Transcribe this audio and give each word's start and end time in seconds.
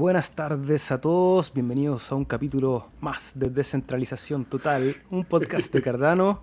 buenas 0.00 0.30
tardes 0.30 0.90
a 0.92 0.98
todos. 0.98 1.52
Bienvenidos 1.52 2.10
a 2.10 2.14
un 2.14 2.24
capítulo 2.24 2.88
más 3.02 3.32
de 3.34 3.50
Descentralización 3.50 4.46
Total, 4.46 4.96
un 5.10 5.26
podcast 5.26 5.70
de 5.74 5.82
Cardano. 5.82 6.40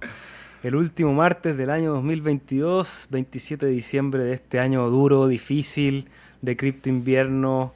El 0.62 0.76
último 0.76 1.12
martes 1.12 1.58
del 1.58 1.72
año 1.72 1.92
2022, 1.94 3.08
27 3.10 3.66
de 3.66 3.72
diciembre 3.72 4.24
de 4.26 4.34
este 4.34 4.60
año 4.60 4.88
duro, 4.92 5.28
difícil, 5.28 6.08
de 6.44 6.56
cripto 6.56 6.90
invierno, 6.90 7.74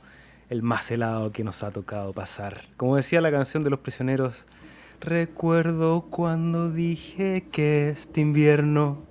el 0.52 0.62
más 0.62 0.92
helado 0.92 1.32
que 1.32 1.44
nos 1.44 1.64
ha 1.64 1.72
tocado 1.72 2.14
pasar. 2.14 2.62
Como 2.78 2.96
decía 2.96 3.20
la 3.20 3.32
canción 3.32 3.64
de 3.64 3.72
los 3.72 3.80
prisioneros, 3.80 4.46
recuerdo 5.00 6.06
cuando 6.12 6.70
dije 6.70 7.48
que 7.52 7.90
este 7.90 8.22
invierno 8.22 9.02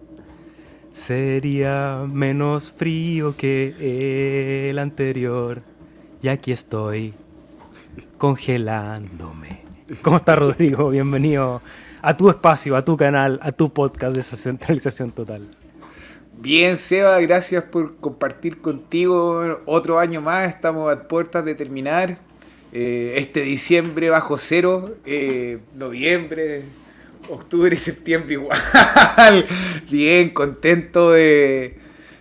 sería 0.92 2.04
menos 2.09 2.70
frío 2.70 3.37
que 3.37 4.70
el 4.70 4.78
anterior. 4.78 5.70
Y 6.23 6.29
aquí 6.29 6.52
estoy, 6.52 7.15
congelándome. 8.19 9.62
¿Cómo 10.02 10.19
está 10.19 10.37
Rodrigo? 10.37 10.91
Bienvenido 10.91 11.62
a 12.02 12.15
tu 12.15 12.29
espacio, 12.29 12.77
a 12.77 12.84
tu 12.84 12.95
canal, 12.98 13.41
a 13.43 13.52
tu 13.52 13.73
podcast 13.73 14.15
de 14.15 14.23
centralización 14.23 15.12
total. 15.12 15.48
Bien, 16.38 16.77
Seba, 16.77 17.19
gracias 17.20 17.65
por 17.65 17.96
compartir 17.96 18.60
contigo 18.60 19.60
otro 19.65 19.98
año 19.98 20.20
más. 20.20 20.51
Estamos 20.51 20.93
a 20.93 21.09
puertas 21.09 21.43
de 21.46 21.55
terminar. 21.55 22.19
Eh, 22.71 23.15
este 23.16 23.41
diciembre 23.41 24.10
bajo 24.10 24.37
cero, 24.37 24.96
eh, 25.07 25.60
noviembre, 25.74 26.65
octubre 27.30 27.74
y 27.74 27.79
septiembre 27.79 28.34
igual. 28.34 29.46
Bien, 29.90 30.29
contento 30.29 31.12
de, 31.12 31.79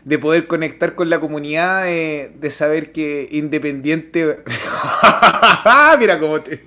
de 0.09 0.17
poder 0.17 0.47
conectar 0.47 0.95
con 0.95 1.11
la 1.11 1.19
comunidad, 1.19 1.85
de, 1.85 2.49
saber 2.49 2.91
que 2.91 3.29
independiente... 3.31 4.39
Mira 5.99 6.19
cómo 6.19 6.41
te... 6.41 6.63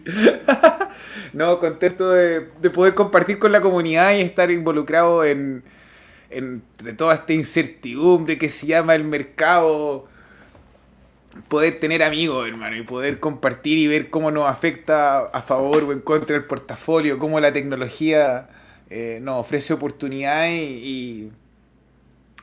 no, 1.32 1.58
contento 1.58 2.10
de, 2.10 2.42
poder 2.70 2.94
compartir 2.94 3.40
con 3.40 3.50
la 3.50 3.60
comunidad 3.60 4.14
y 4.14 4.20
estar 4.20 4.50
involucrado 4.52 5.24
en, 5.24 5.64
en 6.30 6.62
toda 6.96 7.14
esta 7.14 7.32
incertidumbre 7.32 8.38
que 8.38 8.48
se 8.48 8.68
llama 8.68 8.94
el 8.94 9.02
mercado 9.02 10.06
poder 11.48 11.80
tener 11.80 12.04
amigos, 12.04 12.46
hermano, 12.46 12.76
y 12.76 12.82
poder 12.82 13.18
compartir 13.18 13.78
y 13.78 13.88
ver 13.88 14.08
cómo 14.08 14.30
nos 14.30 14.48
afecta 14.48 15.20
a 15.20 15.42
favor 15.42 15.82
o 15.82 15.92
en 15.92 16.00
contra 16.00 16.36
del 16.36 16.44
portafolio, 16.44 17.18
cómo 17.18 17.40
la 17.40 17.52
tecnología 17.52 18.48
eh, 18.88 19.18
nos 19.20 19.40
ofrece 19.40 19.72
oportunidades 19.72 20.52
y, 20.52 21.32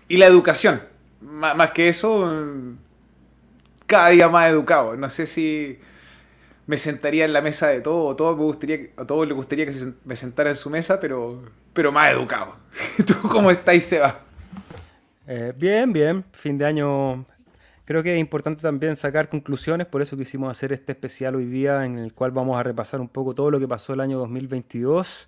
y, 0.10 0.18
la 0.18 0.26
educación. 0.26 0.89
Más 1.22 1.72
que 1.72 1.90
eso, 1.90 2.30
cada 3.86 4.10
día 4.10 4.30
más 4.30 4.50
educado. 4.50 4.96
No 4.96 5.10
sé 5.10 5.28
si 5.28 5.80
me 6.68 6.78
sentaría 6.78 7.26
en 7.26 7.34
la 7.34 7.42
mesa 7.42 7.68
de 7.68 7.82
todo, 7.82 8.06
o 8.06 8.16
todo 8.16 8.36
me 8.36 8.44
gustaría, 8.44 8.90
a 8.98 9.06
todos 9.06 9.28
les 9.28 9.36
gustaría 9.36 9.66
que 9.66 9.74
me 10.06 10.16
sentara 10.16 10.50
en 10.50 10.56
su 10.56 10.70
mesa, 10.70 11.00
pero, 11.00 11.42
pero 11.74 11.92
más 11.92 12.12
educado. 12.12 12.56
¿Tú 13.06 13.16
cómo 13.28 13.52
estáis, 13.52 13.86
Seba? 13.86 14.22
Eh, 15.28 15.54
bien, 15.56 15.92
bien. 15.94 16.26
Fin 16.32 16.58
de 16.58 16.66
año 16.66 17.26
Creo 17.90 18.04
que 18.04 18.14
es 18.14 18.20
importante 18.20 18.62
también 18.62 18.96
sacar 18.96 19.30
conclusiones, 19.30 19.88
por 19.88 20.04
eso 20.04 20.16
quisimos 20.16 20.52
hacer 20.52 20.72
este 20.72 20.92
especial 20.92 21.36
hoy 21.36 21.46
día 21.46 21.86
en 21.86 21.98
el 21.98 22.14
cual 22.14 22.30
vamos 22.30 22.60
a 22.60 22.62
repasar 22.62 23.02
un 23.02 23.08
poco 23.08 23.34
todo 23.34 23.50
lo 23.50 23.60
que 23.60 23.68
pasó 23.68 23.94
el 23.94 24.00
año 24.00 24.20
2022. 24.20 25.28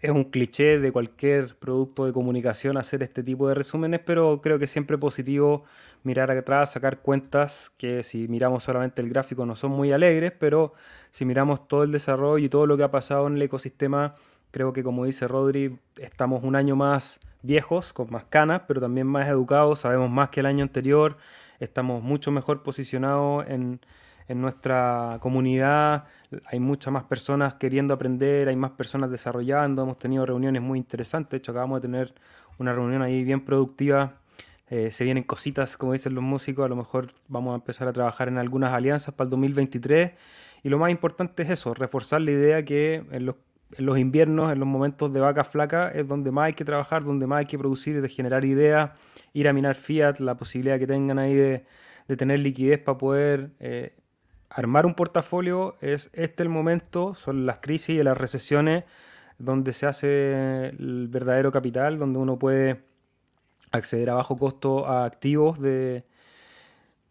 Es 0.00 0.10
un 0.10 0.24
cliché 0.24 0.78
de 0.78 0.92
cualquier 0.92 1.56
producto 1.56 2.06
de 2.06 2.12
comunicación 2.12 2.78
hacer 2.78 3.02
este 3.02 3.22
tipo 3.22 3.46
de 3.48 3.54
resúmenes, 3.54 4.00
pero 4.00 4.40
creo 4.40 4.58
que 4.58 4.66
siempre 4.66 4.96
positivo 4.96 5.64
mirar 6.04 6.30
atrás, 6.30 6.72
sacar 6.72 7.00
cuentas 7.00 7.70
que 7.76 8.02
si 8.02 8.26
miramos 8.26 8.64
solamente 8.64 9.02
el 9.02 9.10
gráfico 9.10 9.44
no 9.44 9.56
son 9.56 9.72
muy 9.72 9.92
alegres, 9.92 10.32
pero 10.32 10.72
si 11.10 11.26
miramos 11.26 11.68
todo 11.68 11.84
el 11.84 11.92
desarrollo 11.92 12.42
y 12.42 12.48
todo 12.48 12.66
lo 12.66 12.78
que 12.78 12.82
ha 12.84 12.90
pasado 12.90 13.26
en 13.26 13.36
el 13.36 13.42
ecosistema, 13.42 14.14
creo 14.50 14.72
que 14.72 14.82
como 14.82 15.04
dice 15.04 15.28
Rodri, 15.28 15.78
estamos 15.98 16.44
un 16.44 16.56
año 16.56 16.76
más 16.76 17.20
viejos, 17.42 17.92
con 17.92 18.10
más 18.10 18.24
canas, 18.24 18.62
pero 18.66 18.80
también 18.80 19.06
más 19.06 19.28
educados, 19.28 19.80
sabemos 19.80 20.10
más 20.10 20.30
que 20.30 20.40
el 20.40 20.46
año 20.46 20.62
anterior, 20.62 21.18
estamos 21.58 22.02
mucho 22.02 22.32
mejor 22.32 22.62
posicionados 22.62 23.44
en, 23.48 23.80
nuestra 24.38 25.18
comunidad, 25.20 26.04
hay 26.46 26.60
muchas 26.60 26.92
más 26.92 27.04
personas 27.04 27.54
queriendo 27.54 27.94
aprender, 27.94 28.48
hay 28.48 28.56
más 28.56 28.72
personas 28.72 29.10
desarrollando, 29.10 29.82
hemos 29.82 29.98
tenido 29.98 30.26
reuniones 30.26 30.60
muy 30.62 30.78
interesantes, 30.78 31.30
de 31.30 31.36
hecho 31.38 31.52
acabamos 31.52 31.80
de 31.80 31.88
tener 31.88 32.14
una 32.58 32.72
reunión 32.72 33.02
ahí 33.02 33.24
bien 33.24 33.40
productiva, 33.40 34.14
eh, 34.68 34.90
se 34.92 35.04
vienen 35.04 35.24
cositas, 35.24 35.76
como 35.76 35.92
dicen 35.92 36.14
los 36.14 36.22
músicos, 36.22 36.64
a 36.64 36.68
lo 36.68 36.76
mejor 36.76 37.08
vamos 37.28 37.52
a 37.52 37.54
empezar 37.56 37.88
a 37.88 37.92
trabajar 37.92 38.28
en 38.28 38.38
algunas 38.38 38.72
alianzas 38.72 39.14
para 39.14 39.26
el 39.26 39.30
2023 39.30 40.12
y 40.62 40.68
lo 40.68 40.78
más 40.78 40.90
importante 40.90 41.42
es 41.42 41.50
eso, 41.50 41.74
reforzar 41.74 42.20
la 42.20 42.30
idea 42.30 42.64
que 42.64 43.04
en 43.10 43.26
los, 43.26 43.36
en 43.76 43.86
los 43.86 43.98
inviernos, 43.98 44.52
en 44.52 44.58
los 44.60 44.68
momentos 44.68 45.12
de 45.12 45.20
vaca 45.20 45.44
flaca, 45.44 45.88
es 45.88 46.06
donde 46.06 46.30
más 46.30 46.46
hay 46.46 46.52
que 46.52 46.64
trabajar, 46.64 47.02
donde 47.02 47.26
más 47.26 47.40
hay 47.40 47.46
que 47.46 47.58
producir 47.58 48.00
de 48.00 48.08
generar 48.08 48.44
ideas 48.44 48.90
ir 49.32 49.48
a 49.48 49.52
minar 49.52 49.76
fiat, 49.76 50.18
la 50.18 50.36
posibilidad 50.36 50.78
que 50.78 50.86
tengan 50.86 51.18
ahí 51.18 51.34
de, 51.34 51.64
tener 52.16 52.40
liquidez 52.40 52.80
para 52.80 52.98
poder 52.98 53.52
eh, 53.60 53.94
armar 54.50 54.84
un 54.84 54.94
portafolio, 54.94 55.76
es 55.80 56.10
este 56.12 56.42
el 56.42 56.48
momento, 56.48 57.14
son 57.14 57.46
las 57.46 57.58
crisis 57.58 58.00
y 58.00 58.02
las 58.02 58.18
recesiones 58.18 58.84
donde 59.38 59.72
se 59.72 59.86
hace 59.86 60.66
el 60.66 61.08
verdadero 61.08 61.50
capital, 61.50 61.98
donde 61.98 62.18
uno 62.18 62.38
puede 62.38 62.82
acceder 63.72 64.10
a 64.10 64.14
bajo 64.14 64.36
costo 64.36 64.86
a 64.86 65.04
activos 65.04 65.60
de, 65.60 66.04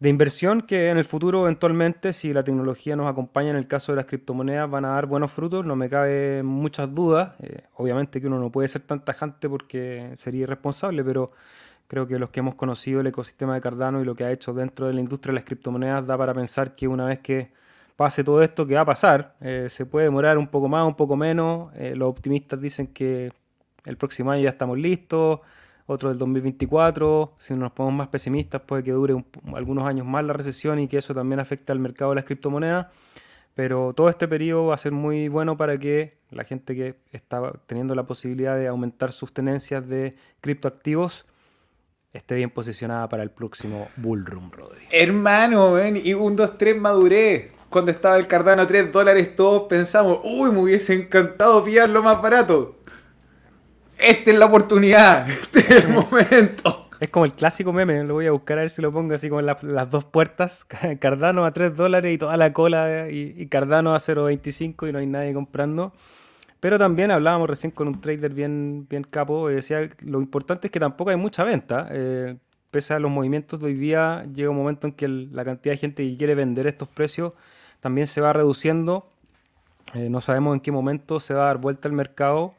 inversión 0.02 0.62
que 0.62 0.90
en 0.90 0.98
el 0.98 1.04
futuro 1.04 1.42
eventualmente, 1.42 2.12
si 2.12 2.32
la 2.32 2.42
tecnología 2.42 2.94
nos 2.96 3.08
acompaña 3.08 3.50
en 3.50 3.56
el 3.56 3.66
caso 3.66 3.92
de 3.92 3.96
las 3.96 4.06
criptomonedas, 4.06 4.70
van 4.70 4.84
a 4.84 4.90
dar 4.90 5.06
buenos 5.06 5.32
frutos, 5.32 5.66
no 5.66 5.76
me 5.76 5.90
cabe 5.90 6.42
muchas 6.42 6.94
dudas. 6.94 7.34
Eh, 7.40 7.64
obviamente 7.74 8.20
que 8.20 8.26
uno 8.26 8.38
no 8.38 8.50
puede 8.50 8.68
ser 8.68 8.82
tan 8.82 9.04
tajante 9.04 9.48
porque 9.48 10.12
sería 10.16 10.42
irresponsable, 10.42 11.04
pero 11.04 11.32
Creo 11.90 12.06
que 12.06 12.20
los 12.20 12.30
que 12.30 12.38
hemos 12.38 12.54
conocido 12.54 13.00
el 13.00 13.08
ecosistema 13.08 13.52
de 13.52 13.60
Cardano 13.60 14.00
y 14.00 14.04
lo 14.04 14.14
que 14.14 14.22
ha 14.22 14.30
hecho 14.30 14.54
dentro 14.54 14.86
de 14.86 14.92
la 14.92 15.00
industria 15.00 15.32
de 15.32 15.34
las 15.34 15.44
criptomonedas 15.44 16.06
da 16.06 16.16
para 16.16 16.32
pensar 16.32 16.76
que 16.76 16.86
una 16.86 17.04
vez 17.04 17.18
que 17.18 17.50
pase 17.96 18.22
todo 18.22 18.42
esto 18.42 18.64
que 18.64 18.76
va 18.76 18.82
a 18.82 18.84
pasar, 18.84 19.34
eh, 19.40 19.66
se 19.68 19.86
puede 19.86 20.04
demorar 20.04 20.38
un 20.38 20.46
poco 20.46 20.68
más, 20.68 20.86
un 20.86 20.94
poco 20.94 21.16
menos. 21.16 21.74
Eh, 21.74 21.96
los 21.96 22.08
optimistas 22.08 22.60
dicen 22.60 22.86
que 22.86 23.32
el 23.84 23.96
próximo 23.96 24.30
año 24.30 24.44
ya 24.44 24.50
estamos 24.50 24.78
listos, 24.78 25.40
otro 25.86 26.10
del 26.10 26.18
2024. 26.18 27.34
Si 27.38 27.54
nos 27.54 27.72
ponemos 27.72 27.98
más 27.98 28.06
pesimistas, 28.06 28.60
puede 28.60 28.84
que 28.84 28.92
dure 28.92 29.24
algunos 29.52 29.84
años 29.84 30.06
más 30.06 30.24
la 30.24 30.32
recesión 30.32 30.78
y 30.78 30.86
que 30.86 30.98
eso 30.98 31.12
también 31.12 31.40
afecte 31.40 31.72
al 31.72 31.80
mercado 31.80 32.12
de 32.12 32.14
las 32.14 32.24
criptomonedas. 32.24 32.86
Pero 33.56 33.94
todo 33.94 34.08
este 34.08 34.28
periodo 34.28 34.66
va 34.66 34.74
a 34.76 34.78
ser 34.78 34.92
muy 34.92 35.26
bueno 35.26 35.56
para 35.56 35.76
que 35.76 36.18
la 36.30 36.44
gente 36.44 36.76
que 36.76 37.00
está 37.10 37.50
teniendo 37.66 37.96
la 37.96 38.04
posibilidad 38.04 38.54
de 38.56 38.68
aumentar 38.68 39.10
sus 39.10 39.34
tenencias 39.34 39.88
de 39.88 40.14
criptoactivos 40.40 41.26
esté 42.12 42.34
bien 42.34 42.50
posicionada 42.50 43.08
para 43.08 43.22
el 43.22 43.30
próximo 43.30 43.88
Bullroom, 43.96 44.50
Rodri. 44.50 44.82
Hermano, 44.90 45.76
y 45.86 46.14
un 46.14 46.36
2, 46.36 46.58
3 46.58 46.76
maduré. 46.80 47.52
Cuando 47.68 47.92
estaba 47.92 48.16
el 48.16 48.26
Cardano 48.26 48.66
3 48.66 48.90
dólares, 48.90 49.36
todos 49.36 49.68
pensamos, 49.68 50.20
uy, 50.24 50.50
me 50.50 50.58
hubiese 50.58 50.92
encantado 50.92 51.62
pillarlo 51.62 52.02
más 52.02 52.20
barato. 52.20 52.76
Esta 53.96 54.30
es 54.30 54.38
la 54.38 54.46
oportunidad, 54.46 55.30
este 55.42 55.60
es 55.60 55.84
el 55.84 55.88
momento. 55.88 56.88
Es 56.98 57.08
como 57.10 57.24
el 57.24 57.32
clásico 57.32 57.72
meme, 57.72 58.02
lo 58.02 58.14
voy 58.14 58.26
a 58.26 58.32
buscar 58.32 58.58
a 58.58 58.62
ver 58.62 58.70
si 58.70 58.82
lo 58.82 58.92
pongo 58.92 59.14
así 59.14 59.28
como 59.28 59.40
en 59.40 59.46
las 59.46 59.90
dos 59.90 60.04
puertas. 60.04 60.66
Cardano 61.00 61.44
a 61.44 61.52
3 61.52 61.76
dólares 61.76 62.12
y 62.12 62.18
toda 62.18 62.36
la 62.36 62.52
cola, 62.52 63.08
y, 63.08 63.34
y 63.36 63.46
Cardano 63.46 63.94
a 63.94 63.98
0.25 63.98 64.88
y 64.88 64.92
no 64.92 64.98
hay 64.98 65.06
nadie 65.06 65.32
comprando. 65.32 65.92
Pero 66.60 66.78
también 66.78 67.10
hablábamos 67.10 67.48
recién 67.48 67.70
con 67.72 67.88
un 67.88 68.00
trader 68.00 68.34
bien, 68.34 68.86
bien 68.88 69.02
capo, 69.04 69.50
y 69.50 69.54
decía 69.54 69.88
lo 70.00 70.20
importante 70.20 70.68
es 70.68 70.70
que 70.70 70.78
tampoco 70.78 71.10
hay 71.10 71.16
mucha 71.16 71.42
venta. 71.42 71.88
Eh, 71.90 72.36
pese 72.70 72.94
a 72.94 72.98
los 73.00 73.10
movimientos 73.10 73.60
de 73.60 73.66
hoy 73.66 73.74
día, 73.74 74.26
llega 74.32 74.50
un 74.50 74.56
momento 74.56 74.86
en 74.86 74.92
que 74.92 75.08
la 75.08 75.44
cantidad 75.44 75.72
de 75.74 75.78
gente 75.78 76.08
que 76.08 76.16
quiere 76.18 76.34
vender 76.34 76.66
estos 76.66 76.88
precios 76.88 77.32
también 77.80 78.06
se 78.06 78.20
va 78.20 78.32
reduciendo. 78.34 79.08
Eh, 79.94 80.10
no 80.10 80.20
sabemos 80.20 80.54
en 80.54 80.60
qué 80.60 80.70
momento 80.70 81.18
se 81.18 81.34
va 81.34 81.44
a 81.44 81.46
dar 81.46 81.58
vuelta 81.58 81.88
el 81.88 81.94
mercado. 81.94 82.54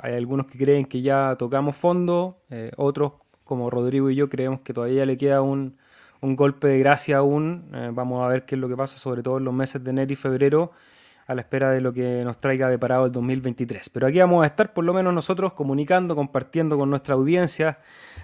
Hay 0.00 0.14
algunos 0.14 0.46
que 0.46 0.58
creen 0.58 0.84
que 0.84 1.02
ya 1.02 1.36
tocamos 1.38 1.76
fondo, 1.76 2.38
eh, 2.50 2.72
otros 2.76 3.14
como 3.44 3.70
Rodrigo 3.70 4.10
y 4.10 4.16
yo 4.16 4.28
creemos 4.28 4.60
que 4.60 4.72
todavía 4.72 5.06
le 5.06 5.16
queda 5.16 5.42
un, 5.42 5.78
un 6.20 6.36
golpe 6.36 6.68
de 6.68 6.78
gracia 6.78 7.18
aún. 7.18 7.70
vamos 7.92 8.24
a 8.24 8.28
ver 8.28 8.44
qué 8.46 8.54
es 8.54 8.60
lo 8.60 8.68
que 8.68 8.76
pasa, 8.76 8.98
sobre 8.98 9.22
todo 9.22 9.38
en 9.38 9.44
los 9.44 9.54
meses 9.54 9.82
de 9.82 9.90
enero 9.90 10.12
y 10.12 10.16
febrero 10.16 10.72
a 11.26 11.34
la 11.34 11.40
espera 11.40 11.70
de 11.70 11.80
lo 11.80 11.92
que 11.92 12.22
nos 12.24 12.38
traiga 12.38 12.68
de 12.68 12.78
parado 12.78 13.06
el 13.06 13.12
2023. 13.12 13.88
Pero 13.90 14.06
aquí 14.06 14.18
vamos 14.18 14.44
a 14.44 14.46
estar 14.46 14.72
por 14.72 14.84
lo 14.84 14.92
menos 14.92 15.14
nosotros 15.14 15.52
comunicando, 15.54 16.14
compartiendo 16.14 16.76
con 16.76 16.90
nuestra 16.90 17.14
audiencia, 17.14 17.78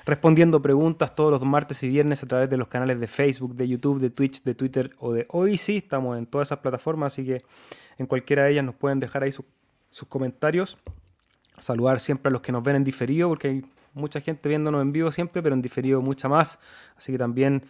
respondiendo 0.05 0.61
preguntas 0.61 1.15
todos 1.15 1.31
los 1.31 1.43
martes 1.43 1.83
y 1.83 1.89
viernes 1.89 2.23
a 2.23 2.27
través 2.27 2.51
de 2.51 2.57
los 2.57 2.69
canales 2.69 3.01
de 3.01 3.07
Facebook, 3.07 3.55
de 3.55 3.69
YouTube, 3.69 4.01
de 4.01 4.11
Twitch, 4.11 4.43
de 4.43 4.55
Twitter 4.55 4.91
o 4.99 5.13
de 5.13 5.27
Odyssey. 5.29 5.79
Estamos 5.79 6.19
en 6.19 6.27
todas 6.27 6.49
esas 6.49 6.59
plataformas, 6.59 7.15
así 7.15 7.25
que 7.25 7.43
en 7.99 8.07
cualquiera 8.07 8.45
de 8.45 8.53
ellas 8.53 8.65
nos 8.65 8.75
pueden 8.75 9.01
dejar 9.01 9.23
ahí 9.23 9.33
sus 9.33 10.09
comentarios. 10.09 10.77
Saludar 11.59 12.01
siempre 12.01 12.29
a 12.29 12.33
los 12.33 12.41
que 12.41 12.53
nos 12.53 12.63
ven 12.63 12.77
en 12.77 12.85
diferido, 12.85 13.29
porque 13.29 13.49
hay 13.49 13.65
mucha 13.95 14.21
gente 14.21 14.49
viéndonos 14.49 14.83
en 14.83 14.93
vivo 14.93 15.11
siempre, 15.13 15.43
pero 15.43 15.55
en 15.55 15.63
diferido 15.63 16.01
mucha 16.03 16.29
más. 16.29 16.59
Así 16.97 17.13
que 17.13 17.19
también 17.19 17.63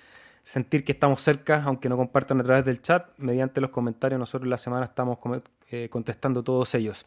sentir 0.50 0.82
que 0.82 0.90
estamos 0.90 1.22
cerca, 1.22 1.62
aunque 1.64 1.88
no 1.88 1.96
compartan 1.96 2.40
a 2.40 2.42
través 2.42 2.64
del 2.64 2.82
chat, 2.82 3.06
mediante 3.18 3.60
los 3.60 3.70
comentarios. 3.70 4.18
Nosotros 4.18 4.50
la 4.50 4.58
semana 4.58 4.86
estamos 4.86 5.18
eh, 5.70 5.88
contestando 5.88 6.42
todos 6.42 6.74
ellos. 6.74 7.06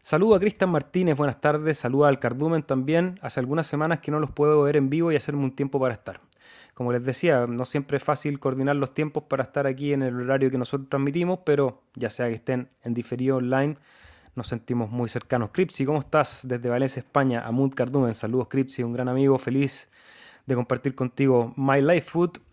Saludo 0.00 0.36
a 0.36 0.40
Cristian 0.40 0.70
Martínez, 0.70 1.14
buenas 1.14 1.38
tardes. 1.38 1.76
Saludo 1.76 2.06
al 2.06 2.18
Cardumen 2.18 2.62
también. 2.62 3.18
Hace 3.20 3.40
algunas 3.40 3.66
semanas 3.66 3.98
que 3.98 4.10
no 4.10 4.20
los 4.20 4.30
puedo 4.30 4.62
ver 4.62 4.78
en 4.78 4.88
vivo 4.88 5.12
y 5.12 5.16
hacerme 5.16 5.44
un 5.44 5.54
tiempo 5.54 5.78
para 5.78 5.92
estar. 5.92 6.18
Como 6.72 6.90
les 6.90 7.04
decía, 7.04 7.46
no 7.46 7.66
siempre 7.66 7.98
es 7.98 8.02
fácil 8.02 8.40
coordinar 8.40 8.76
los 8.76 8.94
tiempos 8.94 9.24
para 9.24 9.42
estar 9.42 9.66
aquí 9.66 9.92
en 9.92 10.02
el 10.02 10.18
horario 10.18 10.50
que 10.50 10.56
nosotros 10.56 10.88
transmitimos, 10.88 11.40
pero 11.44 11.82
ya 11.94 12.08
sea 12.08 12.28
que 12.28 12.36
estén 12.36 12.70
en 12.84 12.94
diferido 12.94 13.36
online, 13.36 13.76
nos 14.34 14.48
sentimos 14.48 14.88
muy 14.88 15.10
cercanos. 15.10 15.50
Cripsy, 15.52 15.84
¿cómo 15.84 15.98
estás? 15.98 16.40
Desde 16.48 16.70
Valencia, 16.70 17.00
España, 17.00 17.42
Amund 17.46 17.74
Cardumen. 17.74 18.14
Saludos, 18.14 18.48
Cripsy, 18.48 18.82
un 18.82 18.94
gran 18.94 19.10
amigo, 19.10 19.36
feliz 19.36 19.90
de 20.46 20.54
compartir 20.54 20.94
contigo 20.94 21.52
My 21.54 21.82
Life 21.82 22.08
Food. 22.12 22.47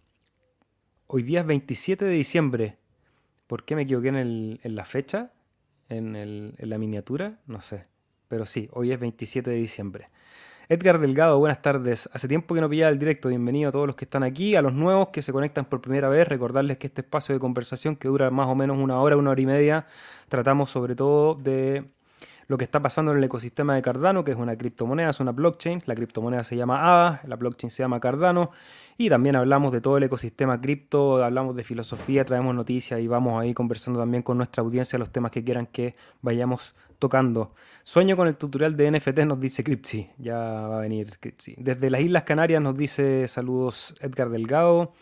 Hoy 1.07 1.21
día 1.21 1.41
es 1.41 1.45
27 1.45 2.03
de 2.03 2.11
diciembre. 2.11 2.77
¿Por 3.45 3.63
qué 3.63 3.75
me 3.75 3.83
equivoqué 3.83 4.07
en, 4.07 4.59
la 4.63 4.85
fecha? 4.85 5.31
En, 5.87 6.55
la 6.57 6.77
miniatura? 6.79 7.39
No 7.45 7.61
sé. 7.61 7.85
Pero 8.27 8.47
sí, 8.47 8.69
hoy 8.71 8.91
es 8.91 8.99
27 8.99 9.51
de 9.51 9.55
diciembre. 9.55 10.07
Edgar 10.67 10.97
Delgado, 10.99 11.37
buenas 11.37 11.61
tardes. 11.61 12.09
Hace 12.11 12.27
tiempo 12.27 12.55
que 12.55 12.61
no 12.61 12.67
pillaba 12.67 12.91
el 12.91 12.97
directo. 12.97 13.29
Bienvenido 13.29 13.69
a 13.69 13.71
todos 13.71 13.85
los 13.85 13.95
que 13.95 14.05
están 14.05 14.23
aquí, 14.23 14.55
a 14.55 14.63
los 14.63 14.73
nuevos 14.73 15.09
que 15.09 15.21
se 15.21 15.31
conectan 15.31 15.65
por 15.65 15.79
primera 15.79 16.09
vez. 16.09 16.27
Recordarles 16.27 16.79
que 16.79 16.87
este 16.87 17.01
espacio 17.01 17.35
de 17.35 17.39
conversación 17.39 17.95
que 17.95 18.07
dura 18.07 18.31
más 18.31 18.47
o 18.47 18.55
menos 18.55 18.79
una 18.79 18.99
hora, 18.99 19.15
una 19.15 19.29
hora 19.29 19.41
y 19.41 19.45
media, 19.45 19.85
tratamos 20.27 20.71
sobre 20.71 20.95
todo 20.95 21.35
de 21.35 21.85
lo 22.47 22.57
que 22.57 22.63
está 22.63 22.81
pasando 22.81 23.11
en 23.11 23.17
el 23.17 23.23
ecosistema 23.23 23.75
de 23.75 23.81
Cardano, 23.81 24.23
que 24.23 24.31
es 24.31 24.37
una 24.37 24.57
criptomoneda, 24.57 25.09
es 25.09 25.19
una 25.19 25.31
blockchain. 25.31 25.83
La 25.85 25.95
criptomoneda 25.95 26.43
se 26.43 26.55
llama 26.55 26.83
ADA, 26.83 27.21
la 27.25 27.35
blockchain 27.35 27.71
se 27.71 27.83
llama 27.83 27.99
Cardano. 27.99 28.51
Y 28.97 29.09
también 29.09 29.35
hablamos 29.35 29.71
de 29.71 29.81
todo 29.81 29.97
el 29.97 30.03
ecosistema 30.03 30.61
cripto, 30.61 31.23
hablamos 31.23 31.55
de 31.55 31.63
filosofía, 31.63 32.23
traemos 32.23 32.55
noticias 32.55 32.99
y 33.01 33.07
vamos 33.07 33.41
ahí 33.41 33.53
conversando 33.53 33.99
también 33.99 34.23
con 34.23 34.37
nuestra 34.37 34.63
audiencia 34.63 34.97
los 34.97 35.09
temas 35.09 35.31
que 35.31 35.43
quieran 35.43 35.65
que 35.65 35.95
vayamos 36.21 36.75
tocando. 36.99 37.53
Sueño 37.83 38.15
con 38.15 38.27
el 38.27 38.37
tutorial 38.37 38.77
de 38.77 38.91
NFT, 38.91 39.19
nos 39.25 39.39
dice 39.39 39.63
Cripsy. 39.63 40.09
Ya 40.17 40.37
va 40.37 40.77
a 40.77 40.81
venir 40.81 41.17
Cripsy. 41.19 41.55
Desde 41.57 41.89
las 41.89 42.01
Islas 42.01 42.23
Canarias 42.23 42.61
nos 42.61 42.77
dice 42.77 43.27
saludos 43.27 43.95
Edgar 43.99 44.29
Delgado. 44.29 44.93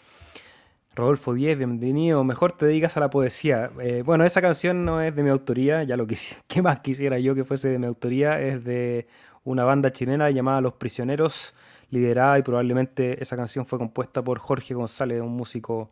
Rodolfo 0.95 1.33
Díez, 1.33 1.57
bienvenido. 1.57 2.23
Mejor 2.23 2.51
te 2.51 2.67
dedicas 2.67 2.97
a 2.97 2.99
la 2.99 3.09
poesía. 3.09 3.71
Eh, 3.81 4.03
bueno, 4.05 4.25
esa 4.25 4.43
canción 4.43 4.85
no 4.85 5.01
es 5.01 5.15
de 5.15 5.23
mi 5.23 5.31
autoría, 5.31 5.81
ya 5.81 5.97
lo 5.97 6.05
quise. 6.05 6.37
¿Qué 6.47 6.61
más 6.61 6.81
quisiera 6.81 7.17
yo 7.17 7.33
que 7.33 7.43
fuese 7.43 7.69
de 7.69 7.79
mi 7.79 7.87
autoría? 7.87 8.39
Es 8.39 8.63
de 8.63 9.07
una 9.43 9.63
banda 9.63 9.91
chilena 9.91 10.29
llamada 10.29 10.61
Los 10.61 10.73
Prisioneros, 10.73 11.55
liderada 11.89 12.37
y 12.37 12.43
probablemente 12.43 13.21
esa 13.23 13.35
canción 13.35 13.65
fue 13.65 13.79
compuesta 13.79 14.23
por 14.23 14.37
Jorge 14.37 14.75
González, 14.75 15.19
un 15.21 15.35
músico 15.35 15.87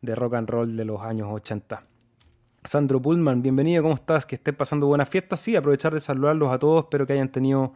de 0.00 0.14
rock 0.14 0.34
and 0.36 0.48
roll 0.48 0.74
de 0.74 0.86
los 0.86 1.02
años 1.02 1.28
80. 1.30 1.82
Sandro 2.64 3.02
Pullman, 3.02 3.42
bienvenido, 3.42 3.82
¿cómo 3.82 3.94
estás? 3.94 4.24
Que 4.24 4.36
estén 4.36 4.54
pasando 4.54 4.86
buenas 4.86 5.10
fiestas. 5.10 5.38
Sí, 5.38 5.54
aprovechar 5.54 5.92
de 5.92 6.00
saludarlos 6.00 6.50
a 6.50 6.58
todos, 6.58 6.84
espero 6.84 7.06
que 7.06 7.12
hayan 7.12 7.30
tenido 7.30 7.74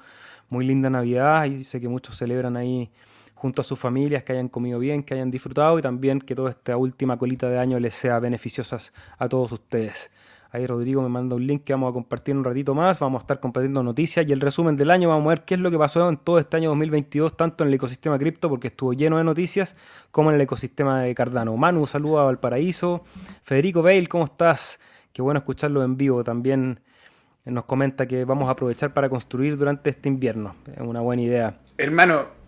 muy 0.48 0.64
linda 0.64 0.88
Navidad 0.88 1.44
y 1.44 1.62
sé 1.62 1.78
que 1.78 1.88
muchos 1.88 2.16
celebran 2.16 2.56
ahí 2.56 2.90
junto 3.40 3.62
a 3.62 3.64
sus 3.64 3.78
familias, 3.78 4.22
que 4.22 4.32
hayan 4.32 4.50
comido 4.50 4.78
bien, 4.78 5.02
que 5.02 5.14
hayan 5.14 5.30
disfrutado 5.30 5.78
y 5.78 5.82
también 5.82 6.20
que 6.20 6.34
toda 6.34 6.50
esta 6.50 6.76
última 6.76 7.16
colita 7.16 7.48
de 7.48 7.58
año 7.58 7.80
les 7.80 7.94
sea 7.94 8.20
beneficiosas 8.20 8.92
a 9.16 9.30
todos 9.30 9.50
ustedes. 9.52 10.10
Ahí 10.50 10.66
Rodrigo 10.66 11.00
me 11.00 11.08
manda 11.08 11.36
un 11.36 11.46
link 11.46 11.64
que 11.64 11.72
vamos 11.72 11.88
a 11.88 11.94
compartir 11.94 12.36
un 12.36 12.44
ratito 12.44 12.74
más. 12.74 12.98
Vamos 12.98 13.20
a 13.20 13.22
estar 13.22 13.40
compartiendo 13.40 13.82
noticias 13.82 14.28
y 14.28 14.32
el 14.32 14.42
resumen 14.42 14.76
del 14.76 14.90
año. 14.90 15.08
Vamos 15.08 15.24
a 15.24 15.28
ver 15.30 15.44
qué 15.46 15.54
es 15.54 15.60
lo 15.60 15.70
que 15.70 15.78
pasó 15.78 16.06
en 16.06 16.18
todo 16.18 16.38
este 16.38 16.58
año 16.58 16.68
2022, 16.68 17.34
tanto 17.34 17.64
en 17.64 17.68
el 17.68 17.74
ecosistema 17.74 18.18
cripto, 18.18 18.50
porque 18.50 18.66
estuvo 18.66 18.92
lleno 18.92 19.16
de 19.16 19.24
noticias, 19.24 19.74
como 20.10 20.28
en 20.28 20.34
el 20.34 20.42
ecosistema 20.42 21.00
de 21.00 21.14
Cardano. 21.14 21.56
Manu, 21.56 21.86
saluda 21.86 22.22
a 22.22 22.24
Valparaíso. 22.26 23.04
Federico 23.42 23.80
Bale, 23.80 24.06
¿cómo 24.06 24.24
estás? 24.24 24.80
Qué 25.14 25.22
bueno 25.22 25.38
escucharlo 25.38 25.82
en 25.82 25.96
vivo. 25.96 26.22
También 26.22 26.80
nos 27.46 27.64
comenta 27.64 28.06
que 28.06 28.26
vamos 28.26 28.48
a 28.48 28.52
aprovechar 28.52 28.92
para 28.92 29.08
construir 29.08 29.56
durante 29.56 29.88
este 29.88 30.10
invierno. 30.10 30.56
Es 30.70 30.82
una 30.82 31.00
buena 31.00 31.22
idea. 31.22 31.58
Hermano, 31.78 32.39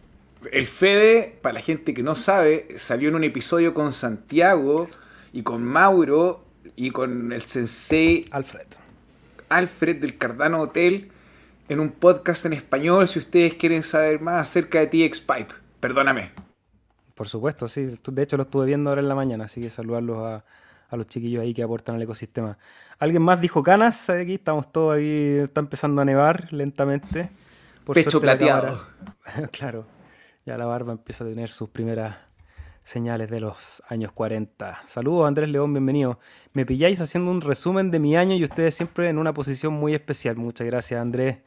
el 0.51 0.67
Fede, 0.67 1.39
para 1.43 1.55
la 1.55 1.61
gente 1.61 1.95
que 1.95 2.03
no 2.03 2.15
sabe, 2.15 2.69
salió 2.77 3.09
en 3.09 3.15
un 3.15 3.25
episodio 3.25 3.75
con 3.75 3.93
Santiago 3.93 4.89
y 5.33 5.43
con 5.43 5.63
Mauro 5.63 6.45
y 6.75 6.91
con 6.91 7.33
el 7.33 7.43
sensei 7.43 8.25
Alfred. 8.31 8.67
Alfred 9.49 10.01
del 10.01 10.19
Cardano 10.19 10.61
Hotel 10.61 11.11
en 11.69 11.81
un 11.81 11.91
podcast 11.91 12.45
en 12.47 12.55
español 12.55 13.07
si 13.09 13.19
ustedes 13.19 13.55
quieren 13.55 13.83
saber 13.83 14.21
más 14.21 14.43
acerca 14.43 14.81
de 14.81 14.87
TX 14.87 15.21
Pipe. 15.21 15.55
Perdóname. 15.81 16.33
Por 17.15 17.29
supuesto, 17.29 17.69
sí. 17.69 17.97
De 18.05 18.23
hecho 18.23 18.37
lo 18.37 18.45
estuve 18.45 18.67
viendo 18.67 18.91
ahora 18.91 19.03
en 19.03 19.09
la 19.09 19.15
mañana, 19.15 19.45
así 19.45 19.61
que 19.61 19.71
saludarlos 19.71 20.19
a, 20.19 20.45
los 20.97 21.07
chiquillos 21.07 21.43
ahí 21.43 21.55
que 21.55 21.63
aportan 21.63 21.95
al 21.95 22.03
ecosistema. 22.03 22.59
¿Alguien 22.99 23.23
más 23.23 23.41
dijo 23.41 23.63
canas? 23.63 24.11
Aquí 24.11 24.35
estamos 24.35 24.71
todos 24.71 24.97
ahí, 24.97 25.39
está 25.43 25.61
empezando 25.61 26.03
a 26.03 26.05
nevar 26.05 26.53
lentamente. 26.53 27.31
Pecho 27.95 28.21
plateado. 28.21 28.87
claro 29.53 29.87
ya 30.45 30.57
la 30.59 30.67
barba 30.67 30.93
empieza 30.93 31.25
a 31.25 31.29
tener 31.29 31.49
sus 31.49 31.69
primeras 31.69 32.17
señales 32.83 33.31
de 33.31 33.41
los 33.41 33.83
años 33.89 34.13
40. 34.13 34.83
Saludos 34.87 35.29
Andrés 35.29 35.49
León, 35.49 35.73
bienvenido. 35.73 36.19
Me 36.53 36.67
pilláis 36.67 37.01
haciendo 37.01 37.31
un 37.31 37.41
resumen 37.41 37.91
de 37.91 38.01
mi 38.01 38.17
año 38.17 38.35
y 38.35 38.43
ustedes 38.43 38.75
siempre 38.75 39.09
en 39.09 39.19
una 39.19 39.33
posición 39.33 39.73
muy 39.73 39.95
especial. 39.95 40.37
Muchas 40.37 40.67
gracias 40.67 41.01
Andrés. 41.01 41.43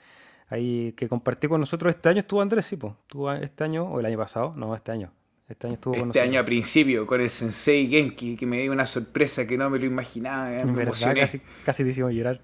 Ahí 0.47 0.93
que 0.93 1.09
compartí 1.09 1.47
con 1.47 1.59
nosotros 1.59 1.93
este 1.93 2.07
año 2.07 2.19
estuvo 2.19 2.41
Andrés, 2.41 2.65
sí. 2.65 2.75
Estuvo 2.75 3.31
este 3.31 3.63
año 3.63 3.83
o 3.83 3.99
el 3.99 4.05
año 4.05 4.17
pasado, 4.17 4.53
no, 4.55 4.73
este 4.75 4.91
año. 4.91 5.11
Este 5.47 5.67
año 5.67 5.73
estuvo 5.73 5.93
con 5.93 6.07
nosotros. 6.07 6.23
Este 6.23 6.29
año 6.29 6.39
a 6.39 6.45
principio 6.45 7.05
con 7.05 7.19
el 7.19 7.29
Sensei 7.29 7.87
Genki 7.87 8.37
que 8.37 8.45
me 8.45 8.61
dio 8.61 8.71
una 8.71 8.85
sorpresa 8.85 9.45
que 9.45 9.57
no 9.57 9.69
me 9.69 9.77
lo 9.77 9.85
imaginaba. 9.85 10.49
Me 10.63 10.71
verdad, 10.71 11.15
casi, 11.15 11.41
casi 11.65 11.83
te 11.83 11.89
hicimos 11.89 12.13
llorar. 12.13 12.39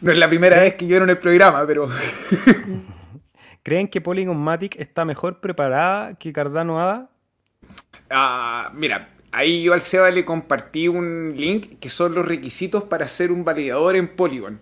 No 0.00 0.12
es 0.12 0.18
la 0.18 0.28
primera 0.28 0.60
vez 0.60 0.76
que 0.76 0.86
lloro 0.86 1.04
en 1.04 1.10
el 1.10 1.18
programa, 1.18 1.66
pero 1.66 1.88
¿Creen 3.62 3.88
que 3.88 4.00
Polygon 4.00 4.38
Matic 4.38 4.76
está 4.78 5.04
mejor 5.04 5.40
preparada 5.40 6.14
que 6.14 6.32
Cardano 6.32 6.80
ADA? 6.80 7.10
Ah, 8.08 8.72
mira, 8.74 9.10
ahí 9.32 9.62
yo 9.62 9.74
al 9.74 9.82
Seba 9.82 10.10
le 10.10 10.24
compartí 10.24 10.88
un 10.88 11.34
link 11.36 11.78
que 11.78 11.90
son 11.90 12.14
los 12.14 12.26
requisitos 12.26 12.84
para 12.84 13.06
ser 13.06 13.30
un 13.30 13.44
validador 13.44 13.96
en 13.96 14.08
Polygon. 14.08 14.60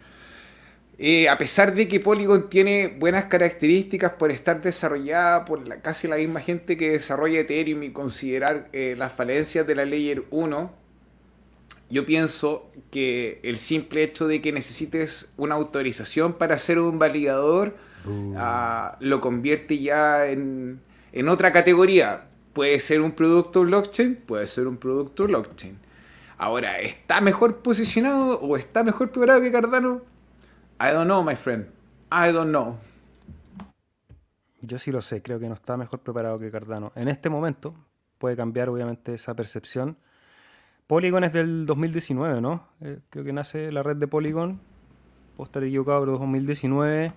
Eh, 1.00 1.28
a 1.28 1.38
pesar 1.38 1.74
de 1.74 1.86
que 1.86 2.00
Polygon 2.00 2.50
tiene 2.50 2.88
buenas 2.88 3.26
características 3.26 4.14
por 4.14 4.32
estar 4.32 4.60
desarrollada 4.60 5.44
por 5.44 5.80
casi 5.80 6.08
la 6.08 6.16
misma 6.16 6.40
gente 6.40 6.76
que 6.76 6.90
desarrolla 6.90 7.38
Ethereum 7.38 7.84
y 7.84 7.92
considerar 7.92 8.68
eh, 8.72 8.96
las 8.98 9.12
falencias 9.12 9.64
de 9.64 9.76
la 9.76 9.84
Layer 9.84 10.24
1, 10.30 10.72
yo 11.88 12.04
pienso 12.04 12.72
que 12.90 13.38
el 13.44 13.58
simple 13.58 14.02
hecho 14.02 14.26
de 14.26 14.42
que 14.42 14.52
necesites 14.52 15.30
una 15.36 15.54
autorización 15.54 16.32
para 16.32 16.58
ser 16.58 16.80
un 16.80 16.98
validador 16.98 17.76
Ah, 18.36 18.96
lo 19.00 19.20
convierte 19.20 19.78
ya 19.78 20.26
en, 20.26 20.80
otra 21.28 21.52
categoría. 21.52 22.28
Puede 22.52 22.78
ser 22.80 23.00
un 23.00 23.12
producto 23.12 23.62
blockchain, 23.62 24.16
puede 24.16 24.46
ser 24.46 24.66
un 24.66 24.76
producto 24.76 25.26
blockchain. 25.26 25.78
Ahora, 26.38 26.80
¿está 26.80 27.20
mejor 27.20 27.58
posicionado 27.58 28.40
o 28.40 28.56
está 28.56 28.82
mejor 28.84 29.10
preparado 29.10 29.40
que 29.40 29.52
Cardano? 29.52 30.02
I 30.80 30.92
don't 30.92 31.06
know, 31.06 31.22
my 31.22 31.36
friend. 31.36 31.66
I 32.10 32.32
don't 32.32 32.50
know. 32.50 32.76
Yo 34.60 34.78
sí 34.78 34.90
lo 34.90 35.02
sé, 35.02 35.22
creo 35.22 35.38
que 35.38 35.48
no 35.48 35.54
está 35.54 35.76
mejor 35.76 36.00
preparado 36.00 36.38
que 36.38 36.50
Cardano. 36.50 36.92
En 36.94 37.08
este 37.08 37.28
momento 37.28 37.70
puede 38.18 38.36
cambiar 38.36 38.68
obviamente 38.68 39.14
esa 39.14 39.34
percepción. 39.34 39.96
Polygon 40.86 41.24
es 41.24 41.32
del 41.32 41.66
2019, 41.66 42.40
¿no? 42.40 42.66
Eh, 42.80 43.00
creo 43.10 43.24
que 43.24 43.32
nace 43.32 43.70
la 43.70 43.82
red 43.82 43.96
de 43.96 44.08
Polygon. 44.08 44.60
Puedo 45.36 45.46
estar 45.46 45.62
equivocado, 45.62 46.00
pero 46.00 46.12
2019. 46.12 47.12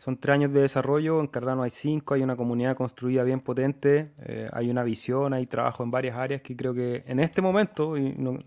Son 0.00 0.16
tres 0.16 0.32
años 0.32 0.50
de 0.54 0.62
desarrollo, 0.62 1.20
en 1.20 1.26
Cardano 1.26 1.62
hay 1.62 1.68
cinco, 1.68 2.14
hay 2.14 2.22
una 2.22 2.34
comunidad 2.34 2.74
construida 2.74 3.22
bien 3.22 3.40
potente, 3.40 4.12
eh, 4.20 4.48
hay 4.50 4.70
una 4.70 4.82
visión, 4.82 5.34
hay 5.34 5.44
trabajo 5.44 5.82
en 5.82 5.90
varias 5.90 6.16
áreas 6.16 6.40
que 6.40 6.56
creo 6.56 6.72
que 6.72 7.04
en 7.06 7.20
este 7.20 7.42
momento, 7.42 7.98
y 7.98 8.14
no, 8.16 8.38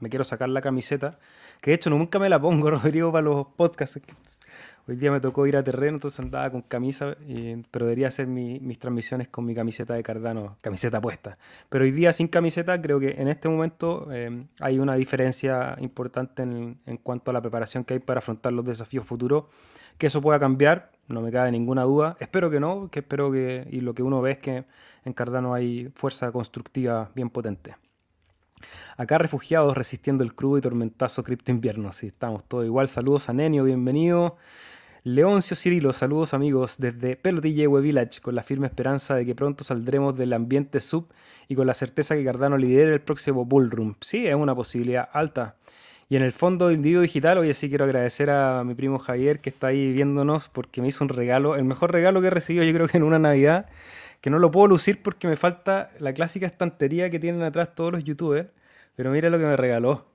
me 0.00 0.10
quiero 0.10 0.22
sacar 0.22 0.50
la 0.50 0.60
camiseta, 0.60 1.18
que 1.62 1.70
de 1.70 1.76
hecho 1.76 1.88
nunca 1.88 2.18
me 2.18 2.28
la 2.28 2.38
pongo, 2.38 2.68
Rodrigo, 2.72 3.10
para 3.10 3.22
los 3.22 3.46
podcasts. 3.56 3.98
Hoy 4.86 4.96
día 4.96 5.10
me 5.10 5.18
tocó 5.18 5.46
ir 5.46 5.56
a 5.56 5.64
terreno, 5.64 5.96
entonces 5.96 6.20
andaba 6.20 6.50
con 6.50 6.60
camisa, 6.60 7.16
pero 7.70 7.86
debería 7.86 8.08
hacer 8.08 8.26
mis 8.26 8.78
transmisiones 8.78 9.28
con 9.28 9.46
mi 9.46 9.54
camiseta 9.54 9.94
de 9.94 10.02
Cardano, 10.02 10.58
camiseta 10.60 11.00
puesta. 11.00 11.38
Pero 11.70 11.84
hoy 11.84 11.90
día 11.90 12.12
sin 12.12 12.28
camiseta 12.28 12.78
creo 12.82 13.00
que 13.00 13.12
en 13.12 13.28
este 13.28 13.48
momento 13.48 14.08
eh, 14.12 14.44
hay 14.60 14.78
una 14.78 14.94
diferencia 14.94 15.74
importante 15.80 16.42
en, 16.42 16.80
en 16.84 16.98
cuanto 16.98 17.30
a 17.30 17.34
la 17.34 17.40
preparación 17.40 17.84
que 17.84 17.94
hay 17.94 18.00
para 18.00 18.18
afrontar 18.18 18.52
los 18.52 18.66
desafíos 18.66 19.06
futuros 19.06 19.44
que 19.98 20.06
eso 20.06 20.22
pueda 20.22 20.38
cambiar, 20.38 20.92
no 21.08 21.20
me 21.20 21.30
cabe 21.30 21.50
ninguna 21.50 21.82
duda. 21.82 22.16
Espero 22.20 22.50
que 22.50 22.60
no, 22.60 22.88
que 22.90 23.00
espero 23.00 23.30
que, 23.30 23.66
y 23.70 23.80
lo 23.80 23.94
que 23.94 24.02
uno 24.02 24.20
ve 24.20 24.32
es 24.32 24.38
que 24.38 24.64
en 25.04 25.12
Cardano 25.12 25.54
hay 25.54 25.90
fuerza 25.94 26.30
constructiva 26.32 27.10
bien 27.14 27.30
potente. 27.30 27.76
Acá 28.96 29.18
refugiados 29.18 29.76
resistiendo 29.76 30.24
el 30.24 30.34
crudo 30.34 30.58
y 30.58 30.60
tormentazo 30.60 31.22
cripto 31.22 31.52
invierno, 31.52 31.92
sí, 31.92 32.08
estamos 32.08 32.44
todos 32.44 32.64
igual. 32.64 32.88
Saludos 32.88 33.28
a 33.28 33.32
Nenio, 33.32 33.64
bienvenido. 33.64 34.36
Leoncio 35.04 35.56
Cirilo, 35.56 35.92
saludos 35.92 36.34
amigos 36.34 36.76
desde 36.78 37.16
Pelotille 37.16 37.68
Web 37.68 37.84
Village, 37.84 38.20
con 38.20 38.34
la 38.34 38.42
firme 38.42 38.66
esperanza 38.66 39.14
de 39.14 39.24
que 39.24 39.34
pronto 39.34 39.62
saldremos 39.64 40.18
del 40.18 40.32
ambiente 40.32 40.80
sub 40.80 41.08
y 41.46 41.54
con 41.54 41.66
la 41.66 41.74
certeza 41.74 42.16
que 42.16 42.24
Cardano 42.24 42.58
lidere 42.58 42.92
el 42.92 43.00
próximo 43.00 43.44
Bullroom. 43.44 43.94
Sí, 44.00 44.26
es 44.26 44.34
una 44.34 44.54
posibilidad 44.54 45.08
alta. 45.12 45.56
Y 46.10 46.16
en 46.16 46.22
el 46.22 46.32
fondo 46.32 46.70
Individuo 46.70 47.02
Digital, 47.02 47.36
hoy 47.36 47.52
sí 47.52 47.68
quiero 47.68 47.84
agradecer 47.84 48.30
a 48.30 48.64
mi 48.64 48.74
primo 48.74 48.98
Javier 48.98 49.40
que 49.40 49.50
está 49.50 49.66
ahí 49.66 49.92
viéndonos 49.92 50.48
porque 50.48 50.80
me 50.80 50.88
hizo 50.88 51.04
un 51.04 51.10
regalo, 51.10 51.54
el 51.54 51.64
mejor 51.64 51.92
regalo 51.92 52.22
que 52.22 52.28
he 52.28 52.30
recibido 52.30 52.64
yo 52.64 52.72
creo 52.72 52.88
que 52.88 52.96
en 52.96 53.02
una 53.02 53.18
Navidad, 53.18 53.66
que 54.22 54.30
no 54.30 54.38
lo 54.38 54.50
puedo 54.50 54.68
lucir 54.68 55.02
porque 55.02 55.28
me 55.28 55.36
falta 55.36 55.90
la 55.98 56.14
clásica 56.14 56.46
estantería 56.46 57.10
que 57.10 57.18
tienen 57.18 57.42
atrás 57.42 57.74
todos 57.74 57.92
los 57.92 58.04
youtubers, 58.04 58.48
pero 58.96 59.10
mira 59.10 59.28
lo 59.28 59.38
que 59.38 59.44
me 59.44 59.56
regaló. 59.56 60.06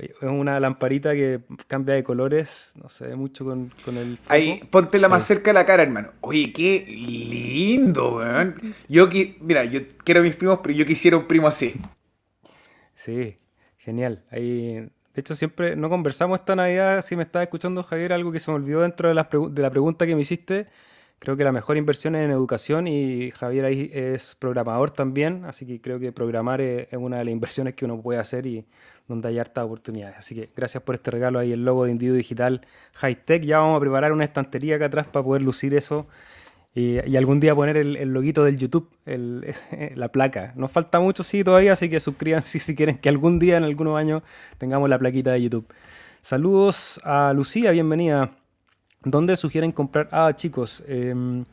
Es 0.00 0.22
una 0.22 0.58
lamparita 0.58 1.12
que 1.12 1.42
cambia 1.68 1.94
de 1.94 2.02
colores, 2.02 2.72
no 2.82 2.88
se 2.88 3.06
ve 3.06 3.16
mucho 3.16 3.44
con, 3.44 3.70
el. 3.86 4.18
Ahí, 4.26 4.60
ponte 4.70 4.98
la 4.98 5.08
más 5.08 5.24
cerca 5.24 5.50
de 5.50 5.54
la 5.54 5.66
cara, 5.66 5.82
hermano. 5.82 6.12
Oye, 6.22 6.52
qué 6.52 6.84
lindo, 6.88 8.16
weón. 8.16 8.74
Yo, 8.88 9.08
mira, 9.40 9.64
yo 9.66 9.80
quiero 10.02 10.20
a 10.20 10.22
mis 10.24 10.36
primos, 10.36 10.60
pero 10.62 10.74
yo 10.74 10.86
quisiera 10.86 11.18
un 11.18 11.26
primo 11.26 11.46
así. 11.46 11.74
Sí, 12.94 13.36
genial. 13.84 14.24
Ahí, 14.30 14.74
de 15.14 15.20
hecho, 15.20 15.34
siempre 15.34 15.76
no 15.76 15.88
conversamos 15.88 16.38
esta 16.40 16.56
Navidad. 16.56 17.02
Si 17.02 17.16
me 17.16 17.22
estás 17.22 17.42
escuchando, 17.42 17.82
Javier, 17.82 18.12
algo 18.12 18.32
que 18.32 18.40
se 18.40 18.50
me 18.50 18.56
olvidó 18.56 18.80
dentro 18.80 19.08
de 19.08 19.14
la, 19.14 19.28
de 19.30 19.62
la 19.62 19.70
pregunta 19.70 20.06
que 20.06 20.14
me 20.14 20.22
hiciste. 20.22 20.66
Creo 21.18 21.36
que 21.36 21.44
la 21.44 21.52
mejor 21.52 21.76
inversión 21.76 22.16
es 22.16 22.24
en 22.24 22.30
educación 22.30 22.86
y 22.86 23.30
Javier 23.30 23.64
ahí 23.64 23.90
es 23.94 24.34
programador 24.34 24.90
también, 24.90 25.44
así 25.46 25.64
que 25.64 25.80
creo 25.80 25.98
que 25.98 26.12
programar 26.12 26.60
es, 26.60 26.88
una 26.92 27.18
de 27.18 27.24
las 27.24 27.32
inversiones 27.32 27.74
que 27.74 27.86
uno 27.86 28.02
puede 28.02 28.18
hacer 28.18 28.44
y 28.46 28.66
donde 29.08 29.28
hay 29.28 29.38
hartas 29.38 29.64
oportunidades. 29.64 30.18
Así 30.18 30.34
que 30.34 30.50
gracias 30.54 30.82
por 30.82 30.96
este 30.96 31.10
regalo 31.10 31.38
ahí, 31.38 31.52
el 31.52 31.64
logo 31.64 31.84
de 31.84 31.92
Individuo 31.92 32.18
Digital 32.18 32.66
High 32.94 33.24
Tech. 33.24 33.42
Ya 33.42 33.58
vamos 33.58 33.78
a 33.78 33.80
preparar 33.80 34.12
una 34.12 34.24
estantería 34.24 34.76
acá 34.76 34.86
atrás 34.86 35.06
para 35.06 35.24
poder 35.24 35.42
lucir 35.42 35.74
eso 35.74 36.06
y, 36.74 37.16
algún 37.16 37.38
día 37.38 37.54
poner 37.54 37.76
el, 37.76 38.08
loguito 38.12 38.44
del 38.44 38.58
YouTube, 38.58 38.88
la 39.94 40.08
placa. 40.08 40.52
Nos 40.56 40.72
falta 40.72 40.98
mucho, 40.98 41.22
sí, 41.22 41.44
todavía, 41.44 41.72
así 41.72 41.88
que 41.88 42.00
suscríbanse 42.00 42.58
si 42.58 42.74
quieren 42.74 42.98
que 42.98 43.08
algún 43.08 43.38
día, 43.38 43.56
en 43.56 43.64
algunos 43.64 43.96
años, 43.96 44.22
tengamos 44.58 44.90
la 44.90 44.98
plaquita 44.98 45.32
de 45.32 45.42
YouTube. 45.42 45.66
Saludos 46.20 47.00
a 47.04 47.32
Lucía, 47.32 47.70
bienvenida. 47.70 48.32
¿Dónde 49.04 49.36
sugieren 49.36 49.70
comprar? 49.70 50.08
Ah, 50.10 50.32
chicos. 50.34 50.82
Em, 50.88 51.44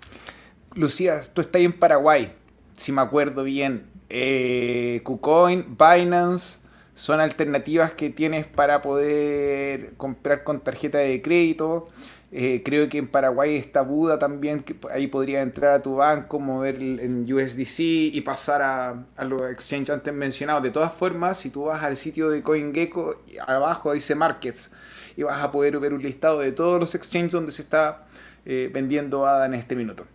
Lucía, 0.74 1.22
tú 1.34 1.42
estás 1.42 1.62
en 1.62 1.74
Paraguay, 1.74 2.34
si 2.78 2.92
me 2.92 3.02
acuerdo 3.02 3.44
bien. 3.44 3.86
Eh, 4.10 5.02
KuCoin, 5.04 5.78
Binance, 5.78 6.60
son 6.96 7.20
alternativas 7.20 7.94
que 7.94 8.10
tienes 8.10 8.48
para 8.48 8.82
poder 8.82 9.94
comprar 9.98 10.44
con 10.44 10.62
tarjeta 10.62 10.98
de 10.98 11.22
crédito. 11.22 11.90
Eh, 12.34 12.62
creo 12.64 12.88
que 12.88 12.98
en 12.98 13.10
Paraguay 13.10 13.58
está 13.58 13.82
Buda 13.82 14.18
también, 14.18 14.64
que 14.64 14.76
ahí 14.90 15.08
podría 15.08 15.42
entrar 15.42 15.74
a 15.74 15.82
tu 15.82 15.96
banco, 15.96 16.40
mover 16.40 16.76
en 16.82 17.32
USDC 17.32 17.80
y 17.80 18.22
pasar 18.22 18.62
a, 18.62 19.06
a 19.18 19.26
los 19.26 19.42
exchanges 19.52 19.90
antes 19.90 20.14
mencionados. 20.14 20.64
De 20.64 20.72
todas 20.72 20.94
formas, 20.94 21.40
si 21.40 21.50
tú 21.50 21.66
vas 21.66 21.84
al 21.84 21.98
sitio 21.98 22.30
de 22.30 22.42
CoinGecko, 22.42 23.24
abajo 23.46 23.92
dice 23.92 24.16
Markets 24.16 24.72
y 25.18 25.24
vas 25.24 25.44
a 25.44 25.52
poder 25.52 25.78
ver 25.80 25.94
un 25.94 26.02
listado 26.02 26.40
de 26.40 26.54
todos 26.54 26.80
los 26.80 26.96
exchanges 26.96 27.32
donde 27.32 27.52
se 27.52 27.64
está 27.64 28.06
eh, 28.46 28.70
vendiendo 28.74 29.26
ADA 29.26 29.46
en 29.48 29.54
este 29.56 29.76
minuto. 29.76 30.06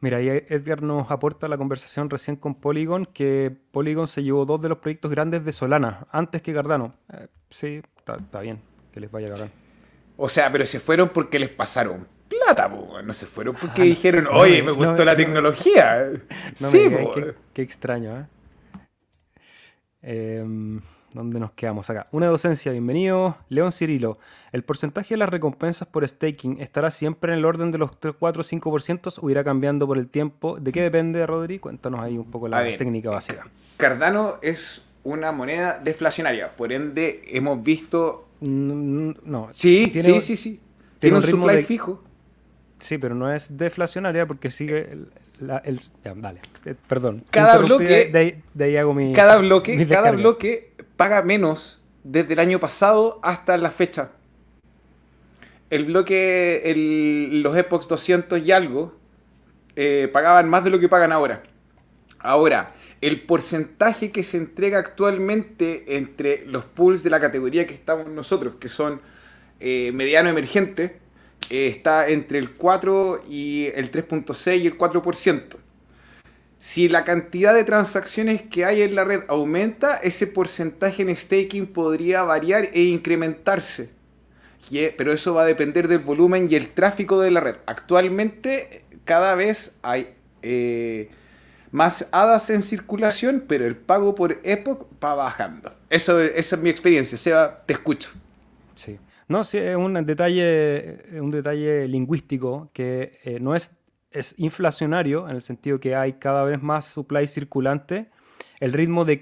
Mira, 0.00 0.18
ahí 0.18 0.28
Edgar 0.28 0.82
nos 0.82 1.10
aporta 1.10 1.48
la 1.48 1.56
conversación 1.56 2.10
recién 2.10 2.36
con 2.36 2.54
Polygon, 2.54 3.06
que 3.06 3.56
Polygon 3.70 4.06
se 4.06 4.22
llevó 4.22 4.44
dos 4.44 4.60
de 4.60 4.68
los 4.68 4.76
proyectos 4.76 5.10
grandes 5.10 5.46
de 5.46 5.52
Solana, 5.52 6.06
antes 6.10 6.42
que 6.42 6.52
Cardano. 6.52 6.92
Eh, 7.10 7.28
sí, 7.48 7.80
está, 7.96 8.40
bien, 8.40 8.60
que 8.92 9.00
les 9.00 9.10
vaya 9.10 9.28
cagar. 9.28 9.63
O 10.16 10.28
sea, 10.28 10.50
pero 10.50 10.66
se 10.66 10.80
fueron 10.80 11.08
porque 11.08 11.38
les 11.38 11.50
pasaron 11.50 12.06
plata, 12.28 12.68
no 12.68 13.12
se 13.12 13.26
fueron 13.26 13.54
porque 13.54 13.82
ah, 13.82 13.84
dijeron, 13.84 14.28
oye, 14.30 14.62
me 14.62 14.72
gustó 14.72 15.04
la 15.04 15.16
tecnología. 15.16 16.10
sí, 16.54 16.88
qué, 17.14 17.34
qué, 17.52 17.62
extraño, 17.62 18.18
¿eh? 18.18 18.26
eh 20.02 20.80
¿Dónde 21.14 21.38
nos 21.38 21.52
quedamos 21.52 21.88
acá? 21.90 22.08
Una 22.10 22.26
docencia, 22.26 22.72
bienvenido. 22.72 23.36
León 23.48 23.70
Cirilo, 23.70 24.18
¿el 24.50 24.64
porcentaje 24.64 25.14
de 25.14 25.18
las 25.18 25.28
recompensas 25.28 25.86
por 25.86 26.06
staking 26.06 26.60
estará 26.60 26.90
siempre 26.90 27.32
en 27.32 27.38
el 27.38 27.44
orden 27.44 27.70
de 27.70 27.78
los 27.78 27.96
3, 28.00 28.16
4 28.18 28.40
o 28.40 28.44
5% 28.44 29.18
o 29.22 29.30
irá 29.30 29.44
cambiando 29.44 29.86
por 29.86 29.96
el 29.96 30.08
tiempo? 30.08 30.58
¿De 30.58 30.72
qué 30.72 30.82
depende, 30.82 31.24
Rodri? 31.24 31.60
Cuéntanos 31.60 32.00
ahí 32.00 32.18
un 32.18 32.28
poco 32.32 32.48
la 32.48 32.64
técnica 32.76 33.10
básica. 33.10 33.46
Cardano 33.76 34.38
es 34.42 34.82
una 35.04 35.30
moneda 35.30 35.78
deflacionaria, 35.78 36.56
por 36.56 36.72
ende 36.72 37.22
hemos 37.28 37.62
visto... 37.62 38.23
No. 38.40 39.48
Sí, 39.52 39.90
sí, 39.94 40.20
sí, 40.20 40.36
sí. 40.36 40.60
Tiene, 40.98 41.16
un, 41.16 41.22
supply 41.22 41.62
fijo. 41.62 42.02
Sí, 42.78 42.98
pero 42.98 43.14
no 43.14 43.32
es 43.32 43.56
deflacionaria 43.56 44.26
porque 44.26 44.50
sigue 44.50 44.90
el, 44.90 45.08
ya, 46.04 46.14
vale, 46.14 46.40
eh, 46.64 46.74
perdón. 46.86 47.24
Cada 47.30 47.58
bloque, 47.58 48.10
de, 48.54 48.64
ahí 48.64 48.76
hago 48.76 48.94
mi, 48.94 49.12
cada 49.12 49.36
bloque, 49.38 49.86
cada 49.88 50.12
bloque 50.12 50.72
paga 50.96 51.22
menos 51.22 51.80
desde 52.04 52.34
el 52.34 52.38
año 52.38 52.60
pasado 52.60 53.18
hasta 53.22 53.56
la 53.56 53.70
fecha. 53.70 54.10
El 55.70 55.86
bloque, 55.86 56.72
los 57.32 57.56
Epox 57.56 57.88
200 57.88 58.44
y 58.44 58.52
algo, 58.52 58.94
eh, 59.74 60.08
pagaban 60.12 60.48
más 60.48 60.62
de 60.62 60.70
lo 60.70 60.78
que 60.78 60.88
pagan 60.88 61.10
ahora. 61.10 61.42
Ahora, 62.18 62.74
el 63.06 63.22
porcentaje 63.22 64.10
que 64.10 64.22
se 64.22 64.36
entrega 64.36 64.78
actualmente 64.78 65.96
entre 65.96 66.46
los 66.46 66.64
pools 66.64 67.02
de 67.02 67.10
la 67.10 67.20
categoría 67.20 67.66
que 67.66 67.74
estamos 67.74 68.08
nosotros, 68.08 68.54
que 68.60 68.68
son 68.68 69.00
eh, 69.60 69.90
mediano 69.92 70.28
emergente, 70.28 70.98
eh, 71.50 71.66
está 71.66 72.08
entre 72.08 72.38
el 72.38 72.52
4 72.52 73.24
y 73.28 73.66
el 73.74 73.90
3.6 73.90 74.60
y 74.60 74.66
el 74.66 74.78
4% 74.78 75.64
si 76.64 76.88
la 76.88 77.04
cantidad 77.04 77.52
de 77.52 77.62
transacciones 77.62 78.40
que 78.40 78.64
hay 78.64 78.80
en 78.80 78.94
la 78.94 79.04
red 79.04 79.24
aumenta, 79.28 79.98
ese 79.98 80.26
porcentaje 80.26 81.02
en 81.02 81.14
staking 81.14 81.66
podría 81.66 82.22
variar 82.22 82.70
e 82.72 82.84
incrementarse. 82.84 83.90
Pero 84.96 85.12
eso 85.12 85.34
va 85.34 85.42
a 85.42 85.44
depender 85.44 85.88
del 85.88 85.98
volumen 85.98 86.48
y 86.50 86.54
el 86.54 86.68
tráfico 86.68 87.20
de 87.20 87.30
la 87.30 87.40
red. 87.40 87.56
Actualmente 87.66 88.86
cada 89.04 89.34
vez 89.34 89.76
hay 89.82 90.14
eh, 90.40 91.10
más 91.74 92.08
hadas 92.12 92.50
en 92.50 92.62
circulación, 92.62 93.44
pero 93.46 93.66
el 93.66 93.76
pago 93.76 94.14
por 94.14 94.40
Epoch 94.44 94.86
va 95.02 95.14
bajando. 95.14 95.74
Eso, 95.90 96.20
esa 96.20 96.56
es 96.56 96.62
mi 96.62 96.70
experiencia. 96.70 97.18
Seba, 97.18 97.64
te 97.66 97.74
escucho. 97.74 98.10
Sí. 98.74 98.98
No, 99.26 99.42
sí, 99.42 99.58
es 99.58 99.76
un 99.76 99.94
detalle, 100.06 100.98
un 101.20 101.30
detalle 101.30 101.88
lingüístico 101.88 102.70
que 102.72 103.18
eh, 103.24 103.40
no 103.40 103.54
es 103.54 103.72
es 104.14 104.34
inflacionario 104.38 105.28
en 105.28 105.34
el 105.34 105.42
sentido 105.42 105.80
que 105.80 105.96
hay 105.96 106.14
cada 106.14 106.44
vez 106.44 106.62
más 106.62 106.86
supply 106.86 107.26
circulante, 107.26 108.10
el 108.60 108.72
ritmo 108.72 109.04
de, 109.04 109.16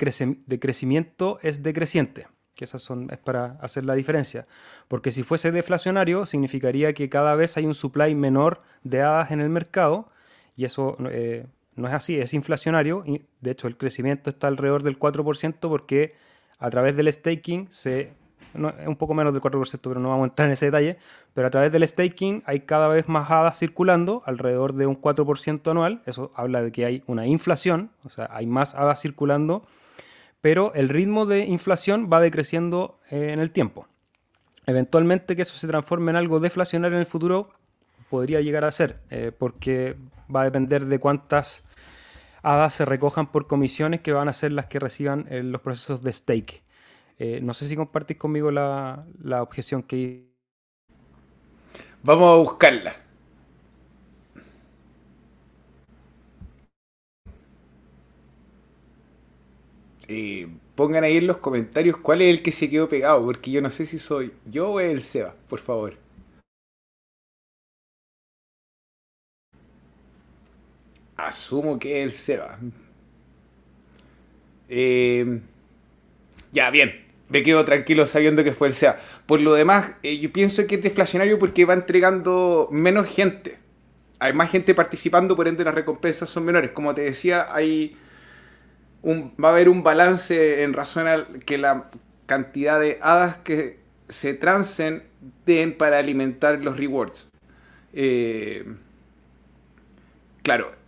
de 0.47 0.61
crecimiento 0.61 1.39
es 1.43 1.63
decreciente, 1.63 2.29
que 2.55 2.67
esas 2.67 2.83
son, 2.83 3.09
es 3.11 3.19
para 3.19 3.57
hacer 3.63 3.87
la 3.87 3.95
diferencia. 3.95 4.47
Porque 4.89 5.11
si 5.11 5.23
fuese 5.23 5.51
deflacionario, 5.51 6.27
significaría 6.27 6.93
que 6.93 7.09
cada 7.09 7.35
vez 7.35 7.57
hay 7.57 7.65
un 7.65 7.75
supply 7.75 8.15
menor 8.15 8.63
de 8.85 9.01
hadas 9.01 9.31
en 9.31 9.41
el 9.41 9.49
mercado, 9.49 10.11
y 10.57 10.67
eso 10.67 10.95
eh, 11.11 11.47
no 11.77 11.89
es 11.89 11.95
así, 11.95 12.19
es 12.19 12.35
inflacionario, 12.35 13.03
y 13.07 13.23
de 13.41 13.51
hecho 13.51 13.69
el 13.69 13.77
crecimiento 13.77 14.31
está 14.31 14.49
alrededor 14.49 14.83
del 14.83 14.99
4% 14.99 15.57
porque 15.61 16.15
a 16.59 16.71
través 16.71 16.97
del 16.97 17.13
staking 17.13 17.67
se 17.71 18.13
es 18.55 18.87
un 18.87 18.97
poco 18.97 19.15
menos 19.15 19.33
del 19.33 19.43
4%, 19.43 19.81
pero 19.83 20.01
no 20.01 20.11
vamos 20.11 20.25
a 20.25 20.29
entrar 20.29 20.47
en 20.47 20.53
ese 20.53 20.67
detalle, 20.67 20.99
pero 21.35 21.47
a 21.47 21.51
través 21.51 21.73
del 21.73 21.87
staking 21.87 22.43
hay 22.47 22.61
cada 22.61 22.89
vez 22.89 23.09
más 23.09 23.31
hadas 23.31 23.59
circulando, 23.59 24.23
alrededor 24.27 24.75
de 24.75 24.87
un 24.87 25.01
4% 25.01 25.71
anual, 25.71 26.03
eso 26.07 26.33
habla 26.35 26.63
de 26.63 26.73
que 26.73 26.85
hay 26.85 27.03
una 27.07 27.27
inflación, 27.27 27.91
o 28.05 28.11
sea, 28.11 28.29
hay 28.31 28.47
más 28.47 28.75
hadas 28.75 29.01
circulando, 29.01 29.63
pero 30.41 30.75
el 30.75 30.89
ritmo 30.89 31.25
de 31.25 31.47
inflación 31.47 32.11
va 32.13 32.21
decreciendo 32.21 32.99
eh, 33.11 33.31
en 33.33 33.41
el 33.41 33.53
tiempo. 33.53 33.87
Eventualmente 34.67 35.35
que 35.35 35.43
eso 35.43 35.55
se 35.55 35.67
transforme 35.67 36.11
en 36.11 36.17
algo 36.17 36.41
deflacionario 36.41 36.97
en 36.97 37.01
el 37.01 37.07
futuro 37.07 37.51
podría 38.11 38.41
llegar 38.41 38.65
a 38.65 38.73
ser, 38.73 39.01
eh, 39.11 39.33
porque 39.37 39.97
va 40.35 40.43
a 40.43 40.45
depender 40.45 40.87
de 40.87 40.99
cuántas 40.99 41.65
hadas 42.43 42.75
se 42.75 42.85
recojan 42.85 43.31
por 43.31 43.47
comisiones 43.47 44.01
que 44.01 44.13
van 44.13 44.29
a 44.29 44.33
ser 44.33 44.53
las 44.53 44.67
que 44.67 44.79
reciban 44.79 45.27
eh, 45.31 45.43
los 45.43 45.61
procesos 45.61 46.03
de 46.03 46.13
stake. 46.13 46.63
Eh, 47.19 47.41
no 47.43 47.55
sé 47.55 47.67
si 47.69 47.77
compartís 47.77 48.17
conmigo 48.17 48.51
la, 48.51 49.05
objeción 49.41 49.83
que... 49.83 50.27
Vamos 52.03 52.33
a 52.33 52.37
buscarla. 52.37 52.97
Eh, 60.09 60.49
pongan 60.75 61.05
ahí 61.05 61.19
en 61.19 61.29
los 61.29 61.39
comentarios 61.39 61.97
cuál 61.99 62.23
es 62.23 62.31
el 62.31 62.43
que 62.43 62.51
se 62.51 62.69
quedó 62.69 62.89
pegado, 62.89 63.25
porque 63.25 63.53
yo 63.53 63.63
no 63.63 63.71
sé 63.71 63.87
si 63.87 63.99
soy 63.99 64.33
yo 64.45 64.71
o 64.73 64.81
el 64.81 65.03
Seba, 65.03 65.35
por 65.49 65.61
favor. 65.61 66.02
Asumo 71.27 71.79
que 71.79 72.03
el 72.03 72.13
Seba. 72.13 72.59
Eh, 74.69 75.41
ya, 76.51 76.71
bien. 76.71 77.05
me 77.29 77.43
quedo 77.43 77.65
tranquilo 77.65 78.07
sabiendo 78.07 78.45
que 78.45 78.53
fue 78.53 78.69
el 78.69 78.75
SEA. 78.75 79.01
Por 79.27 79.41
lo 79.41 79.55
demás, 79.55 79.93
eh, 80.03 80.19
yo 80.19 80.33
pienso 80.33 80.67
que 80.67 80.77
es 80.77 80.83
deflacionario 80.83 81.39
porque 81.39 81.65
va 81.65 81.75
entregando 81.75 82.69
menos 82.71 83.07
gente. 83.07 83.59
Hay 84.19 84.33
más 84.33 84.51
gente 84.51 84.75
participando, 84.75 85.35
por 85.35 85.49
ende 85.49 85.65
las 85.65 85.75
recompensas 85.75 86.29
son 86.29 86.45
menores. 86.45 86.71
Como 86.71 86.95
te 86.95 87.03
decía, 87.03 87.49
hay 87.53 87.97
va 89.05 89.49
a 89.49 89.53
haber 89.53 89.69
un 89.69 89.83
balance 89.83 90.63
en 90.63 90.73
razón 90.73 91.09
a 91.09 91.27
que 91.45 91.59
la 91.59 91.91
cantidad 92.27 92.79
de 92.79 92.99
hadas 93.03 93.37
que 93.39 93.79
se 94.09 94.35
transen 94.35 95.03
den 95.45 95.77
para 95.77 95.99
alimentar 95.99 96.61
los 96.61 96.77
rewards. 96.77 97.29
Eh, 97.93 98.65
claro. 100.43 100.82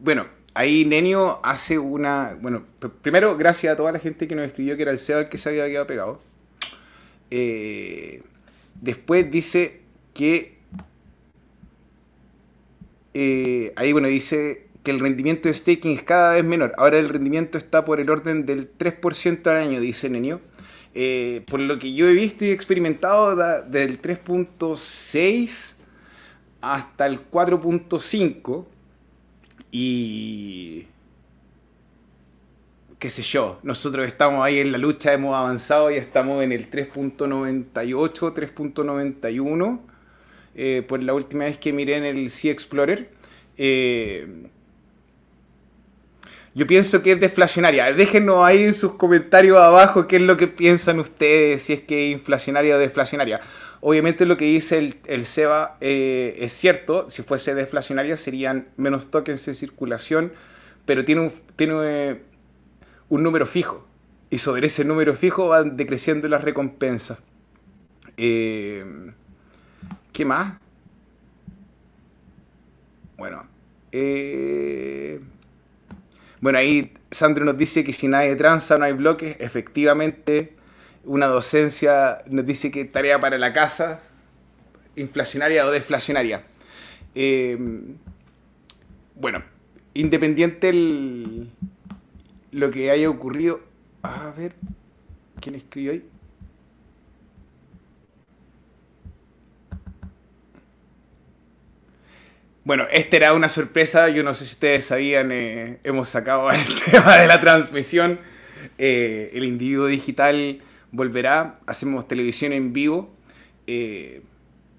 Bueno, 0.00 0.26
ahí 0.54 0.84
Nenio 0.84 1.40
hace 1.42 1.78
una. 1.78 2.36
Bueno, 2.40 2.64
primero, 3.02 3.36
gracias 3.36 3.72
a 3.72 3.76
toda 3.76 3.92
la 3.92 3.98
gente 3.98 4.28
que 4.28 4.34
nos 4.34 4.46
escribió 4.46 4.76
que 4.76 4.82
era 4.82 4.92
el 4.92 4.98
SEO 4.98 5.20
el 5.20 5.28
que 5.28 5.38
se 5.38 5.48
había 5.48 5.66
quedado 5.66 5.86
pegado. 5.86 6.20
Eh, 7.30 8.22
después 8.80 9.30
dice 9.30 9.80
que. 10.14 10.58
Eh, 13.14 13.72
ahí, 13.74 13.92
bueno, 13.92 14.06
dice 14.06 14.68
que 14.84 14.92
el 14.92 15.00
rendimiento 15.00 15.48
de 15.48 15.54
staking 15.54 15.96
es 15.96 16.02
cada 16.04 16.34
vez 16.34 16.44
menor. 16.44 16.72
Ahora 16.78 16.98
el 16.98 17.08
rendimiento 17.08 17.58
está 17.58 17.84
por 17.84 17.98
el 17.98 18.08
orden 18.08 18.46
del 18.46 18.70
3% 18.78 19.46
al 19.48 19.56
año, 19.56 19.80
dice 19.80 20.08
Nenio. 20.08 20.40
Eh, 20.94 21.42
por 21.46 21.60
lo 21.60 21.78
que 21.78 21.92
yo 21.92 22.08
he 22.08 22.12
visto 22.12 22.44
y 22.44 22.50
experimentado, 22.50 23.34
del 23.64 24.00
3.6 24.00 25.74
hasta 26.60 27.06
el 27.06 27.28
4.5 27.30 28.66
y 29.70 30.86
qué 32.98 33.10
sé 33.10 33.22
yo, 33.22 33.60
nosotros 33.62 34.06
estamos 34.06 34.44
ahí 34.44 34.58
en 34.58 34.72
la 34.72 34.78
lucha, 34.78 35.12
hemos 35.12 35.36
avanzado 35.36 35.90
y 35.90 35.96
estamos 35.96 36.42
en 36.42 36.52
el 36.52 36.70
3.98, 36.70 38.34
3.91, 38.34 39.80
eh, 40.56 40.84
por 40.86 41.02
la 41.02 41.14
última 41.14 41.44
vez 41.44 41.58
que 41.58 41.72
miré 41.72 41.96
en 41.96 42.04
el 42.04 42.30
Sea 42.30 42.50
Explorer. 42.50 43.10
Eh, 43.56 44.48
yo 46.54 46.66
pienso 46.66 47.02
que 47.02 47.12
es 47.12 47.20
deflacionaria. 47.20 47.92
Déjenos 47.92 48.44
ahí 48.44 48.64
en 48.64 48.74
sus 48.74 48.94
comentarios 48.94 49.58
abajo 49.58 50.08
qué 50.08 50.16
es 50.16 50.22
lo 50.22 50.36
que 50.36 50.48
piensan 50.48 50.98
ustedes, 50.98 51.62
si 51.62 51.74
es 51.74 51.80
que 51.82 52.08
es 52.08 52.18
inflacionaria 52.18 52.74
o 52.74 52.78
deflacionaria. 52.78 53.40
Obviamente 53.80 54.26
lo 54.26 54.36
que 54.36 54.46
dice 54.46 54.78
el, 54.78 54.96
el 55.06 55.24
SEBA 55.24 55.76
eh, 55.80 56.36
es 56.40 56.52
cierto, 56.52 57.08
si 57.10 57.22
fuese 57.22 57.54
deflacionaria 57.54 58.16
serían 58.16 58.68
menos 58.76 59.10
tokens 59.10 59.46
en 59.46 59.54
circulación, 59.54 60.32
pero 60.84 61.04
tiene 61.04 61.20
un, 61.20 61.32
tiene 61.54 61.74
eh, 61.84 62.22
un 63.08 63.22
número 63.22 63.46
fijo. 63.46 63.86
Y 64.30 64.38
sobre 64.38 64.66
ese 64.66 64.84
número 64.84 65.14
fijo 65.14 65.48
van 65.48 65.76
decreciendo 65.76 66.28
las 66.28 66.42
recompensas. 66.42 67.18
Eh, 68.16 68.84
¿Qué 70.12 70.24
más? 70.24 70.58
Bueno. 73.16 73.46
Bueno, 76.40 76.58
ahí 76.58 76.92
Sandro 77.10 77.44
nos 77.44 77.56
dice 77.56 77.84
que 77.84 77.92
si 77.92 78.06
nadie 78.06 78.36
transa 78.36 78.76
no 78.76 78.84
hay 78.84 78.92
bloques. 78.92 79.36
Efectivamente, 79.40 80.57
una 81.08 81.26
docencia 81.26 82.18
nos 82.26 82.46
dice 82.46 82.70
que 82.70 82.84
tarea 82.84 83.18
para 83.18 83.38
la 83.38 83.52
casa, 83.52 84.00
inflacionaria 84.94 85.66
o 85.66 85.70
deflacionaria. 85.70 86.44
Eh, 87.14 87.58
bueno, 89.14 89.42
independiente 89.94 90.72
lo 92.52 92.70
que 92.70 92.90
haya 92.90 93.08
ocurrido. 93.08 93.60
A 94.02 94.32
ver, 94.36 94.54
¿quién 95.40 95.54
escribió 95.54 95.92
ahí? 95.92 96.04
Bueno, 102.64 102.86
esta 102.90 103.16
era 103.16 103.32
una 103.32 103.48
sorpresa, 103.48 104.10
yo 104.10 104.22
no 104.22 104.34
sé 104.34 104.44
si 104.44 104.52
ustedes 104.52 104.84
sabían, 104.84 105.32
eh, 105.32 105.78
hemos 105.84 106.10
sacado 106.10 106.50
el 106.52 106.60
tema 106.84 107.16
de 107.16 107.26
la 107.26 107.40
transmisión, 107.40 108.20
eh, 108.76 109.30
el 109.32 109.44
individuo 109.44 109.86
digital 109.86 110.60
volverá, 110.92 111.58
hacemos 111.66 112.06
televisión 112.08 112.52
en 112.52 112.72
vivo, 112.72 113.10
eh, 113.66 114.22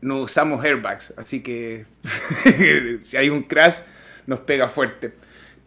no 0.01 0.19
usamos 0.19 0.63
airbags, 0.63 1.13
así 1.17 1.41
que 1.41 1.85
si 3.01 3.17
hay 3.17 3.29
un 3.29 3.43
crash 3.43 3.75
nos 4.25 4.39
pega 4.39 4.69
fuerte. 4.69 5.13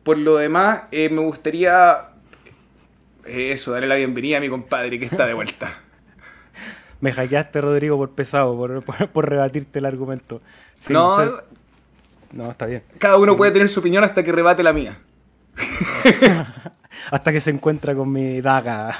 Por 0.03 0.19
lo 0.19 0.37
demás, 0.37 0.85
me 0.91 1.09
gustaría 1.09 2.09
eso, 3.25 3.73
darle 3.73 3.89
la 3.89 3.97
bienvenida 3.97 4.39
a 4.39 4.41
mi 4.41 4.49
compadre 4.49 4.99
que 4.99 5.07
está 5.07 5.27
de 5.27 5.35
vuelta. 5.35 5.81
me 7.01 7.13
hackeaste, 7.13 7.61
Rodrigo, 7.61 7.97
por 7.97 8.13
pesado, 8.13 8.57
por, 9.13 9.29
rebatirte 9.29 9.79
el 9.79 9.87
argumento. 9.87 10.41
no, 10.89 11.41
no, 12.33 12.51
está 12.51 12.67
bien. 12.67 12.83
Cada 12.99 13.19
uno 13.19 13.37
puede 13.37 13.53
tener 13.53 13.69
su 13.69 13.81
opinión 13.81 14.05
hasta 14.05 14.23
que 14.23 14.33
rebate 14.33 14.63
la 14.63 14.73
mía. 14.73 14.99
hasta 17.11 17.33
que 17.33 17.41
se 17.41 17.51
encuentra 17.51 17.95
con 17.95 18.11
mi 18.11 18.41
daga. 18.41 18.95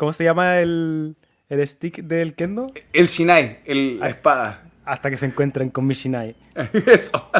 ¿Cómo 0.00 0.14
se 0.14 0.24
llama 0.24 0.60
el, 0.60 1.14
el 1.50 1.68
stick 1.68 1.98
del 1.98 2.34
Kendo? 2.34 2.68
El 2.94 3.06
Shinai, 3.06 3.60
la 3.66 4.06
ah, 4.06 4.08
espada. 4.08 4.62
Hasta 4.86 5.10
que 5.10 5.18
se 5.18 5.26
encuentren 5.26 5.68
con 5.68 5.86
mi 5.86 5.92
Shinai. 5.92 6.34
Eso. 6.86 7.30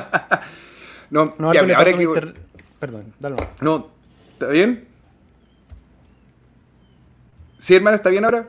no, 1.08 1.34
no 1.38 1.54
ya, 1.54 1.60
ahora 1.60 1.94
que... 1.94 2.34
Perdón, 2.78 3.14
dale. 3.18 3.36
No, 3.62 3.88
¿está 4.34 4.48
bien? 4.48 4.86
¿Sí, 7.58 7.74
hermano, 7.74 7.96
está 7.96 8.10
bien 8.10 8.26
ahora? 8.26 8.46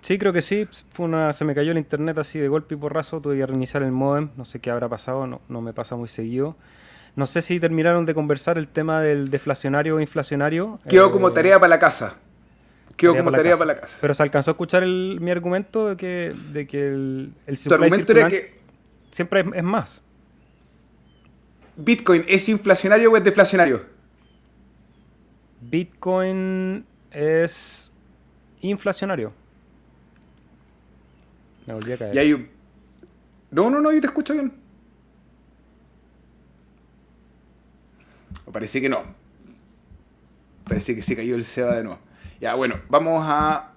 Sí, 0.00 0.18
creo 0.18 0.32
que 0.32 0.42
sí. 0.42 0.66
Fue 0.90 1.06
una, 1.06 1.32
se 1.32 1.44
me 1.44 1.54
cayó 1.54 1.70
el 1.70 1.78
internet 1.78 2.18
así 2.18 2.40
de 2.40 2.48
golpe 2.48 2.74
y 2.74 2.78
porrazo. 2.78 3.20
Tuve 3.20 3.36
que 3.36 3.46
reiniciar 3.46 3.84
el 3.84 3.92
modem. 3.92 4.30
No 4.36 4.44
sé 4.44 4.58
qué 4.58 4.72
habrá 4.72 4.88
pasado. 4.88 5.28
No, 5.28 5.40
no 5.48 5.60
me 5.60 5.72
pasa 5.72 5.94
muy 5.94 6.08
seguido. 6.08 6.56
No 7.14 7.28
sé 7.28 7.40
si 7.40 7.60
terminaron 7.60 8.04
de 8.04 8.14
conversar 8.14 8.58
el 8.58 8.66
tema 8.66 9.00
del 9.00 9.30
deflacionario 9.30 9.94
o 9.94 10.00
inflacionario. 10.00 10.80
Quedó 10.88 11.12
como 11.12 11.28
eh, 11.28 11.32
tarea 11.32 11.60
para 11.60 11.68
la 11.68 11.78
casa. 11.78 12.16
Quedó 12.96 13.16
como 13.16 13.32
tarea 13.32 13.56
para 13.56 13.74
la 13.74 13.80
casa. 13.80 13.98
Pero 14.00 14.14
se 14.14 14.22
alcanzó 14.22 14.50
a 14.50 14.52
escuchar 14.52 14.86
mi 14.86 15.30
argumento 15.30 15.88
de 15.88 15.96
que, 15.96 16.34
de 16.52 16.66
que 16.66 16.88
el, 16.88 17.32
el 17.46 17.72
argumento 17.72 18.12
era 18.12 18.28
que 18.28 18.54
siempre 19.10 19.40
es, 19.40 19.46
es, 19.54 19.62
más. 19.62 20.02
¿Bitcoin 21.76 22.24
es 22.28 22.48
inflacionario 22.48 23.10
o 23.10 23.16
es 23.16 23.24
deflacionario? 23.24 23.84
Bitcoin 25.60 26.84
es 27.10 27.90
inflacionario. 28.60 29.32
Me 31.66 31.74
volví 31.74 31.92
a 31.92 31.98
caer. 31.98 32.14
Y 32.14 32.18
hay... 32.18 32.50
No, 33.50 33.70
no, 33.70 33.80
no, 33.80 33.92
yo 33.92 34.00
te 34.00 34.06
escucho 34.06 34.34
bien. 34.34 34.52
O 38.44 38.52
parece 38.52 38.80
que 38.80 38.88
no. 38.88 39.04
Parece 40.64 40.94
que 40.94 41.02
se 41.02 41.14
cayó 41.16 41.34
el 41.36 41.44
SEBA 41.44 41.76
de 41.76 41.84
nuevo. 41.84 42.00
Ya, 42.44 42.54
bueno, 42.54 42.78
vamos 42.90 43.24
a... 43.26 43.72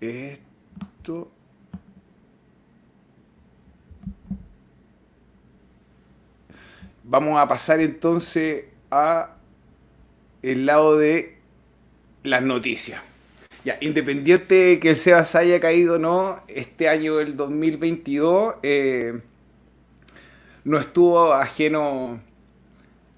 Esto... 0.00 1.30
Vamos 7.04 7.38
a 7.38 7.46
pasar 7.46 7.80
entonces 7.80 8.64
a 8.90 9.36
el 10.40 10.64
lado 10.64 10.96
de 10.96 11.36
las 12.22 12.42
noticias. 12.42 13.02
Ya, 13.62 13.76
independiente 13.82 14.54
de 14.54 14.80
que 14.80 14.88
el 14.88 14.96
Sebas 14.96 15.34
haya 15.34 15.60
caído 15.60 15.96
o 15.96 15.98
no, 15.98 16.42
este 16.48 16.88
año, 16.88 17.20
el 17.20 17.36
2022, 17.36 18.54
eh, 18.62 19.20
no 20.64 20.78
estuvo 20.78 21.34
ajeno 21.34 22.18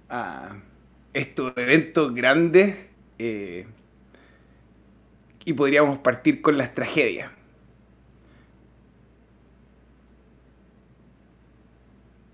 a 0.08 0.56
estos 1.14 1.52
eventos 1.56 2.14
grandes 2.14 2.76
eh, 3.18 3.66
y 5.44 5.52
podríamos 5.52 5.98
partir 5.98 6.42
con 6.42 6.58
las 6.58 6.74
tragedias. 6.74 7.30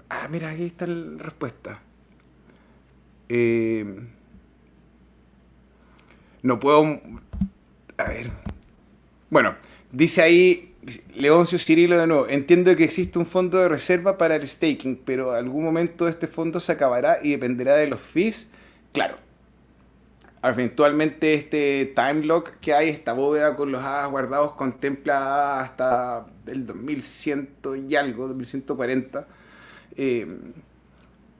Ah, 0.08 0.26
mira, 0.28 0.50
aquí 0.50 0.64
está 0.64 0.86
la 0.86 1.22
respuesta. 1.22 1.80
Eh, 3.28 3.84
no 6.42 6.58
puedo 6.58 7.00
a 7.96 8.04
ver. 8.04 8.30
Bueno, 9.28 9.54
dice 9.92 10.22
ahí 10.22 10.74
Leoncio 11.14 11.58
Cirilo 11.58 11.98
de 11.98 12.06
nuevo. 12.06 12.26
Entiendo 12.28 12.74
que 12.74 12.84
existe 12.84 13.18
un 13.18 13.26
fondo 13.26 13.58
de 13.58 13.68
reserva 13.68 14.18
para 14.18 14.36
el 14.36 14.48
staking, 14.48 15.02
pero 15.04 15.32
algún 15.32 15.62
momento 15.62 16.08
este 16.08 16.26
fondo 16.26 16.58
se 16.58 16.72
acabará 16.72 17.20
y 17.22 17.32
dependerá 17.32 17.76
de 17.76 17.86
los 17.86 18.00
fees. 18.00 18.50
Claro. 18.92 19.16
Eventualmente 20.42 21.34
este 21.34 21.92
time 21.94 22.24
lock 22.24 22.52
que 22.60 22.72
hay, 22.72 22.88
esta 22.88 23.12
bóveda 23.12 23.56
con 23.56 23.70
los 23.72 23.82
hadas 23.82 24.10
guardados, 24.10 24.52
contempla 24.54 25.60
hasta 25.60 26.26
el 26.46 26.66
2100 26.66 27.48
y 27.88 27.94
algo, 27.94 28.28
2140. 28.28 29.26
Eh, 29.96 30.26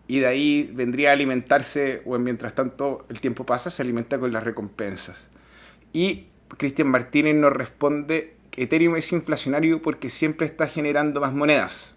y 0.07 0.19
de 0.19 0.27
ahí 0.27 0.71
vendría 0.75 1.11
a 1.11 1.13
alimentarse, 1.13 2.03
o 2.05 2.19
mientras 2.19 2.55
tanto 2.55 3.07
el 3.09 3.21
tiempo 3.21 3.47
pasa, 3.47 3.71
se 3.71 3.81
alimenta 3.83 4.19
con 4.19 4.33
las 4.33 4.43
recompensas. 4.43 5.31
Y 5.93 6.27
Cristian 6.59 6.89
Martínez 6.89 7.37
nos 7.37 7.53
responde 7.53 8.35
que 8.51 8.65
Ethereum 8.65 8.97
es 8.97 9.13
inflacionario 9.13 9.81
porque 9.81 10.11
siempre 10.11 10.47
está 10.47 10.67
generando 10.67 11.21
más 11.21 11.33
monedas. 11.33 11.97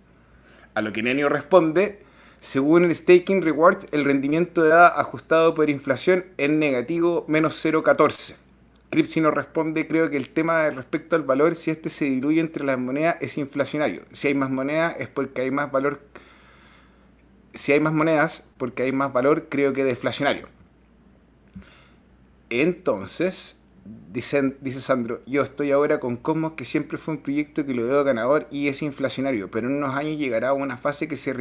A 0.75 0.81
lo 0.81 0.93
que 0.93 1.01
Nenio 1.01 1.27
responde, 1.27 2.02
según 2.43 2.83
el 2.83 2.93
Staking 2.93 3.41
Rewards, 3.41 3.87
el 3.93 4.03
rendimiento 4.03 4.63
de 4.63 4.69
edad 4.71 4.99
ajustado 4.99 5.55
por 5.55 5.69
inflación 5.69 6.25
es 6.35 6.49
negativo 6.49 7.23
menos 7.29 7.65
0,14. 7.65 8.35
Cripsy 8.89 9.21
nos 9.21 9.33
responde, 9.33 9.87
creo 9.87 10.09
que 10.09 10.17
el 10.17 10.27
tema 10.27 10.69
respecto 10.69 11.15
al 11.15 11.23
valor, 11.23 11.55
si 11.55 11.71
este 11.71 11.89
se 11.89 12.03
diluye 12.03 12.41
entre 12.41 12.65
las 12.65 12.77
monedas, 12.77 13.15
es 13.21 13.37
inflacionario. 13.37 14.01
Si 14.11 14.27
hay 14.27 14.33
más 14.33 14.49
monedas 14.49 14.97
es 14.99 15.07
porque 15.07 15.39
hay 15.39 15.51
más 15.51 15.71
valor 15.71 16.01
si 17.53 17.71
hay 17.71 17.79
más 17.79 17.93
monedas, 17.93 18.43
porque 18.57 18.83
hay 18.83 18.91
más 18.91 19.13
valor, 19.13 19.47
creo 19.47 19.71
que 19.71 19.85
deflacionario. 19.85 20.49
Entonces, 22.49 23.55
dice, 24.11 24.55
dice 24.59 24.81
Sandro, 24.81 25.21
yo 25.25 25.43
estoy 25.43 25.71
ahora 25.71 26.01
con 26.01 26.17
Cosmos, 26.17 26.53
que 26.53 26.65
siempre 26.65 26.97
fue 26.97 27.13
un 27.13 27.21
proyecto 27.21 27.65
que 27.65 27.73
lo 27.73 27.85
veo 27.85 28.03
ganador 28.03 28.47
y 28.51 28.67
es 28.67 28.81
inflacionario, 28.81 29.49
pero 29.49 29.69
en 29.69 29.77
unos 29.77 29.95
años 29.95 30.17
llegará 30.17 30.49
a 30.49 30.53
una 30.53 30.75
fase 30.75 31.07
que 31.07 31.15
se 31.15 31.31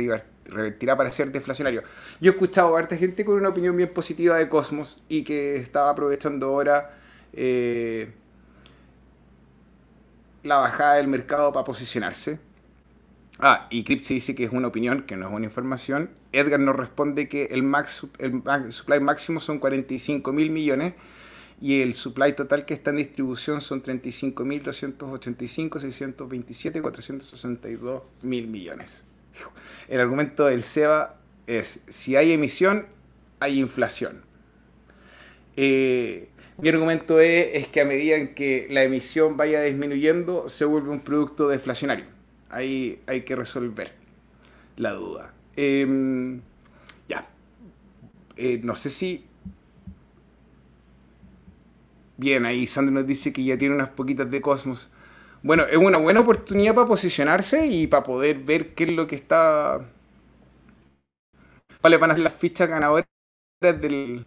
revertirá 0.44 0.96
para 0.96 1.12
ser 1.12 1.32
deflacionario. 1.32 1.82
Yo 2.20 2.32
he 2.32 2.34
escuchado 2.34 2.76
a 2.76 2.78
harta 2.78 2.96
gente 2.96 3.24
con 3.24 3.36
una 3.36 3.48
opinión 3.50 3.76
bien 3.76 3.92
positiva 3.92 4.36
de 4.38 4.48
Cosmos 4.48 5.02
y 5.08 5.24
que 5.24 5.56
estaba 5.56 5.90
aprovechando 5.90 6.46
ahora 6.46 6.98
eh, 7.32 8.12
la 10.42 10.56
bajada 10.56 10.94
del 10.94 11.08
mercado 11.08 11.52
para 11.52 11.64
posicionarse 11.64 12.38
Ah, 13.44 13.66
y 13.70 13.82
Cripsy 13.82 14.14
dice 14.14 14.34
que 14.36 14.44
es 14.44 14.52
una 14.52 14.68
opinión, 14.68 15.02
que 15.02 15.16
no 15.16 15.26
es 15.26 15.32
una 15.32 15.46
información. 15.46 16.10
Edgar 16.30 16.60
nos 16.60 16.76
responde 16.76 17.28
que 17.28 17.46
el, 17.46 17.64
max, 17.64 18.06
el 18.18 18.40
supply 18.72 19.00
máximo 19.00 19.40
son 19.40 19.58
45 19.58 20.32
mil 20.32 20.50
millones 20.50 20.94
y 21.60 21.80
el 21.80 21.94
supply 21.94 22.34
total 22.34 22.64
que 22.66 22.74
está 22.74 22.90
en 22.90 22.98
distribución 22.98 23.60
son 23.60 23.82
35.285, 23.82 25.80
627, 25.80 26.82
462 26.82 28.02
mil 28.22 28.46
millones. 28.46 29.02
El 29.88 30.00
argumento 30.00 30.46
del 30.46 30.62
SEBA 30.62 31.16
es, 31.46 31.82
si 31.88 32.16
hay 32.16 32.32
emisión, 32.32 32.86
hay 33.40 33.58
inflación. 33.60 34.22
Eh, 35.56 36.28
mi 36.58 36.68
argumento 36.68 37.20
es, 37.20 37.48
es, 37.54 37.68
que 37.68 37.80
a 37.80 37.84
medida 37.84 38.16
en 38.16 38.34
que 38.34 38.66
la 38.70 38.84
emisión 38.84 39.36
vaya 39.36 39.62
disminuyendo, 39.62 40.48
se 40.48 40.64
vuelve 40.64 40.90
un 40.90 41.00
producto 41.00 41.48
deflacionario. 41.48 42.06
Ahí 42.50 43.00
hay 43.06 43.22
que 43.22 43.34
resolver 43.34 43.92
la 44.76 44.92
duda. 44.92 45.32
Em, 45.56 46.40
ya. 47.08 47.28
Eh, 48.36 48.60
no 48.62 48.74
sé 48.74 48.90
si. 48.90 49.24
Bien, 52.16 52.46
ahí 52.46 52.66
Sandro 52.66 52.94
nos 52.94 53.06
dice 53.06 53.32
que 53.32 53.42
ya 53.42 53.58
tiene 53.58 53.74
unas 53.74 53.90
poquitas 53.90 54.30
de 54.30 54.40
Cosmos. 54.40 54.88
Bueno, 55.42 55.64
es 55.64 55.76
una 55.76 55.98
buena 55.98 56.20
oportunidad 56.20 56.74
para 56.74 56.86
posicionarse 56.86 57.66
y 57.66 57.86
para 57.88 58.04
poder 58.04 58.38
ver 58.38 58.74
qué 58.74 58.84
es 58.84 58.92
lo 58.92 59.06
que 59.06 59.16
está. 59.16 59.80
cuáles 61.80 61.98
van 61.98 62.12
a 62.12 62.14
ser 62.14 62.22
las 62.22 62.34
fichas 62.34 62.68
ganadoras 62.68 63.06
del, 63.60 64.24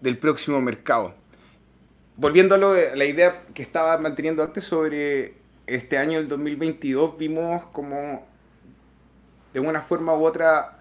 del 0.00 0.18
próximo 0.18 0.60
mercado. 0.60 1.14
Volviendo 2.16 2.54
a 2.54 2.58
la 2.58 3.04
idea 3.06 3.42
que 3.54 3.62
estaba 3.62 3.96
manteniendo 3.98 4.42
antes 4.42 4.64
sobre 4.64 5.34
este 5.66 5.96
año, 5.96 6.18
el 6.18 6.28
2022, 6.28 7.16
vimos 7.16 7.64
como 7.72 8.26
de 9.54 9.60
una 9.60 9.80
forma 9.80 10.14
u 10.14 10.24
otra 10.24 10.80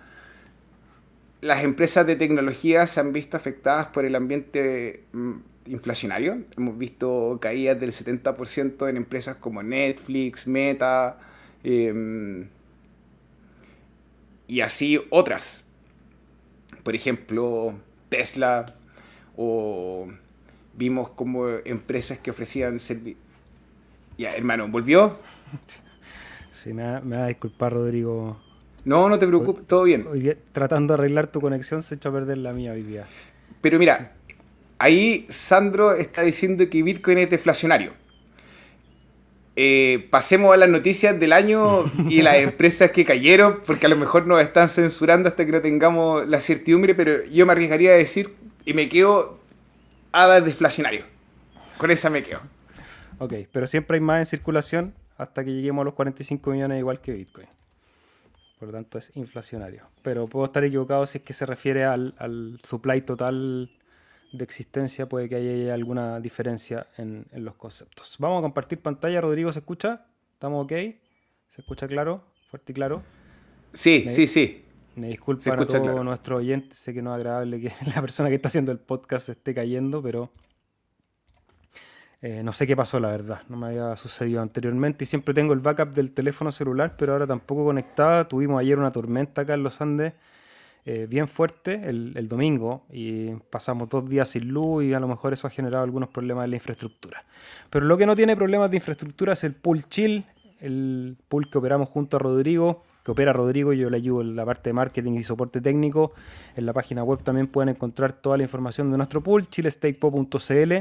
las 1.41 1.63
empresas 1.63 2.05
de 2.05 2.15
tecnología 2.15 2.85
se 2.87 2.99
han 2.99 3.13
visto 3.13 3.37
afectadas 3.37 3.87
por 3.87 4.05
el 4.05 4.15
ambiente 4.15 5.05
mm, 5.13 5.37
inflacionario. 5.69 6.43
Hemos 6.57 6.77
visto 6.77 7.37
caídas 7.41 7.79
del 7.79 7.91
70% 7.91 8.89
en 8.89 8.97
empresas 8.97 9.37
como 9.37 9.63
Netflix, 9.63 10.47
Meta 10.47 11.17
em, 11.63 12.47
y 14.47 14.61
así 14.61 14.99
otras. 15.09 15.63
Por 16.83 16.95
ejemplo, 16.95 17.73
Tesla 18.09 18.65
o 19.35 20.07
vimos 20.75 21.11
como 21.11 21.47
empresas 21.65 22.19
que 22.19 22.31
ofrecían 22.31 22.79
servicios 22.79 23.29
ya, 24.19 24.31
hermano, 24.31 24.67
¿volvió? 24.67 25.17
Sí, 26.51 26.73
me 26.73 26.83
va, 26.83 27.23
a 27.23 27.27
disculpar, 27.27 27.71
Rodrigo. 27.71 28.37
No, 28.83 29.07
no 29.07 29.17
te 29.17 29.27
preocupes, 29.27 29.65
todo 29.65 29.83
bien. 29.83 30.07
tratando 30.51 30.93
de 30.93 30.99
arreglar 30.99 31.27
tu 31.27 31.39
conexión 31.39 31.83
se 31.83 31.95
echó 31.95 32.09
a 32.09 32.11
perder 32.11 32.39
la 32.39 32.51
mía 32.51 32.73
hoy 32.73 32.81
día. 32.81 33.05
Pero 33.61 33.79
mira, 33.79 34.13
ahí 34.79 35.25
Sandro 35.29 35.93
está 35.93 36.23
diciendo 36.23 36.69
que 36.69 36.81
Bitcoin 36.81 37.19
es 37.19 37.29
deflacionario. 37.29 37.93
Eh, 39.55 40.07
pasemos 40.09 40.53
a 40.53 40.57
las 40.57 40.69
noticias 40.69 41.19
del 41.19 41.33
año 41.33 41.83
y 42.09 42.21
las 42.21 42.35
empresas 42.37 42.91
que 42.91 43.03
cayeron, 43.03 43.59
porque 43.65 43.85
a 43.85 43.89
lo 43.89 43.97
mejor 43.97 44.25
nos 44.25 44.41
están 44.41 44.69
censurando 44.69 45.27
hasta 45.29 45.45
que 45.45 45.51
no 45.51 45.61
tengamos 45.61 46.27
la 46.27 46.39
certidumbre, 46.39 46.95
pero 46.95 47.25
yo 47.25 47.45
me 47.45 47.51
arriesgaría 47.51 47.91
a 47.91 47.95
decir 47.95 48.33
y 48.65 48.73
me 48.73 48.87
quedo 48.87 49.39
a 50.11 50.39
deflacionario. 50.39 51.03
Con 51.77 51.91
esa 51.91 52.09
me 52.09 52.23
quedo. 52.23 52.39
Ok, 53.19 53.33
pero 53.51 53.67
siempre 53.67 53.95
hay 53.95 54.01
más 54.01 54.19
en 54.19 54.25
circulación 54.25 54.93
hasta 55.17 55.43
que 55.43 55.51
lleguemos 55.51 55.81
a 55.83 55.85
los 55.85 55.93
45 55.93 56.51
millones 56.51 56.79
igual 56.79 57.01
que 57.01 57.11
Bitcoin. 57.11 57.47
Por 58.59 58.69
lo 58.69 58.73
tanto 58.73 58.97
es 58.97 59.11
inflacionario. 59.15 59.83
Pero 60.01 60.27
puedo 60.27 60.45
estar 60.45 60.63
equivocado 60.63 61.05
si 61.05 61.17
es 61.19 61.23
que 61.23 61.33
se 61.33 61.45
refiere 61.45 61.83
al, 61.83 62.59
supply 62.63 63.01
total 63.01 63.69
de 64.31 64.43
existencia, 64.43 65.07
puede 65.07 65.27
que 65.27 65.35
haya 65.35 65.73
alguna 65.73 66.19
diferencia 66.19 66.87
en, 66.97 67.25
los 67.33 67.55
conceptos. 67.55 68.15
Vamos 68.19 68.39
a 68.39 68.41
compartir 68.41 68.79
pantalla. 68.79 69.21
Rodrigo, 69.21 69.51
¿se 69.51 69.59
escucha? 69.59 70.05
¿Estamos 70.33 70.63
ok? 70.63 70.71
¿Se 71.47 71.61
escucha 71.61 71.87
claro? 71.87 72.23
¿Fuerte 72.49 72.71
y 72.71 72.75
claro? 72.75 73.03
Sí, 73.73 74.05
sí, 74.09 74.27
sí. 74.27 74.65
Me 74.95 75.07
disculpan 75.07 75.59
a 75.59 75.65
todos 75.65 76.05
nuestros 76.05 76.39
oyentes. 76.39 76.77
Sé 76.77 76.93
que 76.93 77.01
no 77.01 77.13
es 77.13 77.17
agradable 77.17 77.61
que 77.61 77.71
la 77.95 78.01
persona 78.01 78.29
que 78.29 78.35
está 78.35 78.49
haciendo 78.49 78.71
el 78.71 78.79
podcast 78.79 79.29
esté 79.29 79.53
cayendo, 79.53 80.01
pero 80.01 80.31
eh, 82.21 82.43
no 82.43 82.51
sé 82.51 82.67
qué 82.67 82.75
pasó, 82.75 82.99
la 82.99 83.09
verdad. 83.09 83.41
No 83.49 83.57
me 83.57 83.67
había 83.67 83.95
sucedido 83.95 84.41
anteriormente. 84.41 85.05
Y 85.05 85.07
siempre 85.07 85.33
tengo 85.33 85.53
el 85.53 85.59
backup 85.59 85.91
del 85.91 86.11
teléfono 86.11 86.51
celular, 86.51 86.95
pero 86.97 87.13
ahora 87.13 87.25
tampoco 87.25 87.65
conectada. 87.65 88.27
Tuvimos 88.27 88.59
ayer 88.59 88.77
una 88.77 88.91
tormenta 88.91 89.41
acá 89.41 89.53
en 89.53 89.63
los 89.63 89.79
Andes 89.81 90.13
eh, 90.85 91.07
bien 91.09 91.27
fuerte 91.27 91.81
el, 91.85 92.27
domingo 92.27 92.85
y 92.91 93.31
pasamos 93.49 93.89
dos 93.89 94.05
días 94.05 94.29
sin 94.29 94.47
luz 94.47 94.83
y 94.83 94.93
a 94.93 94.99
lo 94.99 95.07
mejor 95.07 95.33
eso 95.33 95.47
ha 95.47 95.49
generado 95.49 95.83
algunos 95.83 96.09
problemas 96.09 96.45
en 96.45 96.51
la 96.51 96.55
infraestructura. 96.57 97.21
Pero 97.69 97.85
lo 97.85 97.97
que 97.97 98.05
no 98.05 98.15
tiene 98.15 98.35
problemas 98.35 98.71
de 98.71 98.77
infraestructura 98.77 99.33
es 99.33 99.43
el 99.43 99.53
pool 99.53 99.83
chill, 99.87 100.25
el 100.59 101.17
pool 101.27 101.49
que 101.49 101.57
operamos 101.57 101.89
junto 101.89 102.17
a 102.17 102.19
Rodrigo 102.19 102.83
que 103.03 103.11
opera 103.11 103.33
Rodrigo, 103.33 103.73
yo 103.73 103.89
le 103.89 103.97
ayudo 103.97 104.21
en 104.21 104.35
la 104.35 104.45
parte 104.45 104.69
de 104.69 104.73
marketing 104.73 105.13
y 105.13 105.23
soporte 105.23 105.61
técnico. 105.61 106.13
En 106.55 106.65
la 106.65 106.73
página 106.73 107.03
web 107.03 107.23
también 107.23 107.47
pueden 107.47 107.69
encontrar 107.69 108.13
toda 108.13 108.37
la 108.37 108.43
información 108.43 108.91
de 108.91 108.97
nuestro 108.97 109.21
pool, 109.23 109.47
chilestakepo.cl. 109.47 110.73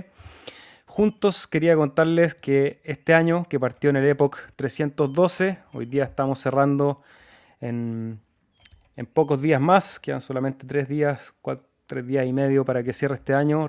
Juntos 0.87 1.47
quería 1.47 1.77
contarles 1.77 2.35
que 2.35 2.81
este 2.83 3.15
año, 3.15 3.45
que 3.49 3.61
partió 3.61 3.91
en 3.91 3.97
el 3.97 4.07
Epoch 4.07 4.39
312, 4.57 5.59
hoy 5.75 5.87
día 5.87 6.05
estamos 6.05 6.41
cerrando 6.41 7.03
en, 7.61 8.21
pocos 9.07 9.41
días 9.43 9.61
más, 9.61 9.99
quedan 10.01 10.21
solamente 10.21 10.67
tres 10.67 10.89
días, 10.89 11.35
tres 11.87 12.07
días 12.07 12.27
y 12.27 12.33
medio 12.33 12.65
para 12.65 12.83
que 12.83 12.93
cierre 12.93 13.15
este 13.17 13.35
año. 13.35 13.67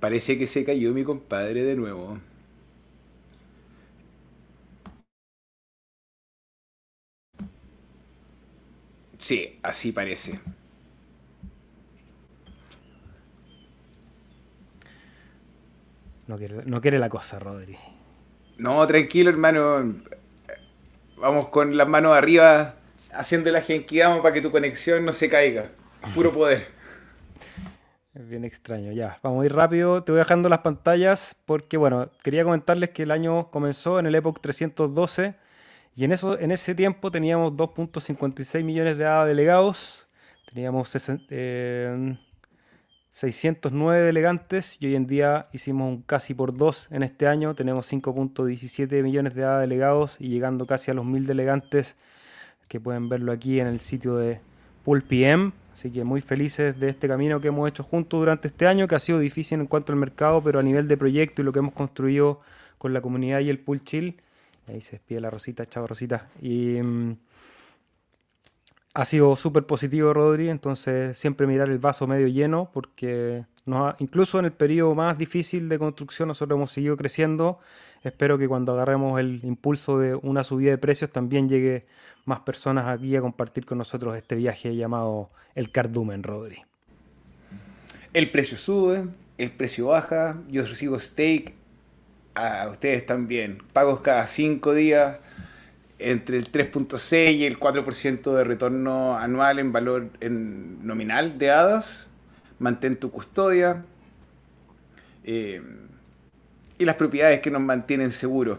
Parece 0.00 0.38
que 0.38 0.46
se 0.46 0.64
cayó 0.64 0.92
mi 0.92 1.02
compadre 1.04 1.62
de 1.64 1.74
nuevo. 1.76 2.18
Sí, 9.18 9.58
así 9.62 9.92
parece. 9.92 10.40
No 16.26 16.80
quiere, 16.80 16.98
la 16.98 17.08
cosa, 17.08 17.38
Rodri. 17.38 17.76
No, 18.56 18.86
tranquilo, 18.86 19.30
hermano. 19.30 20.02
Vamos 21.16 21.48
con 21.48 21.76
las 21.76 21.88
manos 21.88 22.16
arriba, 22.16 22.76
haciendo 23.12 23.50
la 23.50 23.60
genkidama 23.60 24.22
para 24.22 24.34
que 24.34 24.40
tu 24.40 24.50
conexión 24.50 25.04
no 25.04 25.12
se 25.12 25.28
caiga. 25.28 25.68
Puro 26.14 26.32
poder. 26.32 26.66
Es 28.14 28.28
bien 28.28 28.44
extraño, 28.44 28.92
ya. 28.92 29.18
Vamos 29.22 29.42
a 29.42 29.46
ir 29.46 29.54
rápido. 29.54 30.02
Te 30.02 30.12
voy 30.12 30.20
dejando 30.20 30.48
las 30.48 30.60
pantallas 30.60 31.36
porque, 31.44 31.76
bueno, 31.76 32.10
quería 32.22 32.44
comentarles 32.44 32.90
que 32.90 33.02
el 33.02 33.10
año 33.10 33.50
comenzó 33.50 33.98
en 33.98 34.06
el 34.06 34.14
Epoch 34.14 34.40
312 34.40 35.34
y 35.96 36.04
en, 36.04 36.12
eso, 36.12 36.38
en 36.38 36.50
ese 36.50 36.74
tiempo 36.74 37.10
teníamos 37.10 37.52
2.56 37.52 38.64
millones 38.64 38.98
de 38.98 39.04
delegados, 39.04 40.08
teníamos 40.52 40.94
609 43.14 44.02
delegantes 44.02 44.76
y 44.80 44.86
hoy 44.86 44.96
en 44.96 45.06
día 45.06 45.46
hicimos 45.52 45.88
un 45.88 46.02
casi 46.02 46.34
por 46.34 46.56
dos 46.56 46.88
en 46.90 47.04
este 47.04 47.28
año. 47.28 47.54
Tenemos 47.54 47.92
5.17 47.92 49.04
millones 49.04 49.36
de 49.36 49.46
delegados 49.46 50.16
y 50.18 50.30
llegando 50.30 50.66
casi 50.66 50.90
a 50.90 50.94
los 50.94 51.04
1000 51.04 51.28
delegantes 51.28 51.96
que 52.66 52.80
pueden 52.80 53.08
verlo 53.08 53.30
aquí 53.30 53.60
en 53.60 53.68
el 53.68 53.78
sitio 53.78 54.16
de 54.16 54.40
Pool 54.84 55.04
PM. 55.04 55.52
Así 55.72 55.92
que 55.92 56.02
muy 56.02 56.22
felices 56.22 56.80
de 56.80 56.88
este 56.88 57.06
camino 57.06 57.40
que 57.40 57.46
hemos 57.46 57.68
hecho 57.68 57.84
juntos 57.84 58.18
durante 58.18 58.48
este 58.48 58.66
año, 58.66 58.88
que 58.88 58.96
ha 58.96 58.98
sido 58.98 59.20
difícil 59.20 59.60
en 59.60 59.68
cuanto 59.68 59.92
al 59.92 59.98
mercado, 60.00 60.42
pero 60.42 60.58
a 60.58 60.64
nivel 60.64 60.88
de 60.88 60.96
proyecto 60.96 61.40
y 61.40 61.44
lo 61.44 61.52
que 61.52 61.60
hemos 61.60 61.74
construido 61.74 62.40
con 62.78 62.92
la 62.92 63.00
comunidad 63.00 63.38
y 63.38 63.48
el 63.48 63.60
Pool 63.60 63.84
Chill. 63.84 64.20
Ahí 64.66 64.80
se 64.80 64.96
despide 64.96 65.20
la 65.20 65.30
Rosita, 65.30 65.66
chao 65.66 65.86
Rosita. 65.86 66.24
Y 66.42 66.82
mm, 66.82 67.16
ha 68.94 69.04
sido 69.04 69.34
súper 69.36 69.66
positivo, 69.66 70.14
Rodri. 70.14 70.48
Entonces, 70.48 71.18
siempre 71.18 71.46
mirar 71.46 71.68
el 71.68 71.78
vaso 71.78 72.06
medio 72.06 72.28
lleno, 72.28 72.70
porque 72.72 73.44
incluso 73.98 74.38
en 74.38 74.44
el 74.44 74.52
periodo 74.52 74.94
más 74.94 75.18
difícil 75.18 75.68
de 75.68 75.78
construcción, 75.78 76.28
nosotros 76.28 76.56
hemos 76.56 76.70
seguido 76.70 76.96
creciendo. 76.96 77.58
Espero 78.04 78.38
que 78.38 78.46
cuando 78.46 78.72
agarremos 78.72 79.18
el 79.18 79.40
impulso 79.42 79.98
de 79.98 80.14
una 80.14 80.44
subida 80.44 80.70
de 80.70 80.78
precios, 80.78 81.10
también 81.10 81.48
llegue 81.48 81.86
más 82.24 82.40
personas 82.40 82.86
aquí 82.86 83.16
a 83.16 83.20
compartir 83.20 83.66
con 83.66 83.78
nosotros 83.78 84.16
este 84.16 84.36
viaje 84.36 84.76
llamado 84.76 85.28
el 85.54 85.70
Cardumen, 85.70 86.22
Rodri. 86.22 86.62
El 88.12 88.30
precio 88.30 88.56
sube, 88.56 89.06
el 89.38 89.50
precio 89.50 89.88
baja, 89.88 90.40
yo 90.48 90.64
recibo 90.64 90.98
stake, 90.98 91.54
a 92.34 92.68
ustedes 92.68 93.06
también, 93.06 93.62
pagos 93.72 94.00
cada 94.00 94.26
cinco 94.26 94.74
días, 94.74 95.18
entre 95.98 96.36
el 96.36 96.50
3.6 96.50 97.34
y 97.36 97.44
el 97.44 97.58
4% 97.58 98.34
de 98.34 98.44
retorno 98.44 99.16
anual 99.16 99.58
en 99.58 99.72
valor 99.72 100.10
en 100.20 100.86
nominal 100.86 101.38
de 101.38 101.50
hadas, 101.50 102.08
mantén 102.58 102.96
tu 102.96 103.10
custodia 103.10 103.84
eh, 105.24 105.62
y 106.78 106.84
las 106.84 106.96
propiedades 106.96 107.40
que 107.40 107.50
nos 107.50 107.62
mantienen 107.62 108.10
seguros. 108.10 108.58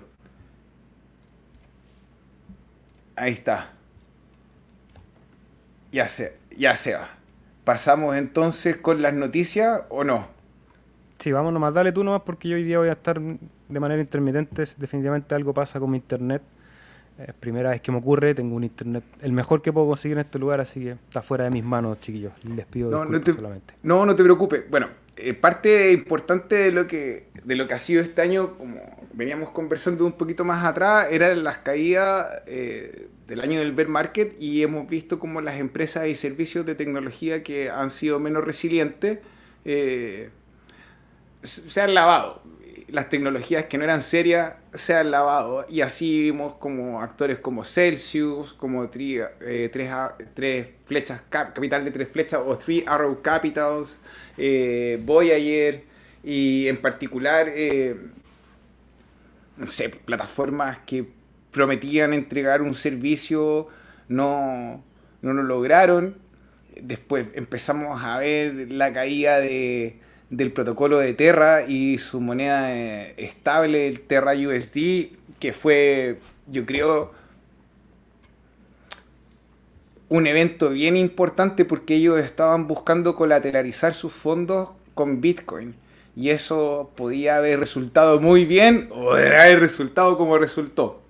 Ahí 3.15 3.33
está. 3.33 3.71
Ya 5.91 6.07
se, 6.07 6.37
ya 6.57 6.75
se 6.75 6.95
va. 6.95 7.09
¿Pasamos 7.63 8.15
entonces 8.15 8.77
con 8.77 9.01
las 9.01 9.13
noticias 9.13 9.83
o 9.89 10.03
no? 10.03 10.27
Sí, 11.19 11.31
vamos 11.31 11.53
nomás, 11.53 11.73
dale 11.73 11.91
tú 11.91 12.03
nomás 12.03 12.21
porque 12.25 12.49
yo 12.49 12.55
hoy 12.57 12.63
día 12.63 12.77
voy 12.77 12.89
a 12.89 12.93
estar 12.93 13.19
de 13.19 13.79
manera 13.79 14.01
intermitente. 14.01 14.63
Definitivamente 14.77 15.33
algo 15.33 15.53
pasa 15.53 15.79
con 15.79 15.91
mi 15.91 15.97
internet. 15.97 16.41
Es 17.17 17.33
primera 17.33 17.69
vez 17.69 17.81
que 17.81 17.91
me 17.91 17.99
ocurre, 17.99 18.33
tengo 18.33 18.55
un 18.55 18.63
internet 18.63 19.03
el 19.21 19.31
mejor 19.31 19.61
que 19.61 19.71
puedo 19.71 19.87
conseguir 19.87 20.17
en 20.17 20.21
este 20.21 20.37
lugar, 20.37 20.59
así 20.59 20.81
que 20.81 20.91
está 20.91 21.21
fuera 21.21 21.45
de 21.45 21.49
mis 21.49 21.63
manos, 21.63 21.99
chiquillos. 21.99 22.33
Les 22.43 22.65
pido 22.65 22.91
no, 22.91 23.05
no 23.05 23.21
te, 23.21 23.31
solamente. 23.31 23.73
No, 23.83 24.05
no 24.05 24.15
te 24.15 24.23
preocupes. 24.23 24.69
Bueno, 24.69 24.89
eh, 25.15 25.33
parte 25.33 25.93
importante 25.93 26.55
de 26.55 26.71
lo 26.71 26.87
que 26.87 27.27
de 27.45 27.55
lo 27.55 27.67
que 27.67 27.73
ha 27.73 27.77
sido 27.77 28.01
este 28.01 28.21
año, 28.21 28.57
como 28.57 28.81
veníamos 29.13 29.51
conversando 29.51 30.05
un 30.05 30.13
poquito 30.13 30.43
más 30.43 30.65
atrás, 30.65 31.07
era 31.11 31.33
las 31.35 31.59
caídas 31.59 32.41
eh, 32.47 33.07
del 33.27 33.39
año 33.39 33.59
del 33.59 33.71
bear 33.71 33.87
market 33.87 34.35
y 34.39 34.61
hemos 34.63 34.89
visto 34.89 35.19
como 35.19 35.41
las 35.41 35.59
empresas 35.59 36.07
y 36.07 36.15
servicios 36.15 36.65
de 36.65 36.75
tecnología 36.75 37.43
que 37.43 37.69
han 37.69 37.91
sido 37.91 38.19
menos 38.19 38.43
resilientes 38.43 39.19
eh, 39.63 40.29
se 41.43 41.81
han 41.81 41.93
lavado. 41.93 42.41
Las 42.87 43.09
tecnologías 43.09 43.65
que 43.65 43.77
no 43.77 43.83
eran 43.83 44.01
serias 44.01 44.53
se 44.75 44.93
han 44.93 45.11
lavado 45.11 45.65
y 45.69 45.81
así 45.81 46.21
vimos 46.21 46.55
como 46.55 47.01
actores 47.01 47.39
como 47.39 47.63
Celsius, 47.63 48.53
como 48.53 48.89
eh, 48.93 49.69
tres, 49.71 49.91
tres, 50.33 50.67
flechas, 50.85 51.21
capital 51.29 51.85
de 51.85 51.91
tres 51.91 52.09
flechas 52.09 52.41
o 52.45 52.57
Three 52.57 52.83
Arrow 52.87 53.21
Capitals, 53.21 53.99
eh, 54.37 54.99
Voyager 55.03 55.83
y 56.23 56.67
en 56.67 56.81
particular, 56.81 57.47
eh, 57.49 57.95
no 59.57 59.67
sé, 59.67 59.89
plataformas 59.89 60.79
que 60.79 61.05
prometían 61.51 62.13
entregar 62.13 62.61
un 62.61 62.75
servicio, 62.75 63.67
no, 64.07 64.83
no 65.21 65.33
lo 65.33 65.43
lograron. 65.43 66.17
Después 66.81 67.29
empezamos 67.35 68.03
a 68.03 68.17
ver 68.19 68.71
la 68.71 68.91
caída 68.91 69.39
de 69.39 69.99
del 70.29 70.51
protocolo 70.51 70.97
de 70.99 71.13
Terra 71.13 71.63
y 71.67 71.97
su 71.97 72.19
moneda 72.19 72.73
eh, 72.73 73.13
estable, 73.17 73.87
el 73.87 74.01
Terra 74.01 74.33
USD, 74.33 75.09
que 75.39 75.53
fue, 75.53 76.19
yo 76.47 76.65
creo, 76.65 77.11
un 80.09 80.27
evento 80.27 80.69
bien 80.69 80.95
importante 80.97 81.65
porque 81.65 81.95
ellos 81.95 82.19
estaban 82.19 82.67
buscando 82.67 83.15
colateralizar 83.15 83.93
sus 83.93 84.13
fondos 84.13 84.69
con 84.93 85.21
Bitcoin. 85.21 85.75
Y 86.15 86.29
eso 86.29 86.91
podía 86.95 87.37
haber 87.37 87.59
resultado 87.59 88.21
muy 88.21 88.45
bien 88.45 88.87
o 88.91 89.11
haber 89.13 89.59
resultado 89.59 90.17
como 90.17 90.37
resultó. 90.37 91.01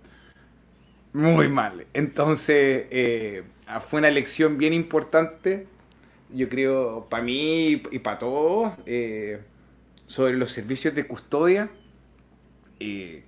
Muy 1.13 1.47
mal. 1.47 1.85
Entonces, 1.93 2.87
eh, 2.89 3.43
fue 3.87 3.99
una 3.99 4.07
elección 4.07 4.57
bien 4.57 4.73
importante 4.73 5.67
yo 6.35 6.49
creo, 6.49 7.07
para 7.09 7.23
mí 7.23 7.81
y 7.91 7.99
para 7.99 8.19
todos, 8.19 8.73
eh, 8.85 9.39
sobre 10.05 10.33
los 10.33 10.51
servicios 10.51 10.93
de 10.95 11.07
custodia, 11.07 11.69
eh, 12.79 13.23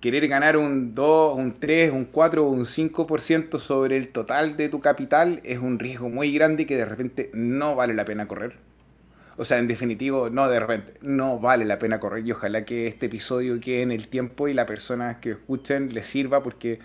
querer 0.00 0.28
ganar 0.28 0.56
un 0.56 0.94
2, 0.94 1.36
un 1.36 1.54
3, 1.58 1.92
un 1.92 2.04
4 2.04 2.46
o 2.46 2.50
un 2.50 2.66
5% 2.66 3.58
sobre 3.58 3.96
el 3.96 4.08
total 4.10 4.56
de 4.56 4.68
tu 4.68 4.80
capital 4.80 5.40
es 5.44 5.58
un 5.58 5.78
riesgo 5.78 6.08
muy 6.08 6.32
grande 6.32 6.66
que 6.66 6.76
de 6.76 6.84
repente 6.84 7.30
no 7.34 7.74
vale 7.74 7.94
la 7.94 8.04
pena 8.04 8.28
correr. 8.28 8.56
O 9.36 9.44
sea, 9.44 9.58
en 9.58 9.68
definitivo, 9.68 10.30
no 10.30 10.48
de 10.48 10.58
repente, 10.58 10.94
no 11.00 11.38
vale 11.38 11.64
la 11.64 11.78
pena 11.78 12.00
correr 12.00 12.26
y 12.26 12.32
ojalá 12.32 12.64
que 12.64 12.88
este 12.88 13.06
episodio 13.06 13.60
quede 13.60 13.82
en 13.82 13.92
el 13.92 14.08
tiempo 14.08 14.48
y 14.48 14.54
la 14.54 14.66
persona 14.66 15.20
que 15.20 15.30
escuchen 15.30 15.94
les 15.94 16.06
sirva 16.06 16.42
porque 16.42 16.80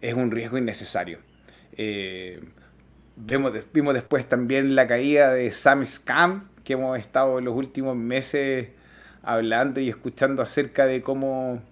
es 0.00 0.14
un 0.14 0.30
riesgo 0.30 0.56
innecesario. 0.56 1.18
Eh, 1.76 2.40
Vemos, 3.16 3.52
vimos 3.72 3.94
después 3.94 4.28
también 4.28 4.76
la 4.76 4.86
caída 4.86 5.32
de 5.32 5.50
Sam 5.50 5.86
Scam, 5.86 6.48
que 6.64 6.74
hemos 6.74 6.98
estado 6.98 7.38
en 7.38 7.46
los 7.46 7.56
últimos 7.56 7.96
meses 7.96 8.68
hablando 9.22 9.80
y 9.80 9.88
escuchando 9.88 10.42
acerca 10.42 10.86
de 10.86 11.02
cómo 11.02 11.62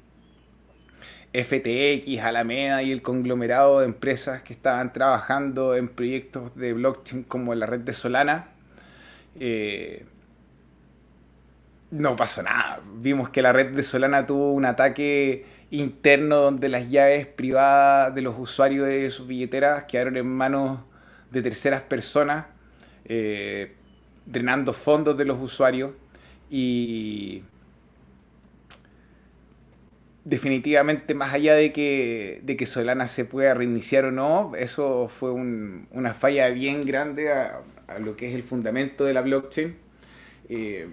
FTX, 1.35 2.21
Alameda 2.23 2.83
y 2.83 2.93
el 2.93 3.03
conglomerado 3.03 3.81
de 3.81 3.87
empresas 3.87 4.43
que 4.43 4.53
estaban 4.53 4.93
trabajando 4.93 5.75
en 5.75 5.89
proyectos 5.89 6.55
de 6.57 6.73
blockchain 6.73 7.25
como 7.25 7.55
la 7.55 7.67
red 7.67 7.81
de 7.81 7.93
Solana, 7.93 8.49
eh, 9.39 10.07
no 11.91 12.17
pasó 12.17 12.43
nada. 12.43 12.81
Vimos 12.97 13.31
que 13.31 13.43
la 13.43 13.53
red 13.53 13.75
de 13.75 13.83
Solana 13.83 14.27
tuvo 14.27 14.53
un 14.53 14.65
ataque 14.65 15.45
interno 15.71 16.37
donde 16.37 16.69
las 16.69 16.89
llaves 16.91 17.27
privadas 17.27 18.15
de 18.15 18.23
los 18.23 18.39
usuarios 18.39 18.87
de 18.87 19.11
sus 19.11 19.27
billeteras 19.27 19.85
quedaron 19.85 20.17
en 20.17 20.27
manos 20.27 20.81
de 21.35 21.43
terceras 21.43 21.83
personas, 21.83 22.47
eh, 23.05 23.75
drenando 24.25 24.73
fondos 24.73 25.19
de 25.19 25.25
los 25.25 25.39
usuarios 25.43 25.91
y 26.49 27.43
definitivamente 30.25 31.13
más 31.13 31.35
allá 31.35 31.55
de 31.55 31.73
que, 31.73 32.41
de 32.43 32.57
que 32.57 32.65
Solana 32.65 33.09
se 33.09 33.25
pueda 33.25 33.53
reiniciar 33.53 34.07
o 34.07 34.13
no, 34.13 34.53
eso 34.57 35.09
fue 35.09 35.33
una 35.33 36.15
falla 36.15 36.49
bien 36.49 36.87
grande 36.87 37.33
a, 37.33 37.63
lo 37.99 38.17
que 38.17 38.29
es 38.29 38.35
el 38.35 38.45
fundamento 38.45 39.05
de 39.05 39.13
la 39.13 39.21
blockchain. 39.21 39.77
Eh, 40.49 40.89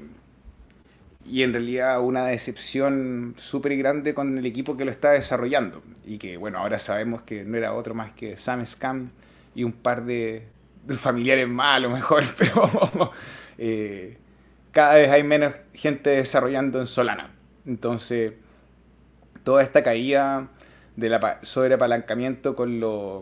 y 1.23 1.43
en 1.43 1.53
realidad 1.53 2.01
una 2.01 2.25
decepción 2.25 3.35
súper 3.37 3.77
grande 3.77 4.15
con 4.15 4.37
el 4.37 4.45
equipo 4.45 4.75
que 4.75 4.85
lo 4.85 4.91
está 4.91 5.11
desarrollando. 5.11 5.81
Y 6.05 6.17
que 6.17 6.35
bueno, 6.35 6.57
ahora 6.57 6.79
sabemos 6.79 7.21
que 7.21 7.43
no 7.45 7.57
era 7.57 7.73
otro 7.73 7.93
más 7.93 8.11
que 8.13 8.35
Sam 8.35 8.65
Scam 8.65 9.11
y 9.55 9.63
un 9.63 9.71
par 9.71 10.05
de, 10.05 10.47
familiares 10.97 11.47
más 11.47 11.77
a 11.77 11.79
lo 11.79 11.89
mejor, 11.89 12.23
pero 12.37 13.11
eh, 13.57 14.17
cada 14.71 14.95
vez 14.95 15.09
hay 15.09 15.23
menos 15.23 15.53
gente 15.73 16.09
desarrollando 16.11 16.79
en 16.79 16.87
Solana. 16.87 17.31
Entonces, 17.65 18.33
toda 19.43 19.63
esta 19.63 19.83
caída 19.83 20.49
de 20.95 21.09
la 21.09 21.39
sobreapalancamiento 21.41 22.55
con 22.55 22.79
lo 22.79 23.21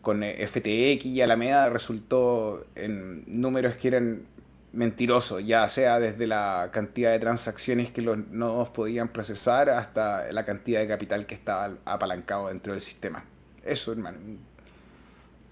con 0.00 0.22
FTX 0.22 1.04
y 1.04 1.20
Alameda 1.20 1.68
resultó 1.68 2.64
en 2.74 3.22
números 3.26 3.76
que 3.76 3.88
eran 3.88 4.22
mentirosos, 4.72 5.44
ya 5.44 5.68
sea 5.68 5.98
desde 5.98 6.26
la 6.26 6.70
cantidad 6.72 7.10
de 7.10 7.18
transacciones 7.18 7.90
que 7.90 8.02
los 8.02 8.16
nodos 8.28 8.70
podían 8.70 9.08
procesar 9.08 9.68
hasta 9.68 10.30
la 10.32 10.44
cantidad 10.44 10.80
de 10.80 10.88
capital 10.88 11.26
que 11.26 11.34
estaba 11.34 11.74
apalancado 11.84 12.48
dentro 12.48 12.72
del 12.72 12.80
sistema. 12.80 13.24
Eso, 13.64 13.92
hermano, 13.92 14.18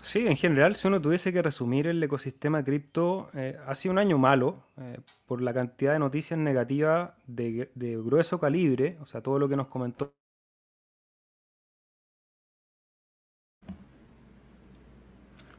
Sí, 0.02 0.26
en 0.26 0.36
general, 0.36 0.74
si 0.76 0.86
uno 0.88 1.00
tuviese 1.00 1.32
que 1.32 1.42
resumir 1.42 1.86
el 1.88 2.02
ecosistema 2.02 2.64
cripto, 2.64 3.30
eh, 3.34 3.58
ha 3.66 3.74
sido 3.74 3.92
un 3.92 3.98
año 3.98 4.16
malo 4.16 4.64
eh, 4.78 4.98
por 5.26 5.42
la 5.42 5.52
cantidad 5.52 5.92
de 5.92 5.98
noticias 5.98 6.38
negativas 6.38 7.10
de, 7.26 7.70
de 7.74 7.96
grueso 7.96 8.38
calibre, 8.40 8.96
o 9.00 9.06
sea, 9.06 9.22
todo 9.22 9.38
lo 9.38 9.48
que 9.48 9.56
nos 9.56 9.66
comentó 9.68 10.12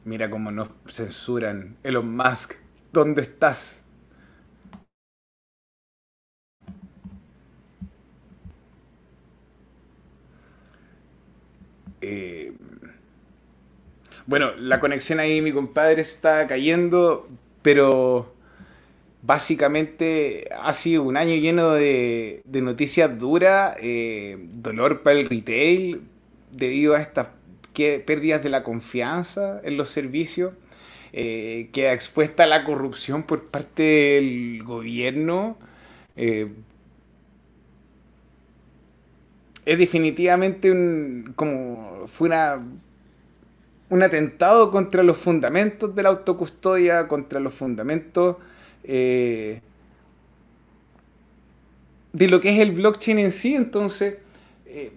Mira 0.04 0.30
cómo 0.30 0.52
nos 0.52 0.70
censuran. 0.90 1.78
Elon 1.84 2.16
Musk, 2.16 2.56
¿dónde 2.92 3.22
estás? 3.22 3.84
Eh, 12.02 12.39
bueno, 14.30 14.52
la 14.58 14.80
conexión 14.80 15.20
ahí, 15.20 15.42
mi 15.42 15.52
compadre, 15.52 16.02
está 16.02 16.46
cayendo, 16.46 17.28
pero 17.64 18.32
básicamente 19.24 20.48
ha 20.56 20.72
sido 20.74 21.02
un 21.02 21.18
año 21.18 21.34
lleno 21.34 21.72
de, 21.72 22.44
noticias 22.46 23.18
duras, 23.18 23.76
eh, 23.82 24.38
dolor 24.54 25.02
para 25.02 25.18
el 25.20 25.28
retail 25.28 26.02
debido 26.52 26.94
a 26.94 27.02
estas 27.02 27.30
pérdidas 28.06 28.44
de 28.44 28.50
la 28.50 28.62
confianza 28.62 29.62
en 29.64 29.78
los 29.78 29.90
servicios, 29.90 30.54
eh, 31.12 31.70
queda 31.74 31.94
expuesta 31.94 32.44
a 32.44 32.48
la 32.48 32.66
corrupción 32.66 33.24
por 33.24 33.46
parte 33.46 33.82
del 33.82 34.62
gobierno. 34.64 35.58
Eh, 36.16 36.52
es 39.66 39.78
definitivamente 39.80 40.70
un, 40.70 41.34
como 41.36 42.06
fue 42.08 42.28
una 42.28 42.60
un 43.90 44.04
atentado 44.04 44.72
contra 44.72 45.04
los 45.04 45.18
fundamentos 45.18 45.96
de 45.96 46.04
la 46.04 46.10
autocustodia, 46.10 47.08
contra 47.08 47.40
los 47.40 47.54
fundamentos 47.54 48.38
eh, 48.84 49.62
de 52.14 52.28
lo 52.28 52.40
que 52.40 52.54
es 52.54 52.60
el 52.60 52.72
blockchain 52.72 53.20
en 53.20 53.32
sí. 53.32 53.56
Entonces, 53.56 54.18
eh, 54.68 54.92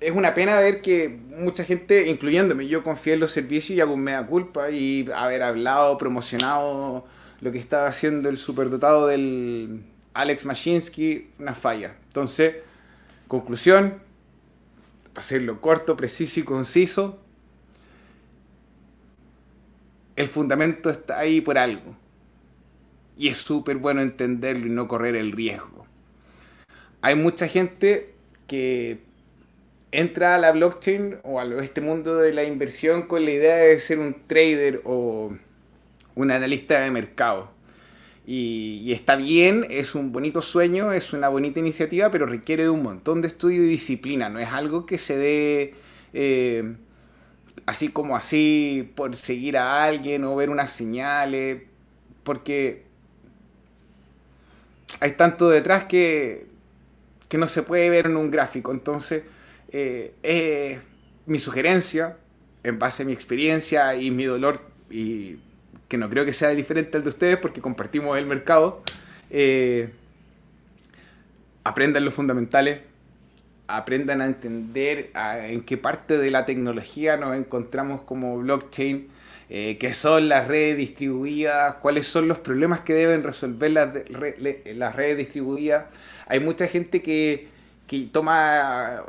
es 0.00 0.12
una 0.12 0.34
pena 0.34 0.58
ver 0.58 0.82
que 0.82 1.08
mucha 1.08 1.64
gente, 1.64 2.08
incluyéndome, 2.08 2.66
yo 2.66 2.82
confié 2.82 3.14
en 3.14 3.20
los 3.20 3.30
servicios 3.30 3.76
y 3.76 3.80
hago 3.80 3.96
mea 3.96 4.26
culpa 4.26 4.70
y 4.70 5.08
haber 5.14 5.42
hablado, 5.42 5.96
promocionado 5.96 7.06
lo 7.40 7.52
que 7.52 7.58
estaba 7.58 7.86
haciendo 7.86 8.28
el 8.28 8.38
superdotado 8.38 9.06
del 9.06 9.82
Alex 10.14 10.44
Mashinsky, 10.44 11.28
una 11.38 11.54
falla. 11.54 11.94
Entonces, 12.08 12.56
conclusión, 13.28 14.00
para 15.12 15.20
hacerlo 15.20 15.60
corto, 15.60 15.96
preciso 15.96 16.40
y 16.40 16.42
conciso, 16.42 17.20
el 20.16 20.28
fundamento 20.28 20.90
está 20.90 21.18
ahí 21.18 21.40
por 21.40 21.58
algo. 21.58 21.94
Y 23.16 23.28
es 23.28 23.36
súper 23.36 23.76
bueno 23.76 24.02
entenderlo 24.02 24.66
y 24.66 24.70
no 24.70 24.88
correr 24.88 25.16
el 25.16 25.32
riesgo. 25.32 25.86
Hay 27.02 27.14
mucha 27.14 27.48
gente 27.48 28.14
que 28.46 28.98
entra 29.92 30.34
a 30.34 30.38
la 30.38 30.52
blockchain 30.52 31.18
o 31.22 31.40
a 31.40 31.44
este 31.62 31.80
mundo 31.80 32.16
de 32.16 32.32
la 32.32 32.44
inversión 32.44 33.02
con 33.02 33.24
la 33.24 33.30
idea 33.30 33.56
de 33.56 33.78
ser 33.78 33.98
un 33.98 34.16
trader 34.26 34.82
o 34.84 35.36
un 36.14 36.30
analista 36.30 36.80
de 36.80 36.90
mercado. 36.90 37.50
Y, 38.26 38.90
está 38.92 39.14
bien, 39.14 39.64
es 39.70 39.94
un 39.94 40.10
bonito 40.10 40.42
sueño, 40.42 40.92
es 40.92 41.12
una 41.12 41.28
bonita 41.28 41.60
iniciativa, 41.60 42.10
pero 42.10 42.26
requiere 42.26 42.64
de 42.64 42.70
un 42.70 42.82
montón 42.82 43.22
de 43.22 43.28
estudio 43.28 43.62
y 43.62 43.68
disciplina. 43.68 44.28
No 44.28 44.40
es 44.40 44.48
algo 44.48 44.84
que 44.84 44.98
se 44.98 45.16
dé 45.16 45.74
eh, 46.12 46.74
así 47.64 47.88
como 47.88 48.16
así 48.16 48.92
por 48.94 49.16
seguir 49.16 49.56
a 49.56 49.84
alguien 49.84 50.24
o 50.24 50.36
ver 50.36 50.50
unas 50.50 50.70
señales, 50.70 51.62
porque 52.22 52.84
hay 55.00 55.12
tanto 55.12 55.48
detrás 55.48 55.84
que, 55.84 56.46
que 57.28 57.38
no 57.38 57.48
se 57.48 57.62
puede 57.62 57.88
ver 57.90 58.06
en 58.06 58.16
un 58.16 58.30
gráfico. 58.30 58.72
Entonces, 58.72 59.22
eh, 59.72 60.80
mi 61.26 61.38
sugerencia, 61.38 62.16
en 62.62 62.78
base 62.78 63.02
a 63.02 63.06
mi 63.06 63.12
experiencia 63.12 63.94
y 63.96 64.10
mi 64.10 64.24
dolor, 64.24 64.60
y 64.90 65.38
que 65.88 65.98
no 65.98 66.08
creo 66.08 66.24
que 66.24 66.32
sea 66.32 66.50
diferente 66.50 66.96
al 66.96 67.04
de 67.04 67.10
ustedes 67.10 67.36
porque 67.36 67.60
compartimos 67.60 68.16
el 68.18 68.26
mercado, 68.26 68.82
eh, 69.30 69.90
aprendan 71.64 72.04
los 72.04 72.14
fundamentales, 72.14 72.80
aprendan 73.68 74.20
a 74.20 74.26
entender 74.26 75.10
en 75.14 75.62
qué 75.62 75.76
parte 75.76 76.18
de 76.18 76.30
la 76.30 76.46
tecnología 76.46 77.16
nos 77.16 77.36
encontramos 77.36 78.02
como 78.02 78.38
blockchain, 78.38 79.08
eh, 79.48 79.76
qué 79.78 79.94
son 79.94 80.28
las 80.28 80.48
redes 80.48 80.76
distribuidas, 80.76 81.76
cuáles 81.76 82.06
son 82.06 82.28
los 82.28 82.38
problemas 82.38 82.80
que 82.80 82.94
deben 82.94 83.22
resolver 83.22 83.70
las, 83.70 83.88
las 84.10 84.96
redes 84.96 85.18
distribuidas. 85.18 85.86
Hay 86.26 86.40
mucha 86.40 86.66
gente 86.66 87.02
que, 87.02 87.48
que 87.86 88.08
toma 88.12 89.04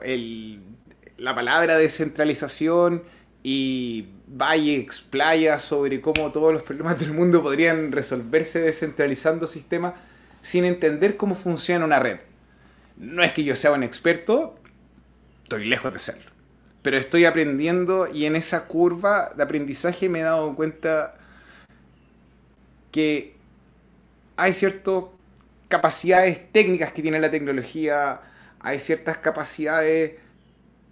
la 1.17 1.35
palabra 1.35 1.77
descentralización 1.77 3.03
y 3.43 4.07
va 4.29 4.57
y 4.57 4.75
explaya 4.75 5.59
sobre 5.59 6.01
cómo 6.01 6.31
todos 6.31 6.53
los 6.53 6.63
problemas 6.63 6.99
del 6.99 7.13
mundo 7.13 7.41
podrían 7.41 7.91
resolverse 7.91 8.59
descentralizando 8.59 9.47
sistemas 9.47 9.93
sin 10.41 10.65
entender 10.65 11.17
cómo 11.17 11.35
funciona 11.35 11.85
una 11.85 11.99
red. 11.99 12.17
No 12.97 13.23
es 13.23 13.31
que 13.31 13.43
yo 13.43 13.55
sea 13.55 13.71
un 13.71 13.83
experto, 13.83 14.55
estoy 15.43 15.65
lejos 15.65 15.93
de 15.93 15.99
serlo. 15.99 16.31
Pero 16.81 16.97
estoy 16.97 17.25
aprendiendo 17.25 18.07
y 18.11 18.25
en 18.25 18.35
esa 18.35 18.65
curva 18.65 19.31
de 19.35 19.43
aprendizaje 19.43 20.09
me 20.09 20.19
he 20.19 20.23
dado 20.23 20.55
cuenta 20.55 21.17
que 22.91 23.35
hay 24.35 24.53
ciertas 24.53 25.03
capacidades 25.67 26.51
técnicas 26.51 26.91
que 26.91 27.01
tiene 27.01 27.19
la 27.19 27.29
tecnología, 27.29 28.21
hay 28.59 28.79
ciertas 28.79 29.17
capacidades 29.17 30.13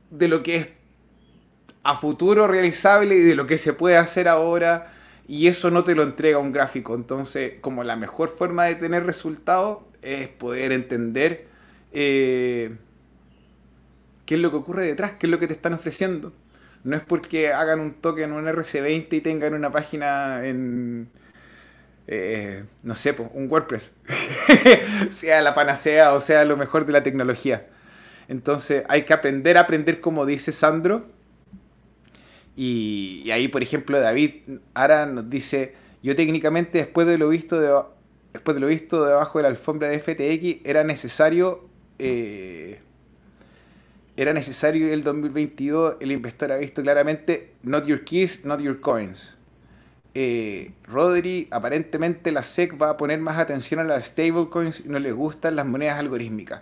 de 0.10 0.28
lo 0.28 0.44
que 0.44 0.56
es 0.58 0.68
a 1.84 1.96
futuro 1.96 2.48
realizable 2.48 3.16
y 3.16 3.22
de 3.22 3.36
lo 3.36 3.48
que 3.48 3.58
se 3.58 3.74
puede 3.74 3.98
hacer 3.98 4.28
ahora 4.28 4.92
y 5.28 5.48
eso 5.48 5.72
no 5.72 5.84
te 5.84 5.96
lo 5.96 6.04
entrega 6.04 6.38
un 6.38 6.52
gráfico. 6.52 6.96
Entonces, 6.96 7.54
como 7.62 7.84
la 7.84 7.96
mejor 7.96 8.30
forma 8.30 8.66
de 8.66 8.76
tener 8.76 9.06
resultados 9.06 9.80
es 10.02 10.28
poder 10.28 10.72
entender 10.72 11.55
eh, 11.96 12.76
qué 14.26 14.36
es 14.36 14.42
lo 14.42 14.52
que 14.52 14.58
ocurre 14.58 14.86
detrás, 14.86 15.14
qué 15.20 15.28
es 15.28 15.32
lo 15.32 15.40
que 15.40 15.48
te 15.48 15.54
están 15.54 15.74
ofreciendo. 15.74 16.34
No 16.84 16.96
es 16.96 17.02
porque 17.02 17.54
hagan 17.54 17.80
un 17.80 17.94
toque 17.94 18.24
en 18.24 18.34
un 18.34 18.46
RC20 18.46 19.08
y 19.12 19.22
tengan 19.22 19.54
una 19.54 19.72
página 19.72 20.46
en, 20.46 21.10
eh, 22.08 22.66
no 22.84 22.94
sé, 22.94 23.16
un 23.34 23.50
WordPress, 23.50 23.94
sea 25.10 25.42
la 25.42 25.56
panacea 25.56 26.14
o 26.14 26.20
sea 26.20 26.46
lo 26.46 26.58
mejor 26.58 26.86
de 26.86 26.94
la 26.94 27.02
tecnología. 27.02 27.68
Entonces 28.28 28.84
hay 28.88 29.04
que 29.04 29.14
aprender 29.14 29.58
a 29.58 29.62
aprender 29.62 30.02
como 30.02 30.26
dice 30.26 30.52
Sandro. 30.52 31.08
Y, 32.58 33.30
ahí, 33.32 33.50
por 33.50 33.64
ejemplo, 33.64 34.00
David 34.00 34.60
Ara 34.74 35.06
nos 35.06 35.30
dice, 35.30 35.74
yo 36.02 36.16
técnicamente 36.16 36.78
después 36.78 37.06
de 37.06 37.18
lo 37.18 37.28
visto 37.28 37.60
de, 37.60 37.74
después 38.32 38.56
de 38.56 38.62
lo 38.62 38.68
visto 38.68 39.04
debajo 39.06 39.40
de 39.40 39.44
la 39.44 39.50
alfombra 39.50 39.90
de 39.90 40.00
FTX 40.00 40.66
era 40.66 40.84
necesario 40.84 41.68
eh, 42.00 42.80
era 44.18 44.34
necesario 44.34 44.94
el 44.94 45.04
2022, 45.04 45.98
el 46.00 46.12
investor 46.12 46.52
ha 46.54 46.58
visto 46.58 46.82
claramente 46.82 47.54
not 47.64 47.86
your 47.86 48.04
keys, 48.04 48.46
not 48.46 48.62
your 48.62 48.80
coins. 48.80 49.36
Eh, 50.18 50.72
Rodri, 50.86 51.50
aparentemente 51.52 52.32
la 52.32 52.42
SEC 52.42 52.82
va 52.82 52.92
a 52.92 52.98
poner 52.98 53.20
más 53.20 53.38
atención 53.38 53.82
a 53.82 53.84
las 53.84 54.06
stablecoins 54.06 54.80
y 54.86 54.88
no 54.88 55.00
les 55.00 55.14
gustan 55.14 55.58
las 55.58 55.66
monedas 55.66 56.00
algorítmicas. 56.00 56.62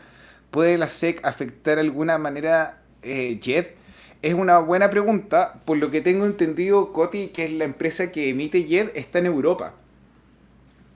¿Puede 0.50 0.80
la 0.80 0.88
SEC 0.88 1.24
afectar 1.24 1.76
de 1.76 1.82
alguna 1.82 2.18
manera 2.18 2.82
eh, 3.04 3.40
JET? 3.40 3.76
Es 4.24 4.34
una 4.34 4.58
buena 4.58 4.90
pregunta. 4.90 5.62
Por 5.66 5.78
lo 5.78 5.92
que 5.92 6.02
tengo 6.02 6.26
entendido, 6.26 6.92
Coti, 6.94 7.28
que 7.28 7.46
es 7.46 7.52
la 7.52 7.66
empresa 7.66 8.12
que 8.12 8.30
emite 8.30 8.64
JET, 8.64 8.92
está 8.96 9.20
en 9.20 9.28
Europa. 9.28 9.76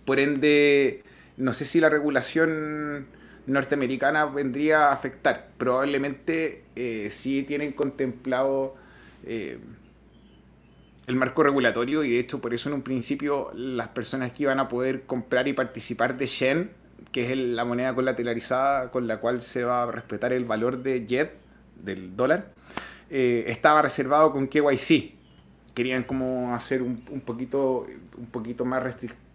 Por 0.06 0.20
ende, 0.20 1.04
no 1.38 1.54
sé 1.54 1.66
si 1.66 1.80
la 1.80 1.90
regulación 1.90 3.06
norteamericana 3.48 4.26
vendría 4.26 4.90
a 4.90 4.92
afectar. 4.92 5.48
Probablemente 5.58 6.64
eh, 6.76 7.08
sí 7.10 7.44
tienen 7.44 7.72
contemplado 7.72 8.76
eh, 9.26 9.58
el 11.08 11.16
marco 11.16 11.44
regulatorio 11.44 12.04
y 12.04 12.12
de 12.12 12.20
hecho 12.20 12.42
por 12.42 12.54
eso 12.54 12.70
en 12.70 12.76
un 12.76 12.82
principio 12.82 13.52
las 13.54 13.88
personas 13.88 14.34
que 14.34 14.44
iban 14.44 14.60
a 14.60 14.68
poder 14.68 15.04
comprar 15.04 15.48
y 15.48 15.54
participar 15.54 16.18
de 16.18 16.26
Shen, 16.26 16.72
que 17.12 17.32
es 17.32 17.38
la 17.38 17.64
moneda 17.64 17.96
colateralizada 17.96 18.92
con 18.92 19.08
la 19.08 19.20
cual 19.20 19.42
se 19.42 19.64
va 19.64 19.84
a 19.84 19.92
respetar 19.92 20.34
el 20.34 20.44
valor 20.44 20.84
de 20.84 21.06
JET, 21.08 21.32
del 21.82 22.16
dólar, 22.16 22.52
eh, 23.10 23.46
estaba 23.48 23.82
reservado 23.82 24.32
con 24.34 24.48
KYC. 24.48 25.16
Querían 25.74 26.04
como 26.04 26.54
hacer 26.54 26.82
un, 26.82 27.02
un 27.12 27.22
poquito, 27.22 27.86
un 28.18 28.26
poquito 28.26 28.66
más 28.66 28.84
restrictivo 28.84 29.27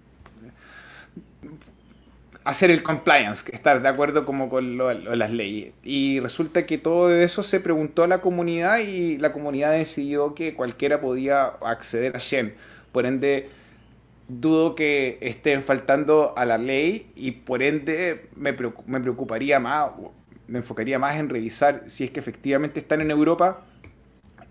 hacer 2.45 2.71
el 2.71 2.83
compliance, 2.83 3.51
estar 3.53 3.83
de 3.83 3.89
acuerdo 3.89 4.25
como 4.25 4.49
con 4.49 4.77
las 4.77 5.31
leyes. 5.31 5.75
Y 5.83 6.21
resulta 6.21 6.67
que 6.67 6.79
todo 6.79 7.15
eso 7.15 7.43
se 7.43 7.61
preguntó 7.61 8.03
a 8.03 8.09
la 8.09 8.21
comunidad 8.21 8.79
y 8.79 9.19
la 9.19 9.33
comunidad 9.33 9.73
decidió 9.73 10.35
que 10.35 10.55
cualquiera 10.55 11.01
podía 11.01 11.45
acceder 11.45 12.17
a 12.17 12.19
Shen. 12.19 12.55
Por 12.91 13.07
ende, 13.07 13.51
dudo 14.29 14.75
que 14.75 15.19
estén 15.21 15.63
faltando 15.63 16.35
a 16.37 16.45
la 16.45 16.59
ley 16.59 17.11
y 17.15 17.33
por 17.33 17.63
ende 17.63 18.29
me, 18.37 18.53
preocuparía 18.53 19.61
más, 19.61 19.91
me 20.47 20.59
enfocaría 20.59 20.99
más 20.99 21.17
en 21.17 21.29
revisar 21.29 21.85
si 21.87 22.05
es 22.05 22.11
que 22.11 22.21
efectivamente 22.21 22.81
están 22.81 23.01
en 23.01 23.11
Europa 23.11 23.65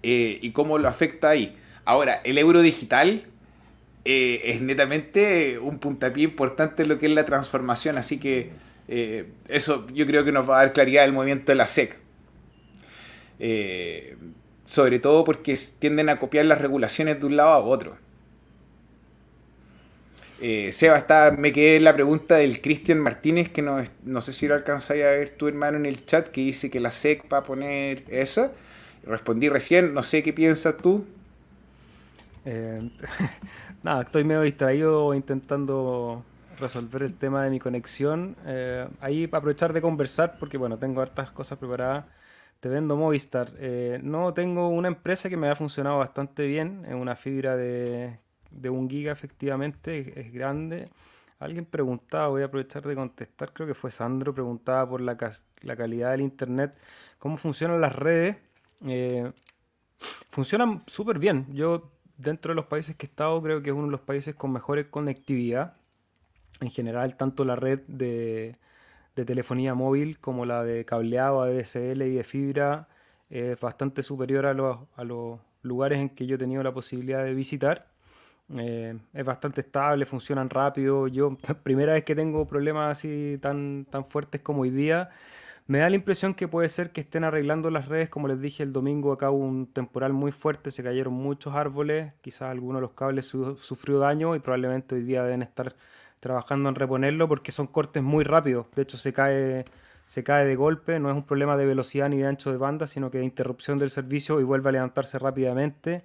eh, 0.03 0.39
y 0.41 0.51
cómo 0.51 0.77
lo 0.77 0.87
afecta 0.87 1.29
ahí. 1.29 1.57
Ahora, 1.83 2.21
el 2.23 2.37
euro 2.37 2.61
digital 2.61 3.25
eh, 4.03 4.41
es 4.45 4.61
netamente 4.61 5.59
un 5.59 5.77
puntapié 5.79 6.23
importante 6.23 6.83
en 6.83 6.89
lo 6.89 6.97
que 6.97 7.05
es 7.05 7.11
la 7.11 7.25
transformación, 7.25 7.97
así 7.97 8.19
que 8.19 8.49
eh, 8.87 9.27
eso 9.47 9.87
yo 9.93 10.07
creo 10.07 10.25
que 10.25 10.31
nos 10.31 10.49
va 10.49 10.59
a 10.59 10.65
dar 10.65 10.73
claridad 10.73 11.05
el 11.05 11.13
movimiento 11.13 11.51
de 11.51 11.55
la 11.55 11.67
SEC. 11.67 11.97
Eh, 13.39 14.17
sobre 14.65 14.99
todo 14.99 15.23
porque 15.23 15.57
tienden 15.79 16.09
a 16.09 16.19
copiar 16.19 16.45
las 16.45 16.59
regulaciones 16.61 17.19
de 17.19 17.25
un 17.25 17.35
lado 17.35 17.49
a 17.49 17.59
otro. 17.59 17.97
Seba, 20.71 20.97
está, 20.97 21.29
me 21.37 21.53
quedé 21.53 21.79
la 21.79 21.93
pregunta 21.93 22.37
del 22.37 22.61
Cristian 22.61 22.99
Martínez, 22.99 23.49
que 23.49 23.61
no, 23.61 23.83
no 24.03 24.21
sé 24.21 24.33
si 24.33 24.47
lo 24.47 24.55
alcanzáis 24.55 25.03
a 25.03 25.09
ver 25.09 25.29
tu 25.29 25.47
hermano 25.47 25.77
en 25.77 25.85
el 25.85 26.03
chat, 26.07 26.29
que 26.29 26.41
dice 26.41 26.71
que 26.71 26.79
la 26.79 26.89
SEC 26.89 27.31
va 27.31 27.37
a 27.39 27.43
poner 27.43 28.05
eso. 28.07 28.51
Respondí 29.03 29.49
recién, 29.49 29.93
no 29.93 30.01
sé 30.01 30.23
qué 30.23 30.33
piensas 30.33 30.77
tú. 30.77 31.05
Eh, 32.45 32.91
nada, 33.83 34.01
estoy 34.01 34.23
medio 34.23 34.41
distraído 34.41 35.13
intentando 35.13 36.23
resolver 36.59 37.03
el 37.03 37.13
tema 37.15 37.43
de 37.43 37.49
mi 37.49 37.59
conexión. 37.59 38.35
Eh, 38.45 38.87
ahí 38.99 39.25
aprovechar 39.25 39.73
de 39.73 39.81
conversar, 39.81 40.37
porque 40.39 40.57
bueno, 40.57 40.77
tengo 40.77 41.01
hartas 41.01 41.31
cosas 41.31 41.57
preparadas. 41.57 42.05
Te 42.59 42.69
vendo 42.69 42.95
Movistar. 42.95 43.49
Eh, 43.59 43.99
no 44.03 44.33
tengo 44.33 44.67
una 44.69 44.87
empresa 44.87 45.29
que 45.29 45.37
me 45.37 45.49
ha 45.49 45.55
funcionado 45.55 45.97
bastante 45.97 46.45
bien. 46.45 46.85
Es 46.87 46.93
una 46.93 47.15
fibra 47.15 47.55
de 47.55 48.19
de 48.51 48.69
un 48.69 48.89
giga 48.89 49.11
efectivamente 49.11 50.19
es, 50.19 50.31
grande. 50.31 50.89
Alguien 51.39 51.65
preguntaba, 51.65 52.27
voy 52.27 52.43
a 52.43 52.45
aprovechar 52.45 52.83
de 52.83 52.93
contestar, 52.93 53.51
creo 53.51 53.67
que 53.67 53.73
fue 53.73 53.89
Sandro, 53.89 54.33
preguntaba 54.33 54.87
por 54.87 55.01
la, 55.01 55.17
la 55.61 55.75
calidad 55.75 56.11
del 56.11 56.21
internet, 56.21 56.77
cómo 57.17 57.37
funcionan 57.37 57.81
las 57.81 57.95
redes. 57.95 58.37
Eh, 58.85 59.31
funcionan 60.29 60.83
súper 60.85 61.17
bien. 61.17 61.47
Yo 61.53 61.89
dentro 62.21 62.51
de 62.51 62.55
los 62.55 62.65
países 62.65 62.95
que 62.95 63.05
he 63.05 63.09
estado 63.09 63.41
creo 63.41 63.61
que 63.61 63.69
es 63.69 63.75
uno 63.75 63.85
de 63.85 63.91
los 63.91 64.01
países 64.01 64.35
con 64.35 64.51
mejores 64.51 64.87
conectividad. 64.87 65.75
En 66.61 66.69
general, 66.69 67.17
tanto 67.17 67.45
la 67.45 67.55
red 67.55 67.79
de, 67.87 68.57
telefonía 69.15 69.75
móvil 69.75 70.19
como 70.19 70.45
la 70.45 70.63
de 70.63 70.85
cableado, 70.85 71.41
ADSL 71.41 72.01
y 72.03 72.15
de 72.15 72.23
fibra 72.23 72.87
es 73.29 73.59
bastante 73.59 74.03
superior 74.03 74.45
a 74.45 74.53
los, 74.53 74.79
a 74.95 75.03
los 75.03 75.39
lugares 75.61 75.99
en 75.99 76.09
que 76.09 76.25
yo 76.25 76.35
he 76.35 76.39
tenido 76.39 76.63
la 76.63 76.73
posibilidad 76.73 77.23
de 77.23 77.33
visitar. 77.33 77.87
Eh, 78.57 78.97
es 79.13 79.25
bastante 79.25 79.61
estable, 79.61 80.05
funcionan 80.05 80.49
rápido. 80.49 81.07
Yo, 81.07 81.37
primera 81.63 81.93
vez 81.93 82.03
que 82.03 82.15
tengo 82.15 82.45
problemas 82.47 82.97
así 82.97 83.37
tan, 83.41 83.85
tan 83.89 84.05
fuertes 84.05 84.41
como 84.41 84.61
hoy 84.61 84.69
día, 84.69 85.09
me 85.71 85.79
da 85.79 85.89
la 85.89 85.95
impresión 85.95 86.33
que 86.33 86.49
puede 86.49 86.67
ser 86.67 86.91
que 86.91 86.99
estén 86.99 87.23
arreglando 87.23 87.71
las 87.71 87.87
redes. 87.87 88.09
Como 88.09 88.27
les 88.27 88.41
dije, 88.41 88.61
el 88.61 88.73
domingo 88.73 89.13
acá 89.13 89.31
hubo 89.31 89.45
un 89.45 89.67
temporal 89.67 90.11
muy 90.11 90.33
fuerte, 90.33 90.69
se 90.69 90.83
cayeron 90.83 91.13
muchos 91.13 91.55
árboles, 91.55 92.11
quizás 92.19 92.51
alguno 92.51 92.79
de 92.79 92.81
los 92.81 92.91
cables 92.91 93.27
sufrió 93.27 93.97
daño 93.99 94.35
y 94.35 94.39
probablemente 94.39 94.95
hoy 94.95 95.03
día 95.03 95.23
deben 95.23 95.41
estar 95.41 95.77
trabajando 96.19 96.67
en 96.67 96.75
reponerlo 96.75 97.29
porque 97.29 97.53
son 97.53 97.67
cortes 97.67 98.03
muy 98.03 98.25
rápidos. 98.25 98.67
De 98.75 98.81
hecho, 98.81 98.97
se 98.97 99.13
cae, 99.13 99.63
se 100.05 100.25
cae 100.25 100.45
de 100.45 100.57
golpe, 100.57 100.99
no 100.99 101.09
es 101.09 101.15
un 101.15 101.23
problema 101.23 101.55
de 101.55 101.65
velocidad 101.65 102.09
ni 102.09 102.17
de 102.17 102.27
ancho 102.27 102.51
de 102.51 102.57
banda, 102.57 102.85
sino 102.85 103.09
que 103.09 103.19
de 103.19 103.23
interrupción 103.23 103.79
del 103.79 103.91
servicio 103.91 104.41
y 104.41 104.43
vuelve 104.43 104.67
a 104.67 104.71
levantarse 104.73 105.19
rápidamente. 105.19 106.03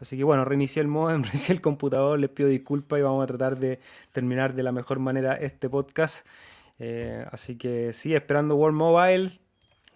Así 0.00 0.16
que 0.16 0.24
bueno, 0.24 0.44
reinicié 0.44 0.82
el 0.82 0.88
modem, 0.88 1.22
reinicié 1.22 1.54
el 1.54 1.60
computador, 1.60 2.18
les 2.18 2.30
pido 2.30 2.48
disculpas 2.48 2.98
y 2.98 3.02
vamos 3.02 3.22
a 3.22 3.28
tratar 3.28 3.60
de 3.60 3.78
terminar 4.10 4.54
de 4.54 4.64
la 4.64 4.72
mejor 4.72 4.98
manera 4.98 5.34
este 5.34 5.68
podcast. 5.70 6.26
Eh, 6.78 7.24
así 7.30 7.56
que 7.56 7.92
sí, 7.92 8.14
esperando 8.14 8.56
World 8.56 8.76
Mobile. 8.76 9.30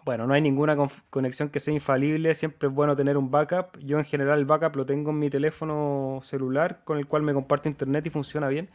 Bueno, 0.04 0.26
no 0.26 0.32
hay 0.32 0.40
ninguna 0.40 0.76
conexión 1.10 1.50
que 1.50 1.60
sea 1.60 1.74
infalible, 1.74 2.34
siempre 2.34 2.68
es 2.68 2.74
bueno 2.74 2.96
tener 2.96 3.16
un 3.16 3.30
backup. 3.30 3.78
Yo 3.80 3.98
en 3.98 4.04
general 4.04 4.38
el 4.38 4.46
backup 4.46 4.76
lo 4.76 4.86
tengo 4.86 5.10
en 5.10 5.18
mi 5.18 5.28
teléfono 5.28 6.20
celular 6.22 6.80
con 6.84 6.98
el 6.98 7.06
cual 7.06 7.22
me 7.22 7.34
comparto 7.34 7.68
internet 7.68 8.06
y 8.06 8.10
funciona 8.10 8.48
bien. 8.48 8.70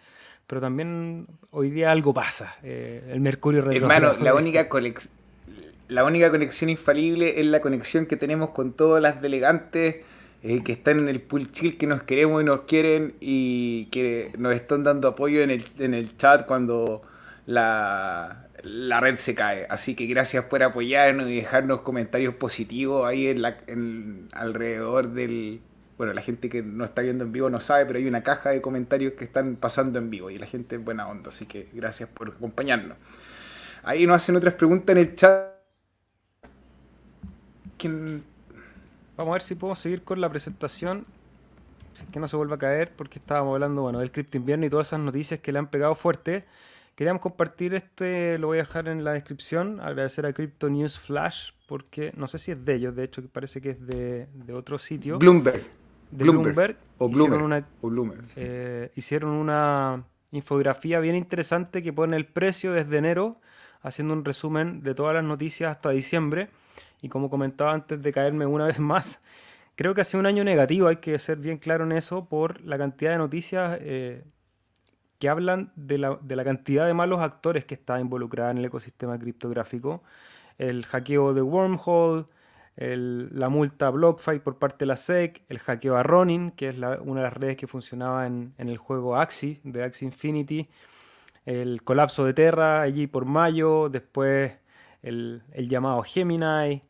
Pero 0.45 0.62
también 0.62 1.28
hoy 1.51 1.72
día 1.72 1.91
algo 1.91 2.14
pasa. 2.14 2.56
Eh, 2.62 3.01
el 3.10 3.22
mercurio 3.22 3.72
Hermano, 3.72 4.14
la 4.22 4.36
única, 4.36 4.68
la 5.88 6.04
única 6.04 6.30
conexión 6.30 6.70
infalible 6.70 7.39
es 7.39 7.47
la 7.47 7.62
conexión 7.62 8.06
que 8.06 8.18
tenemos 8.18 8.51
con 8.51 8.74
todas 8.74 9.01
las 9.01 9.22
delegantes 9.22 9.97
eh, 10.43 10.62
que 10.62 10.74
están 10.74 10.99
en 10.99 11.08
el 11.08 11.22
pool 11.22 11.51
chill, 11.54 11.78
que 11.78 11.88
nos 11.88 12.04
queremos 12.04 12.41
y 12.41 12.45
nos 12.45 12.62
quieren 12.62 13.16
y 13.22 13.86
que 13.86 14.34
nos 14.38 14.54
están 14.54 14.84
dando 14.84 15.08
apoyo 15.08 15.41
en 15.41 15.49
el, 15.49 15.64
en 15.80 15.93
el 15.93 16.18
chat 16.18 16.45
cuando 16.45 17.01
la, 17.46 18.48
la 18.64 19.00
red 19.00 19.18
se 19.18 19.36
cae. 19.36 19.68
Así 19.70 19.96
que 19.96 20.06
gracias 20.06 20.46
por 20.46 20.64
apoyarnos 20.64 21.30
y 21.30 21.36
dejarnos 21.36 21.82
comentarios 21.82 22.36
positivos 22.36 23.06
ahí 23.06 23.28
en 23.28 23.41
la, 23.41 23.58
alrededor 24.34 25.10
del... 25.10 25.62
Bueno, 25.98 26.14
la 26.14 26.22
gente 26.22 26.50
que 26.50 26.64
no 26.64 26.86
está 26.86 27.02
viendo 27.02 27.24
en 27.24 27.32
vivo 27.32 27.50
no 27.50 27.60
sabe, 27.60 27.86
pero 27.86 28.00
hay 28.00 28.08
una 28.08 28.24
caja 28.24 28.50
de 28.50 28.62
comentarios 28.62 29.14
que 29.14 29.24
están 29.24 29.56
pasando 29.56 30.00
en 30.00 30.10
vivo 30.10 30.30
y 30.32 30.39
la 30.39 30.48
gente 30.48 30.76
es 30.76 30.84
buena 30.84 31.08
onda, 31.08 31.30
así 31.30 31.46
que 31.46 31.70
gracias 31.72 32.10
por 32.10 32.30
acompañarnos. 32.30 32.98
Ahí 33.84 34.08
nos 34.08 34.16
hacen 34.16 34.36
otras 34.36 34.56
preguntas 34.56 34.96
en 34.96 35.02
el 35.02 35.16
chat. 35.16 35.54
¿Quién 37.78 38.24
Vamos 39.16 39.32
a 39.32 39.34
ver 39.34 39.41
si 39.44 39.56
podemos 39.56 39.80
seguir 39.80 40.04
con 40.04 40.20
la 40.20 40.30
presentación. 40.30 41.06
Si 41.94 42.04
es 42.04 42.10
que 42.10 42.20
no 42.20 42.28
se 42.28 42.36
vuelva 42.36 42.56
a 42.56 42.60
caer, 42.60 42.91
porque 42.96 43.20
estábamos 43.20 43.54
hablando 43.54 43.84
bueno, 43.84 44.00
del 44.00 44.12
cripto 44.12 44.38
invierno 44.38 44.66
y 44.66 44.70
todas 44.70 44.88
esas 44.88 45.00
noticias 45.00 45.39
que 45.39 45.52
le 45.52 45.60
han 45.60 45.68
pegado 45.68 45.94
fuerte. 45.94 46.46
Queríamos 46.96 47.22
compartir 47.22 47.74
este, 47.74 48.38
lo 48.38 48.48
voy 48.48 48.60
a 48.60 48.62
dejar 48.62 48.88
en 48.88 49.04
la 49.04 49.14
descripción. 49.14 49.80
Agradecer 49.80 50.26
a 50.26 50.34
Crypto 50.34 50.70
News 50.70 51.00
Flash, 51.00 51.52
porque 51.68 52.12
no 52.16 52.28
sé 52.28 52.38
si 52.38 52.52
es 52.52 52.66
de 52.66 52.76
ellos, 52.76 52.96
de 52.96 53.04
hecho, 53.04 53.24
parece 53.32 53.62
que 53.62 53.72
es 53.72 53.88
de, 53.88 54.28
otro 54.54 54.78
sitio. 54.78 55.18
Bloomberg. 55.18 55.64
De 56.12 56.24
Bloomberg. 56.24 56.78
O 57.00 57.10
Bloomberg. 57.10 57.66
o 57.82 57.89
Bloomberg. 57.89 58.26
Eh, 58.36 58.91
hicieron 58.96 59.32
una 59.32 60.04
infografía 60.32 61.00
bien 61.00 61.16
interesante 61.16 61.82
que 61.82 61.94
pone 61.94 62.16
el 62.16 62.26
precio 62.26 62.74
desde 62.74 62.98
enero, 62.98 63.39
haciendo 63.82 64.14
un 64.14 64.24
resumen 64.24 64.82
de 64.84 64.94
todas 64.94 65.14
las 65.14 65.24
noticias 65.24 65.72
hasta 65.72 65.89
diciembre 65.89 66.50
y 67.04 67.10
como 67.10 67.30
comentaba 67.30 67.74
antes 67.74 68.02
de 68.02 68.12
caerme 68.12 68.46
una 68.46 68.66
vez 68.66 68.80
más, 68.80 69.22
creo 69.76 69.94
que 69.94 70.02
ha 70.02 70.04
sido 70.06 70.22
un 70.22 70.26
año 70.26 70.44
negativo, 70.44 70.88
hay 70.88 70.98
que 70.98 71.20
ser 71.20 71.38
bien 71.38 71.58
claro 71.58 71.84
en 71.84 71.91
eso, 71.91 72.26
por 72.26 72.62
la 72.62 72.78
cantidad 72.78 73.12
de 73.12 73.18
noticias 73.18 73.78
eh, 73.82 74.24
que 75.24 75.30
hablan 75.30 75.72
de 75.78 75.98
la, 76.00 76.20
de 76.22 76.36
la, 76.36 76.44
cantidad 76.44 76.86
de 76.86 76.94
malos 76.94 77.22
actores 77.22 77.64
que 77.64 77.76
está 77.76 77.98
involucrada 77.98 78.52
en 78.52 78.58
el 78.58 78.66
ecosistema 78.66 79.18
criptográfico. 79.18 80.04
El 80.58 80.84
hackeo 80.84 81.34
de 81.34 81.42
Wormhole, 81.42 82.26
la 82.76 83.48
multa 83.48 83.90
BlockFi 83.90 84.40
por 84.40 84.60
parte 84.60 84.80
de 84.80 84.88
la 84.88 84.98
SEC, 84.98 85.46
el 85.48 85.60
hackeo 85.60 85.96
a 85.96 86.04
Ronin, 86.04 86.52
que 86.52 86.68
es 86.68 86.76
una 86.76 87.22
de 87.22 87.24
las 87.24 87.32
redes 87.32 87.56
que 87.56 87.68
funcionaba 87.68 88.28
en, 88.28 88.54
el 88.58 88.76
juego 88.76 89.16
Axie, 89.16 89.62
de 89.64 89.86
Axie 89.86 90.06
Infinity, 90.06 90.68
el 91.46 91.84
colapso 91.84 92.26
de 92.26 92.34
Terra 92.34 92.82
allí 92.82 93.08
por 93.08 93.24
mayo, 93.24 93.88
después 93.88 94.52
el, 95.04 95.42
el 95.54 95.70
llamado 95.70 96.04
Gemini, 96.04 96.84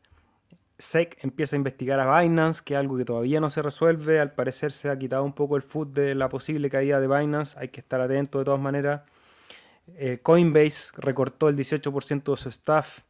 SEC 0.77 1.17
empieza 1.21 1.55
a 1.55 1.57
investigar 1.57 1.99
a 1.99 2.19
Binance, 2.19 2.61
que 2.63 2.73
es 2.73 2.79
algo 2.79 2.97
que 2.97 3.05
todavía 3.05 3.39
no 3.39 3.49
se 3.49 3.61
resuelve. 3.61 4.19
Al 4.19 4.33
parecer 4.33 4.71
se 4.71 4.89
ha 4.89 4.97
quitado 4.97 5.23
un 5.23 5.33
poco 5.33 5.55
el 5.55 5.61
foot 5.61 5.93
de 5.93 6.15
la 6.15 6.29
posible 6.29 6.69
caída 6.69 6.99
de 6.99 7.07
Binance. 7.07 7.57
Hay 7.59 7.69
que 7.69 7.79
estar 7.79 8.01
atento 8.01 8.39
de 8.39 8.45
todas 8.45 8.59
maneras. 8.59 9.01
Eh, 9.95 10.19
Coinbase 10.21 10.91
recortó 10.97 11.49
el 11.49 11.55
18% 11.55 12.31
de 12.31 12.37
su 12.37 12.49
staff. 12.49 13.01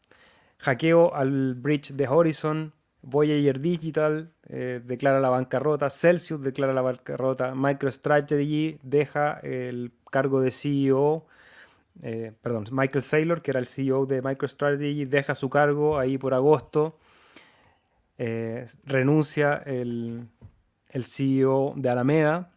Hackeo 0.60 1.14
al 1.14 1.56
bridge 1.56 1.94
de 1.94 2.08
Horizon. 2.08 2.74
Voyager 3.02 3.60
Digital 3.60 4.32
eh, 4.48 4.82
declara 4.84 5.20
la 5.20 5.30
bancarrota. 5.30 5.90
Celsius 5.90 6.42
declara 6.42 6.74
la 6.74 6.82
bancarrota. 6.82 7.54
MicroStrategy 7.54 8.80
deja 8.82 9.40
el 9.44 9.92
cargo 10.10 10.42
de 10.42 10.52
CEO. 10.52 11.26
Eh, 12.02 12.32
perdón, 12.42 12.66
Michael 12.72 13.04
Saylor, 13.04 13.42
que 13.42 13.52
era 13.52 13.60
el 13.60 13.68
CEO 13.68 14.06
de 14.06 14.22
MicroStrategy, 14.22 15.06
deja 15.06 15.36
su 15.36 15.50
cargo 15.50 16.00
ahí 16.00 16.18
por 16.18 16.34
agosto. 16.34 16.98
Eh, 18.18 18.68
renuncia 18.84 19.56
el, 19.66 20.30
CEO 21.04 21.74
de 21.76 21.90
Alameda. 21.90 22.52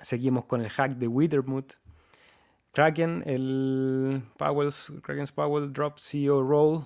Seguimos 0.00 0.44
con 0.46 0.60
el 0.60 0.68
hack 0.68 0.96
de 0.96 1.08
Withermoot. 1.08 1.74
Kraken, 2.72 3.22
el 3.26 4.22
Kraken's 5.02 5.30
Powell 5.30 5.72
drop 5.72 5.98
CEO 5.98 6.42
role. 6.42 6.84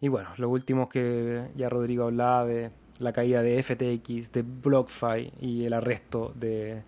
Y 0.00 0.08
bueno, 0.08 0.30
lo 0.36 0.50
último 0.50 0.88
que 0.88 1.48
ya 1.54 1.68
Rodrigo 1.68 2.04
hablaba 2.04 2.44
de 2.44 2.70
la 2.98 3.12
caída 3.12 3.42
de 3.42 3.62
FTX, 3.62 4.32
de 4.32 4.42
BlockFi 4.42 5.32
y 5.40 5.64
el 5.64 5.72
arresto 5.72 6.32
de, 6.34 6.82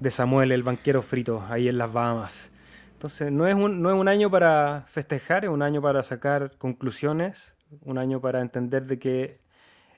de 0.00 0.10
Samuel, 0.10 0.52
el 0.52 0.62
banquero 0.62 1.00
frito, 1.00 1.44
ahí 1.48 1.68
en 1.68 1.78
las 1.78 1.92
Bahamas. 1.92 2.50
Entonces, 2.92 3.30
no 3.30 3.46
es, 3.46 3.54
un, 3.54 3.80
no 3.80 3.90
es 3.90 3.96
un 3.96 4.08
año 4.08 4.30
para 4.30 4.84
festejar, 4.88 5.44
es 5.44 5.50
un 5.50 5.62
año 5.62 5.80
para 5.80 6.02
sacar 6.02 6.56
conclusiones 6.58 7.55
un 7.82 7.98
año 7.98 8.20
para 8.20 8.40
entender 8.40 8.86
de 8.86 8.98
que 8.98 9.40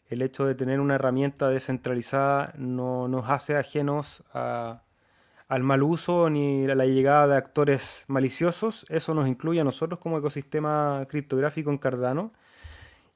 el 0.09 0.23
hecho 0.23 0.47
de 0.47 0.55
tener 0.55 0.81
una 0.81 0.95
herramienta 0.95 1.49
descentralizada 1.49 2.55
no 2.57 3.09
nos 3.09 3.29
hace 3.31 3.57
ajenos 3.57 4.25
al 4.33 5.63
mal 5.63 5.83
uso 5.83 6.31
ni 6.31 6.65
a 6.69 6.75
la 6.75 6.87
llegada 6.87 7.27
de 7.29 7.37
actores 7.37 8.05
maliciosos. 8.09 8.87
Eso 8.89 9.15
nos 9.15 9.29
incluye 9.29 9.61
a 9.61 9.65
nosotros 9.65 10.01
como 10.01 10.19
ecosistema 10.19 11.07
criptográfico 11.09 11.71
en 11.71 11.79
Cardano. 11.79 12.33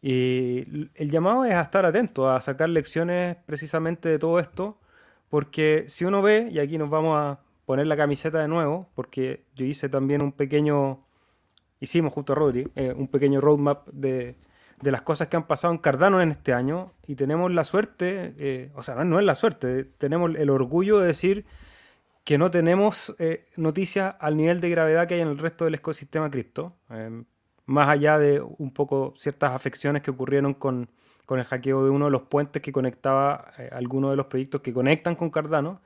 Y 0.02 0.88
el 0.94 1.10
llamado 1.10 1.44
es 1.44 1.54
a 1.54 1.60
estar 1.60 1.86
atento, 1.86 2.30
a 2.30 2.40
sacar 2.40 2.68
lecciones 2.68 3.36
precisamente 3.46 4.08
de 4.08 4.18
todo 4.18 4.38
esto, 4.40 4.78
porque 5.30 5.84
si 5.88 6.04
uno 6.04 6.22
ve, 6.22 6.48
y 6.50 6.58
aquí 6.58 6.76
nos 6.76 6.90
vamos 6.90 7.16
a 7.16 7.40
poner 7.64 7.86
la 7.86 7.96
camiseta 7.96 8.40
de 8.40 8.48
nuevo, 8.48 8.88
porque 8.94 9.44
yo 9.54 9.64
hice 9.64 9.88
también 9.88 10.22
un 10.22 10.32
pequeño 10.32 11.04
hicimos 11.82 12.12
junto 12.12 12.32
a 12.32 12.36
Rodri 12.36 12.68
eh, 12.76 12.94
un 12.96 13.08
pequeño 13.08 13.40
roadmap 13.40 13.88
de, 13.88 14.36
de 14.83 14.91
las 14.91 15.03
cosas 15.03 15.28
que 15.28 15.37
han 15.37 15.47
pasado 15.47 15.72
en 15.72 15.78
Cardano 15.78 16.20
en 16.20 16.33
este 16.33 16.53
año 16.53 16.93
y 17.07 17.14
tenemos 17.14 17.53
la 17.53 17.64
suerte, 17.64 18.35
eh, 18.37 18.72
o 18.74 18.83
sea, 18.83 19.05
no 19.05 19.18
es 19.18 19.24
la 19.24 19.37
suerte, 19.37 19.85
tenemos 19.85 20.35
el 20.37 20.51
orgullo 20.51 20.99
de 20.99 21.07
decir 21.07 21.47
que 22.24 22.37
no 22.37 22.51
tenemos 22.51 23.14
eh, 23.18 23.47
noticias 23.57 24.16
al 24.18 24.37
nivel 24.37 24.61
de 24.61 24.70
gravedad 24.70 25.07
que 25.07 25.14
hay 25.14 25.20
en 25.20 25.28
el 25.28 25.39
resto 25.39 25.64
del 25.64 25.76
ecosistema 25.76 26.30
cripto, 26.30 26.76
em, 26.91 27.24
más 27.64 27.89
allá 27.89 28.18
de 28.18 28.41
un 28.41 28.72
poco 28.72 29.14
ciertas 29.16 29.53
afecciones 29.53 30.03
que 30.03 30.11
ocurrieron 30.11 30.53
con, 30.55 30.91
con 31.26 31.39
el 31.39 31.45
hackeo 31.45 31.85
de 31.85 31.91
uno 31.91 32.07
de 32.07 32.11
los 32.11 32.22
puentes 32.22 32.61
que 32.61 32.72
conectaba 32.72 33.53
eh, 33.59 33.70
algunos 33.72 34.11
de 34.11 34.16
los 34.16 34.26
proyectos 34.26 34.62
que 34.62 34.72
conectan 34.72 35.14
con 35.14 35.30
Cardano, 35.30 35.80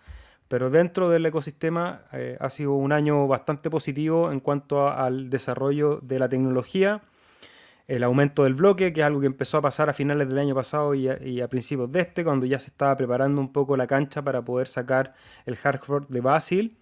pero 0.48 0.70
dentro 0.70 1.10
del 1.10 1.26
ecosistema 1.26 2.02
ha 2.38 2.50
sido 2.50 2.74
un 2.74 2.92
año 2.92 3.26
bastante 3.26 3.68
positivo 3.68 4.30
en 4.30 4.38
cuanto 4.38 4.88
al 4.88 5.28
desarrollo 5.28 5.98
de 6.02 6.20
la 6.20 6.28
tecnología 6.28 7.02
el 7.88 8.02
aumento 8.02 8.44
del 8.44 8.54
bloque, 8.54 8.92
que 8.92 9.00
es 9.00 9.06
algo 9.06 9.20
que 9.20 9.26
empezó 9.26 9.58
a 9.58 9.60
pasar 9.60 9.88
a 9.88 9.92
finales 9.92 10.28
del 10.28 10.38
año 10.38 10.54
pasado 10.54 10.94
y 10.94 11.08
a, 11.08 11.48
principios 11.48 11.90
de 11.92 12.00
este, 12.00 12.24
cuando 12.24 12.46
ya 12.46 12.58
se 12.58 12.68
estaba 12.68 12.96
preparando 12.96 13.40
un 13.40 13.52
poco 13.52 13.76
la 13.76 13.86
cancha 13.86 14.22
para 14.22 14.42
poder 14.44 14.66
sacar 14.66 15.14
el 15.44 15.56
hardware 15.56 16.06
de 16.08 16.20
Basil, 16.20 16.76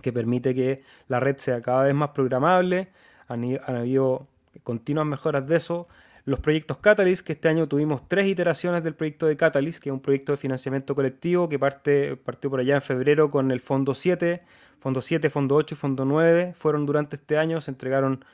que 0.00 0.12
permite 0.12 0.54
que 0.54 0.82
la 1.08 1.20
red 1.20 1.36
sea 1.36 1.60
cada 1.60 1.84
vez 1.84 1.94
más 1.94 2.10
programable. 2.10 2.88
Han, 3.28 3.58
habido 3.66 4.26
continuas 4.62 5.06
mejoras 5.06 5.46
de 5.46 5.56
eso. 5.56 5.88
Los 6.24 6.40
proyectos 6.40 6.78
Catalyst, 6.78 7.24
que 7.26 7.34
este 7.34 7.48
año 7.48 7.68
tuvimos 7.68 8.08
tres 8.08 8.26
iteraciones 8.26 8.82
del 8.82 8.94
proyecto 8.94 9.26
de 9.26 9.36
Catalyst, 9.36 9.82
que 9.82 9.90
es 9.90 9.92
un 9.92 10.00
proyecto 10.00 10.32
de 10.32 10.38
financiamiento 10.38 10.94
colectivo 10.94 11.50
que 11.50 11.58
parte, 11.58 12.16
partió 12.16 12.48
por 12.48 12.60
allá 12.60 12.76
en 12.76 12.82
febrero 12.82 13.30
con 13.30 13.50
el 13.50 13.60
Fondo 13.60 13.92
7, 13.92 14.42
Fondo 14.78 15.02
7, 15.02 15.28
Fondo 15.28 15.54
8 15.54 15.74
y 15.74 15.78
Fondo 15.78 16.06
9. 16.06 16.54
Fueron 16.56 16.86
durante 16.86 17.16
este 17.16 17.36
año, 17.36 17.60
se 17.60 17.70
entregaron 17.70 18.24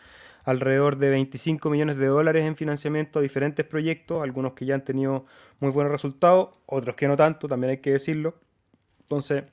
alrededor 0.45 0.97
de 0.97 1.11
25 1.11 1.71
millones 1.71 1.99
de 1.99 2.07
dólares 2.07 2.45
en 2.45 2.57
financiamiento 2.57 3.19
a 3.19 3.23
diferentes 3.23 3.65
proyectos, 3.67 4.23
algunos 4.23 4.53
que 4.55 4.67
ya 4.67 4.75
han 4.75 4.85
tenido 4.85 5.27
muy 5.59 5.71
buenos 5.71 5.93
resultados, 5.93 6.51
otros 6.67 6.97
que 6.97 7.09
no 7.09 7.17
tanto, 7.17 7.49
también 7.49 7.73
hay 7.73 7.79
que 7.79 7.93
decirlo. 7.93 8.35
Entonces, 9.03 9.45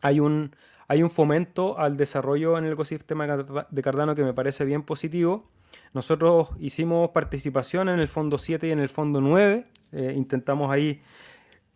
hay 0.00 0.20
un, 0.20 0.54
hay 0.88 1.02
un 1.02 1.10
fomento 1.10 1.78
al 1.78 1.96
desarrollo 1.96 2.58
en 2.58 2.64
el 2.64 2.72
ecosistema 2.72 3.26
de 3.26 3.82
Cardano 3.82 4.14
que 4.14 4.22
me 4.22 4.34
parece 4.34 4.64
bien 4.64 4.82
positivo. 4.82 5.50
Nosotros 5.92 6.50
hicimos 6.58 7.10
participación 7.10 7.88
en 7.88 8.00
el 8.00 8.08
fondo 8.08 8.38
7 8.38 8.68
y 8.68 8.70
en 8.70 8.78
el 8.78 8.88
fondo 8.88 9.20
9. 9.20 9.64
Eh, 9.92 10.14
intentamos 10.16 10.70
ahí 10.70 11.00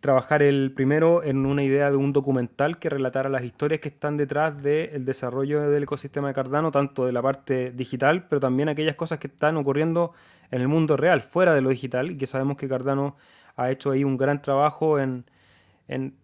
trabajar 0.01 0.41
el 0.41 0.73
primero 0.73 1.23
en 1.23 1.45
una 1.45 1.63
idea 1.63 1.91
de 1.91 1.95
un 1.95 2.11
documental 2.11 2.79
que 2.79 2.89
relatara 2.89 3.29
las 3.29 3.45
historias 3.45 3.79
que 3.79 3.89
están 3.89 4.17
detrás 4.17 4.61
del 4.61 5.05
desarrollo 5.05 5.69
del 5.69 5.83
ecosistema 5.83 6.27
de 6.27 6.33
Cardano, 6.33 6.71
tanto 6.71 7.05
de 7.05 7.11
la 7.11 7.21
parte 7.21 7.71
digital, 7.71 8.27
pero 8.27 8.39
también 8.39 8.67
aquellas 8.67 8.95
cosas 8.95 9.19
que 9.19 9.27
están 9.27 9.57
ocurriendo 9.57 10.13
en 10.49 10.61
el 10.61 10.67
mundo 10.67 10.97
real, 10.97 11.21
fuera 11.21 11.53
de 11.53 11.61
lo 11.61 11.69
digital, 11.69 12.11
y 12.11 12.17
que 12.17 12.25
sabemos 12.25 12.57
que 12.57 12.67
Cardano 12.67 13.15
ha 13.55 13.69
hecho 13.69 13.91
ahí 13.91 14.03
un 14.03 14.17
gran 14.17 14.41
trabajo 14.41 14.99
en, 14.99 15.23
en 15.87 16.15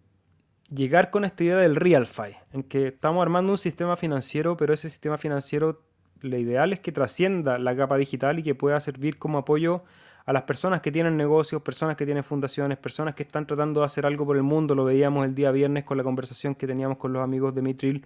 llegar 0.69 1.11
con 1.11 1.23
esta 1.23 1.43
idea 1.43 1.57
del 1.57 1.75
RealFi, 1.75 2.36
en 2.53 2.63
que 2.63 2.88
estamos 2.88 3.21
armando 3.21 3.51
un 3.51 3.57
sistema 3.59 3.95
financiero, 3.95 4.57
pero 4.57 4.73
ese 4.73 4.89
sistema 4.89 5.19
financiero, 5.19 5.84
lo 6.21 6.36
ideal 6.36 6.73
es 6.73 6.80
que 6.80 6.91
trascienda 6.91 7.59
la 7.59 7.75
capa 7.75 7.95
digital 7.97 8.39
y 8.39 8.43
que 8.43 8.55
pueda 8.55 8.80
servir 8.80 9.19
como 9.19 9.38
apoyo 9.38 9.84
a 10.28 10.34
las 10.34 10.43
personas 10.43 10.82
que 10.82 10.91
tienen 10.91 11.15
negocios, 11.15 11.61
personas 11.61 11.95
que 11.95 12.05
tienen 12.05 12.23
fundaciones, 12.23 12.78
personas 12.78 13.15
que 13.15 13.23
están 13.23 13.47
tratando 13.47 13.80
de 13.80 13.86
hacer 13.86 14.05
algo 14.05 14.25
por 14.25 14.36
el 14.36 14.43
mundo. 14.43 14.75
Lo 14.75 14.84
veíamos 14.84 15.25
el 15.25 15.34
día 15.34 15.51
viernes 15.51 15.86
con 15.86 15.97
la 15.97 16.03
conversación 16.03 16.53
que 16.53 16.67
teníamos 16.67 16.97
con 16.97 17.13
los 17.13 17.23
amigos 17.23 17.55
de 17.55 17.61
Mitril 17.61 18.05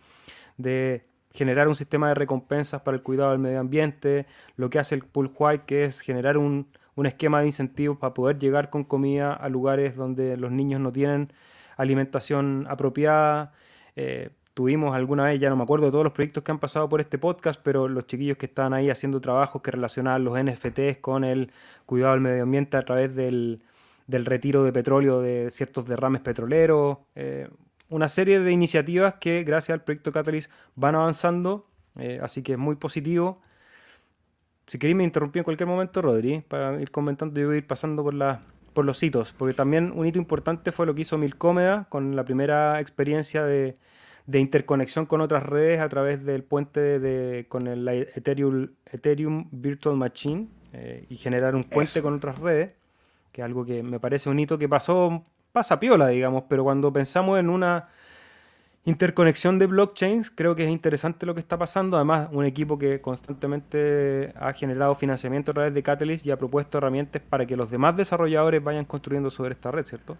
de 0.56 1.04
generar 1.32 1.68
un 1.68 1.76
sistema 1.76 2.10
de 2.10 2.14
recompensas 2.14 2.82
para 2.82 2.96
el 2.96 3.02
cuidado 3.02 3.32
del 3.32 3.40
medio 3.40 3.60
ambiente, 3.60 4.28
lo 4.56 4.70
que 4.70 4.78
hace 4.78 4.94
el 4.94 5.04
Pool 5.04 5.34
White, 5.36 5.64
que 5.66 5.86
es 5.86 6.02
generar 6.02 6.38
un, 6.38 6.68
esquema 7.04 7.40
de 7.42 7.48
incentivos 7.48 7.98
para 7.98 8.14
poder 8.14 8.38
llegar 8.38 8.70
con 8.70 8.84
comida 8.84 9.34
a 9.34 9.50
lugares 9.50 9.96
donde 9.96 10.38
los 10.38 10.52
niños 10.52 10.80
no 10.80 10.92
tienen 10.92 11.34
alimentación 11.76 12.68
apropiada. 12.70 13.54
Eh, 13.96 14.30
tuvimos 14.62 14.94
alguna 14.94 15.24
vez, 15.24 15.40
ya 15.40 15.50
no 15.50 15.56
me 15.56 15.64
acuerdo 15.64 15.88
de 15.88 15.92
todos 15.92 16.04
los 16.04 16.14
proyectos 16.14 16.44
que 16.44 16.52
han 16.52 16.60
pasado 16.60 16.88
por 16.88 17.02
este 17.02 17.18
podcast, 17.18 17.60
pero 17.64 17.88
los 17.88 18.06
chiquillos 18.06 18.38
que 18.38 18.46
estaban 18.46 18.74
ahí 18.74 18.92
haciendo 18.92 19.20
trabajos 19.20 19.60
que 19.64 19.72
relacionaban 19.72 20.24
los 20.24 20.38
NFTs 20.40 20.98
con 21.02 21.24
el 21.24 21.52
cuidado 21.88 22.14
del 22.14 22.22
medio 22.22 22.44
ambiente 22.44 22.78
a 22.78 22.84
través 22.84 23.16
del, 23.16 23.64
retiro 24.08 24.64
de 24.64 24.72
petróleo 24.72 25.20
de 25.20 25.50
ciertos 25.50 25.88
derrames 25.88 26.22
petroleros. 26.22 27.00
Eh, 27.16 27.50
una 27.90 28.08
serie 28.08 28.40
de 28.40 28.52
iniciativas 28.52 29.16
que 29.16 29.44
gracias 29.44 29.74
al 29.74 29.84
proyecto 29.84 30.12
Catalyst 30.12 30.52
van 30.76 30.94
avanzando, 30.94 31.66
eh, 31.98 32.20
así 32.22 32.44
que 32.44 32.52
es 32.52 32.60
muy 32.60 32.76
positivo. 32.76 33.42
Si 34.68 34.78
queréis 34.78 34.96
me 34.96 35.04
interrumpí 35.04 35.40
en 35.40 35.44
cualquier 35.44 35.68
momento, 35.68 36.04
Rodri, 36.04 36.42
para 36.48 36.80
ir 36.80 36.92
comentando, 36.92 37.42
yo 37.42 37.48
voy 37.48 37.56
a 37.56 37.58
ir 37.58 37.66
pasando 37.66 38.04
por, 38.04 38.14
la, 38.14 38.42
por 38.74 38.86
los 38.86 39.02
hitos, 39.02 39.34
porque 39.34 39.56
también 39.56 39.92
un 39.96 40.06
hito 40.06 40.20
importante 40.20 40.72
fue 40.72 40.86
lo 40.86 40.94
que 40.94 41.02
hizo 41.02 41.18
Milcómeda 41.18 41.88
con 41.90 42.16
la 42.16 42.24
primera 42.24 42.80
experiencia 42.80 43.44
de 43.44 43.76
de 44.28 44.40
interconexión 44.40 45.06
con 45.06 45.22
otras 45.22 45.44
redes 45.44 45.80
a 45.80 45.90
través 45.90 46.24
del 46.26 46.44
puente 46.44 47.00
de, 47.00 47.46
con 47.50 47.68
el 47.68 47.88
Ethereum, 47.88 48.70
Ethereum 48.86 49.48
Virtual 49.52 49.96
Machine 49.96 50.48
eh, 50.74 51.06
y 51.10 51.16
generar 51.18 51.56
un 51.56 51.64
puente 51.64 52.02
con 52.02 52.14
otras 52.14 52.38
redes, 52.40 52.72
que 53.32 53.42
es 53.42 53.46
algo 53.46 53.66
que 53.66 53.84
me 53.84 54.00
parece 54.00 54.30
un 54.30 54.40
hito 54.40 54.58
que 54.58 54.70
pasó, 54.70 55.26
pasa 55.52 55.80
piola, 55.80 56.08
digamos, 56.08 56.44
pero 56.48 56.64
cuando 56.64 56.94
pensamos 56.94 57.40
en 57.40 57.50
una 57.50 57.90
interconexión 58.86 59.60
de 59.60 59.68
blockchains, 59.68 60.32
creo 60.32 60.56
que 60.56 60.64
es 60.64 60.70
interesante 60.70 61.26
lo 61.26 61.34
que 61.34 61.40
está 61.40 61.58
pasando. 61.58 61.98
Además, 61.98 62.30
un 62.32 62.46
equipo 62.46 62.78
que 62.80 63.00
constantemente 63.02 64.34
ha 64.36 64.54
generado 64.54 64.96
financiamiento 64.96 65.52
a 65.52 65.54
través 65.54 65.74
de 65.74 65.84
Catalyst 65.84 66.26
y 66.26 66.32
ha 66.32 66.38
propuesto 66.38 66.78
herramientas 66.78 67.22
para 67.22 67.46
que 67.46 67.56
los 67.56 67.70
demás 67.70 67.96
desarrolladores 67.96 68.64
vayan 68.64 68.86
construyendo 68.86 69.30
sobre 69.30 69.52
esta 69.52 69.72
red, 69.72 69.86
¿cierto? 69.86 70.18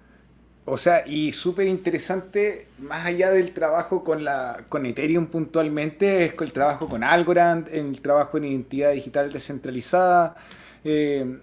O 0.66 0.78
sea, 0.78 1.04
y 1.08 1.32
súper 1.32 1.68
interesante, 1.68 2.68
más 2.78 3.06
allá 3.06 3.32
del 3.32 3.52
trabajo 3.52 4.04
con, 4.04 4.24
la, 4.24 4.66
con 4.70 4.86
Ethereum 4.86 5.26
puntualmente, 5.26 6.26
es 6.26 6.34
el 6.40 6.52
trabajo 6.52 6.88
con 6.88 7.04
Algorand, 7.04 7.68
el 7.70 8.00
trabajo 8.02 8.38
en 8.38 8.46
identidad 8.46 8.92
digital 8.92 9.32
descentralizada, 9.32 10.36
eh, 10.84 11.40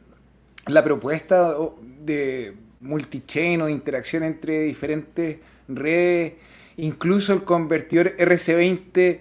la 0.67 0.85
propuesta 0.85 1.55
de 2.01 2.55
multichain 2.81 3.61
o 3.63 3.69
interacción 3.69 4.23
entre 4.23 4.61
diferentes 4.63 5.39
redes, 5.67 6.35
incluso 6.77 7.33
el 7.33 7.43
convertidor 7.43 8.17
RC20 8.17 9.19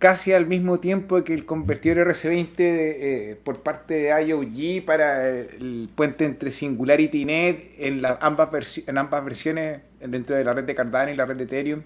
casi 0.00 0.32
al 0.32 0.46
mismo 0.46 0.80
tiempo 0.80 1.22
que 1.22 1.34
el 1.34 1.44
convertidor 1.44 2.08
RC20 2.08 2.54
eh, 2.58 3.40
por 3.44 3.60
parte 3.60 3.94
de 3.94 4.24
IOG 4.24 4.84
para 4.86 5.28
el 5.28 5.90
puente 5.94 6.24
entre 6.24 6.50
Singularity 6.50 7.20
y 7.20 7.24
Net 7.26 7.64
en, 7.78 8.02
ambas, 8.20 8.82
en 8.86 8.98
ambas 8.98 9.24
versiones 9.24 9.82
dentro 10.00 10.34
de 10.34 10.42
la 10.42 10.54
red 10.54 10.64
de 10.64 10.74
Cardano 10.74 11.12
y 11.12 11.16
la 11.16 11.26
red 11.26 11.36
de 11.36 11.44
Ethereum. 11.44 11.82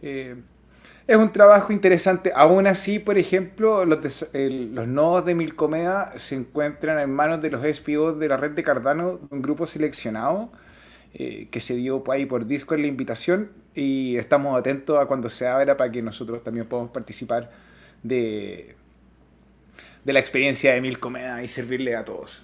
Eh, 0.00 0.34
es 1.06 1.16
un 1.16 1.30
trabajo 1.30 1.74
interesante. 1.74 2.32
Aún 2.34 2.66
así, 2.66 2.98
por 2.98 3.18
ejemplo, 3.18 3.84
los, 3.84 4.30
los 4.32 4.88
nodos 4.88 5.26
de 5.26 5.34
Milcomeda 5.34 6.14
se 6.16 6.36
encuentran 6.36 6.98
en 7.00 7.10
manos 7.10 7.42
de 7.42 7.50
los 7.50 7.66
SPOs 7.66 8.18
de 8.18 8.28
la 8.28 8.38
red 8.38 8.52
de 8.52 8.62
Cardano, 8.62 9.20
un 9.30 9.42
grupo 9.42 9.66
seleccionado 9.66 10.50
eh, 11.12 11.48
que 11.50 11.60
se 11.60 11.76
dio 11.76 12.02
ahí 12.10 12.24
por 12.24 12.46
Discord 12.46 12.80
la 12.80 12.86
invitación 12.86 13.50
y 13.74 14.16
estamos 14.16 14.58
atentos 14.58 15.00
a 15.00 15.06
cuando 15.06 15.28
se 15.28 15.46
abra 15.46 15.76
para 15.76 15.90
que 15.90 16.02
nosotros 16.02 16.42
también 16.42 16.66
podamos 16.66 16.90
participar 16.92 17.50
de, 18.02 18.76
de 20.04 20.12
la 20.12 20.20
experiencia 20.20 20.72
de 20.74 20.80
Milcomeda 20.80 21.42
y 21.42 21.48
servirle 21.48 21.96
a 21.96 22.04
todos. 22.04 22.42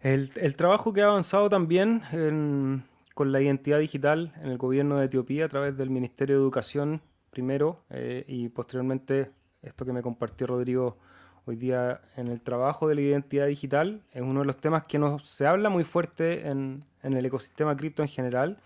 El, 0.00 0.32
el 0.36 0.56
trabajo 0.56 0.92
que 0.92 1.02
ha 1.02 1.06
avanzado 1.06 1.48
también 1.48 2.02
con 3.14 3.32
la 3.32 3.40
identidad 3.40 3.78
digital 3.78 4.32
en 4.42 4.50
el 4.50 4.58
gobierno 4.58 4.98
de 4.98 5.06
Etiopía 5.06 5.44
a 5.44 5.48
través 5.48 5.76
del 5.76 5.90
Ministerio 5.90 6.36
de 6.36 6.42
Educación 6.42 7.02
primero 7.30 7.82
eh, 7.90 8.24
y 8.28 8.48
posteriormente 8.50 9.30
esto 9.62 9.84
que 9.84 9.92
me 9.92 10.02
compartió 10.02 10.46
Rodrigo 10.46 10.98
hoy 11.46 11.56
día 11.56 12.02
en 12.16 12.28
el 12.28 12.40
trabajo 12.40 12.88
de 12.88 12.94
la 12.94 13.00
identidad 13.00 13.46
digital. 13.46 14.02
Es 14.12 14.22
uno 14.22 14.40
de 14.40 14.46
los 14.46 14.58
temas 14.58 14.86
que 14.86 14.98
no 14.98 15.18
se 15.18 15.46
habla 15.46 15.70
muy 15.70 15.82
fuerte 15.82 16.48
en, 16.48 16.84
el 17.02 17.24
ecosistema 17.24 17.76
cripto 17.76 18.02
en 18.02 18.08
general. 18.08 18.58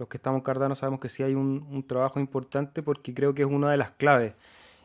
Los 0.00 0.08
que 0.08 0.16
estamos 0.16 0.42
Cardano 0.42 0.74
sabemos 0.74 0.98
que 0.98 1.10
sí 1.10 1.22
hay 1.22 1.34
un, 1.34 1.84
trabajo 1.86 2.20
importante 2.20 2.82
porque 2.82 3.12
creo 3.12 3.34
que 3.34 3.42
es 3.42 3.48
una 3.48 3.70
de 3.70 3.76
las 3.76 3.90
claves. 3.90 4.32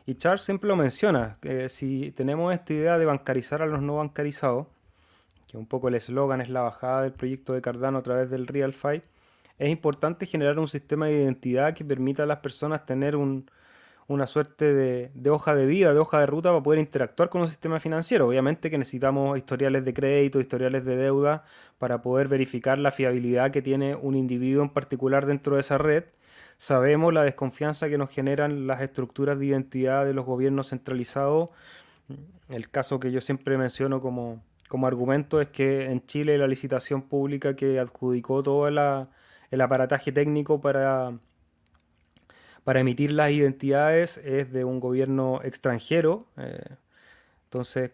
Y 0.04 0.16
Charles 0.16 0.42
siempre 0.42 0.68
lo 0.68 0.76
menciona, 0.76 1.38
que 1.40 1.70
si 1.70 2.10
tenemos 2.10 2.52
esta 2.52 2.74
idea 2.74 2.98
de 2.98 3.06
bancarizar 3.06 3.62
a 3.62 3.66
los 3.66 3.80
no 3.80 3.96
bancarizados, 3.96 4.66
que 5.50 5.56
un 5.56 5.64
poco 5.64 5.88
el 5.88 5.94
eslogan 5.94 6.42
es 6.42 6.50
la 6.50 6.60
bajada 6.60 7.00
del 7.00 7.12
proyecto 7.12 7.54
de 7.54 7.62
Cardano 7.62 7.96
a 7.96 8.02
través 8.02 8.28
del 8.28 8.46
RealFi, 8.46 9.00
es 9.58 9.70
importante 9.70 10.26
generar 10.26 10.58
un 10.58 10.68
sistema 10.68 11.06
de 11.06 11.22
identidad 11.22 11.72
que 11.72 11.82
permita 11.82 12.24
a 12.24 12.26
las 12.26 12.40
personas 12.40 12.84
tener 12.84 13.16
un, 13.16 13.50
una 14.08 14.26
suerte 14.26 14.72
de, 14.72 15.30
hoja 15.30 15.54
de 15.54 15.66
vida, 15.66 15.92
de 15.92 15.98
hoja 15.98 16.20
de 16.20 16.26
ruta 16.26 16.50
para 16.50 16.62
poder 16.62 16.78
interactuar 16.78 17.28
con 17.28 17.40
un 17.40 17.48
sistema 17.48 17.80
financiero. 17.80 18.28
Obviamente 18.28 18.70
que 18.70 18.78
necesitamos 18.78 19.36
historiales 19.36 19.84
de 19.84 19.94
crédito, 19.94 20.40
historiales 20.40 20.84
de 20.84 20.96
deuda 20.96 21.44
para 21.78 22.02
poder 22.02 22.28
verificar 22.28 22.78
la 22.78 22.92
fiabilidad 22.92 23.50
que 23.50 23.62
tiene 23.62 23.96
un 23.96 24.14
individuo 24.14 24.62
en 24.62 24.70
particular 24.70 25.26
dentro 25.26 25.56
de 25.56 25.60
esa 25.60 25.78
red. 25.78 26.04
Sabemos 26.56 27.12
la 27.12 27.24
desconfianza 27.24 27.88
que 27.88 27.98
nos 27.98 28.10
generan 28.10 28.66
las 28.66 28.80
estructuras 28.80 29.38
de 29.38 29.46
identidad 29.46 30.04
de 30.04 30.14
los 30.14 30.24
gobiernos 30.24 30.70
centralizados 30.70 31.50
El 32.48 32.70
caso 32.70 33.00
que 33.00 33.10
yo 33.10 33.20
siempre 33.20 33.58
menciono 33.58 34.00
como, 34.00 34.42
como 34.68 34.86
argumento 34.86 35.40
es 35.40 35.48
que 35.48 35.86
en 35.86 36.06
Chile 36.06 36.38
la 36.38 36.46
licitación 36.46 37.02
pública 37.02 37.56
que 37.56 37.80
adjudicó 37.80 38.42
todo 38.42 38.68
el 38.68 39.60
aparataje 39.60 40.12
técnico 40.12 40.60
para, 40.60 41.12
para 42.66 42.80
emitir 42.80 43.12
las 43.12 43.30
identidades 43.30 44.18
es 44.18 44.52
de 44.52 44.64
un 44.64 44.80
gobierno 44.80 45.40
extranjero. 45.44 46.26
Eh, 46.36 46.58
entonces, 47.44 47.92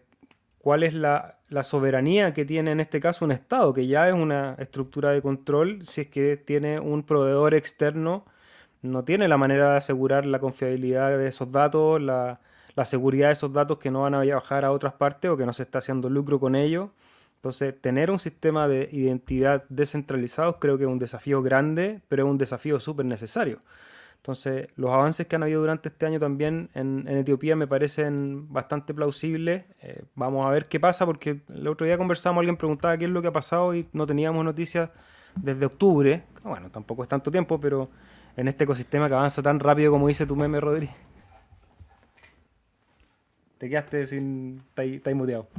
¿cuál 0.57 0.81
es 0.83 0.93
la, 0.93 1.37
soberanía 1.61 2.33
que 2.33 2.43
tiene 2.43 2.71
en 2.71 2.79
este 2.79 2.99
caso 2.99 3.23
un 3.23 3.31
Estado, 3.31 3.71
que 3.71 3.85
ya 3.85 4.09
es 4.09 4.15
una 4.15 4.55
estructura 4.57 5.11
de 5.11 5.21
control, 5.21 5.85
si 5.85 6.01
es 6.01 6.07
que 6.07 6.37
tiene 6.37 6.79
un 6.79 7.03
proveedor 7.03 7.53
externo, 7.53 8.25
no 8.81 9.03
tiene 9.05 9.27
la 9.27 9.37
manera 9.37 9.69
de 9.71 9.77
asegurar 9.77 10.25
la 10.25 10.39
confiabilidad 10.39 11.17
de 11.17 11.27
esos 11.27 11.51
datos, 11.51 12.01
la 12.01 12.39
la 12.75 12.85
seguridad 12.85 13.27
de 13.27 13.33
esos 13.33 13.53
datos 13.53 13.77
que 13.77 13.91
no 13.91 14.01
van 14.01 14.15
a 14.15 14.21
viajar 14.21 14.65
a 14.65 14.71
otras 14.71 14.93
partes 14.93 15.29
o 15.29 15.37
que 15.37 15.45
no 15.45 15.53
se 15.53 15.63
está 15.63 15.79
haciendo 15.79 16.09
lucro 16.09 16.39
con 16.39 16.55
ellos. 16.55 16.89
Entonces, 17.35 17.79
tener 17.79 18.09
un 18.09 18.19
sistema 18.19 18.67
de 18.67 18.89
identidad 18.91 19.65
descentralizado 19.69 20.59
creo 20.59 20.77
que 20.77 20.85
es 20.85 20.89
un 20.89 20.99
desafío 20.99 21.41
grande, 21.41 22.01
pero 22.07 22.23
es 22.25 22.29
un 22.29 22.37
desafío 22.37 22.79
súper 22.79 23.05
necesario. 23.05 23.59
Entonces, 24.23 24.69
los 24.77 24.89
avances 24.89 25.27
que 25.27 25.35
han 25.35 25.43
habido 25.43 25.59
durante 25.59 25.89
este 25.89 26.05
año 26.05 26.17
también 26.17 26.69
en, 26.75 27.05
Etiopía 27.09 27.57
me 27.57 27.67
parecen 27.67 28.47
bastante 28.53 28.93
plausibles. 28.93 29.65
Eh, 29.81 30.03
vamos 30.15 30.45
a 30.45 30.49
ver 30.49 30.69
qué 30.69 30.79
pasa, 30.79 31.05
porque 31.05 31.41
el 31.53 31.67
otro 31.67 31.85
día 31.85 31.97
conversamos, 31.97 32.39
alguien 32.39 32.55
preguntaba 32.55 32.97
qué 32.97 33.03
es 33.03 33.11
lo 33.11 33.21
que 33.21 33.27
ha 33.27 33.33
pasado 33.33 33.75
y 33.75 33.85
no 33.91 34.07
teníamos 34.07 34.45
noticias 34.45 34.91
desde 35.35 35.65
octubre. 35.65 36.23
Bueno, 36.41 36.71
tampoco 36.71 37.03
es 37.03 37.09
tanto 37.09 37.31
tiempo, 37.31 37.59
pero 37.59 37.89
en 38.37 38.47
este 38.47 38.63
ecosistema 38.63 39.09
que 39.09 39.13
avanza 39.13 39.41
tan 39.41 39.59
rápido 39.59 39.91
como 39.91 40.07
dice 40.07 40.25
tu 40.25 40.37
meme, 40.37 40.61
Rodríguez. 40.61 40.95
Te 43.57 43.67
quedaste 43.67 44.05
sin. 44.05 44.63
Está 44.73 45.13
muteado. 45.13 45.49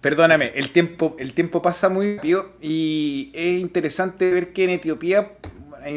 Perdóname, 0.00 0.52
el 0.54 0.70
tiempo, 0.70 1.16
el 1.18 1.34
tiempo 1.34 1.60
pasa 1.60 1.88
muy 1.88 2.18
rápido 2.18 2.52
y 2.60 3.32
es 3.34 3.60
interesante 3.60 4.30
ver 4.30 4.52
que 4.52 4.62
en 4.62 4.70
Etiopía, 4.70 5.32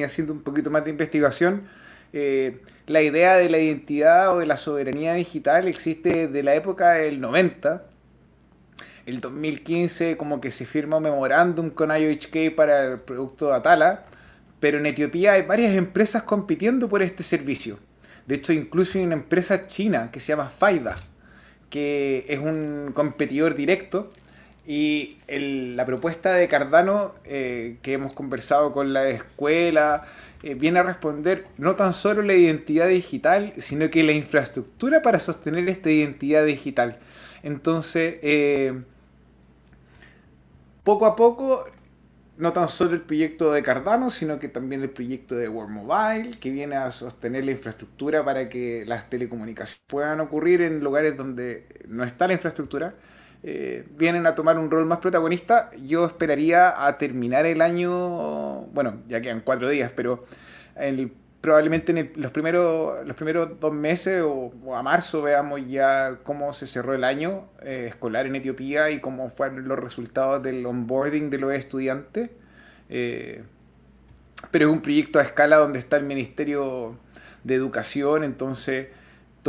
haciendo 0.04 0.34
un 0.34 0.42
poquito 0.42 0.72
más 0.72 0.84
de 0.86 0.90
investigación, 0.90 1.78
eh, 2.14 2.62
la 2.88 3.02
idea 3.02 3.38
de 3.38 3.50
la 3.50 3.60
identidad 3.60 4.36
o 4.36 4.40
de 4.40 4.46
la 4.46 4.58
soberanía 4.58 5.14
digital 5.14 5.68
existe 5.68 6.28
desde 6.28 6.44
la 6.44 6.56
época 6.56 6.94
del 6.94 7.22
90. 7.22 7.84
El 9.06 9.22
2015 9.22 10.18
como 10.18 10.42
que 10.42 10.52
se 10.52 10.66
firma 10.66 10.98
un 10.98 11.04
memorándum 11.04 11.70
con 11.70 11.90
IOHK 11.90 12.56
para 12.56 12.94
el 12.94 13.00
producto 13.00 13.54
Atala, 13.54 14.06
pero 14.60 14.78
en 14.78 14.86
Etiopía 14.86 15.34
hay 15.34 15.44
varias 15.44 15.76
empresas 15.76 16.24
compitiendo 16.24 16.90
por 16.90 17.02
este 17.02 17.24
servicio. 17.24 17.80
De 18.26 18.36
hecho, 18.36 18.54
incluso 18.54 18.98
hay 18.98 19.06
una 19.06 19.16
empresa 19.16 19.68
china 19.68 20.12
que 20.12 20.20
se 20.20 20.28
llama 20.28 20.50
Faida, 20.50 20.96
que 21.70 22.26
es 22.28 22.40
un 22.40 22.92
competidor 22.94 23.56
directo. 23.56 24.10
Y 24.68 25.18
la 25.28 25.84
propuesta 25.86 26.34
de 26.34 26.48
Cardano, 26.48 27.16
eh, 27.26 27.78
que 27.82 27.94
hemos 27.94 28.14
conversado 28.14 28.72
con 28.72 28.94
la 28.94 29.08
escuela, 29.08 30.06
eh, 30.42 30.54
viene 30.54 30.80
a 30.80 30.84
responder 30.84 31.48
no 31.58 31.76
tan 31.76 31.94
solo 31.94 32.22
la 32.22 32.34
identidad 32.34 32.88
digital, 32.88 33.54
sino 33.58 33.90
que 33.90 34.04
la 34.04 34.14
infraestructura 34.14 35.02
para 35.02 35.20
sostener 35.20 35.68
esta 35.68 35.90
identidad 35.90 36.46
digital. 36.46 37.00
Entonces, 37.44 38.18
eh, 38.22 38.82
poco 40.84 41.06
a 41.06 41.16
poco 41.16 41.66
no 42.38 42.54
tan 42.54 42.70
solo 42.70 42.94
el 42.94 43.02
proyecto 43.02 43.52
de 43.52 43.62
Cardano, 43.62 44.10
sino 44.10 44.40
que 44.40 44.48
también 44.48 44.82
el 44.82 44.90
proyecto 44.92 45.36
de 45.36 45.50
World 45.50 45.72
Mobile, 45.72 46.32
que 46.40 46.52
viene 46.52 46.78
a 46.78 46.90
sostener 46.90 47.44
la 47.44 47.52
infraestructura 47.52 48.24
para 48.24 48.48
que 48.48 48.86
las 48.88 49.10
telecomunicaciones 49.10 49.84
puedan 49.88 50.22
ocurrir 50.22 50.62
en 50.62 50.80
lugares 50.80 51.18
donde 51.18 51.68
no 51.90 52.06
está 52.06 52.28
la 52.28 52.34
infraestructura, 52.34 52.96
eh, 53.44 53.86
vienen 53.98 54.26
a 54.28 54.36
tomar 54.36 54.58
un 54.58 54.70
rol 54.70 54.86
más 54.86 55.00
protagonista. 55.00 55.70
Yo 55.86 56.06
esperaría 56.06 56.86
a 56.86 56.98
terminar 56.98 57.46
el 57.46 57.62
año, 57.62 58.62
bueno, 58.74 59.02
ya 59.08 59.22
quedan 59.22 59.42
cuatro 59.42 59.70
días, 59.70 59.92
pero 59.96 60.26
probablemente 61.42 61.92
en 61.92 62.12
los, 62.16 62.32
primeros, 62.32 63.06
los 63.06 63.16
primeros 63.16 63.60
dos 63.60 63.74
meses 63.74 64.22
o, 64.26 64.52
a 64.76 64.84
marzo 64.84 65.22
veamos 65.22 65.62
ya 65.68 66.20
cómo 66.24 66.52
se 66.54 66.68
cerró 66.68 66.94
el 66.94 67.04
año 67.04 67.46
eh, 67.62 67.86
escolar 67.90 68.26
en 68.26 68.36
Etiopía 68.36 68.90
y 68.90 69.00
cómo 69.00 69.30
fueron 69.30 69.68
los 69.68 69.80
resultados 69.80 70.44
del 70.44 70.66
onboarding 70.66 71.30
de 71.30 71.38
los 71.38 71.54
estudiantes. 71.54 72.30
Eh, 72.90 73.44
pero 74.52 74.68
es 74.68 74.72
un 74.72 74.82
proyecto 74.82 75.20
a 75.20 75.24
escala 75.24 75.58
donde 75.58 75.80
está 75.80 75.98
el 75.98 76.06
Ministerio 76.06 76.98
de 77.44 77.56
Educación, 77.56 78.24
entonces 78.24 78.88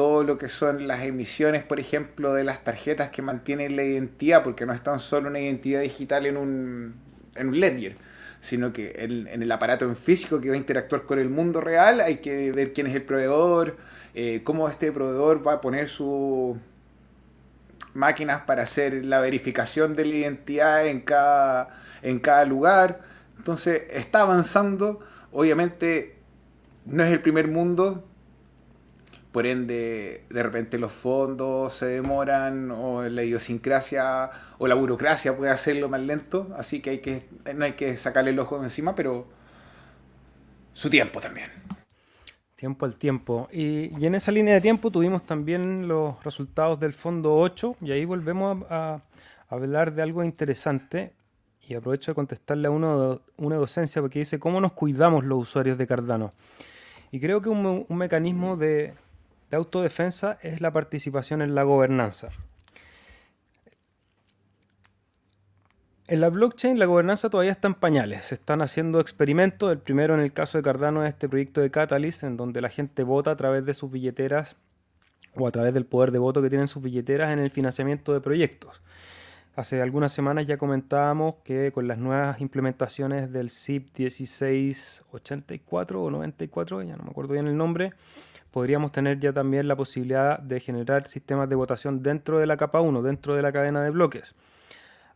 todo 0.00 0.24
lo 0.24 0.38
que 0.38 0.48
son 0.48 0.88
las 0.88 1.04
emisiones, 1.04 1.62
por 1.62 1.78
ejemplo, 1.78 2.32
de 2.32 2.42
las 2.42 2.64
tarjetas 2.64 3.10
que 3.10 3.20
mantienen 3.20 3.76
la 3.76 3.82
identidad, 3.82 4.42
porque 4.42 4.64
no 4.64 4.72
es 4.72 4.82
tan 4.82 4.98
solo 4.98 5.28
una 5.28 5.40
identidad 5.40 5.82
digital 5.82 6.24
en 6.24 6.38
un, 6.38 6.94
en 7.36 7.48
un 7.48 7.60
ledger 7.60 7.96
sino 8.40 8.72
que 8.72 8.94
en, 8.96 9.42
el 9.42 9.52
aparato 9.52 9.84
en 9.84 9.94
físico 9.94 10.40
que 10.40 10.48
va 10.48 10.54
a 10.54 10.56
interactuar 10.56 11.02
con 11.02 11.18
el 11.18 11.28
mundo 11.28 11.60
real 11.60 12.00
hay 12.00 12.16
que 12.16 12.50
ver 12.52 12.72
quién 12.72 12.86
es 12.86 12.94
el 12.94 13.02
proveedor, 13.02 13.76
eh, 14.14 14.40
cómo 14.42 14.70
este 14.70 14.90
proveedor 14.90 15.46
va 15.46 15.52
a 15.52 15.60
poner 15.60 15.90
sus 15.90 16.56
máquinas 17.92 18.40
para 18.46 18.62
hacer 18.62 19.04
la 19.04 19.20
verificación 19.20 19.94
de 19.94 20.06
la 20.06 20.14
identidad 20.14 20.86
en 20.86 21.02
cada, 21.02 21.82
en 22.00 22.20
cada 22.20 22.46
lugar. 22.46 23.02
Entonces 23.36 23.82
está 23.90 24.22
avanzando, 24.22 25.00
obviamente 25.30 26.16
no 26.86 27.04
es 27.04 27.12
el 27.12 27.20
primer 27.20 27.48
mundo, 27.48 28.08
por 29.32 29.46
ende 29.46 30.24
de 30.28 30.42
repente 30.42 30.78
los 30.78 30.92
fondos 30.92 31.74
se 31.74 31.86
demoran 31.86 32.70
o 32.70 33.02
la 33.02 33.22
idiosincrasia 33.22 34.30
o 34.58 34.66
la 34.66 34.74
burocracia 34.74 35.36
puede 35.36 35.52
hacerlo 35.52 35.88
más 35.88 36.00
lento, 36.00 36.48
así 36.56 36.80
que, 36.80 36.90
hay 36.90 36.98
que 36.98 37.28
no 37.54 37.64
hay 37.64 37.74
que 37.74 37.96
sacarle 37.96 38.30
el 38.30 38.38
ojo 38.38 38.62
encima, 38.62 38.94
pero 38.94 39.26
su 40.72 40.90
tiempo 40.90 41.20
también. 41.20 41.50
Tiempo 42.56 42.84
al 42.84 42.96
tiempo. 42.96 43.48
Y, 43.52 43.98
y, 43.98 44.06
en 44.06 44.14
esa 44.14 44.32
línea 44.32 44.54
de 44.54 44.60
tiempo 44.60 44.90
tuvimos 44.90 45.24
también 45.24 45.88
los 45.88 46.22
resultados 46.22 46.78
del 46.78 46.92
fondo 46.92 47.38
8 47.38 47.76
y 47.80 47.92
ahí 47.92 48.04
volvemos 48.04 48.64
a, 48.68 49.00
hablar 49.48 49.92
de 49.94 50.02
algo 50.02 50.22
interesante 50.22 51.12
y 51.66 51.74
aprovecho 51.74 52.12
de 52.12 52.14
contestarle 52.14 52.68
a 52.68 52.70
uno, 52.70 53.20
una 53.36 53.56
docencia 53.56 54.00
porque 54.00 54.20
dice 54.20 54.38
cómo 54.38 54.60
nos 54.60 54.72
cuidamos 54.72 55.24
los 55.24 55.40
usuarios 55.40 55.78
de 55.78 55.86
Cardano. 55.86 56.32
Y 57.10 57.18
creo 57.18 57.40
que 57.42 57.48
un 57.48 57.86
mecanismo 57.88 58.56
de, 58.56 58.94
de 59.50 59.56
autodefensa 59.56 60.38
es 60.42 60.60
la 60.60 60.72
participación 60.72 61.42
en 61.42 61.54
la 61.54 61.64
gobernanza. 61.64 62.28
En 66.06 66.20
la 66.20 66.28
blockchain 66.28 66.78
la 66.78 66.86
gobernanza 66.86 67.30
todavía 67.30 67.52
está 67.52 67.68
en 67.68 67.74
pañales. 67.74 68.24
Se 68.24 68.34
están 68.34 68.62
haciendo 68.62 68.98
experimentos. 68.98 69.70
El 69.70 69.78
primero 69.78 70.14
en 70.14 70.20
el 70.20 70.32
caso 70.32 70.58
de 70.58 70.64
Cardano 70.64 71.04
es 71.04 71.10
este 71.10 71.28
proyecto 71.28 71.60
de 71.60 71.70
Catalyst, 71.70 72.24
en 72.24 72.36
donde 72.36 72.60
la 72.60 72.68
gente 72.68 73.04
vota 73.04 73.30
a 73.30 73.36
través 73.36 73.64
de 73.64 73.74
sus 73.74 73.92
billeteras 73.92 74.56
o 75.36 75.46
a 75.46 75.52
través 75.52 75.72
del 75.72 75.86
poder 75.86 76.10
de 76.10 76.18
voto 76.18 76.42
que 76.42 76.48
tienen 76.48 76.66
sus 76.66 76.82
billeteras 76.82 77.30
en 77.30 77.38
el 77.38 77.50
financiamiento 77.50 78.12
de 78.12 78.20
proyectos. 78.20 78.82
Hace 79.54 79.82
algunas 79.82 80.12
semanas 80.12 80.46
ya 80.46 80.56
comentábamos 80.56 81.36
que 81.44 81.70
con 81.72 81.86
las 81.86 81.98
nuevas 81.98 82.40
implementaciones 82.40 83.32
del 83.32 83.50
SIP 83.50 83.98
1684 83.98 86.02
o 86.02 86.10
94, 86.10 86.82
ya 86.82 86.96
no 86.96 87.04
me 87.04 87.10
acuerdo 87.10 87.34
bien 87.34 87.46
el 87.46 87.56
nombre, 87.56 87.92
podríamos 88.50 88.92
tener 88.92 89.18
ya 89.20 89.32
también 89.32 89.68
la 89.68 89.76
posibilidad 89.76 90.38
de 90.38 90.60
generar 90.60 91.06
sistemas 91.08 91.48
de 91.48 91.56
votación 91.56 92.02
dentro 92.02 92.38
de 92.38 92.46
la 92.46 92.56
capa 92.56 92.80
1, 92.80 93.02
dentro 93.02 93.36
de 93.36 93.42
la 93.42 93.52
cadena 93.52 93.82
de 93.82 93.90
bloques. 93.90 94.34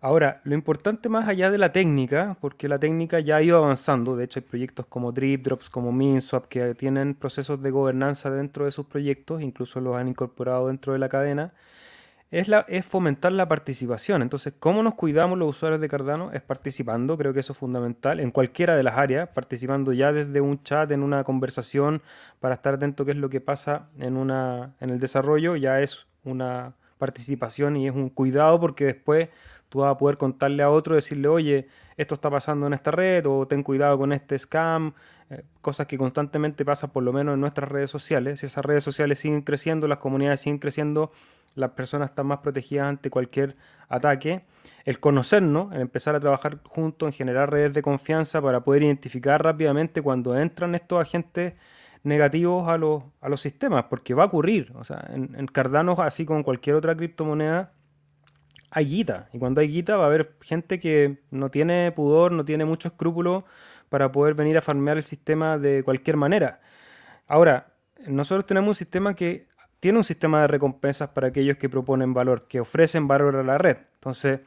Ahora, 0.01 0.43
lo 0.45 0.55
importante 0.55 1.09
más 1.09 1.29
allá 1.29 1.51
de 1.51 1.57
la 1.57 1.73
técnica, 1.73 2.37
porque 2.39 2.69
la 2.69 2.79
técnica 2.79 3.21
ya 3.21 3.37
ha 3.37 3.43
ido 3.43 3.57
avanzando, 3.57 4.17
de 4.17 4.25
hecho 4.25 4.39
hay 4.39 4.45
proyectos 4.45 4.85
como 4.85 5.13
Drip, 5.13 5.43
Drops, 5.43 5.71
como 5.71 5.93
MinSwap, 5.93 6.47
que 6.47 6.75
tienen 6.75 7.15
procesos 7.15 7.63
de 7.63 7.71
gobernanza 7.71 8.31
dentro 8.31 8.67
de 8.67 8.71
sus 8.71 8.85
proyectos, 8.85 9.41
incluso 9.41 9.81
los 9.81 9.97
han 9.97 10.09
incorporado 10.09 10.67
dentro 10.67 10.93
de 10.93 10.99
la 10.99 11.09
cadena, 11.09 11.55
es, 12.31 12.49
la, 12.49 12.65
es 12.69 12.85
fomentar 12.85 13.33
la 13.33 13.49
participación. 13.49 14.23
Entonces, 14.23 14.53
¿cómo 14.59 14.83
nos 14.83 14.95
cuidamos 14.95 15.39
los 15.39 15.51
usuarios 15.51 15.81
de 15.81 15.89
Cardano? 15.89 16.33
Es 16.33 16.43
participando, 16.43 17.17
creo 17.17 17.33
que 17.33 17.41
eso 17.41 17.53
es 17.53 17.59
fundamental, 17.59 18.21
en 18.21 18.31
cualquiera 18.31 18.77
de 18.77 18.83
las 18.83 18.97
áreas, 18.97 19.29
participando 19.29 19.93
ya 19.93 20.13
desde 20.13 20.41
un 20.41 20.63
chat, 20.63 20.91
en 20.91 21.03
una 21.03 21.25
conversación, 21.25 22.03
para 22.41 22.55
estar 22.55 22.75
atento 22.75 23.03
a 23.03 23.07
qué 23.07 23.13
es 23.13 23.19
lo 23.19 23.31
que 23.31 23.41
pasa 23.41 23.89
en, 23.99 24.17
una, 24.17 24.75
en 24.81 24.91
el 24.91 24.99
desarrollo, 24.99 25.57
ya 25.57 25.81
es 25.81 26.07
una 26.25 26.75
participación 26.99 27.77
y 27.77 27.87
es 27.89 27.95
un 27.95 28.09
cuidado 28.09 28.59
porque 28.61 28.87
después 28.87 29.29
tú 29.69 29.81
vas 29.81 29.93
a 29.93 29.99
poder 29.99 30.17
contarle 30.17 30.63
a 30.63 30.71
otro, 30.71 30.95
decirle, 30.95 31.29
oye, 31.29 31.69
esto 31.97 32.15
está 32.15 32.31
pasando 32.31 32.67
en 32.67 32.75
esta 32.75 32.91
red 32.91 33.27
o 33.27 33.47
ten 33.47 33.63
cuidado 33.63 33.99
con 33.99 34.13
este 34.13 34.39
scam, 34.39 34.93
eh, 35.31 35.43
cosas 35.61 35.87
que 35.87 35.97
constantemente 35.97 36.65
pasan 36.65 36.91
por 36.91 37.03
lo 37.03 37.13
menos 37.13 37.35
en 37.35 37.41
nuestras 37.41 37.71
redes 37.71 37.91
sociales. 37.91 38.41
Si 38.41 38.47
esas 38.47 38.65
redes 38.65 38.85
sociales 38.85 39.19
siguen 39.19 39.43
creciendo, 39.43 39.89
las 39.89 39.99
comunidades 39.99 40.41
siguen 40.41 40.59
creciendo, 40.59 41.11
las 41.55 41.71
personas 41.71 42.11
están 42.11 42.27
más 42.27 42.39
protegidas 42.39 42.89
ante 42.89 43.11
cualquier 43.11 43.55
ataque. 43.89 44.43
El 44.85 45.01
conocernos, 45.01 45.73
el 45.73 45.81
empezar 45.81 46.15
a 46.15 46.21
trabajar 46.21 46.59
juntos, 46.65 47.07
en 47.07 47.13
generar 47.13 47.51
redes 47.51 47.75
de 47.75 47.83
confianza 47.83 48.43
para 48.43 48.61
poder 48.61 48.83
identificar 48.83 49.43
rápidamente 49.43 50.03
cuando 50.03 50.37
entran 50.37 50.75
estos 50.75 51.01
agentes 51.01 51.55
negativos 52.03 52.69
a 52.69 52.77
los, 52.77 53.03
a 53.21 53.29
los 53.29 53.41
sistemas, 53.41 53.85
porque 53.85 54.15
va 54.15 54.25
a 54.25 54.27
ocurrir. 54.27 54.73
O 54.75 54.85
sea, 54.85 55.09
en, 55.11 55.35
en 55.39 55.47
Cardano, 55.47 55.97
así 55.99 56.27
como 56.27 56.39
en 56.39 56.45
cualquier 56.45 56.77
otra 56.77 56.95
criptomoneda, 56.95 57.73
hay 58.75 58.87
guita. 58.87 59.29
Y 59.33 59.39
cuando 59.39 59.61
hay 59.61 59.69
guita 59.69 59.97
va 59.97 60.05
a 60.05 60.07
haber 60.09 60.37
gente 60.43 60.81
que 60.81 61.23
no 61.31 61.51
tiene 61.51 61.93
pudor, 61.93 62.33
no 62.33 62.45
tiene 62.45 62.65
mucho 62.65 62.89
escrúpulo 62.89 63.45
para 63.89 64.11
poder 64.11 64.35
venir 64.35 64.59
a 64.59 64.63
farmear 64.63 64.97
el 64.97 65.05
sistema 65.05 65.59
de 65.59 65.85
cualquier 65.85 66.17
manera. 66.17 66.61
Ahora, 67.29 67.69
nosotros 68.09 68.45
tenemos 68.45 68.71
un 68.71 68.75
sistema 68.75 69.15
que 69.15 69.47
tiene 69.79 69.99
un 69.99 70.05
sistema 70.05 70.41
de 70.41 70.49
recompensas 70.49 71.09
para 71.11 71.29
aquellos 71.29 71.57
que 71.57 71.69
proponen 71.69 72.13
valor, 72.13 72.49
que 72.49 72.59
ofrecen 72.59 73.07
valor 73.07 73.37
a 73.37 73.45
la 73.45 73.59
red. 73.59 73.77
Entonces, 73.95 74.41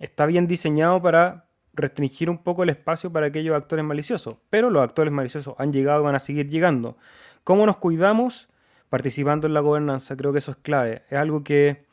está 0.00 0.26
bien 0.26 0.48
diseñado 0.48 1.00
para 1.00 1.44
restringir 1.72 2.28
un 2.28 2.38
poco 2.38 2.64
el 2.64 2.70
espacio 2.70 3.12
para 3.12 3.26
aquellos 3.26 3.54
actores 3.54 3.84
maliciosos. 3.84 4.36
Pero 4.50 4.68
los 4.68 4.82
actores 4.82 5.12
maliciosos 5.12 5.54
han 5.58 5.72
llegado 5.72 6.00
y 6.00 6.04
van 6.04 6.16
a 6.16 6.18
seguir 6.18 6.50
llegando. 6.50 6.96
¿Cómo 7.44 7.66
nos 7.66 7.76
cuidamos? 7.76 8.48
Participando 8.88 9.46
en 9.46 9.54
la 9.54 9.60
gobernanza. 9.60 10.16
Creo 10.16 10.32
que 10.32 10.38
eso 10.38 10.50
es 10.50 10.56
clave. 10.56 11.02
Es 11.08 11.18
algo 11.18 11.44
que 11.44 11.84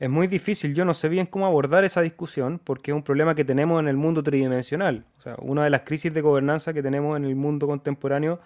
es 0.00 0.08
muy 0.08 0.26
difícil. 0.26 0.74
Yo 0.74 0.86
no 0.86 0.94
sé 0.94 1.10
bien 1.10 1.26
cómo 1.26 1.46
abordar 1.46 1.84
esa 1.84 2.00
discusión 2.00 2.58
porque 2.58 2.90
es 2.90 2.94
un 2.94 3.02
problema 3.02 3.34
que 3.34 3.44
tenemos 3.44 3.78
en 3.80 3.86
el 3.86 3.98
mundo 3.98 4.22
tridimensional. 4.22 5.04
O 5.18 5.20
sea, 5.20 5.36
una 5.40 5.62
de 5.62 5.70
las 5.70 5.82
crisis 5.82 6.12
de 6.14 6.22
gobernanza 6.22 6.72
que 6.72 6.82
tenemos 6.82 7.18
en 7.18 7.26
el 7.26 7.36
mundo 7.36 7.66
contemporáneo 7.66 8.40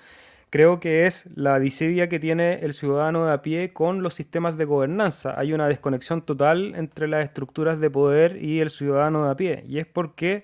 creo 0.50 0.80
que 0.80 1.06
es 1.06 1.26
la 1.36 1.60
disidia 1.60 2.08
que 2.08 2.18
tiene 2.18 2.54
el 2.62 2.72
ciudadano 2.72 3.26
de 3.26 3.32
a 3.32 3.42
pie 3.42 3.72
con 3.72 4.02
los 4.02 4.14
sistemas 4.14 4.56
de 4.56 4.64
gobernanza. 4.64 5.38
Hay 5.38 5.52
una 5.52 5.68
desconexión 5.68 6.22
total 6.22 6.74
entre 6.74 7.06
las 7.06 7.24
estructuras 7.24 7.78
de 7.78 7.88
poder 7.88 8.42
y 8.42 8.60
el 8.60 8.70
ciudadano 8.70 9.24
de 9.24 9.30
a 9.30 9.36
pie. 9.36 9.64
Y 9.68 9.78
es 9.78 9.86
porque, 9.86 10.42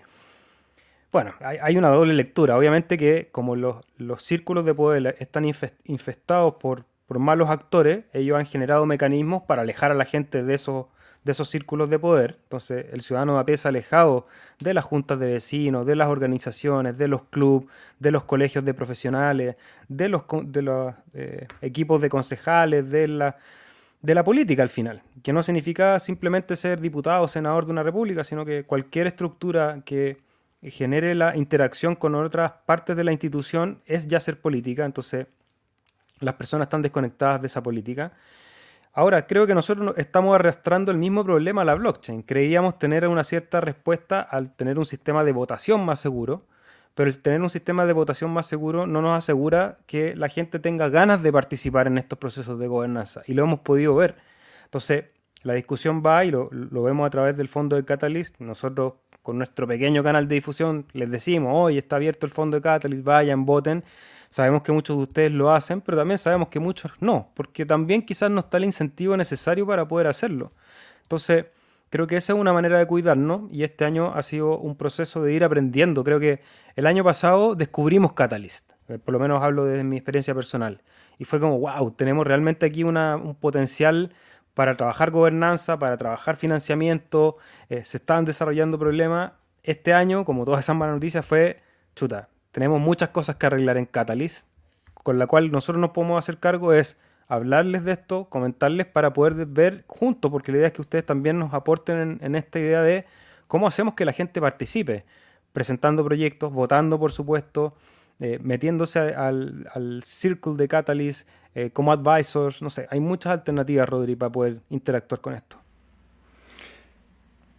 bueno, 1.11 1.35
hay, 1.41 1.77
una 1.77 1.89
doble 1.89 2.15
lectura. 2.15 2.57
Obviamente 2.57 2.97
que 2.97 3.31
como 3.33 3.57
los, 3.57 3.85
círculos 4.19 4.65
de 4.65 4.75
poder 4.75 5.17
están 5.19 5.45
infestados 5.45 6.55
por, 6.55 6.85
por 7.07 7.19
malos 7.19 7.51
actores, 7.51 8.05
ellos 8.13 8.39
han 8.39 8.47
generado 8.47 8.87
mecanismos 8.87 9.43
para 9.43 9.63
alejar 9.63 9.91
a 9.91 9.95
la 9.95 10.05
gente 10.05 10.45
de 10.45 10.55
esos 10.55 10.87
de 11.25 11.33
esos 11.33 11.49
círculos 11.49 11.91
de 11.91 11.99
poder. 11.99 12.39
Entonces, 12.45 12.87
el 12.93 13.03
ciudadano 13.03 13.35
de 13.35 13.53
a 13.53 13.55
es 13.55 13.67
alejado 13.67 14.27
de 14.59 14.75
las 14.75 14.85
juntas 14.85 15.19
de 15.19 15.27
vecinos, 15.27 15.85
de 15.87 15.97
las 15.97 16.09
organizaciones, 16.09 16.97
de 16.97 17.09
los 17.09 17.23
clubes, 17.25 17.69
de 17.99 18.11
los 18.11 18.25
colegios 18.25 18.65
de 18.65 18.75
profesionales, 18.75 19.57
de 19.89 20.09
los, 20.09 20.23
de 20.45 20.63
los 20.63 20.95
eh, 21.13 21.47
equipos 21.61 22.01
de 22.01 22.09
concejales, 22.09 22.91
de 22.91 23.09
la, 23.09 23.37
de 24.01 24.15
la 24.15 24.25
política 24.25 24.63
al 24.63 24.71
final. 24.71 25.03
Que 25.23 25.33
no 25.33 25.43
significa 25.43 25.99
simplemente 25.99 26.57
ser 26.57 26.81
diputado 26.81 27.25
o 27.25 27.29
senador 27.29 27.67
de 27.67 27.73
una 27.73 27.83
república, 27.83 28.25
sino 28.25 28.45
que 28.45 28.65
cualquier 28.65 29.07
estructura 29.07 29.83
que 29.85 30.17
genere 30.63 31.15
la 31.15 31.37
interacción 31.37 31.95
con 31.97 32.15
otras 32.15 32.53
partes 32.67 32.97
de 32.97 33.05
la 33.05 33.13
institución 33.13 33.81
es 33.87 34.07
ya 34.07 34.21
ser 34.21 34.41
política. 34.41 34.85
Entonces, 34.85 35.27
las 36.21 36.35
personas 36.35 36.67
están 36.67 36.83
desconectadas 36.83 37.41
de 37.41 37.47
esa 37.47 37.63
política 37.63 38.13
Ahora, 38.93 39.27
creo 39.27 39.47
que 39.47 39.55
nosotros 39.55 39.95
estamos 39.97 40.35
arrastrando 40.35 40.91
el 40.91 40.99
mismo 40.99 41.25
problema 41.25 41.63
a 41.63 41.65
la 41.65 41.75
blockchain. 41.75 42.23
Creíamos 42.23 42.79
tener 42.79 43.07
una 43.07 43.23
cierta 43.23 43.61
respuesta 43.61 44.21
al 44.21 44.53
tener 44.55 44.79
un 44.79 44.87
sistema 44.87 45.23
de 45.23 45.33
votación 45.33 45.85
más 45.85 46.01
seguro, 46.01 46.43
pero 46.95 47.09
el 47.09 47.21
tener 47.21 47.41
un 47.41 47.51
sistema 47.51 47.87
de 47.87 47.93
votación 47.93 48.33
más 48.33 48.47
seguro 48.47 48.87
no 48.87 49.01
nos 49.01 49.17
asegura 49.17 49.77
que 49.87 50.17
la 50.17 50.29
gente 50.29 50.59
tenga 50.59 50.89
ganas 50.89 51.23
de 51.23 51.33
participar 51.33 51.87
en 51.87 51.99
estos 51.99 52.19
procesos 52.19 52.59
de 52.59 52.67
gobernanza. 52.67 53.23
Y 53.27 53.35
lo 53.35 53.45
hemos 53.45 53.61
podido 53.61 53.95
ver. 53.95 54.17
Entonces, 54.65 55.05
la 55.43 55.55
discusión 55.55 56.03
va 56.05 56.25
y 56.25 56.31
lo, 56.31 56.51
vemos 56.51 57.07
a 57.07 57.11
través 57.11 57.37
del 57.37 57.49
fondo 57.49 57.77
de 57.77 57.85
Catalyst. 57.85 58.41
Nosotros, 58.41 58.95
con 59.23 59.39
nuestro 59.39 59.67
pequeño 59.67 60.03
canal 60.03 60.29
de 60.29 60.35
difusión, 60.35 60.87
les 60.93 61.11
decimos, 61.11 61.53
hoy 61.55 61.79
está 61.79 61.97
abierto 61.97 62.27
el 62.27 62.33
fondo 62.33 62.57
de 62.57 62.63
Catalyst, 62.63 63.05
vayan, 63.05 63.47
voten. 63.47 63.85
Sabemos 64.31 64.63
que 64.63 64.71
muchos 64.71 64.97
de 64.97 65.03
ustedes 65.03 65.33
lo 65.33 65.51
hacen, 65.51 65.81
pero 65.81 65.99
también 65.99 66.17
sabemos 66.17 66.49
que 66.49 66.61
muchos 66.61 66.93
no, 67.01 67.33
porque 67.35 67.67
también 67.67 68.03
quizás 68.03 68.31
no 68.31 68.41
está 68.41 68.59
el 68.59 68.65
incentivo 68.65 69.17
necesario 69.17 69.67
para 69.67 69.89
poder 69.89 70.07
hacerlo. 70.07 70.53
Entonces, 71.03 71.51
creo 71.91 72.07
que 72.07 72.17
esa 72.17 72.33
es 72.33 72.39
una 72.39 72.53
manera 72.53 72.79
de 72.79 72.87
cuidarnos 72.87 73.51
y 73.51 73.65
este 73.65 73.85
año 73.85 74.13
ha 74.15 74.23
sido 74.23 74.57
un 74.57 74.77
proceso 74.77 75.21
de 75.23 75.33
ir 75.33 75.43
aprendiendo. 75.43 76.05
Creo 76.05 76.21
que 76.21 76.41
el 76.77 76.87
año 76.87 77.03
pasado 77.03 77.57
descubrimos 77.57 78.13
Catalyst, 78.13 78.71
eh, 78.89 78.99
por 78.99 79.13
lo 79.13 79.19
menos 79.19 79.43
hablo 79.43 79.65
desde 79.65 79.83
mi 79.83 79.97
experiencia 79.97 80.33
personal, 80.33 80.81
y 81.19 81.25
fue 81.25 81.41
como, 81.41 81.59
wow, 81.59 81.91
tenemos 81.91 82.25
realmente 82.25 82.67
aquí 82.67 82.85
un 82.85 83.37
potencial 83.41 84.13
para 84.55 84.77
trabajar 84.77 85.11
gobernanza, 85.11 85.79
para 85.79 85.97
trabajar 85.97 86.37
financiamiento, 86.37 87.35
eh, 87.69 87.83
se 87.85 87.97
estaban 87.97 88.25
desarrollando 88.25 88.79
problemas. 88.79 89.33
Este 89.65 89.93
año, 89.93 90.25
como 90.25 90.45
todas 90.45 90.61
esas 90.61 90.77
malas 90.77 90.95
noticias, 90.95 91.27
fue, 91.27 91.57
chuta, 91.97 92.29
tenemos 92.53 92.81
muchas 92.81 93.11
cosas 93.11 93.37
que 93.37 93.47
arreglar 93.47 93.77
en 93.77 93.87
Catalyst, 93.87 94.47
con 94.95 95.19
la 95.19 95.27
cual 95.27 95.51
nosotros 95.51 95.81
nos 95.81 95.91
podemos 95.91 96.19
hacer 96.19 96.39
cargo 96.39 96.73
es 96.73 96.97
hablarles 97.29 97.85
de 97.85 97.93
esto, 97.93 98.25
comentarles 98.25 98.87
para 98.87 99.13
poder 99.13 99.47
ver 99.47 99.85
juntos, 99.87 100.31
porque 100.31 100.53
la 100.53 100.59
idea 100.59 100.67
es 100.69 100.73
que 100.73 100.83
ustedes 100.83 101.07
también 101.07 101.39
nos 101.39 101.55
aporten 101.55 102.19
en, 102.21 102.35
esta 102.35 102.59
idea 102.59 102.83
de 102.83 103.07
cómo 103.47 103.69
hacemos 103.69 103.95
que 103.95 104.05
la 104.05 104.13
gente 104.13 104.41
participe, 104.41 105.05
presentando 105.53 106.05
proyectos, 106.05 106.53
votando 106.53 106.99
por 106.99 107.13
supuesto, 107.13 107.73
eh, 108.19 108.39
metiéndose 108.43 108.99
al, 108.99 109.69
al, 109.73 110.03
circle 110.05 110.55
de 110.57 110.69
Catalyst 110.69 111.29
eh, 111.55 111.71
como 111.71 111.93
advisors, 111.93 112.63
no 112.63 112.69
sé, 112.69 112.87
hay 112.91 113.01
muchas 113.01 113.33
alternativas, 113.33 113.89
Rodri, 113.89 114.17
para 114.17 114.31
poder 114.31 114.61
interactuar 114.69 115.21
con 115.21 115.35
esto 115.35 115.59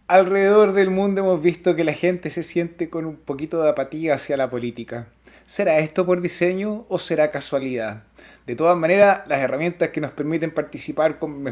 alrededor 0.06 0.72
del 0.72 0.90
mundo 0.90 1.22
hemos 1.22 1.42
visto 1.42 1.76
que 1.76 1.84
la 1.84 1.92
gente 1.92 2.30
se 2.30 2.42
siente 2.42 2.90
con 2.90 3.06
un 3.06 3.16
poquito 3.16 3.62
de 3.62 3.70
apatía 3.70 4.14
hacia 4.14 4.36
la 4.36 4.50
política. 4.50 5.06
¿Será 5.46 5.78
esto 5.78 6.06
por 6.06 6.20
diseño 6.20 6.86
o 6.88 6.98
será 6.98 7.30
casualidad? 7.30 8.04
De 8.46 8.56
todas 8.56 8.76
maneras, 8.76 9.22
las 9.28 9.40
herramientas 9.40 9.90
que 9.90 10.00
nos 10.00 10.10
permiten 10.10 10.50
participar 10.50 11.18
con, 11.18 11.44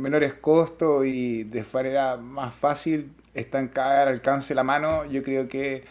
menores 0.00 0.34
costos 0.34 1.06
y 1.06 1.44
de 1.44 1.64
manera 1.72 2.16
más 2.16 2.54
fácil 2.54 3.12
están 3.32 3.68
cada 3.68 4.02
al 4.02 4.08
alcance 4.08 4.48
de 4.48 4.56
la 4.56 4.64
mano. 4.64 5.04
Yo 5.04 5.22
creo 5.22 5.48
que 5.48 5.84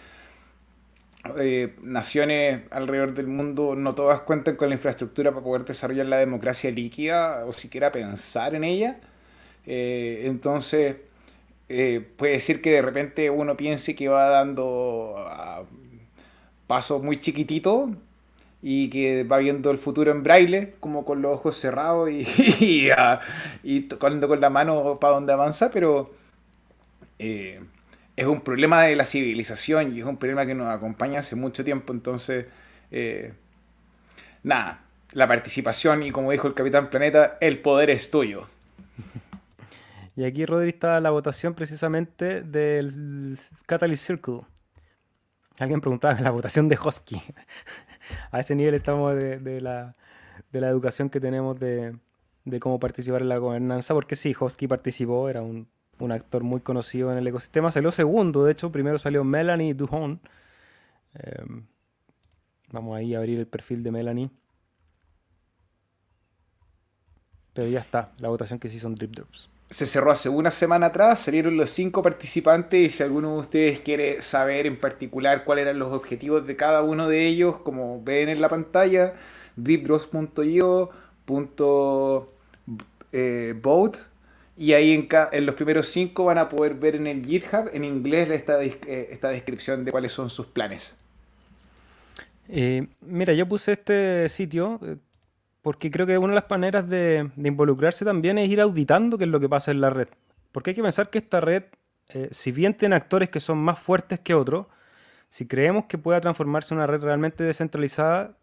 eh, 1.39 1.75
naciones 1.81 2.63
alrededor 2.71 3.13
del 3.13 3.27
mundo 3.27 3.75
no 3.75 3.95
todas 3.95 4.21
cuentan 4.21 4.57
con 4.57 4.69
la 4.69 4.75
infraestructura 4.75 5.31
para 5.31 5.43
poder 5.43 5.63
desarrollar 5.65 6.07
la 6.07 6.17
democracia 6.17 6.69
líquida 6.69 7.45
o 7.45 7.53
siquiera 7.53 7.91
pensar 7.91 8.53
en 8.53 8.65
ella. 8.65 8.99
Eh, 9.65 10.23
entonces, 10.25 10.97
eh, 11.73 12.01
puede 12.17 12.33
decir 12.33 12.61
que 12.61 12.71
de 12.71 12.81
repente 12.81 13.29
uno 13.29 13.55
piense 13.55 13.95
que 13.95 14.09
va 14.09 14.27
dando 14.29 15.15
ah, 15.17 15.63
pasos 16.67 17.01
muy 17.01 17.19
chiquititos 17.19 17.91
y 18.61 18.89
que 18.89 19.23
va 19.23 19.37
viendo 19.37 19.71
el 19.71 19.77
futuro 19.77 20.11
en 20.11 20.21
braille, 20.21 20.73
como 20.81 21.05
con 21.05 21.21
los 21.21 21.33
ojos 21.33 21.57
cerrados 21.57 22.09
y, 22.11 22.89
ah, 22.97 23.21
tocando 23.87 24.27
con 24.27 24.41
la 24.41 24.49
mano 24.49 24.99
para 24.99 25.13
donde 25.13 25.31
avanza, 25.31 25.71
pero 25.71 26.11
eh, 27.19 27.61
es 28.17 28.25
un 28.27 28.41
problema 28.41 28.83
de 28.83 28.97
la 28.97 29.05
civilización 29.05 29.95
y 29.95 30.01
es 30.01 30.05
un 30.05 30.17
problema 30.17 30.45
que 30.45 30.53
nos 30.53 30.67
acompaña 30.67 31.19
hace 31.19 31.37
mucho 31.37 31.63
tiempo, 31.63 31.93
entonces, 31.93 32.47
eh, 32.91 33.31
nada, 34.43 34.81
la 35.13 35.27
participación 35.27 36.03
y 36.03 36.11
como 36.11 36.31
dijo 36.31 36.47
el 36.47 36.53
Capitán 36.53 36.89
Planeta, 36.89 37.37
el 37.39 37.59
poder 37.59 37.89
es 37.89 38.11
tuyo. 38.11 38.47
Y 40.15 40.25
aquí, 40.25 40.45
Rodri, 40.45 40.69
está 40.69 40.99
la 40.99 41.09
votación 41.09 41.53
precisamente 41.53 42.41
del 42.41 43.37
Catalyst 43.65 44.05
Circle. 44.05 44.41
Alguien 45.57 45.79
preguntaba 45.79 46.13
la 46.21 46.31
votación 46.31 46.67
de 46.67 46.77
Hosky. 46.81 47.21
A 48.31 48.39
ese 48.39 48.55
nivel 48.55 48.73
estamos 48.73 49.15
de, 49.15 49.61
la, 49.61 49.93
educación 50.51 51.09
que 51.09 51.21
tenemos 51.21 51.57
de, 51.59 51.95
cómo 52.59 52.79
participar 52.79 53.21
en 53.21 53.29
la 53.29 53.37
gobernanza, 53.37 53.93
porque 53.93 54.15
sí, 54.15 54.35
Hosky 54.37 54.67
participó, 54.67 55.29
era 55.29 55.41
un, 55.41 55.67
actor 56.11 56.43
muy 56.43 56.61
conocido 56.61 57.11
en 57.11 57.19
el 57.19 57.27
ecosistema. 57.27 57.71
Salió 57.71 57.91
segundo, 57.91 58.43
de 58.43 58.53
hecho, 58.53 58.71
primero 58.71 58.97
salió 58.97 59.23
Melanie 59.23 59.75
Duhon. 59.75 60.19
Em, 61.13 61.67
vamos 62.71 62.97
ahí 62.97 63.13
a 63.13 63.19
abrir 63.19 63.39
el 63.39 63.47
perfil 63.47 63.83
de 63.83 63.91
Melanie. 63.91 64.31
Pero 67.53 67.69
ya 67.69 67.79
está, 67.79 68.11
la 68.19 68.29
votación 68.29 68.59
que 68.59 68.67
sí 68.67 68.79
son 68.79 68.95
Drip 68.95 69.11
Drops 69.11 69.50
se 69.71 69.87
cerró 69.87 70.11
hace 70.11 70.27
una 70.27 70.51
semana 70.51 70.87
atrás, 70.87 71.21
salieron 71.21 71.55
los 71.55 71.71
cinco 71.71 72.03
participantes 72.03 72.79
y 72.81 72.89
si 72.89 73.03
alguno 73.03 73.35
de 73.35 73.39
ustedes 73.39 73.79
quiere 73.79 74.21
saber 74.21 74.67
en 74.67 74.77
particular 74.77 75.45
cuáles 75.45 75.63
eran 75.63 75.79
los 75.79 75.93
objetivos 75.93 76.45
de 76.45 76.57
cada 76.57 76.83
uno 76.83 77.07
de 77.07 77.25
ellos, 77.25 77.59
como 77.61 78.03
ven 78.03 78.27
en 78.27 78.41
la 78.41 78.49
pantalla, 78.49 79.13
dripdrops.io, 79.55 80.89
eh, 83.13 83.55
vote 83.61 83.99
y 84.57 84.73
ahí 84.73 84.93
en, 84.93 85.07
en, 85.31 85.45
los 85.45 85.55
primeros 85.55 85.87
cinco 85.87 86.25
van 86.25 86.37
a 86.37 86.49
poder 86.49 86.73
ver 86.73 86.95
en 86.95 87.07
el 87.07 87.25
GitHub 87.25 87.69
en 87.71 87.85
inglés 87.85 88.29
esta, 88.29 88.61
eh, 88.61 89.07
esta 89.09 89.29
descripción 89.29 89.85
de 89.85 89.91
cuáles 89.91 90.11
son 90.11 90.29
sus 90.29 90.47
planes. 90.47 90.97
Eh, 92.49 92.87
mira, 93.05 93.31
yo 93.31 93.47
puse 93.47 93.71
este 93.71 94.27
sitio, 94.27 94.81
porque 95.61 95.91
creo 95.91 96.07
que 96.07 96.17
una 96.17 96.29
de 96.29 96.35
las 96.35 96.49
maneras 96.49 96.89
de, 96.89 97.29
involucrarse 97.37 98.05
también 98.05 98.37
es 98.37 98.49
ir 98.49 98.61
auditando 98.61 99.17
qué 99.17 99.25
es 99.25 99.29
lo 99.29 99.39
que 99.39 99.49
pasa 99.49 99.71
en 99.71 99.81
la 99.81 99.89
red. 99.89 100.07
Porque 100.51 100.71
hay 100.71 100.75
que 100.75 100.81
pensar 100.81 101.09
que 101.09 101.19
esta 101.19 101.39
red, 101.39 101.63
eh, 102.09 102.29
si 102.31 102.51
bien 102.51 102.73
tiene 102.73 102.95
actores 102.95 103.29
que 103.29 103.39
son 103.39 103.57
más 103.59 103.79
fuertes 103.79 104.19
que 104.19 104.33
otros, 104.33 104.67
si 105.29 105.47
creemos 105.47 105.85
que 105.85 105.97
pueda 105.97 106.19
transformarse 106.19 106.73
en 106.73 106.79
una 106.79 106.87
red 106.87 107.01
realmente 107.01 107.43
descentralizada, 107.43 108.37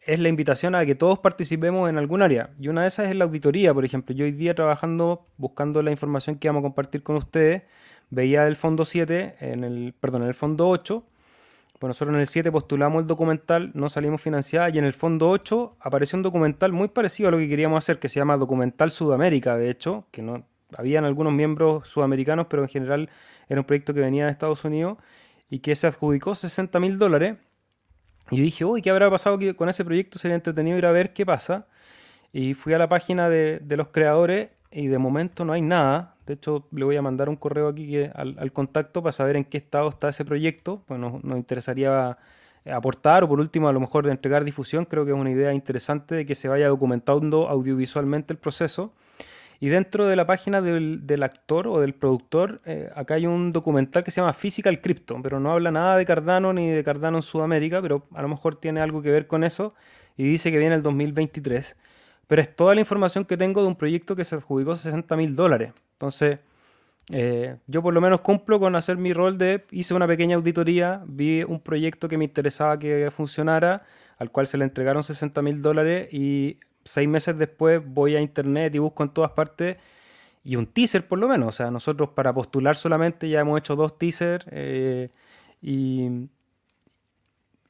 es 0.00 0.18
la 0.18 0.28
invitación 0.28 0.74
a 0.74 0.86
que 0.86 0.94
todos 0.94 1.18
participemos 1.18 1.90
en 1.90 1.98
algún 1.98 2.22
área. 2.22 2.50
Y 2.58 2.68
una 2.68 2.82
de 2.82 2.88
esas 2.88 3.08
es 3.10 3.16
la 3.16 3.24
auditoría, 3.24 3.74
por 3.74 3.84
ejemplo. 3.84 4.14
Yo 4.14 4.24
hoy 4.24 4.32
día 4.32 4.54
trabajando, 4.54 5.26
buscando 5.36 5.82
la 5.82 5.90
información 5.90 6.36
que 6.36 6.48
vamos 6.48 6.60
a 6.60 6.62
compartir 6.62 7.02
con 7.02 7.16
ustedes, 7.16 7.62
veía 8.08 8.46
el 8.46 8.56
fondo 8.56 8.84
7, 8.84 9.36
en 9.40 9.64
el, 9.64 9.94
perdón, 9.98 10.22
en 10.22 10.28
el 10.28 10.34
fondo 10.34 10.68
8. 10.68 11.04
Bueno, 11.80 11.90
nosotros 11.90 12.14
en 12.14 12.20
el 12.20 12.26
7 12.26 12.52
postulamos 12.52 13.00
el 13.00 13.06
documental, 13.06 13.70
no 13.74 13.88
salimos 13.88 14.20
financiados, 14.20 14.74
y 14.74 14.78
en 14.78 14.84
el 14.84 14.92
fondo 14.92 15.30
8 15.30 15.78
apareció 15.80 16.16
un 16.18 16.22
documental 16.22 16.72
muy 16.72 16.88
parecido 16.88 17.30
a 17.30 17.32
lo 17.32 17.38
que 17.38 17.48
queríamos 17.48 17.78
hacer, 17.78 17.98
que 17.98 18.10
se 18.10 18.20
llama 18.20 18.36
Documental 18.36 18.90
Sudamérica, 18.90 19.56
de 19.56 19.70
hecho, 19.70 20.06
que 20.10 20.20
no 20.20 20.44
habían 20.76 21.04
algunos 21.04 21.32
miembros 21.32 21.88
sudamericanos, 21.88 22.46
pero 22.48 22.62
en 22.62 22.68
general 22.68 23.10
era 23.48 23.60
un 23.60 23.66
proyecto 23.66 23.94
que 23.94 24.00
venía 24.00 24.26
de 24.26 24.30
Estados 24.30 24.64
Unidos 24.64 24.98
y 25.48 25.60
que 25.60 25.74
se 25.74 25.86
adjudicó 25.86 26.34
60 26.34 26.78
mil 26.80 26.98
dólares 26.98 27.38
y 28.30 28.40
dije, 28.40 28.64
uy, 28.64 28.82
¿qué 28.82 28.90
habrá 28.90 29.10
pasado 29.10 29.38
con 29.56 29.68
ese 29.68 29.84
proyecto? 29.84 30.18
Sería 30.18 30.36
entretenido 30.36 30.78
ir 30.78 30.86
a 30.86 30.92
ver 30.92 31.12
qué 31.12 31.26
pasa. 31.26 31.66
Y 32.32 32.54
fui 32.54 32.72
a 32.74 32.78
la 32.78 32.88
página 32.88 33.28
de, 33.28 33.60
los 33.76 33.88
creadores 33.88 34.52
y 34.70 34.86
de 34.86 34.98
momento 34.98 35.44
no 35.44 35.52
hay 35.52 35.62
nada. 35.62 36.14
De 36.26 36.34
hecho, 36.34 36.66
le 36.70 36.84
voy 36.84 36.96
a 36.96 37.02
mandar 37.02 37.28
un 37.28 37.36
correo 37.36 37.68
aquí 37.68 37.96
al, 38.14 38.52
contacto 38.52 39.02
para 39.02 39.12
saber 39.12 39.36
en 39.36 39.44
qué 39.44 39.58
estado 39.58 39.88
está 39.88 40.08
ese 40.10 40.24
proyecto. 40.24 40.82
Pues 40.86 41.00
nos, 41.00 41.22
interesaría 41.36 42.16
aportar 42.70 43.24
o 43.24 43.28
por 43.28 43.40
último 43.40 43.68
a 43.68 43.72
lo 43.72 43.80
mejor 43.80 44.04
de 44.06 44.12
entregar 44.12 44.44
difusión. 44.44 44.84
Creo 44.84 45.04
que 45.04 45.10
es 45.10 45.16
una 45.16 45.30
idea 45.30 45.52
interesante 45.52 46.14
de 46.14 46.26
que 46.26 46.34
se 46.34 46.48
vaya 46.48 46.68
documentando 46.68 47.48
audiovisualmente 47.48 48.32
el 48.32 48.38
proceso. 48.38 48.92
Y 49.62 49.68
dentro 49.68 50.06
de 50.06 50.16
la 50.16 50.26
página 50.26 50.62
del, 50.62 51.22
actor 51.22 51.68
o 51.68 51.80
del 51.80 51.92
productor, 51.92 52.62
eh, 52.64 52.90
acá 52.94 53.14
hay 53.14 53.26
un 53.26 53.52
documental 53.52 54.02
que 54.02 54.10
se 54.10 54.22
llama 54.22 54.32
Physical 54.32 54.80
Crypto, 54.80 55.20
pero 55.22 55.38
no 55.38 55.52
habla 55.52 55.70
nada 55.70 55.98
de 55.98 56.06
Cardano 56.06 56.54
ni 56.54 56.70
de 56.70 56.82
Cardano 56.82 57.18
en 57.18 57.22
Sudamérica, 57.22 57.82
pero 57.82 58.06
a 58.14 58.22
lo 58.22 58.28
mejor 58.28 58.56
tiene 58.56 58.80
algo 58.80 59.02
que 59.02 59.10
ver 59.10 59.26
con 59.26 59.44
eso 59.44 59.74
y 60.16 60.24
dice 60.24 60.50
que 60.50 60.58
viene 60.58 60.76
el 60.76 60.82
2023. 60.82 61.76
Pero 62.30 62.42
es 62.42 62.54
toda 62.54 62.76
la 62.76 62.80
información 62.80 63.24
que 63.24 63.36
tengo 63.36 63.60
de 63.60 63.66
un 63.66 63.74
proyecto 63.74 64.14
que 64.14 64.24
se 64.24 64.36
adjudicó 64.36 64.76
60 64.76 65.16
mil 65.16 65.34
dólares. 65.34 65.72
Entonces, 65.94 66.38
eh, 67.10 67.56
yo 67.66 67.82
por 67.82 67.92
lo 67.92 68.00
menos 68.00 68.20
cumplo 68.20 68.60
con 68.60 68.76
hacer 68.76 68.98
mi 68.98 69.12
rol 69.12 69.36
de, 69.36 69.64
hice 69.72 69.94
una 69.94 70.06
pequeña 70.06 70.36
auditoría, 70.36 71.02
vi 71.08 71.42
un 71.42 71.58
proyecto 71.58 72.06
que 72.06 72.16
me 72.16 72.26
interesaba 72.26 72.78
que 72.78 73.10
funcionara, 73.10 73.84
al 74.16 74.30
cual 74.30 74.46
se 74.46 74.58
le 74.58 74.62
entregaron 74.62 75.02
60 75.02 75.42
mil 75.42 75.60
dólares 75.60 76.14
y 76.14 76.60
seis 76.84 77.08
meses 77.08 77.36
después 77.36 77.82
voy 77.84 78.14
a 78.14 78.20
internet 78.20 78.72
y 78.76 78.78
busco 78.78 79.02
en 79.02 79.08
todas 79.08 79.32
partes 79.32 79.78
y 80.44 80.54
un 80.54 80.68
teaser 80.68 81.08
por 81.08 81.18
lo 81.18 81.26
menos. 81.26 81.48
O 81.48 81.52
sea, 81.52 81.72
nosotros 81.72 82.10
para 82.10 82.32
postular 82.32 82.76
solamente 82.76 83.28
ya 83.28 83.40
hemos 83.40 83.58
hecho 83.58 83.74
dos 83.74 83.98
teasers 83.98 84.46
eh, 84.52 85.10
y 85.60 86.28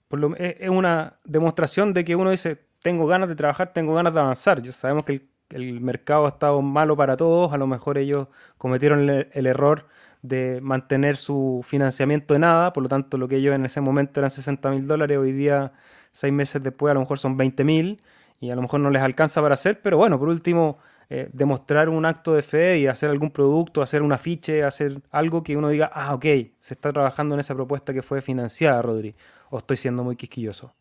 por 0.09 0.19
lo, 0.19 0.37
es, 0.37 0.69
una 0.69 1.15
demostración 1.25 1.95
de 1.95 2.05
que 2.05 2.15
uno 2.15 2.31
dice, 2.31 2.69
tengo 2.81 3.07
ganas 3.07 3.29
de 3.29 3.37
trabajar, 3.37 3.73
tengo 3.73 3.95
ganas 3.95 4.15
de 4.15 4.21
avanzar. 4.21 4.63
Ya 4.63 4.73
sabemos 4.73 5.05
que 5.05 5.27
el, 5.51 5.81
mercado 5.81 6.27
ha 6.27 6.29
estado 6.29 6.63
malo 6.63 6.97
para 6.97 7.17
todos, 7.17 7.53
a 7.53 7.59
lo 7.59 7.67
mejor 7.67 7.99
ellos 7.99 8.29
cometieron 8.59 9.09
el, 9.09 9.47
error 9.47 9.89
de 10.23 10.61
mantener 10.63 11.17
su 11.17 11.63
financiamiento 11.65 12.35
de 12.35 12.41
nada, 12.41 12.73
por 12.73 12.83
lo 12.83 12.89
tanto 12.89 13.19
lo 13.19 13.29
que 13.29 13.37
ellos 13.37 13.55
en 13.55 13.65
ese 13.65 13.81
momento 13.81 14.21
eran 14.21 14.31
60 14.31 14.71
mil 14.71 14.87
dólares, 14.87 15.19
hoy 15.19 15.33
día, 15.33 15.73
seis 16.13 16.33
meses 16.33 16.63
después, 16.63 16.91
a 16.91 16.95
lo 16.95 17.01
mejor 17.01 17.19
son 17.19 17.37
20 17.37 17.65
mil 17.65 18.01
y 18.41 18.51
a 18.51 18.57
lo 18.57 18.63
mejor 18.63 18.81
no 18.81 18.91
les 18.91 19.03
alcanza 19.03 19.43
para 19.43 19.55
hacer, 19.55 19.81
pero 19.83 19.97
bueno, 19.97 20.19
por 20.19 20.29
último, 20.29 20.79
eh, 21.09 21.29
demostrar 21.33 21.89
un 21.89 22.05
acto 22.07 22.35
de 22.35 22.43
fe 22.43 22.79
y 22.79 22.87
hacer 22.87 23.11
algún 23.11 23.31
producto, 23.31 23.83
hacer 23.83 24.03
un 24.03 24.13
afiche, 24.13 24.63
hacer 24.63 25.03
algo 25.11 25.43
que 25.43 25.57
uno 25.57 25.69
diga, 25.69 25.91
ah, 25.93 26.15
ok, 26.15 26.25
se 26.59 26.75
está 26.75 26.93
trabajando 26.93 27.35
en 27.35 27.41
esa 27.41 27.55
propuesta 27.55 27.93
que 27.93 28.03
fue 28.03 28.23
financiada, 28.23 28.81
Rodri, 28.83 29.17
o 29.51 29.59
estoy 29.59 29.77
siendo 29.77 30.05
muy 30.05 30.17
quisquilloso. 30.17 30.75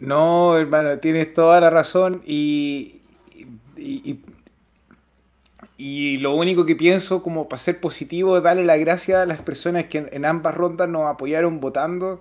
No, 0.00 0.56
hermano, 0.56 0.98
tienes 0.98 1.32
toda 1.34 1.60
la 1.60 1.70
razón 1.70 2.22
y, 2.26 3.02
y, 3.76 4.20
y, 5.76 6.16
lo 6.18 6.34
único 6.34 6.66
que 6.66 6.74
pienso 6.74 7.22
como 7.22 7.48
para 7.48 7.60
ser 7.60 7.80
positivo 7.80 8.36
es 8.36 8.42
darle 8.42 8.64
las 8.64 8.78
gracias 8.80 9.22
a 9.22 9.26
las 9.26 9.42
personas 9.42 9.84
que 9.86 10.08
en 10.10 10.24
ambas 10.24 10.54
rondas 10.54 10.88
nos 10.88 11.06
apoyaron 11.08 11.60
votando 11.60 12.20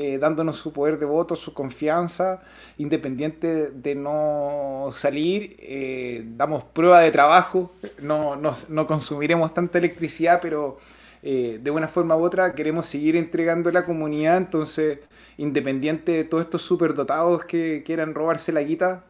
eh, 0.00 0.16
dándonos 0.16 0.58
su 0.58 0.72
poder 0.72 1.00
de 1.00 1.06
voto, 1.06 1.34
su 1.34 1.52
confianza, 1.52 2.40
independiente 2.76 3.72
de 3.72 3.96
no 3.96 4.90
salir, 4.92 5.56
eh, 5.58 6.22
damos 6.36 6.62
prueba 6.62 7.00
de 7.00 7.10
trabajo, 7.10 7.72
no, 8.00 8.36
no, 8.36 8.86
consumiremos 8.86 9.52
tanta 9.52 9.78
electricidad, 9.78 10.38
pero 10.40 10.78
eh, 11.24 11.58
de 11.60 11.70
una 11.72 11.88
forma 11.88 12.16
u 12.16 12.22
otra 12.22 12.54
queremos 12.54 12.86
seguir 12.86 13.16
entregando 13.16 13.70
a 13.70 13.72
la 13.72 13.84
comunidad, 13.84 14.36
entonces, 14.36 15.00
independiente 15.38 16.12
de 16.12 16.24
todos 16.24 16.44
estos 16.44 16.62
superdotados 16.62 17.46
que 17.46 17.82
quieran 17.84 18.14
robarse 18.14 18.52
la 18.52 18.62
guita, 18.62 19.04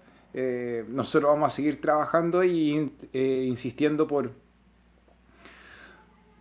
nosotros 0.89 1.33
vamos 1.33 1.53
a 1.53 1.57
seguir 1.57 1.81
trabajando 1.81 2.45
y 2.45 2.93
insistiendo 3.13 4.07
por, 4.07 4.31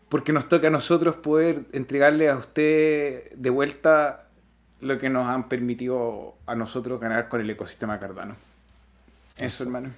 porque 0.10 0.34
nos 0.34 0.48
toca 0.48 0.68
a 0.68 0.72
nosotros 0.72 1.16
poder 1.16 1.66
entregarle 1.74 2.30
a 2.30 2.38
usted 2.38 3.32
de 3.34 3.50
vuelta 3.50 4.28
lo 4.82 4.98
que 4.98 5.10
nos 5.10 5.28
han 5.28 5.50
permitido 5.50 6.36
a 6.46 6.56
nosotros 6.56 7.00
ganar 7.00 7.30
con 7.30 7.42
el 7.42 7.50
ecosistema 7.50 8.00
Cardano. 8.00 8.36
Eso, 9.38 9.64
hermano. 9.64 9.90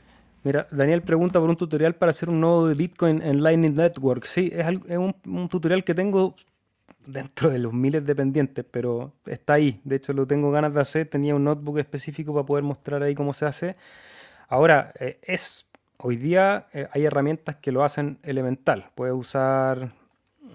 Mira, 0.43 0.67
Daniel 0.71 1.01
pregunta 1.01 1.39
por 1.39 1.49
un 1.49 1.57
tutorial 1.57 1.95
para 1.95 2.11
hacer 2.11 2.29
un 2.29 2.39
nodo 2.39 2.67
de 2.67 2.73
Bitcoin 2.73 3.21
en 3.21 3.43
Lightning 3.43 3.75
Network. 3.75 4.25
Sí, 4.25 4.51
es, 4.53 4.65
un, 4.97 5.49
tutorial 5.49 5.83
que 5.83 5.93
tengo 5.93 6.35
dentro 7.11 7.49
de 7.49 7.59
los 7.59 7.73
miles 7.73 8.05
de 8.05 8.15
pendientes, 8.15 8.65
pero 8.69 9.13
está 9.25 9.53
ahí. 9.53 9.81
De 9.83 9.95
hecho, 9.95 10.13
lo 10.13 10.27
tengo 10.27 10.51
ganas 10.51 10.73
de 10.73 10.81
hacer. 10.81 11.07
Tenía 11.09 11.35
un 11.35 11.43
notebook 11.43 11.79
específico 11.79 12.33
para 12.33 12.45
poder 12.45 12.63
mostrar 12.63 13.03
ahí 13.03 13.15
cómo 13.15 13.33
se 13.33 13.45
hace. 13.45 13.75
Ahora, 14.47 14.93
eh, 14.99 15.19
es 15.23 15.67
hoy 15.97 16.15
día 16.15 16.67
eh, 16.73 16.87
hay 16.91 17.05
herramientas 17.05 17.55
que 17.57 17.71
lo 17.71 17.83
hacen 17.83 18.19
elemental. 18.23 18.91
Puedes 18.95 19.15
usar... 19.15 19.93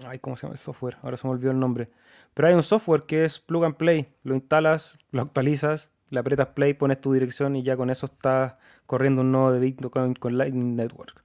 Ay, 0.05 0.19
¿Cómo 0.19 0.35
se 0.35 0.43
llama 0.43 0.53
el 0.53 0.59
software? 0.59 0.97
Ahora 1.03 1.17
se 1.17 1.25
me 1.27 1.31
olvidó 1.31 1.51
el 1.51 1.59
nombre. 1.59 1.89
Pero 2.33 2.49
hay 2.49 2.53
un 2.53 2.63
software 2.63 3.03
que 3.03 3.23
es 3.23 3.39
plug 3.39 3.63
and 3.63 3.75
play. 3.75 4.07
Lo 4.23 4.35
instalas, 4.35 4.99
lo 5.11 5.21
actualizas, 5.21 5.91
le 6.09 6.19
aprietas 6.19 6.47
play, 6.47 6.73
pones 6.73 6.99
tu 6.99 7.13
dirección 7.13 7.55
y 7.55 7.63
ya 7.63 7.77
con 7.77 7.89
eso 7.89 8.07
estás 8.07 8.55
corriendo 8.85 9.21
un 9.21 9.31
nodo 9.31 9.53
de 9.53 9.59
Bitcoin 9.59 10.15
con 10.15 10.37
Lightning 10.37 10.75
Network. 10.75 11.23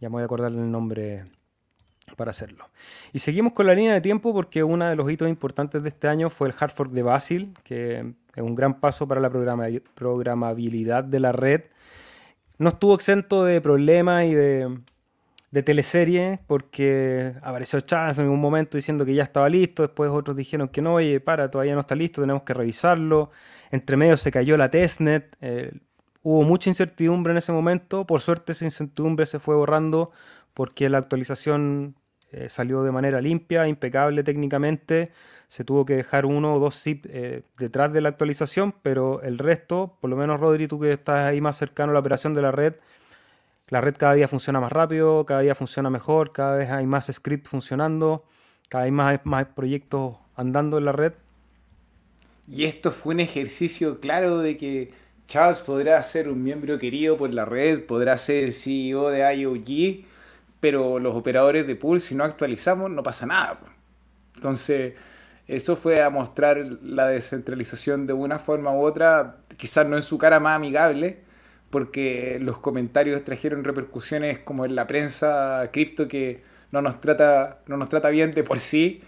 Ya 0.00 0.08
me 0.08 0.14
voy 0.14 0.22
a 0.22 0.24
acordar 0.24 0.50
el 0.50 0.70
nombre 0.70 1.24
para 2.16 2.30
hacerlo. 2.30 2.68
Y 3.12 3.18
seguimos 3.18 3.52
con 3.52 3.66
la 3.66 3.74
línea 3.74 3.92
de 3.92 4.00
tiempo 4.00 4.32
porque 4.32 4.62
uno 4.62 4.88
de 4.88 4.96
los 4.96 5.10
hitos 5.10 5.28
importantes 5.28 5.82
de 5.82 5.88
este 5.88 6.08
año 6.08 6.28
fue 6.28 6.48
el 6.48 6.54
hard 6.58 6.70
fork 6.70 6.90
de 6.92 7.02
Basil, 7.02 7.54
que 7.64 8.14
es 8.34 8.42
un 8.42 8.54
gran 8.54 8.80
paso 8.80 9.06
para 9.06 9.20
la 9.20 9.30
programabilidad 9.30 11.04
de 11.04 11.20
la 11.20 11.32
red. 11.32 11.62
No 12.58 12.70
estuvo 12.70 12.94
exento 12.94 13.44
de 13.44 13.60
problemas 13.60 14.24
y 14.24 14.34
de 15.52 15.62
teleserie 15.62 16.40
porque 16.46 17.34
apareció 17.42 17.78
Charles 17.80 18.18
en 18.18 18.28
un 18.28 18.40
momento 18.40 18.78
diciendo 18.78 19.04
que 19.04 19.14
ya 19.14 19.22
estaba 19.22 19.50
listo, 19.50 19.82
después 19.82 20.10
otros 20.10 20.34
dijeron 20.34 20.68
que 20.68 20.80
no, 20.80 20.94
oye, 20.94 21.20
para, 21.20 21.50
todavía 21.50 21.74
no 21.74 21.80
está 21.80 21.94
listo, 21.94 22.22
tenemos 22.22 22.42
que 22.42 22.54
revisarlo. 22.54 23.30
Entre 23.70 23.96
medio 23.98 24.16
se 24.16 24.32
cayó 24.32 24.56
la 24.56 24.70
testnet, 24.70 25.36
eh, 25.42 25.72
hubo 26.22 26.42
mucha 26.42 26.70
incertidumbre 26.70 27.32
en 27.32 27.36
ese 27.36 27.52
momento, 27.52 28.06
por 28.06 28.22
suerte 28.22 28.52
esa 28.52 28.64
incertidumbre 28.64 29.26
se 29.26 29.38
fue 29.38 29.54
borrando 29.54 30.10
porque 30.54 30.88
la 30.88 30.98
actualización 30.98 31.96
eh, 32.32 32.48
salió 32.48 32.82
de 32.82 32.90
manera 32.90 33.20
limpia, 33.20 33.68
impecable 33.68 34.22
técnicamente, 34.22 35.12
se 35.48 35.64
tuvo 35.64 35.84
que 35.84 35.96
dejar 35.96 36.24
uno 36.24 36.54
o 36.54 36.58
dos 36.58 36.82
zip 36.82 37.04
eh, 37.08 37.42
detrás 37.58 37.92
de 37.92 38.00
la 38.00 38.08
actualización, 38.08 38.72
pero 38.82 39.20
el 39.22 39.38
resto, 39.38 39.98
por 40.00 40.08
lo 40.08 40.16
menos 40.16 40.40
Rodri, 40.40 40.66
tú 40.66 40.80
que 40.80 40.92
estás 40.92 41.28
ahí 41.28 41.40
más 41.40 41.58
cercano 41.58 41.90
a 41.90 41.92
la 41.92 42.00
operación 42.00 42.32
de 42.32 42.42
la 42.42 42.52
red, 42.52 42.74
la 43.68 43.80
red 43.80 43.94
cada 43.96 44.14
día 44.14 44.28
funciona 44.28 44.60
más 44.60 44.72
rápido, 44.72 45.24
cada 45.26 45.40
día 45.40 45.54
funciona 45.54 45.90
mejor, 45.90 46.32
cada 46.32 46.56
vez 46.56 46.70
hay 46.70 46.86
más 46.86 47.10
scripts 47.12 47.50
funcionando, 47.50 48.24
cada 48.68 48.84
vez 48.84 48.92
más, 48.92 49.20
más 49.24 49.46
proyectos 49.46 50.16
andando 50.36 50.78
en 50.78 50.86
la 50.86 50.92
red. 50.92 51.12
Y 52.48 52.64
esto 52.64 52.90
fue 52.90 53.14
un 53.14 53.20
ejercicio 53.20 54.00
claro 54.00 54.38
de 54.38 54.56
que 54.56 54.92
Charles 55.28 55.60
podrá 55.60 56.02
ser 56.02 56.28
un 56.28 56.42
miembro 56.42 56.78
querido 56.78 57.16
por 57.16 57.32
la 57.32 57.44
red, 57.44 57.84
podrá 57.84 58.18
ser 58.18 58.44
el 58.44 58.52
CEO 58.52 59.08
de 59.08 59.34
IOG, 59.36 60.04
pero 60.62 61.00
los 61.00 61.16
operadores 61.16 61.66
de 61.66 61.74
pool, 61.74 62.00
si 62.00 62.14
no 62.14 62.22
actualizamos, 62.22 62.88
no 62.88 63.02
pasa 63.02 63.26
nada. 63.26 63.58
Entonces, 64.36 64.94
eso 65.48 65.74
fue 65.74 66.00
a 66.00 66.08
mostrar 66.08 66.56
la 66.82 67.08
descentralización 67.08 68.06
de 68.06 68.12
una 68.12 68.38
forma 68.38 68.70
u 68.70 68.82
otra, 68.84 69.38
quizás 69.56 69.88
no 69.88 69.96
en 69.96 70.04
su 70.04 70.18
cara 70.18 70.38
más 70.38 70.54
amigable, 70.54 71.18
porque 71.70 72.38
los 72.40 72.58
comentarios 72.60 73.24
trajeron 73.24 73.64
repercusiones 73.64 74.38
como 74.38 74.64
en 74.64 74.76
la 74.76 74.86
prensa 74.86 75.68
cripto 75.72 76.06
que 76.06 76.44
no 76.70 76.80
nos 76.80 77.00
trata, 77.00 77.58
no 77.66 77.76
nos 77.76 77.88
trata 77.88 78.08
bien 78.10 78.32
de 78.32 78.44
por 78.44 78.60
sí. 78.60 79.02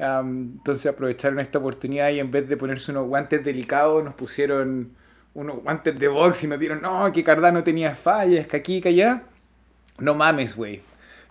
entonces 0.00 0.86
aprovecharon 0.86 1.38
esta 1.38 1.60
oportunidad 1.60 2.10
y 2.10 2.18
en 2.18 2.32
vez 2.32 2.48
de 2.48 2.56
ponerse 2.56 2.90
unos 2.90 3.06
guantes 3.06 3.44
delicados, 3.44 4.02
nos 4.02 4.14
pusieron 4.14 4.90
unos 5.34 5.62
guantes 5.62 5.96
de 6.00 6.08
box 6.08 6.42
y 6.42 6.48
nos 6.48 6.58
dieron, 6.58 6.82
no, 6.82 7.12
que 7.12 7.22
Cardano 7.22 7.62
tenía 7.62 7.94
fallas, 7.94 8.48
que 8.48 8.56
aquí, 8.56 8.80
que 8.80 8.88
allá. 8.88 9.22
No 10.00 10.14
mames, 10.14 10.56
güey. 10.56 10.82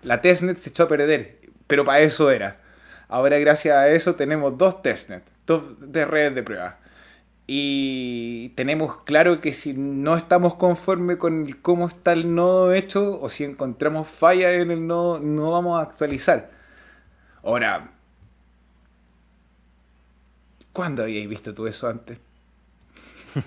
La 0.05 0.21
testnet 0.21 0.57
se 0.57 0.69
echó 0.69 0.83
a 0.83 0.87
perder, 0.87 1.39
pero 1.65 1.83
para 1.83 1.99
eso 1.99 2.29
era. 2.29 2.61
Ahora 3.07 3.39
gracias 3.39 3.75
a 3.75 3.89
eso 3.89 4.15
tenemos 4.15 4.55
dos 4.57 4.83
testnet, 4.83 5.23
dos 5.47 5.63
de 5.91 6.05
redes 6.05 6.35
de 6.35 6.43
prueba. 6.43 6.77
y 7.47 8.49
tenemos 8.49 9.03
claro 9.03 9.39
que 9.39 9.53
si 9.53 9.73
no 9.73 10.15
estamos 10.15 10.55
conformes 10.55 11.17
con 11.17 11.51
cómo 11.61 11.87
está 11.87 12.13
el 12.13 12.33
nodo 12.33 12.73
hecho 12.73 13.19
o 13.21 13.29
si 13.29 13.43
encontramos 13.43 14.07
fallas 14.07 14.53
en 14.53 14.71
el 14.71 14.87
nodo, 14.87 15.19
no 15.19 15.51
vamos 15.51 15.79
a 15.79 15.83
actualizar. 15.83 16.51
Ahora, 17.43 17.91
¿cuándo 20.71 21.03
habíais 21.03 21.29
visto 21.29 21.53
tú 21.53 21.67
eso 21.67 21.87
antes? 21.87 22.19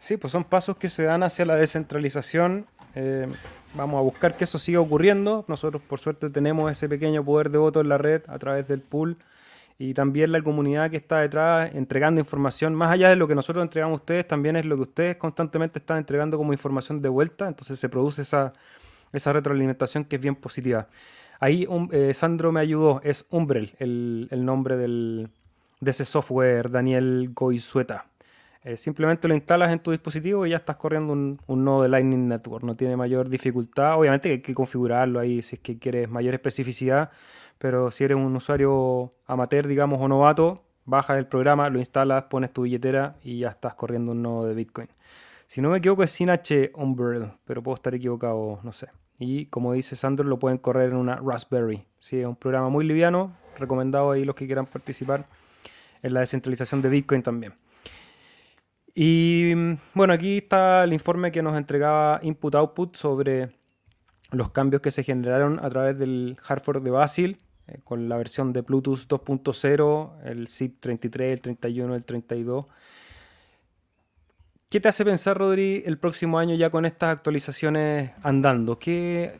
Sí, 0.00 0.16
pues 0.16 0.32
son 0.32 0.44
pasos 0.44 0.76
que 0.76 0.88
se 0.88 1.02
dan 1.02 1.24
hacia 1.24 1.44
la 1.44 1.56
descentralización. 1.56 2.66
Eh, 2.94 3.26
vamos 3.74 3.98
a 3.98 4.02
buscar 4.02 4.36
que 4.36 4.44
eso 4.44 4.58
siga 4.58 4.80
ocurriendo. 4.80 5.44
Nosotros, 5.48 5.82
por 5.82 5.98
suerte, 5.98 6.30
tenemos 6.30 6.70
ese 6.70 6.88
pequeño 6.88 7.24
poder 7.24 7.50
de 7.50 7.58
voto 7.58 7.80
en 7.80 7.88
la 7.88 7.98
red 7.98 8.22
a 8.28 8.38
través 8.38 8.66
del 8.68 8.80
pool 8.80 9.16
y 9.78 9.94
también 9.94 10.32
la 10.32 10.42
comunidad 10.42 10.90
que 10.90 10.96
está 10.96 11.20
detrás 11.20 11.72
entregando 11.72 12.20
información, 12.20 12.74
más 12.74 12.90
allá 12.90 13.10
de 13.10 13.16
lo 13.16 13.28
que 13.28 13.36
nosotros 13.36 13.62
entregamos 13.62 14.00
a 14.00 14.02
ustedes, 14.02 14.26
también 14.26 14.56
es 14.56 14.64
lo 14.64 14.74
que 14.74 14.82
ustedes 14.82 15.16
constantemente 15.16 15.78
están 15.78 15.98
entregando 15.98 16.36
como 16.36 16.52
información 16.52 17.00
de 17.00 17.08
vuelta, 17.08 17.46
entonces 17.46 17.78
se 17.78 17.88
produce 17.88 18.22
esa, 18.22 18.52
esa 19.12 19.32
retroalimentación 19.32 20.04
que 20.04 20.16
es 20.16 20.22
bien 20.22 20.34
positiva. 20.34 20.88
Ahí 21.38 21.68
eh, 21.92 22.12
Sandro 22.12 22.50
me 22.50 22.58
ayudó, 22.58 23.00
es 23.04 23.24
Umbrel 23.30 23.72
el, 23.78 24.26
el 24.32 24.44
nombre 24.44 24.76
del, 24.76 25.30
de 25.78 25.90
ese 25.92 26.04
software, 26.04 26.70
Daniel 26.70 27.30
Goizueta. 27.32 28.07
Eh, 28.68 28.76
simplemente 28.76 29.28
lo 29.28 29.34
instalas 29.34 29.72
en 29.72 29.78
tu 29.78 29.92
dispositivo 29.92 30.44
y 30.44 30.50
ya 30.50 30.56
estás 30.56 30.76
corriendo 30.76 31.14
un, 31.14 31.38
nodo 31.64 31.82
de 31.84 31.88
Lightning 31.88 32.28
Network. 32.28 32.64
No 32.64 32.76
tiene 32.76 32.96
mayor 32.96 33.30
dificultad. 33.30 33.98
Obviamente 33.98 34.30
hay 34.30 34.42
que 34.42 34.54
configurarlo 34.54 35.18
ahí 35.18 35.40
si 35.40 35.56
es 35.56 35.62
que 35.62 35.78
quieres 35.78 36.10
mayor 36.10 36.34
especificidad 36.34 37.10
pero 37.58 37.90
si 37.90 38.04
eres 38.04 38.16
un 38.16 38.34
usuario 38.36 39.12
amateur, 39.26 39.66
digamos, 39.66 40.00
o 40.00 40.08
novato, 40.08 40.64
bajas 40.84 41.18
el 41.18 41.26
programa, 41.26 41.68
lo 41.68 41.78
instalas, 41.78 42.24
pones 42.24 42.52
tu 42.52 42.62
billetera 42.62 43.16
y 43.22 43.40
ya 43.40 43.48
estás 43.48 43.74
corriendo 43.74 44.12
un 44.12 44.22
nodo 44.22 44.46
de 44.46 44.54
Bitcoin. 44.54 44.88
Si 45.46 45.60
no 45.60 45.70
me 45.70 45.78
equivoco 45.78 46.02
es 46.02 46.10
sin 46.10 46.30
H 46.30 46.70
Umbrel, 46.74 47.32
pero 47.44 47.62
puedo 47.62 47.74
estar 47.74 47.94
equivocado, 47.94 48.60
no 48.62 48.72
sé. 48.72 48.88
Y 49.18 49.46
como 49.46 49.72
dice 49.72 49.96
Sandro, 49.96 50.24
lo 50.28 50.38
pueden 50.38 50.58
correr 50.58 50.90
en 50.90 50.96
una 50.96 51.16
Raspberry. 51.16 51.84
Sí, 51.98 52.20
es 52.20 52.26
un 52.26 52.36
programa 52.36 52.68
muy 52.68 52.86
liviano, 52.86 53.32
recomendado 53.58 54.12
ahí 54.12 54.24
los 54.24 54.36
que 54.36 54.46
quieran 54.46 54.66
participar 54.66 55.26
en 56.02 56.14
la 56.14 56.20
descentralización 56.20 56.80
de 56.80 56.90
Bitcoin 56.90 57.22
también. 57.22 57.54
Y 59.00 59.54
bueno, 59.94 60.12
aquí 60.12 60.38
está 60.38 60.82
el 60.82 60.92
informe 60.92 61.30
que 61.30 61.40
nos 61.40 61.56
entregaba 61.56 62.18
Input 62.20 62.56
Output 62.56 62.96
sobre 62.96 63.56
los 64.32 64.50
cambios 64.50 64.82
que 64.82 64.90
se 64.90 65.04
generaron 65.04 65.60
a 65.62 65.70
través 65.70 65.96
del 65.96 66.36
hardware 66.42 66.80
de 66.80 66.90
Basil 66.90 67.38
eh, 67.68 67.78
con 67.84 68.08
la 68.08 68.16
versión 68.16 68.52
de 68.52 68.62
Bluetooth 68.62 69.06
2.0, 69.06 70.24
el 70.24 70.48
ZIP 70.48 70.80
33, 70.80 71.32
el 71.32 71.40
31, 71.40 71.94
el 71.94 72.04
32. 72.04 72.66
¿Qué 74.68 74.80
te 74.80 74.88
hace 74.88 75.04
pensar, 75.04 75.38
Rodri, 75.38 75.84
el 75.86 75.96
próximo 75.98 76.40
año 76.40 76.56
ya 76.56 76.68
con 76.68 76.84
estas 76.84 77.10
actualizaciones 77.10 78.10
andando? 78.24 78.80
¿Qué, 78.80 79.38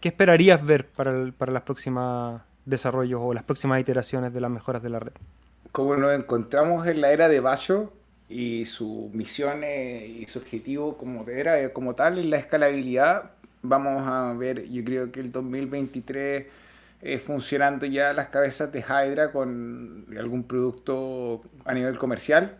qué 0.00 0.10
esperarías 0.10 0.64
ver 0.64 0.86
para, 0.86 1.32
para 1.36 1.50
las 1.50 1.62
próximas 1.62 2.42
desarrollos 2.64 3.20
o 3.20 3.34
las 3.34 3.42
próximas 3.42 3.80
iteraciones 3.80 4.32
de 4.32 4.40
las 4.40 4.52
mejoras 4.52 4.84
de 4.84 4.90
la 4.90 5.00
red? 5.00 5.14
Como 5.72 5.96
nos 5.96 6.12
encontramos 6.12 6.86
en 6.86 7.00
la 7.00 7.10
era 7.10 7.28
de 7.28 7.40
Bayo 7.40 7.92
y 8.30 8.64
su 8.66 9.10
misión 9.12 9.62
y 9.64 10.24
su 10.28 10.38
objetivo 10.38 10.96
como 10.96 11.28
era 11.28 11.72
como 11.72 11.94
tal 11.94 12.18
en 12.18 12.30
la 12.30 12.38
escalabilidad, 12.38 13.32
vamos 13.62 14.06
a 14.06 14.32
ver, 14.34 14.68
yo 14.70 14.84
creo 14.84 15.12
que 15.12 15.20
el 15.20 15.32
2023 15.32 16.46
eh, 17.02 17.18
funcionando 17.18 17.86
ya 17.86 18.12
las 18.12 18.28
cabezas 18.28 18.72
de 18.72 18.80
Hydra 18.80 19.32
con 19.32 20.06
algún 20.18 20.44
producto 20.44 21.42
a 21.64 21.72
nivel 21.72 21.98
comercial. 21.98 22.58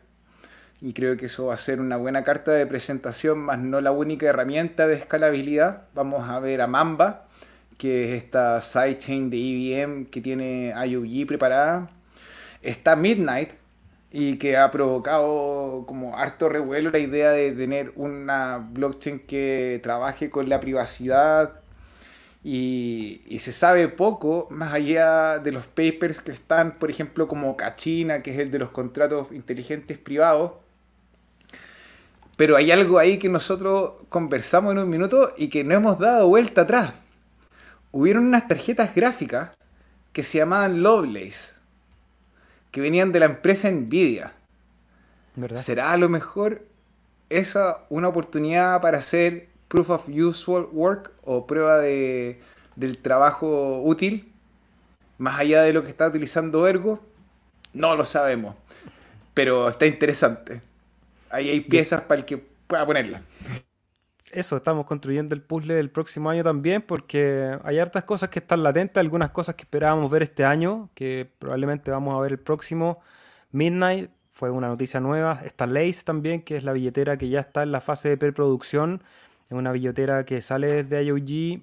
Y 0.81 0.95
creo 0.95 1.17
que 1.19 1.27
eso 1.27 1.47
va 1.47 1.55
a 1.55 1.59
ser 1.59 1.81
una 1.81 1.99
buena 1.99 2.25
carta 2.25 2.53
de 2.53 2.67
presentación, 2.67 3.39
más 3.39 3.59
no 3.59 3.83
la 3.83 3.93
única 3.93 4.27
herramienta 4.27 4.87
de 4.87 4.95
escalabilidad. 4.95 5.89
Vamos 5.95 6.29
a 6.29 6.41
ver 6.41 6.63
a 6.63 6.67
Mamba, 6.67 7.27
que 7.77 8.05
es 8.05 8.23
esta 8.23 8.61
sidechain 8.63 9.29
de 9.29 9.37
EVM 9.85 10.07
que 10.07 10.23
tiene 10.23 10.73
IOG 10.87 11.27
preparada. 11.27 11.91
Está 12.63 12.97
Midnight, 12.97 13.51
y 14.13 14.39
que 14.39 14.57
ha 14.57 14.71
provocado 14.71 15.85
como 15.87 16.17
harto 16.17 16.49
revuelo 16.49 16.91
la 16.91 16.99
idea 16.99 17.31
de 17.31 17.53
tener 17.53 17.93
una 17.97 18.59
blockchain 18.59 19.21
que 19.21 19.81
trabaje 19.83 20.31
con 20.31 20.49
la 20.49 20.61
privacidad 20.61 21.61
y, 22.43 23.37
se 23.39 23.53
sabe 23.53 23.89
poco 23.89 24.49
más 24.51 24.73
allá 24.73 25.39
de 25.39 25.53
los 25.53 25.67
papers 25.67 26.21
que 26.21 26.33
están, 26.33 26.73
por 26.73 26.91
ejemplo, 26.91 27.29
como 27.29 27.57
Cachina, 27.57 28.23
que 28.23 28.33
es 28.33 28.39
el 28.39 28.51
de 28.51 28.59
los 28.59 28.71
contratos 28.71 29.29
inteligentes 29.33 29.99
privados. 29.99 30.53
Pero 32.37 32.57
hay 32.57 32.71
algo 32.71 32.99
ahí 32.99 33.19
que 33.19 33.29
nosotros 33.29 33.93
conversamos 34.09 34.73
en 34.73 34.79
un 34.79 34.89
minuto 34.89 35.35
y 35.37 35.49
que 35.49 35.65
no 35.65 35.75
hemos 35.75 35.99
dado 35.99 36.29
vuelta 36.29 36.63
atrás. 36.63 36.93
Hubieron 37.91 38.27
unas 38.27 38.49
tarjetas 38.49 38.95
gráficas 38.95 39.51
que 40.13 40.23
se 40.23 40.39
llamaban 40.39 40.83
Lovelace, 40.83 41.55
que 42.71 42.81
venían 42.81 43.13
de 43.13 43.21
la 43.21 43.27
empresa 43.27 43.71
Nvidia. 43.71 44.33
¿Será 45.55 45.93
a 45.93 45.97
lo 45.97 46.09
mejor 46.09 46.67
esa 47.29 47.85
una 47.89 48.09
oportunidad 48.09 48.81
para 48.81 48.99
hacer 48.99 49.49
proof 49.69 49.91
of 49.91 50.09
useful 50.09 50.69
work 50.73 51.13
o 51.23 51.47
prueba 51.47 51.79
de, 51.79 52.41
del 52.77 52.99
trabajo 52.99 53.81
útil, 53.83 54.33
más 55.19 55.39
allá 55.39 55.63
de 55.63 55.73
lo 55.73 55.85
que 55.85 55.91
está 55.91 56.09
utilizando 56.09 56.67
Ergo, 56.67 57.01
no 57.73 57.95
lo 57.95 58.05
sabemos. 58.05 58.57
Pero 59.33 59.69
está 59.69 59.87
interesante. 59.87 60.61
Ahí 61.31 61.49
hay 61.49 61.61
piezas 61.61 62.01
para 62.01 62.21
el 62.21 62.27
que 62.27 62.39
pueda 62.39 62.85
ponerla. 62.85 63.23
Eso, 64.33 64.57
estamos 64.57 64.87
construyendo 64.87 65.35
el 65.35 65.43
puzzle 65.43 65.75
del 65.75 65.91
próximo 65.91 66.31
año 66.31 66.45
también, 66.45 66.83
porque 66.83 67.59
hay 67.65 67.81
hartas 67.81 68.05
cosas 68.05 68.29
que 68.29 68.39
están 68.39 68.63
latentes, 68.63 68.99
algunas 68.99 69.31
cosas 69.31 69.57
que 69.57 69.63
esperábamos 69.63 70.09
ver 70.09 70.23
este 70.23 70.45
año, 70.45 70.89
que 70.95 71.29
probablemente 71.39 71.91
vamos 71.91 72.17
a 72.17 72.21
ver 72.21 72.33
el 72.33 72.39
próximo. 72.39 73.01
Midnight 73.51 74.11
fue 74.29 74.51
una 74.51 74.69
noticia 74.69 75.01
nueva. 75.01 75.41
Está 75.45 75.67
Lace 75.67 76.05
también, 76.05 76.43
que 76.43 76.57
es 76.57 76.63
la 76.63 76.73
billetera 76.73 77.17
que 77.19 77.29
ya 77.29 77.41
está 77.41 77.65
en 77.65 77.73
la 77.73 77.81
fase 77.81 78.09
de 78.09 78.17
preproducción. 78.17 79.03
Es 79.45 79.51
una 79.51 79.73
billetera 79.73 80.25
que 80.25 80.41
sale 80.43 80.69
desde 80.69 81.05
IOG, 81.05 81.63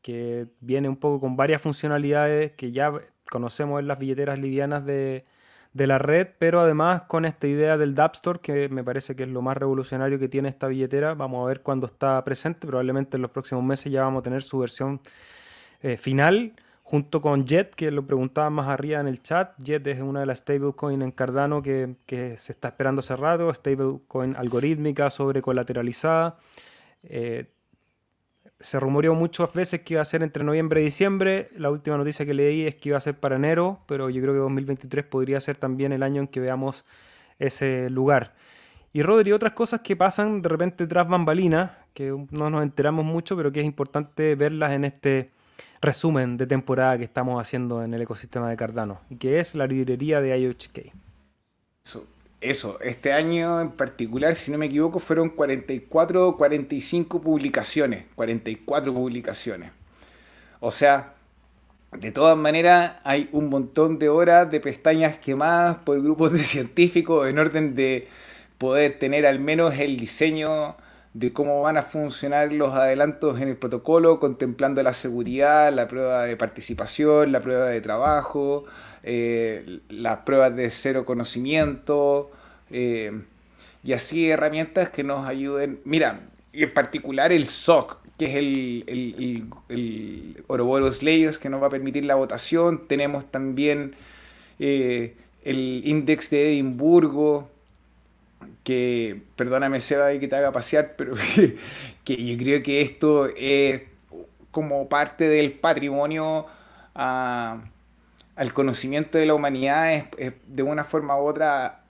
que 0.00 0.46
viene 0.60 0.88
un 0.88 0.96
poco 0.96 1.20
con 1.20 1.36
varias 1.36 1.60
funcionalidades 1.60 2.52
que 2.52 2.70
ya 2.70 2.92
conocemos 3.28 3.80
en 3.80 3.88
las 3.88 3.98
billeteras 3.98 4.38
livianas 4.38 4.84
de, 4.86 5.24
la 5.74 5.98
red, 5.98 6.28
pero 6.38 6.60
además 6.60 7.02
con 7.02 7.24
esta 7.24 7.46
idea 7.46 7.76
del 7.76 7.94
Dap 7.94 8.14
Store, 8.14 8.40
que 8.40 8.68
me 8.68 8.82
parece 8.82 9.14
que 9.14 9.24
es 9.24 9.28
lo 9.28 9.42
más 9.42 9.56
revolucionario 9.56 10.18
que 10.18 10.28
tiene 10.28 10.48
esta 10.48 10.66
billetera. 10.66 11.14
Vamos 11.14 11.44
a 11.44 11.48
ver 11.48 11.62
cuándo 11.62 11.86
está 11.86 12.22
presente, 12.24 12.66
probablemente 12.66 13.16
en 13.16 13.22
los 13.22 13.30
próximos 13.30 13.64
meses 13.64 13.92
ya 13.92 14.02
vamos 14.02 14.20
a 14.20 14.22
tener 14.22 14.42
su 14.42 14.58
versión 14.58 15.00
eh, 15.82 15.96
final, 15.96 16.54
junto 16.82 17.20
con 17.20 17.44
Jet, 17.44 17.74
que 17.74 17.90
lo 17.90 18.06
preguntaba 18.06 18.50
más 18.50 18.68
arriba 18.68 19.00
en 19.00 19.08
el 19.08 19.22
chat. 19.22 19.52
Jet 19.58 19.86
es 19.86 20.00
una 20.00 20.20
de 20.20 20.26
las 20.26 20.38
stablecoins 20.38 21.02
en 21.02 21.12
Cardano 21.12 21.62
que, 21.62 21.96
que 22.06 22.38
se 22.38 22.52
está 22.52 22.68
esperando 22.68 23.00
hace 23.00 23.14
rato, 23.14 23.52
stablecoin 23.52 24.36
algorítmica 24.36 25.10
sobre 25.10 25.42
colateralizada. 25.42 26.38
Eh, 27.02 27.44
se 28.60 28.80
rumoreó 28.80 29.14
muchas 29.14 29.52
veces 29.52 29.80
que 29.80 29.94
iba 29.94 30.02
a 30.02 30.04
ser 30.04 30.22
entre 30.22 30.42
noviembre 30.42 30.80
y 30.80 30.84
diciembre. 30.84 31.48
La 31.56 31.70
última 31.70 31.96
noticia 31.96 32.26
que 32.26 32.34
leí 32.34 32.66
es 32.66 32.74
que 32.74 32.88
iba 32.90 32.98
a 32.98 33.00
ser 33.00 33.18
para 33.18 33.36
enero, 33.36 33.80
pero 33.86 34.10
yo 34.10 34.20
creo 34.20 34.34
que 34.34 34.40
2023 34.40 35.04
podría 35.04 35.40
ser 35.40 35.56
también 35.56 35.92
el 35.92 36.02
año 36.02 36.20
en 36.20 36.28
que 36.28 36.40
veamos 36.40 36.84
ese 37.38 37.88
lugar. 37.90 38.34
Y 38.92 39.02
Rodri, 39.02 39.32
otras 39.32 39.52
cosas 39.52 39.80
que 39.80 39.94
pasan 39.94 40.42
de 40.42 40.48
repente 40.48 40.86
tras 40.86 41.08
bambalinas, 41.08 41.70
que 41.94 42.10
no 42.30 42.50
nos 42.50 42.62
enteramos 42.62 43.04
mucho, 43.04 43.36
pero 43.36 43.52
que 43.52 43.60
es 43.60 43.66
importante 43.66 44.34
verlas 44.34 44.72
en 44.72 44.84
este 44.84 45.30
resumen 45.80 46.36
de 46.36 46.46
temporada 46.46 46.98
que 46.98 47.04
estamos 47.04 47.40
haciendo 47.40 47.84
en 47.84 47.94
el 47.94 48.02
ecosistema 48.02 48.50
de 48.50 48.56
Cardano, 48.56 49.00
y 49.10 49.16
que 49.16 49.38
es 49.38 49.54
la 49.54 49.66
librería 49.66 50.20
de 50.20 50.36
IOHK 50.36 50.92
eso, 52.40 52.78
este 52.80 53.12
año 53.12 53.60
en 53.60 53.70
particular, 53.70 54.34
si 54.34 54.50
no 54.50 54.58
me 54.58 54.66
equivoco, 54.66 54.98
fueron 55.00 55.30
44 55.30 56.28
o 56.28 56.36
45 56.36 57.20
publicaciones. 57.20 58.04
44 58.14 58.92
publicaciones. 58.94 59.72
O 60.60 60.70
sea, 60.70 61.14
de 61.92 62.12
todas 62.12 62.36
maneras, 62.36 62.96
hay 63.04 63.28
un 63.32 63.48
montón 63.48 63.98
de 63.98 64.08
horas 64.08 64.50
de 64.50 64.60
pestañas 64.60 65.18
quemadas 65.18 65.78
por 65.78 66.00
grupos 66.02 66.32
de 66.32 66.38
científicos 66.44 67.28
en 67.28 67.38
orden 67.38 67.74
de 67.74 68.08
poder 68.58 68.98
tener 68.98 69.26
al 69.26 69.38
menos 69.40 69.74
el 69.78 69.96
diseño 69.96 70.76
de 71.18 71.32
cómo 71.32 71.62
van 71.62 71.76
a 71.76 71.82
funcionar 71.82 72.52
los 72.52 72.72
adelantos 72.74 73.40
en 73.40 73.48
el 73.48 73.56
protocolo, 73.56 74.20
contemplando 74.20 74.80
la 74.84 74.92
seguridad, 74.92 75.72
la 75.72 75.88
prueba 75.88 76.24
de 76.24 76.36
participación, 76.36 77.32
la 77.32 77.40
prueba 77.40 77.66
de 77.66 77.80
trabajo, 77.80 78.66
eh, 79.02 79.80
las 79.88 80.18
pruebas 80.18 80.54
de 80.54 80.70
cero 80.70 81.04
conocimiento, 81.04 82.30
eh, 82.70 83.20
y 83.82 83.94
así 83.94 84.30
herramientas 84.30 84.90
que 84.90 85.02
nos 85.02 85.26
ayuden. 85.26 85.80
Mira, 85.84 86.20
y 86.52 86.62
en 86.62 86.72
particular 86.72 87.32
el 87.32 87.46
SOC, 87.46 87.98
que 88.16 88.26
es 88.26 88.36
el, 88.36 88.84
el, 89.68 90.44
Leyes, 91.02 91.38
que 91.38 91.48
nos 91.50 91.60
va 91.60 91.66
a 91.66 91.70
permitir 91.70 92.04
la 92.04 92.14
votación. 92.14 92.86
Tenemos 92.86 93.28
también 93.28 93.96
eh, 94.60 95.16
el 95.42 95.82
Index 95.84 96.30
de 96.30 96.52
Edimburgo, 96.52 97.50
que, 98.64 99.22
perdóname 99.36 99.80
Seba 99.80 100.12
y 100.12 100.20
que 100.20 100.28
te 100.28 100.36
haga 100.36 100.52
pasear, 100.52 100.94
pero 100.96 101.14
que, 102.04 102.24
yo 102.24 102.38
creo 102.38 102.62
que 102.62 102.82
esto 102.82 103.28
es 103.36 103.82
como 104.50 104.88
parte 104.88 105.28
del 105.28 105.52
patrimonio 105.52 106.46
ah, 106.94 107.58
al 108.36 108.52
conocimiento 108.52 109.18
de 109.18 109.26
la 109.26 109.34
humanidad, 109.34 109.92
es, 110.16 110.32
de 110.46 110.62
una 110.62 110.84
forma 110.84 111.20
u 111.20 111.26
otra 111.26 111.80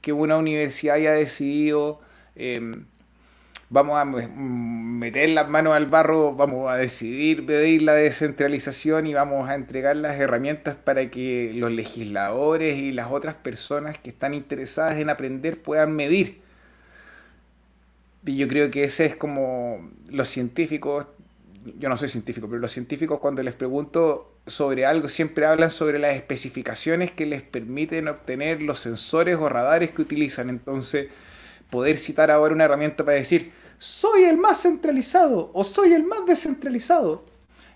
que 0.00 0.12
una 0.12 0.36
universidad 0.36 0.96
haya 0.96 1.12
decidido 1.12 2.00
em, 2.36 2.86
vamos 3.70 3.98
a 3.98 4.04
meter 4.04 5.28
las 5.30 5.48
manos 5.48 5.74
al 5.74 5.86
barro, 5.86 6.34
vamos 6.34 6.70
a 6.70 6.76
decidir 6.76 7.46
pedir 7.46 7.82
la 7.82 7.94
descentralización 7.94 9.06
y 9.06 9.14
vamos 9.14 9.48
a 9.48 9.54
entregar 9.54 9.96
las 9.96 10.18
herramientas 10.18 10.76
para 10.76 11.08
que 11.08 11.52
los 11.54 11.70
legisladores 11.70 12.76
y 12.76 12.90
las 12.90 13.10
otras 13.12 13.36
personas 13.36 13.96
que 13.96 14.10
están 14.10 14.34
interesadas 14.34 14.98
en 14.98 15.08
aprender 15.08 15.62
puedan 15.62 15.94
medir. 15.94 16.40
Y 18.26 18.36
yo 18.36 18.48
creo 18.48 18.70
que 18.70 18.84
ese 18.84 19.06
es 19.06 19.16
como 19.16 19.88
los 20.08 20.28
científicos, 20.28 21.06
yo 21.78 21.88
no 21.88 21.96
soy 21.96 22.08
científico, 22.08 22.48
pero 22.48 22.60
los 22.60 22.72
científicos 22.72 23.20
cuando 23.20 23.42
les 23.42 23.54
pregunto 23.54 24.34
sobre 24.46 24.84
algo 24.84 25.08
siempre 25.08 25.46
hablan 25.46 25.70
sobre 25.70 25.98
las 25.98 26.16
especificaciones 26.16 27.12
que 27.12 27.24
les 27.24 27.42
permiten 27.42 28.08
obtener 28.08 28.62
los 28.62 28.80
sensores 28.80 29.36
o 29.36 29.48
radares 29.48 29.90
que 29.90 30.02
utilizan. 30.02 30.50
Entonces, 30.50 31.08
poder 31.70 31.98
citar 31.98 32.30
ahora 32.30 32.52
una 32.52 32.64
herramienta 32.64 33.04
para 33.04 33.16
decir, 33.16 33.52
soy 33.80 34.24
el 34.24 34.36
más 34.36 34.60
centralizado 34.60 35.50
o 35.54 35.64
soy 35.64 35.94
el 35.94 36.04
más 36.04 36.26
descentralizado, 36.26 37.24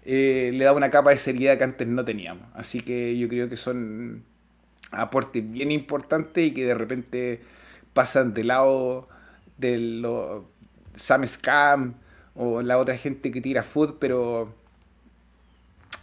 eh, 0.04 0.50
le 0.52 0.62
da 0.62 0.74
una 0.74 0.90
capa 0.90 1.10
de 1.10 1.16
seriedad 1.16 1.56
que 1.56 1.64
antes 1.64 1.88
no 1.88 2.04
teníamos. 2.04 2.46
Así 2.52 2.82
que 2.82 3.16
yo 3.16 3.26
creo 3.26 3.48
que 3.48 3.56
son 3.56 4.22
aportes 4.90 5.50
bien 5.50 5.72
importantes 5.72 6.44
y 6.44 6.52
que 6.52 6.66
de 6.66 6.74
repente 6.74 7.40
pasan 7.94 8.34
del 8.34 8.48
lado 8.48 9.08
de 9.56 9.78
los 9.78 10.42
Sam 10.94 11.26
Scam 11.26 11.94
o 12.34 12.60
la 12.60 12.76
otra 12.76 12.98
gente 12.98 13.32
que 13.32 13.40
tira 13.40 13.62
food, 13.62 13.94
pero 13.98 14.54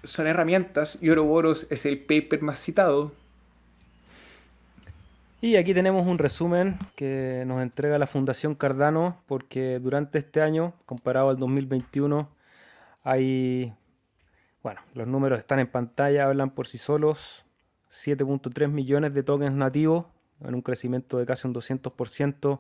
son 0.04 0.26
herramientas. 0.26 0.98
Y 1.00 1.10
Ouroboros 1.10 1.68
es 1.70 1.86
el 1.86 2.00
paper 2.00 2.42
más 2.42 2.60
citado 2.60 3.12
y 5.42 5.56
aquí 5.56 5.74
tenemos 5.74 6.06
un 6.06 6.20
resumen 6.20 6.78
que 6.96 7.44
nos 7.48 7.64
entrega 7.64 7.98
la 7.98 8.06
Fundación 8.06 8.54
Cardano, 8.54 9.24
porque 9.26 9.80
durante 9.80 10.20
este 10.20 10.40
año, 10.40 10.74
comparado 10.86 11.30
al 11.30 11.38
2021, 11.38 12.30
hay, 13.04 13.74
bueno, 14.62 14.82
los 14.94 15.08
números 15.08 15.40
están 15.40 15.58
en 15.58 15.66
pantalla, 15.66 16.26
hablan 16.26 16.52
por 16.52 16.68
sí 16.68 16.78
solos, 16.78 17.44
7.3 17.90 18.68
millones 18.70 19.16
de 19.16 19.24
tokens 19.24 19.56
nativos, 19.56 20.06
en 20.44 20.54
un 20.54 20.62
crecimiento 20.62 21.18
de 21.18 21.26
casi 21.26 21.48
un 21.48 21.56
200%, 21.56 22.60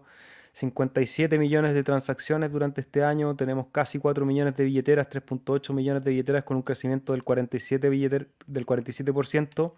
57 0.54 1.38
millones 1.38 1.76
de 1.76 1.84
transacciones 1.84 2.52
durante 2.52 2.82
este 2.82 3.04
año, 3.04 3.36
tenemos 3.36 3.68
casi 3.72 4.00
4 4.00 4.26
millones 4.26 4.56
de 4.58 4.64
billeteras, 4.64 5.08
3.8 5.08 5.72
millones 5.74 6.04
de 6.04 6.10
billeteras 6.10 6.44
con 6.44 6.58
un 6.58 6.64
crecimiento 6.64 7.14
del 7.14 7.24
47%, 7.24 8.28
del 8.48 8.66
47% 8.66 9.74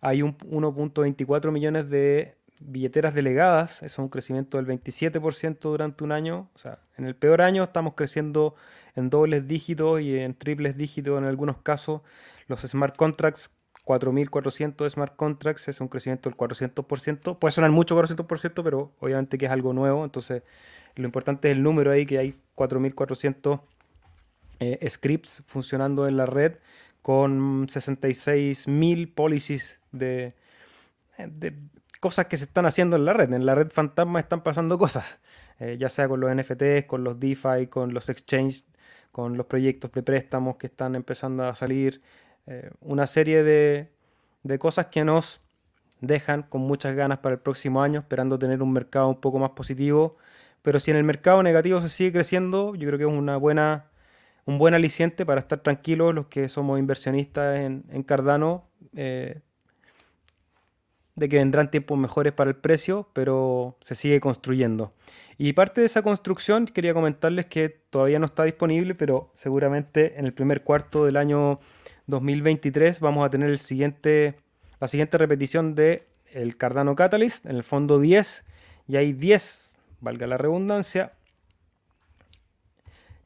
hay 0.00 0.20
1.24 0.20 1.50
millones 1.50 1.90
de 1.90 2.36
billeteras 2.60 3.14
delegadas, 3.14 3.76
eso 3.78 3.86
es 3.86 3.98
un 3.98 4.08
crecimiento 4.08 4.56
del 4.56 4.66
27% 4.66 5.58
durante 5.60 6.04
un 6.04 6.12
año. 6.12 6.48
O 6.54 6.58
sea, 6.58 6.78
en 6.96 7.06
el 7.06 7.14
peor 7.14 7.42
año 7.42 7.64
estamos 7.64 7.94
creciendo 7.94 8.54
en 8.94 9.10
dobles 9.10 9.46
dígitos 9.46 10.00
y 10.00 10.18
en 10.18 10.34
triples 10.34 10.76
dígitos 10.76 11.18
en 11.18 11.24
algunos 11.24 11.58
casos. 11.58 12.02
Los 12.48 12.62
smart 12.62 12.96
contracts, 12.96 13.50
4.400 13.84 14.88
smart 14.90 15.16
contracts, 15.16 15.68
es 15.68 15.80
un 15.80 15.88
crecimiento 15.88 16.28
del 16.28 16.36
400%. 16.36 17.38
Puede 17.38 17.52
sonar 17.52 17.70
mucho 17.70 17.96
400%, 17.96 18.62
pero 18.62 18.92
obviamente 19.00 19.38
que 19.38 19.46
es 19.46 19.52
algo 19.52 19.72
nuevo. 19.72 20.04
Entonces, 20.04 20.42
lo 20.94 21.04
importante 21.04 21.50
es 21.50 21.56
el 21.56 21.62
número 21.62 21.90
ahí, 21.90 22.06
que 22.06 22.18
hay 22.18 22.36
4.400 22.56 23.60
eh, 24.58 24.88
scripts 24.88 25.42
funcionando 25.46 26.08
en 26.08 26.16
la 26.16 26.26
red 26.26 26.54
con 27.02 27.68
66.000 27.68 29.14
policies 29.14 29.80
de, 29.98 30.34
de, 31.18 31.54
cosas 32.00 32.26
que 32.26 32.36
se 32.36 32.44
están 32.44 32.66
haciendo 32.66 32.96
en 32.96 33.04
la 33.04 33.12
red. 33.12 33.32
En 33.32 33.46
la 33.46 33.54
red 33.54 33.70
fantasma 33.70 34.20
están 34.20 34.42
pasando 34.42 34.78
cosas, 34.78 35.18
eh, 35.58 35.76
ya 35.78 35.88
sea 35.88 36.08
con 36.08 36.20
los 36.20 36.34
NFTs, 36.34 36.84
con 36.86 37.04
los 37.04 37.18
DeFi, 37.18 37.66
con 37.68 37.94
los 37.94 38.08
exchanges, 38.08 38.66
con 39.12 39.36
los 39.36 39.46
proyectos 39.46 39.92
de 39.92 40.02
préstamos 40.02 40.56
que 40.56 40.66
están 40.66 40.94
empezando 40.94 41.44
a 41.44 41.54
salir. 41.54 42.02
Eh, 42.46 42.70
una 42.80 43.06
serie 43.06 43.42
de, 43.42 43.90
de 44.42 44.58
cosas 44.58 44.86
que 44.86 45.04
nos 45.04 45.40
dejan 46.00 46.42
con 46.42 46.60
muchas 46.60 46.94
ganas 46.94 47.18
para 47.18 47.34
el 47.34 47.40
próximo 47.40 47.82
año, 47.82 48.00
esperando 48.00 48.38
tener 48.38 48.62
un 48.62 48.72
mercado 48.72 49.08
un 49.08 49.20
poco 49.20 49.38
más 49.38 49.50
positivo. 49.50 50.16
Pero 50.62 50.80
si 50.80 50.90
en 50.90 50.96
el 50.96 51.04
mercado 51.04 51.42
negativo 51.42 51.80
se 51.80 51.88
sigue 51.88 52.12
creciendo, 52.12 52.74
yo 52.74 52.86
creo 52.88 52.98
que 52.98 53.04
es 53.04 53.18
una 53.18 53.36
buena 53.36 53.86
un 54.46 54.58
buen 54.58 54.74
aliciente 54.74 55.26
para 55.26 55.40
estar 55.40 55.58
tranquilos 55.58 56.14
los 56.14 56.26
que 56.28 56.48
somos 56.48 56.78
inversionistas 56.78 57.58
en, 57.58 58.02
Cardano, 58.04 58.70
eh, 58.94 59.40
de 61.16 61.28
que 61.28 61.36
vendrán 61.38 61.70
tiempos 61.70 61.98
mejores 61.98 62.32
para 62.32 62.50
el 62.50 62.56
precio, 62.56 63.08
pero 63.12 63.76
se 63.80 63.94
sigue 63.94 64.20
construyendo. 64.20 64.92
Y 65.38 65.52
parte 65.54 65.80
de 65.80 65.86
esa 65.86 66.02
construcción 66.02 66.66
quería 66.66 66.94
comentarles 66.94 67.46
que 67.46 67.68
todavía 67.68 68.18
no 68.18 68.26
está 68.26 68.44
disponible, 68.44 68.94
pero 68.94 69.32
seguramente 69.34 70.18
en 70.18 70.26
el 70.26 70.32
primer 70.32 70.62
cuarto 70.62 71.04
del 71.04 71.16
año 71.16 71.56
2023 72.06 73.00
vamos 73.00 73.24
a 73.24 73.30
tener 73.30 73.50
la 73.50 73.56
siguiente 73.56 74.38
repetición 75.18 75.74
de 75.74 76.06
el 76.32 76.56
Cardano 76.56 76.94
Catalyst, 76.94 77.46
en 77.46 77.56
el 77.56 77.64
fondo 77.64 77.98
10, 77.98 78.44
y 78.88 78.96
hay 78.96 79.12
10, 79.12 79.74
valga 80.00 80.26
la 80.26 80.36
redundancia, 80.36 81.12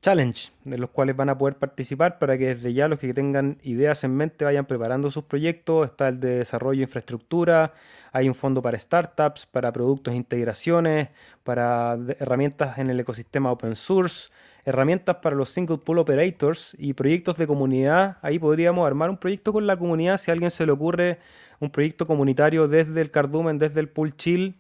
challenge, 0.01 0.51
de 0.65 0.79
los 0.79 0.91
cuales 0.91 1.15
van 1.15 1.29
a 1.29 1.37
poder 1.37 1.57
participar 1.57 2.19
para 2.19 2.39
que 2.39 2.55
desde 2.55 2.73
ya 2.73 2.89
los 2.89 2.99
que 2.99 3.13
tengan 3.13 3.59
ideas 3.63 4.03
en 4.05 4.15
mente 4.17 4.45
vayan 4.45 4.65
preparando 4.65 5.11
sus 5.11 5.25
proyectos. 5.25 5.87
Está 5.87 6.09
el 6.09 6.21
de 6.21 6.39
desarrollo 6.39 6.79
de 6.79 6.85
infraestructura, 6.85 7.75
hay 8.13 8.29
un 8.29 8.35
fondo 8.35 8.63
para 8.63 8.79
startups, 8.79 9.47
para 9.47 9.73
productos 9.73 10.15
e 10.15 10.17
integraciones, 10.17 11.09
para 11.45 11.99
herramientas 12.19 12.79
en 12.79 12.91
el 12.91 12.99
ecosistema 13.01 13.53
open 13.53 13.77
source, 13.77 14.31
herramientas 14.65 15.17
para 15.17 15.37
los 15.37 15.51
single 15.51 15.79
pool 15.79 15.99
operators 15.99 16.75
y 16.79 16.95
proyectos 16.95 17.37
de 17.37 17.47
comunidad. 17.47 18.17
Ahí 18.23 18.39
podríamos 18.39 18.87
armar 18.87 19.11
un 19.11 19.19
proyecto 19.19 19.53
con 19.53 19.67
la 19.67 19.77
comunidad 19.77 20.17
si 20.17 20.31
a 20.31 20.35
alguien 20.35 20.51
se 20.51 20.65
le 20.65 20.73
ocurre 20.73 21.19
un 21.61 21.71
proyecto 21.71 22.07
comunitario 22.07 22.69
desde 22.69 23.03
el 23.03 23.11
Cardumen, 23.11 23.59
desde 23.59 23.81
el 23.81 23.89
Pool 23.89 24.17
Chill 24.17 24.60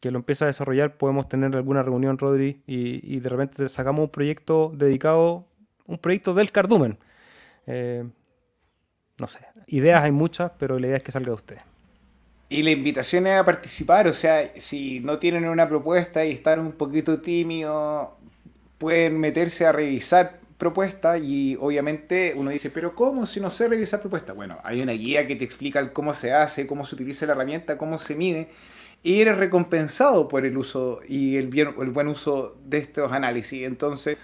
que 0.00 0.10
lo 0.10 0.18
empieza 0.18 0.44
a 0.44 0.48
desarrollar, 0.48 0.96
podemos 0.96 1.28
tener 1.28 1.54
alguna 1.56 1.82
reunión, 1.82 2.18
Rodri, 2.18 2.62
y, 2.66 3.20
de 3.20 3.28
repente 3.28 3.68
sacamos 3.68 4.02
un 4.02 4.10
proyecto 4.10 4.72
dedicado, 4.74 5.46
un 5.86 5.98
proyecto 5.98 6.34
del 6.34 6.52
cardumen. 6.52 6.98
Eh, 7.66 8.04
no 9.18 9.26
sé, 9.26 9.40
ideas 9.66 10.02
hay 10.02 10.12
muchas, 10.12 10.52
pero 10.58 10.78
la 10.78 10.88
idea 10.88 10.96
es 10.96 11.02
que 11.02 11.12
salga 11.12 11.28
de 11.28 11.34
usted. 11.34 11.58
Y 12.48 12.62
la 12.62 12.70
invitación 12.70 13.26
es 13.26 13.40
a 13.40 13.44
participar, 13.44 14.06
o 14.06 14.12
sea, 14.12 14.52
si 14.56 15.00
no 15.00 15.18
tienen 15.18 15.48
una 15.48 15.68
propuesta 15.68 16.24
y 16.24 16.32
están 16.32 16.60
un 16.60 16.72
poquito 16.72 17.20
tímidos, 17.20 18.08
pueden 18.78 19.18
meterse 19.18 19.66
a 19.66 19.72
revisar 19.72 20.40
propuestas 20.58 21.20
y 21.22 21.56
obviamente 21.60 22.32
uno 22.36 22.50
dice, 22.50 22.70
pero 22.70 22.94
¿cómo 22.94 23.26
si 23.26 23.40
no 23.40 23.50
sé 23.50 23.68
revisar 23.68 24.00
propuestas? 24.00 24.36
Bueno, 24.36 24.58
hay 24.62 24.82
una 24.82 24.92
guía 24.92 25.26
que 25.26 25.36
te 25.36 25.44
explica 25.44 25.92
cómo 25.92 26.14
se 26.14 26.32
hace, 26.32 26.66
cómo 26.66 26.84
se 26.86 26.94
utiliza 26.94 27.26
la 27.26 27.32
herramienta, 27.32 27.78
cómo 27.78 27.98
se 27.98 28.14
mide 28.14 28.50
y 29.04 29.20
eres 29.20 29.36
recompensado 29.36 30.28
por 30.28 30.46
el 30.46 30.56
uso 30.56 31.00
y 31.06 31.36
el, 31.36 31.48
bien, 31.48 31.74
el 31.78 31.90
buen 31.90 32.08
uso 32.08 32.56
de 32.64 32.78
estos 32.78 33.12
análisis. 33.12 33.64
Entonces, 33.64 34.16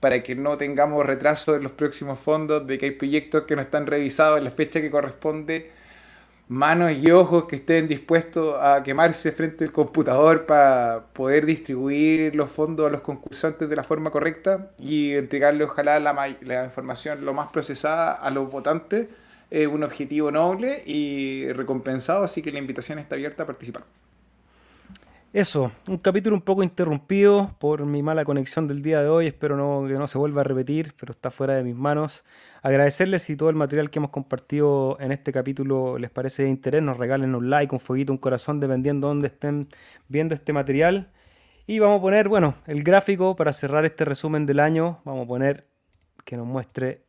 para 0.00 0.22
que 0.22 0.34
no 0.34 0.56
tengamos 0.56 1.06
retraso 1.06 1.56
en 1.56 1.62
los 1.62 1.72
próximos 1.72 2.18
fondos, 2.18 2.66
de 2.66 2.76
que 2.76 2.86
hay 2.86 2.90
proyectos 2.92 3.44
que 3.44 3.56
no 3.56 3.62
están 3.62 3.86
revisados 3.86 4.38
en 4.38 4.44
la 4.44 4.50
fecha 4.50 4.80
que 4.80 4.90
corresponde, 4.90 5.70
manos 6.48 6.92
y 6.92 7.10
ojos 7.12 7.44
que 7.44 7.56
estén 7.56 7.88
dispuestos 7.88 8.56
a 8.60 8.82
quemarse 8.82 9.32
frente 9.32 9.64
al 9.64 9.72
computador 9.72 10.46
para 10.46 11.06
poder 11.12 11.46
distribuir 11.46 12.34
los 12.34 12.50
fondos 12.50 12.86
a 12.88 12.90
los 12.90 13.02
concursantes 13.02 13.68
de 13.68 13.76
la 13.76 13.84
forma 13.84 14.10
correcta 14.10 14.70
y 14.78 15.12
entregarle 15.12 15.64
ojalá 15.64 16.00
la, 16.00 16.12
la 16.42 16.64
información 16.64 17.24
lo 17.24 17.34
más 17.34 17.48
procesada 17.50 18.12
a 18.12 18.30
los 18.30 18.50
votantes. 18.50 19.08
Es 19.50 19.68
un 19.68 19.84
objetivo 19.84 20.32
noble 20.32 20.82
y 20.86 21.52
recompensado, 21.52 22.24
así 22.24 22.42
que 22.42 22.50
la 22.52 22.58
invitación 22.58 22.98
está 22.98 23.14
abierta 23.14 23.44
a 23.44 23.46
participar. 23.46 23.84
Eso, 25.32 25.70
un 25.88 25.98
capítulo 25.98 26.34
un 26.34 26.40
poco 26.40 26.62
interrumpido 26.62 27.54
por 27.58 27.84
mi 27.84 28.02
mala 28.02 28.24
conexión 28.24 28.68
del 28.68 28.80
día 28.82 29.02
de 29.02 29.08
hoy, 29.08 29.26
espero 29.26 29.56
no, 29.56 29.86
que 29.86 29.94
no 29.94 30.06
se 30.06 30.16
vuelva 30.16 30.40
a 30.40 30.44
repetir, 30.44 30.94
pero 30.98 31.10
está 31.10 31.30
fuera 31.30 31.54
de 31.54 31.62
mis 31.62 31.74
manos. 31.74 32.24
Agradecerles 32.62 33.22
si 33.22 33.36
todo 33.36 33.50
el 33.50 33.56
material 33.56 33.90
que 33.90 33.98
hemos 33.98 34.10
compartido 34.10 34.96
en 34.98 35.12
este 35.12 35.32
capítulo 35.32 35.98
les 35.98 36.10
parece 36.10 36.44
de 36.44 36.48
interés, 36.48 36.82
nos 36.82 36.96
regalen 36.96 37.34
un 37.34 37.50
like, 37.50 37.74
un 37.74 37.80
fueguito, 37.80 38.12
un 38.12 38.18
corazón, 38.18 38.60
dependiendo 38.60 39.08
de 39.08 39.10
dónde 39.10 39.26
estén 39.26 39.68
viendo 40.08 40.34
este 40.34 40.54
material. 40.54 41.12
Y 41.66 41.80
vamos 41.80 41.98
a 41.98 42.02
poner, 42.02 42.28
bueno, 42.28 42.54
el 42.66 42.82
gráfico 42.82 43.36
para 43.36 43.52
cerrar 43.52 43.84
este 43.84 44.06
resumen 44.06 44.46
del 44.46 44.60
año, 44.60 45.00
vamos 45.04 45.24
a 45.24 45.28
poner 45.28 45.66
que 46.24 46.38
nos 46.38 46.46
muestre 46.46 47.04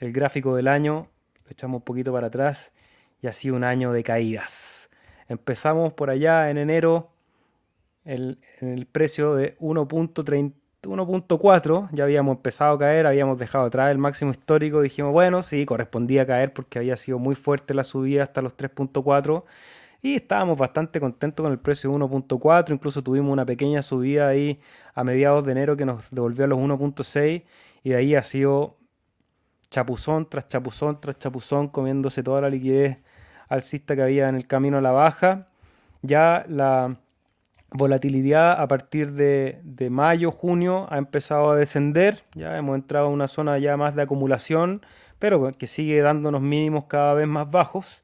el 0.00 0.12
gráfico 0.12 0.56
del 0.56 0.66
año, 0.66 1.08
lo 1.44 1.50
echamos 1.50 1.76
un 1.76 1.84
poquito 1.84 2.12
para 2.12 2.28
atrás 2.28 2.72
y 3.20 3.28
ha 3.28 3.32
sido 3.32 3.54
un 3.54 3.62
año 3.62 3.92
de 3.92 4.02
caídas. 4.02 4.90
Empezamos 5.28 5.92
por 5.92 6.10
allá 6.10 6.50
en 6.50 6.58
enero 6.58 7.13
el, 8.04 8.38
precio 8.92 9.34
de 9.34 9.56
1.4, 9.58 11.88
ya 11.92 12.04
habíamos 12.04 12.36
empezado 12.36 12.74
a 12.74 12.78
caer, 12.78 13.06
habíamos 13.06 13.38
dejado 13.38 13.64
atrás 13.64 13.90
el 13.90 13.98
máximo 13.98 14.30
histórico, 14.30 14.82
dijimos, 14.82 15.12
bueno, 15.12 15.42
sí, 15.42 15.64
correspondía 15.64 16.26
caer 16.26 16.52
porque 16.52 16.78
había 16.78 16.96
sido 16.96 17.18
muy 17.18 17.34
fuerte 17.34 17.74
la 17.74 17.84
subida 17.84 18.22
hasta 18.22 18.42
los 18.42 18.56
3.4 18.56 19.44
y 20.02 20.16
estábamos 20.16 20.58
bastante 20.58 21.00
contentos 21.00 21.42
con 21.42 21.52
el 21.52 21.58
precio 21.58 21.90
de 21.90 21.96
1.4, 21.96 22.74
incluso 22.74 23.02
tuvimos 23.02 23.32
una 23.32 23.46
pequeña 23.46 23.82
subida 23.82 24.28
ahí 24.28 24.60
a 24.94 25.02
mediados 25.02 25.44
de 25.46 25.52
enero 25.52 25.76
que 25.76 25.86
nos 25.86 26.10
devolvió 26.10 26.44
a 26.44 26.48
los 26.48 26.58
1.6 26.58 27.44
y 27.82 27.90
de 27.90 27.96
ahí 27.96 28.14
ha 28.14 28.22
sido 28.22 28.76
chapuzón 29.70 30.28
tras 30.28 30.46
chapuzón 30.46 31.00
tras 31.00 31.18
chapuzón 31.18 31.68
comiéndose 31.68 32.22
toda 32.22 32.42
la 32.42 32.50
liquidez 32.50 33.02
alcista 33.48 33.96
que 33.96 34.02
había 34.02 34.28
en 34.28 34.36
el 34.36 34.46
camino 34.46 34.78
a 34.78 34.80
la 34.80 34.92
baja. 34.92 35.48
Ya 36.02 36.44
la 36.48 36.96
volatilidad 37.74 38.60
a 38.60 38.68
partir 38.68 39.12
de, 39.12 39.60
mayo, 39.90 40.30
junio 40.30 40.86
ha 40.90 40.96
empezado 40.96 41.50
a 41.50 41.56
descender, 41.56 42.22
ya 42.34 42.56
hemos 42.56 42.76
entrado 42.76 43.06
a 43.06 43.10
una 43.10 43.28
zona 43.28 43.58
ya 43.58 43.76
más 43.76 43.96
de 43.96 44.02
acumulación, 44.02 44.80
pero 45.18 45.52
que 45.52 45.66
sigue 45.66 46.00
dándonos 46.00 46.40
mínimos 46.40 46.84
cada 46.84 47.14
vez 47.14 47.26
más 47.26 47.50
bajos. 47.50 48.02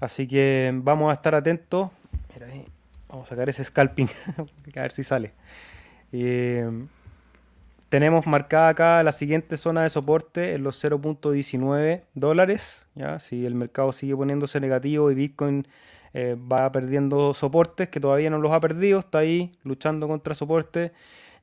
Así 0.00 0.26
que 0.26 0.72
vamos 0.74 1.10
a 1.10 1.14
estar 1.14 1.34
atentos. 1.34 1.90
Mira 2.32 2.46
ahí, 2.46 2.64
vamos 3.08 3.26
a 3.26 3.30
sacar 3.30 3.48
ese 3.48 3.64
scalping, 3.64 4.08
a 4.76 4.80
ver 4.80 4.92
si 4.92 5.02
sale. 5.02 5.32
Eh, 6.12 6.86
tenemos 7.88 8.26
marcada 8.26 8.68
acá 8.68 9.02
la 9.02 9.12
siguiente 9.12 9.56
zona 9.56 9.82
de 9.82 9.90
soporte 9.90 10.54
en 10.54 10.62
los 10.62 10.82
0.19 10.82 12.02
dólares. 12.14 12.86
¿ya? 12.94 13.18
Si 13.18 13.44
el 13.46 13.56
mercado 13.56 13.90
sigue 13.92 14.16
poniéndose 14.16 14.60
negativo 14.60 15.10
y 15.10 15.14
Bitcoin 15.14 15.66
eh, 16.14 16.36
va 16.36 16.70
perdiendo 16.72 17.34
soportes, 17.34 17.88
que 17.88 18.00
todavía 18.00 18.30
no 18.30 18.38
los 18.38 18.52
ha 18.52 18.60
perdido, 18.60 18.98
está 18.98 19.18
ahí 19.18 19.52
luchando 19.64 20.08
contra 20.08 20.34
soportes. 20.34 20.92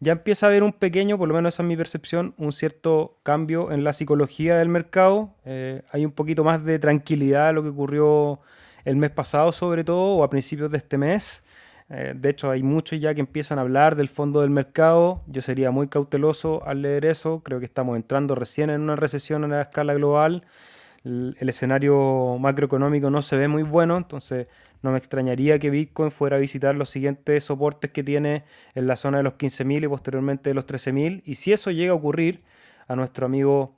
Ya 0.02 0.14
empieza 0.14 0.46
a 0.46 0.50
haber 0.50 0.64
un 0.64 0.72
pequeño, 0.72 1.18
por 1.18 1.28
lo 1.28 1.34
menos 1.34 1.56
esa 1.56 1.64
es 1.64 1.68
mi 1.68 1.76
percepción, 1.76 2.34
un 2.38 2.54
cierto 2.54 3.18
cambio 3.24 3.72
en 3.72 3.84
la 3.84 3.92
psicología 3.92 4.58
del 4.58 4.70
mercado. 4.70 5.36
Eh, 5.44 5.82
hay 5.92 6.06
un 6.06 6.12
poquito 6.12 6.44
más 6.44 6.64
de 6.64 6.80
tranquilidad 6.80 7.54
lo 7.54 7.64
que 7.64 7.70
ocurrió 7.70 8.40
el 8.86 8.96
mes 8.96 9.10
pasado, 9.10 9.52
sobre 9.52 9.84
todo, 9.84 10.18
o 10.18 10.24
a 10.24 10.30
principios 10.30 10.72
de 10.72 10.78
este 10.78 10.98
mes. 10.98 11.44
Eh, 11.90 12.14
de 12.16 12.30
hecho, 12.30 12.52
hay 12.52 12.64
muchos 12.64 13.00
ya 13.00 13.14
que 13.14 13.20
empiezan 13.20 13.58
a 13.58 13.62
hablar 13.62 13.96
del 13.96 14.10
fondo 14.10 14.42
del 14.42 14.52
mercado. 14.52 15.20
Yo 15.28 15.42
sería 15.42 15.72
muy 15.72 15.88
cauteloso 15.88 16.66
al 16.66 16.82
leer 16.82 17.06
eso. 17.06 17.42
Creo 17.44 17.60
que 17.60 17.66
estamos 17.66 17.96
entrando 17.96 18.36
recién 18.36 18.70
en 18.70 18.82
una 18.82 18.96
recesión 18.96 19.44
a 19.44 19.48
la 19.48 19.62
escala 19.64 19.96
global. 19.96 20.46
El 21.04 21.50
escenario 21.50 22.38
macroeconómico 22.40 23.10
no 23.10 23.22
se 23.22 23.38
ve 23.38 23.48
muy 23.48 23.64
bueno, 23.64 23.98
entonces 23.98 24.48
no 24.82 24.92
me 24.92 24.98
extrañaría 24.98 25.60
que 25.60 25.70
Bitcoin 25.70 26.12
fuera 26.12 26.38
a 26.38 26.40
visitar 26.40 26.76
los 26.76 26.90
siguientes 26.90 27.44
soportes 27.44 27.92
que 27.92 28.04
tiene 28.04 28.44
en 28.76 28.88
la 28.88 28.96
zona 28.96 29.18
de 29.18 29.24
los 29.24 29.34
15.000 29.34 29.86
y 29.86 29.88
posteriormente 29.88 30.50
de 30.50 30.54
los 30.54 30.66
13.000. 30.66 31.22
Y 31.26 31.36
si 31.36 31.52
eso 31.52 31.72
llega 31.72 31.92
a 31.92 31.96
ocurrir, 31.96 32.42
a 32.90 32.96
nuestro 32.96 33.28
amigo 33.28 33.76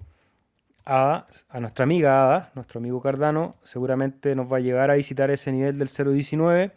Ada, 0.86 1.28
a 1.50 1.60
nuestra 1.60 1.84
amiga 1.84 2.24
Ada, 2.24 2.52
nuestro 2.56 2.80
amigo 2.80 3.00
Cardano, 3.02 3.56
seguramente 3.62 4.36
nos 4.36 4.52
va 4.52 4.58
a 4.58 4.60
llevar 4.62 4.90
a 4.90 4.96
visitar 4.96 5.30
ese 5.30 5.52
nivel 5.52 5.78
del 5.78 5.90
0.19. 5.90 6.72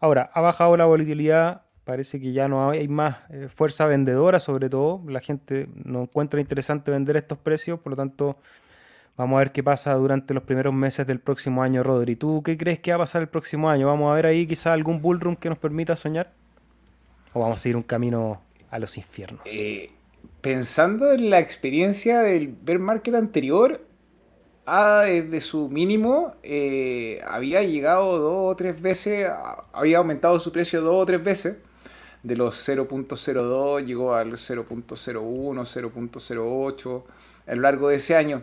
Ahora, 0.00 0.30
ha 0.34 0.40
bajado 0.40 0.76
la 0.76 0.86
volatilidad, 0.86 1.62
parece 1.84 2.18
que 2.18 2.32
ya 2.32 2.48
no 2.48 2.70
hay 2.70 2.88
más 2.88 3.18
eh, 3.30 3.48
fuerza 3.54 3.86
vendedora, 3.86 4.40
sobre 4.40 4.68
todo. 4.68 5.02
La 5.06 5.20
gente 5.20 5.68
no 5.84 6.02
encuentra 6.02 6.40
interesante 6.40 6.90
vender 6.90 7.16
estos 7.16 7.38
precios, 7.38 7.78
por 7.78 7.90
lo 7.90 7.96
tanto 7.96 8.38
Vamos 9.16 9.36
a 9.36 9.38
ver 9.38 9.52
qué 9.52 9.62
pasa 9.62 9.94
durante 9.94 10.34
los 10.34 10.42
primeros 10.42 10.74
meses 10.74 11.06
del 11.06 11.20
próximo 11.20 11.62
año, 11.62 11.82
Rodri. 11.82 12.16
¿Tú 12.16 12.42
qué 12.42 12.58
crees 12.58 12.80
que 12.80 12.90
va 12.90 12.96
a 12.96 12.98
pasar 12.98 13.22
el 13.22 13.28
próximo 13.28 13.70
año? 13.70 13.86
¿Vamos 13.86 14.10
a 14.10 14.14
ver 14.14 14.26
ahí 14.26 14.46
quizá 14.46 14.74
algún 14.74 15.00
bullroom 15.00 15.36
que 15.36 15.48
nos 15.48 15.58
permita 15.58 15.96
soñar? 15.96 16.32
¿O 17.32 17.40
vamos 17.40 17.56
a 17.56 17.60
seguir 17.60 17.76
un 17.76 17.82
camino 17.82 18.42
a 18.70 18.78
los 18.78 18.98
infiernos? 18.98 19.40
Eh, 19.46 19.90
pensando 20.42 21.12
en 21.12 21.30
la 21.30 21.38
experiencia 21.38 22.20
del 22.20 22.48
bear 22.48 22.78
market 22.78 23.14
anterior, 23.14 23.80
desde 24.66 25.40
su 25.40 25.68
mínimo 25.68 26.34
eh, 26.42 27.20
había 27.26 27.62
llegado 27.62 28.18
dos 28.18 28.52
o 28.52 28.56
tres 28.56 28.82
veces, 28.82 29.28
había 29.72 29.98
aumentado 29.98 30.38
su 30.40 30.52
precio 30.52 30.82
dos 30.82 31.02
o 31.02 31.06
tres 31.06 31.22
veces. 31.24 31.56
De 32.22 32.34
los 32.34 32.68
0.02 32.68 33.84
llegó 33.84 34.14
al 34.14 34.32
0.01, 34.32 35.06
0.08 35.06 37.02
a 37.46 37.54
lo 37.54 37.62
largo 37.62 37.88
de 37.88 37.96
ese 37.96 38.16
año. 38.16 38.42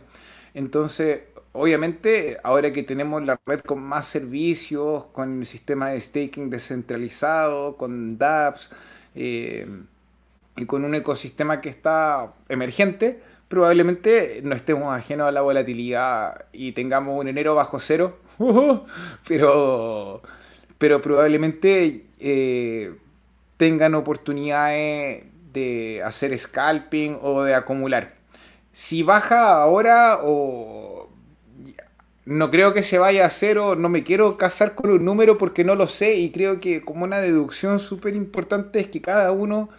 Entonces, 0.53 1.21
obviamente, 1.51 2.38
ahora 2.43 2.71
que 2.71 2.84
tenemos 2.84 3.25
la 3.25 3.39
red 3.45 3.61
con 3.61 3.81
más 3.81 4.07
servicios, 4.07 5.05
con 5.07 5.39
el 5.39 5.45
sistema 5.45 5.89
de 5.89 5.99
staking 5.99 6.49
descentralizado, 6.49 7.77
con 7.77 8.17
dApps 8.17 8.69
eh, 9.15 9.67
y 10.55 10.65
con 10.65 10.85
un 10.85 10.95
ecosistema 10.95 11.61
que 11.61 11.69
está 11.69 12.34
emergente, 12.49 13.21
probablemente 13.47 14.41
no 14.43 14.55
estemos 14.55 14.95
ajenos 14.95 15.27
a 15.27 15.31
la 15.31 15.41
volatilidad 15.41 16.45
y 16.53 16.71
tengamos 16.73 17.19
un 17.19 17.27
enero 17.27 17.55
bajo 17.55 17.80
cero, 17.80 18.19
pero, 19.27 20.21
pero 20.77 21.01
probablemente 21.01 22.05
eh, 22.19 22.95
tengan 23.57 23.95
oportunidades 23.95 25.25
de 25.51 26.01
hacer 26.03 26.38
scalping 26.38 27.17
o 27.21 27.43
de 27.43 27.53
acumular 27.53 28.22
si 28.73 29.03
baja 29.03 29.61
ahora 29.61 30.19
o 30.23 31.09
no 32.25 32.49
creo 32.49 32.73
que 32.73 32.83
se 32.83 32.97
vaya 32.97 33.25
a 33.25 33.29
cero, 33.29 33.75
no 33.75 33.87
me 33.87 34.03
quiero 34.03 34.37
casar 34.37 34.75
con 34.75 34.89
un 34.91 35.05
número 35.05 35.37
porque 35.37 35.63
no 35.63 35.75
lo 35.75 35.87
sé 35.87 36.15
y 36.15 36.31
creo 36.31 36.59
que 36.59 36.81
como 36.81 37.05
una 37.05 37.19
deducción 37.19 37.79
súper 37.79 38.15
importante 38.15 38.79
es 38.79 38.87
que 38.87 39.01
cada 39.01 39.31
uno 39.31 39.69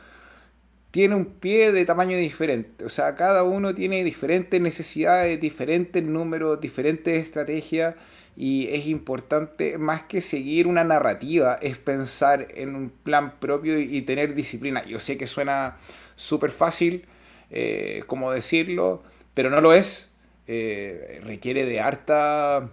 tiene 0.91 1.17
un 1.17 1.27
pie 1.27 1.73
de 1.73 1.85
tamaño 1.85 2.17
diferente, 2.17 2.85
o 2.85 2.89
sea, 2.89 3.17
cada 3.17 3.43
uno 3.43 3.75
tiene 3.75 4.05
diferentes 4.05 4.61
necesidades, 4.61 5.41
diferentes 5.41 6.03
números, 6.03 6.61
diferentes 6.61 7.19
estrategias 7.19 7.97
y 8.37 8.69
es 8.71 8.87
importante 8.87 9.77
más 9.79 10.03
que 10.05 10.21
seguir 10.21 10.69
una 10.69 10.85
narrativa, 10.85 11.59
es 11.61 11.79
pensar 11.79 12.47
en 12.55 12.77
un 12.77 12.91
plan 12.91 13.35
propio 13.41 13.79
y 13.79 14.03
tener 14.03 14.35
disciplina. 14.35 14.85
Yo 14.85 14.99
sé 15.01 15.17
que 15.19 15.27
suena 15.27 15.79
súper 16.17 16.51
fácil, 16.51 17.07
eh, 17.51 18.03
cómo 18.07 18.33
decirlo, 18.33 19.03
pero 19.35 19.51
no 19.51 19.61
lo 19.61 19.73
es. 19.73 20.11
Eh, 20.47 21.21
requiere 21.25 21.65
de 21.65 21.81
harta, 21.81 22.69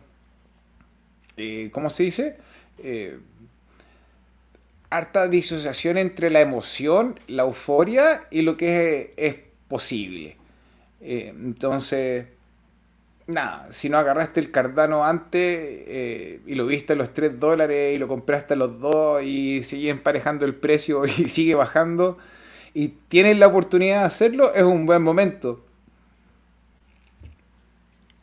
eh, 1.38 1.69
¿cómo 1.72 1.89
se 1.89 2.03
dice? 2.03 2.38
harta 4.89 5.27
disociación 5.27 5.98
entre 5.98 6.31
la 6.31 6.41
emoción, 6.41 7.19
la 7.27 7.43
euforia 7.43 8.23
y 8.31 8.41
lo 8.41 8.57
que 8.57 9.14
es, 9.18 9.35
posible. 9.68 10.35
entonces, 10.99 12.26
nada, 13.27 13.68
si 13.72 13.88
no 13.88 13.98
agarraste 13.99 14.39
el 14.41 14.52
Cardano 14.52 15.06
antes 15.06 16.41
y 16.45 16.56
lo 16.56 16.65
viste 16.65 16.93
a 16.93 16.95
los 16.98 17.14
3 17.14 17.39
dólares 17.39 17.95
y 17.95 17.99
lo 17.99 18.07
compraste 18.07 18.56
a 18.56 18.57
los 18.57 18.80
2 18.81 19.23
y 19.23 19.64
sigue 19.64 19.91
emparejando 19.91 20.43
el 20.45 20.56
precio 20.56 21.06
y 21.06 21.30
sigue 21.30 21.56
bajando, 21.56 22.18
y 22.73 22.89
tienes 23.10 23.38
la 23.38 23.48
oportunidad 23.48 24.02
de 24.02 24.06
hacerlo, 24.06 24.53
es 24.53 24.64
un 24.64 24.85
buen 24.85 25.02
momento. 25.02 25.64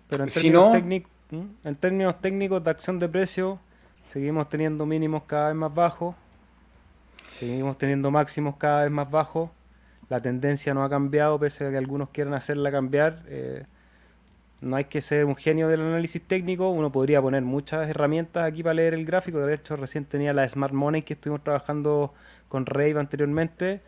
Pero 0.08 0.24
en, 0.24 0.30
términos, 0.30 0.72
técnicos, 0.72 1.12
en 1.64 1.76
términos 1.76 2.20
técnicos 2.20 2.64
de 2.64 2.70
acción 2.70 2.98
de 2.98 3.08
precio, 3.08 3.60
seguimos 4.06 4.48
teniendo 4.48 4.86
mínimos 4.86 5.24
cada 5.24 5.48
vez 5.48 5.56
más 5.56 5.74
bajos, 5.74 6.14
seguimos 7.38 7.76
teniendo 7.76 8.10
máximos 8.10 8.56
cada 8.56 8.82
vez 8.82 8.90
más 8.90 9.10
bajos. 9.10 9.50
La 10.08 10.22
tendencia 10.22 10.72
no 10.72 10.82
ha 10.82 10.88
cambiado, 10.88 11.38
pese 11.38 11.66
a 11.66 11.70
que 11.70 11.76
algunos 11.76 12.08
quieran 12.08 12.32
hacerla 12.32 12.70
cambiar. 12.70 13.22
Eh, 13.26 13.66
no 14.62 14.76
hay 14.76 14.84
que 14.84 15.02
ser 15.02 15.26
un 15.26 15.36
genio 15.36 15.68
del 15.68 15.82
análisis 15.82 16.22
técnico, 16.22 16.70
uno 16.70 16.90
podría 16.90 17.20
poner 17.20 17.42
muchas 17.42 17.90
herramientas 17.90 18.44
aquí 18.44 18.62
para 18.62 18.74
leer 18.74 18.94
el 18.94 19.04
gráfico. 19.04 19.38
De 19.40 19.54
hecho, 19.54 19.76
recién 19.76 20.06
tenía 20.06 20.32
la 20.32 20.48
Smart 20.48 20.72
Money 20.72 21.02
que 21.02 21.12
estuvimos 21.12 21.44
trabajando 21.44 22.14
con 22.48 22.64
Rave 22.64 22.98
anteriormente 22.98 23.82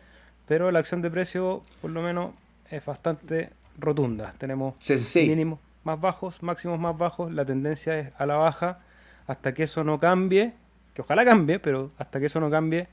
pero 0.47 0.71
la 0.71 0.79
acción 0.79 1.01
de 1.01 1.09
precio, 1.09 1.61
por 1.81 1.91
lo 1.91 2.01
menos, 2.01 2.31
es 2.69 2.85
bastante 2.85 3.51
rotunda. 3.77 4.33
Tenemos 4.37 4.75
mínimos 5.15 5.59
más 5.83 5.99
bajos, 5.99 6.43
máximos 6.43 6.79
más 6.79 6.97
bajos, 6.97 7.33
la 7.33 7.45
tendencia 7.45 7.97
es 7.99 8.09
a 8.17 8.25
la 8.25 8.35
baja. 8.35 8.79
Hasta 9.27 9.53
que 9.53 9.63
eso 9.63 9.83
no 9.83 9.99
cambie, 9.99 10.53
que 10.93 11.01
ojalá 11.01 11.23
cambie, 11.23 11.59
pero 11.59 11.91
hasta 11.97 12.19
que 12.19 12.25
eso 12.25 12.39
no 12.39 12.49
cambie, 12.49 12.87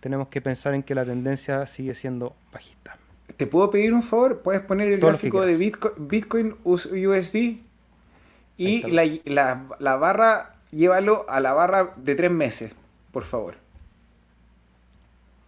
tenemos 0.00 0.28
que 0.28 0.40
pensar 0.40 0.74
en 0.74 0.82
que 0.82 0.94
la 0.94 1.04
tendencia 1.04 1.66
sigue 1.66 1.94
siendo 1.94 2.34
bajista. 2.52 2.96
¿Te 3.36 3.46
puedo 3.46 3.70
pedir 3.70 3.92
un 3.92 4.02
favor? 4.02 4.40
¿Puedes 4.42 4.62
poner 4.62 4.92
el 4.92 5.00
gráfico 5.00 5.44
de 5.44 5.56
Bitcoin, 5.98 6.56
USD? 6.64 7.60
Y 8.56 8.82
la 9.24 9.96
barra, 9.98 10.54
llévalo 10.70 11.26
a 11.28 11.40
la 11.40 11.52
barra 11.52 11.92
de 11.96 12.14
tres 12.14 12.30
meses, 12.30 12.72
por 13.10 13.24
favor. 13.24 13.56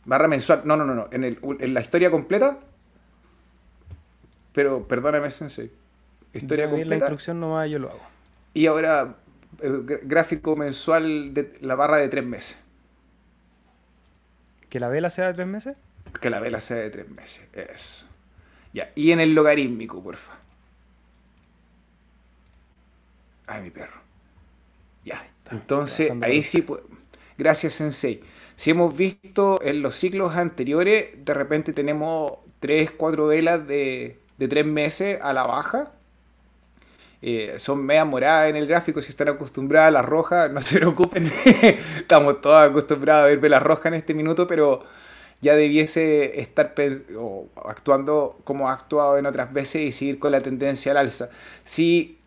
Barra 0.06 0.28
mensual. 0.28 0.62
No, 0.64 0.76
no, 0.76 0.84
no, 0.84 0.94
no. 0.94 1.08
En, 1.10 1.24
el, 1.24 1.38
en 1.60 1.74
la 1.74 1.80
historia 1.80 2.10
completa. 2.10 2.58
Pero 4.52 4.88
perdóname, 4.88 5.30
Sensei. 5.30 5.70
Historia 6.32 6.70
completa. 6.70 6.88
La 6.88 6.96
instrucción 6.96 7.40
nomás 7.40 7.68
yo 7.68 7.78
lo 7.78 7.90
hago. 7.90 8.00
Y 8.54 8.66
ahora, 8.66 9.16
gráfico 9.60 10.56
mensual 10.56 11.34
de 11.34 11.52
la 11.60 11.74
barra 11.74 11.98
de 11.98 12.08
tres 12.08 12.24
meses. 12.24 12.56
¿Que 14.70 14.80
la 14.80 14.88
vela 14.88 15.10
sea 15.10 15.26
de 15.26 15.34
tres 15.34 15.46
meses? 15.46 15.76
Que 16.20 16.30
la 16.30 16.40
vela 16.40 16.60
sea 16.60 16.78
de 16.78 16.90
tres 16.90 17.08
meses, 17.10 17.42
eso. 17.52 18.06
Ya, 18.72 18.90
y 18.94 19.10
en 19.12 19.20
el 19.20 19.34
logarítmico, 19.34 20.02
porfa. 20.02 20.32
Ay, 23.46 23.62
mi 23.62 23.70
perro. 23.70 24.00
Ya, 25.04 25.26
entonces 25.50 26.12
ahí 26.22 26.42
sí, 26.42 26.62
pues, 26.62 26.82
gracias 27.38 27.74
Sensei. 27.74 28.22
Si 28.56 28.70
hemos 28.70 28.96
visto 28.96 29.60
en 29.62 29.82
los 29.82 29.96
ciclos 29.96 30.34
anteriores, 30.34 31.08
de 31.24 31.34
repente 31.34 31.72
tenemos 31.72 32.32
tres, 32.58 32.90
cuatro 32.90 33.26
velas 33.26 33.66
de, 33.66 34.18
de 34.38 34.48
tres 34.48 34.66
meses 34.66 35.18
a 35.22 35.32
la 35.32 35.44
baja. 35.44 35.92
Eh, 37.22 37.54
son 37.58 37.84
media 37.84 38.04
moradas 38.04 38.50
en 38.50 38.56
el 38.56 38.66
gráfico, 38.66 39.00
si 39.00 39.10
están 39.10 39.28
acostumbradas 39.28 39.88
a 39.88 39.90
las 39.90 40.04
rojas, 40.04 40.50
no 40.50 40.62
se 40.62 40.76
preocupen. 40.76 41.30
Estamos 41.96 42.40
todos 42.40 42.64
acostumbrados 42.64 43.24
a 43.24 43.28
ver 43.28 43.38
velas 43.38 43.62
rojas 43.62 43.86
en 43.86 43.94
este 43.94 44.14
minuto, 44.14 44.46
pero 44.46 44.84
ya 45.40 45.54
debiese 45.54 46.40
estar 46.40 46.74
actuando 47.66 48.38
como 48.44 48.68
ha 48.68 48.72
actuado 48.72 49.18
en 49.18 49.26
otras 49.26 49.52
veces 49.52 49.82
y 49.82 49.92
seguir 49.92 50.18
con 50.18 50.32
la 50.32 50.40
tendencia 50.40 50.92
al 50.92 50.98
alza. 50.98 51.28
Si 51.64 52.18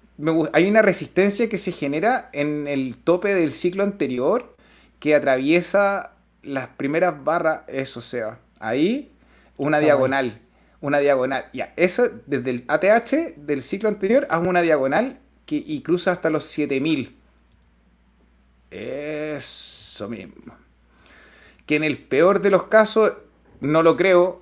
hay 0.53 0.69
una 0.69 0.81
resistencia 0.81 1.49
que 1.49 1.57
se 1.57 1.71
genera 1.71 2.29
en 2.33 2.67
el 2.67 2.97
tope 2.97 3.33
del 3.33 3.51
ciclo 3.51 3.83
anterior 3.83 4.55
que 4.99 5.15
atraviesa 5.15 6.11
las 6.43 6.69
primeras 6.69 7.23
barras, 7.23 7.61
eso 7.67 8.01
sea, 8.01 8.39
ahí 8.59 9.11
una 9.57 9.79
diagonal, 9.79 10.39
una 10.81 10.99
diagonal. 10.99 11.45
Ya, 11.53 11.73
eso 11.75 12.09
desde 12.25 12.49
el 12.49 12.65
ATH 12.67 13.35
del 13.35 13.61
ciclo 13.61 13.89
anterior 13.89 14.25
haz 14.29 14.45
una 14.45 14.61
diagonal 14.61 15.19
que, 15.45 15.57
y 15.57 15.81
cruza 15.81 16.11
hasta 16.11 16.29
los 16.29 16.45
7000. 16.45 17.17
Eso 18.71 20.07
mismo. 20.07 20.55
Que 21.65 21.75
en 21.75 21.83
el 21.83 21.97
peor 21.97 22.41
de 22.41 22.49
los 22.49 22.63
casos, 22.63 23.13
no 23.59 23.83
lo 23.83 23.97
creo, 23.97 24.41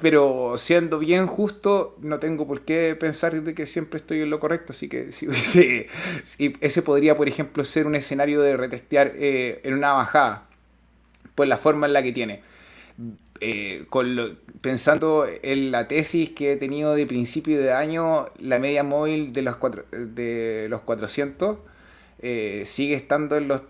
pero 0.00 0.54
siendo 0.56 0.98
bien 0.98 1.26
justo, 1.26 1.96
no 2.00 2.18
tengo 2.18 2.46
por 2.46 2.62
qué 2.62 2.96
pensar 2.98 3.40
de 3.42 3.54
que 3.54 3.66
siempre 3.66 3.98
estoy 3.98 4.22
en 4.22 4.30
lo 4.30 4.40
correcto. 4.40 4.72
Así 4.72 4.88
que 4.88 5.12
si, 5.12 5.28
ese 6.60 6.82
podría, 6.82 7.16
por 7.16 7.28
ejemplo, 7.28 7.64
ser 7.64 7.86
un 7.86 7.94
escenario 7.94 8.40
de 8.42 8.56
retestear 8.56 9.12
eh, 9.16 9.60
en 9.64 9.74
una 9.74 9.92
bajada, 9.92 10.47
pues 11.38 11.48
la 11.48 11.56
forma 11.56 11.86
en 11.86 11.92
la 11.92 12.02
que 12.02 12.10
tiene. 12.10 12.40
Eh, 13.40 13.86
pensando 14.60 15.24
en 15.24 15.70
la 15.70 15.86
tesis 15.86 16.30
que 16.30 16.54
he 16.54 16.56
tenido 16.56 16.96
de 16.96 17.06
principio 17.06 17.60
de 17.60 17.70
año, 17.70 18.26
la 18.40 18.58
media 18.58 18.82
móvil 18.82 19.32
de 19.32 19.42
los, 19.42 19.54
cuatro, 19.54 19.84
de 19.92 20.66
los 20.68 20.80
400 20.80 21.58
eh, 22.18 22.64
sigue 22.66 22.94
estando 22.96 23.36
en 23.36 23.46
los 23.46 23.60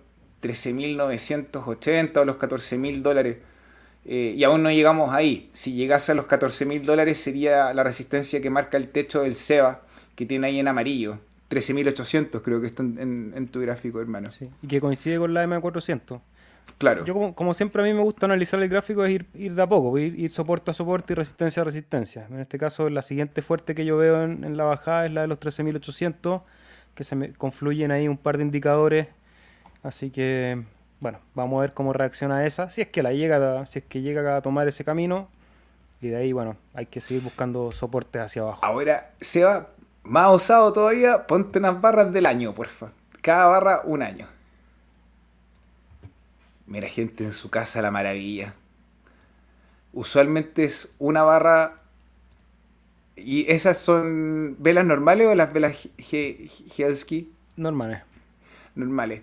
13.980 0.43 2.17
o 2.17 2.25
los 2.25 2.39
14.000 2.39 3.03
dólares. 3.03 3.37
Eh, 4.07 4.33
y 4.35 4.43
aún 4.45 4.63
no 4.63 4.71
llegamos 4.71 5.13
ahí. 5.13 5.51
Si 5.53 5.75
llegase 5.75 6.13
a 6.13 6.15
los 6.15 6.25
14.000 6.25 6.87
dólares 6.87 7.21
sería 7.21 7.75
la 7.75 7.83
resistencia 7.83 8.41
que 8.41 8.49
marca 8.49 8.79
el 8.79 8.89
techo 8.89 9.25
del 9.25 9.35
SEBA, 9.35 9.83
que 10.17 10.25
tiene 10.25 10.47
ahí 10.47 10.59
en 10.59 10.69
amarillo. 10.69 11.19
13.800 11.51 12.41
creo 12.41 12.63
que 12.63 12.67
está 12.67 12.83
en, 12.83 13.49
tu 13.53 13.61
gráfico, 13.61 14.01
hermano. 14.01 14.31
Y 14.63 14.67
que 14.67 14.81
coincide 14.81 15.19
con 15.19 15.35
la 15.35 15.47
M400. 15.47 16.23
Claro. 16.77 17.05
Yo 17.05 17.33
como, 17.35 17.55
siempre 17.55 17.83
a 17.83 17.85
mí 17.85 17.93
me 17.93 18.03
gusta 18.03 18.27
analizar 18.27 18.63
el 18.63 18.69
gráfico 18.69 19.05
es 19.05 19.13
ir, 19.13 19.27
ir 19.35 19.55
de 19.55 19.63
a 19.63 19.67
poco, 19.67 19.99
ir, 19.99 20.31
soporte 20.31 20.71
a 20.71 20.75
soporte 20.75 21.13
y 21.13 21.17
resistencia 21.17 21.63
a 21.63 21.65
resistencia. 21.65 22.27
En 22.31 22.41
este 22.41 22.59
caso 22.59 22.89
la 22.89 23.03
siguiente 23.03 23.43
fuerte 23.43 23.75
que 23.75 23.85
yo 23.85 23.97
veo 23.97 24.23
en, 24.23 24.57
la 24.57 24.65
bajada 24.65 25.07
es 25.07 25.13
la 25.13 25.23
de 25.23 25.27
los 25.27 25.41
13.800, 25.41 26.43
que 26.95 27.05
se 27.05 27.17
me 27.17 27.33
confluyen 27.33 27.91
ahí 27.91 28.07
un 28.07 28.17
par 28.17 28.37
de 28.37 28.45
indicadores. 28.45 29.09
Así 29.83 30.11
que, 30.11 30.63
bueno, 31.01 31.21
vamos 31.35 31.59
a 31.59 31.61
ver 31.63 31.75
cómo 31.75 31.93
reacciona 31.93 32.45
esa. 32.45 32.71
Si 32.71 32.81
es 32.81 32.89
que 32.89 33.03
la 33.03 33.13
llega, 33.13 33.67
si 33.67 33.81
es 33.81 33.85
que 33.85 34.03
llega 34.03 34.37
a 34.37 34.43
tomar 34.43 34.69
ese 34.69 34.85
camino. 34.85 35.29
Y 36.01 36.09
de 36.09 36.17
ahí, 36.17 36.33
bueno, 36.33 36.57
hay 36.75 36.87
que 36.87 37.01
seguir 37.01 37.25
buscando 37.25 37.73
soporte 37.73 38.21
hacia 38.21 38.43
abajo. 38.43 38.65
Ahora, 38.65 39.11
se 39.21 39.43
va 39.43 39.71
más 40.05 40.29
osado 40.29 40.73
todavía, 40.73 41.27
ponte 41.27 41.59
unas 41.59 41.81
barras 41.81 42.13
del 42.13 42.27
año, 42.27 42.55
porfa. 42.55 42.93
Cada 43.21 43.47
barra 43.47 43.83
un 43.85 44.03
año. 44.03 44.29
Mira, 46.69 46.87
gente 46.87 47.25
en 47.25 47.33
su 47.33 47.49
casa, 47.49 47.81
la 47.81 47.91
maravilla. 47.91 48.55
Usualmente 49.95 50.65
es 50.65 50.95
una 50.99 51.23
barra. 51.23 51.81
¿Y 53.17 53.51
esas 53.51 53.79
son 53.79 54.57
velas 54.59 54.85
normales 54.85 55.29
o 55.29 55.35
las 55.35 55.51
velas 55.53 55.89
Helsky? 55.97 57.33
Normales. 57.57 58.03
Normales. 58.75 59.23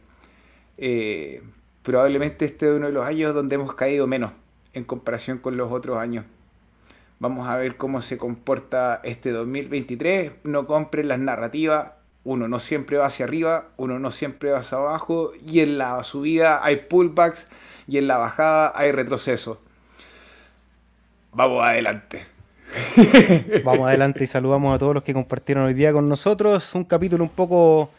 Eh, 0.77 1.43
probablemente 1.83 2.45
este 2.45 2.67
es 2.67 2.73
uno 2.73 2.87
de 2.87 2.93
los 2.93 3.05
años 3.07 3.35
donde 3.35 3.55
hemos 3.55 3.75
caído 3.75 4.07
menos 4.07 4.31
en 4.73 4.83
comparación 4.83 5.37
con 5.37 5.55
los 5.55 5.71
otros 5.71 5.99
años. 5.99 6.25
Vamos 7.19 7.47
a 7.47 7.57
ver 7.57 7.77
cómo 7.77 8.01
se 8.01 8.17
comporta 8.17 9.01
este 9.03 9.29
2023. 9.29 10.33
No 10.43 10.65
compren 10.65 11.07
las 11.07 11.19
narrativas 11.19 11.91
uno 12.25 12.47
no 12.47 12.59
siempre 12.59 12.97
va 12.97 13.05
hacia 13.05 13.25
arriba, 13.25 13.69
uno 13.77 13.99
no 13.99 14.11
siempre 14.11 14.51
va 14.51 14.57
hacia 14.57 14.79
abajo, 14.79 15.31
y 15.45 15.61
en 15.61 15.77
la 15.77 16.03
subida 16.03 16.65
hay 16.65 16.75
pullbacks 16.75 17.47
y 17.87 17.99
en 17.99 18.07
la 18.07 18.17
bajada 18.17 18.73
hay 18.75 18.91
retroceso. 18.91 19.61
Vamos 21.31 21.63
adelante. 21.63 22.25
Vamos 23.63 23.87
adelante 23.87 24.23
y 24.23 24.27
saludamos 24.27 24.73
a 24.73 24.79
todos 24.79 24.95
los 24.95 25.03
que 25.03 25.13
compartieron 25.13 25.65
hoy 25.65 25.73
día 25.73 25.93
con 25.93 26.09
nosotros. 26.09 26.73
Un 26.73 26.83
capítulo 26.83 27.23
un 27.23 27.29
poco 27.29 27.91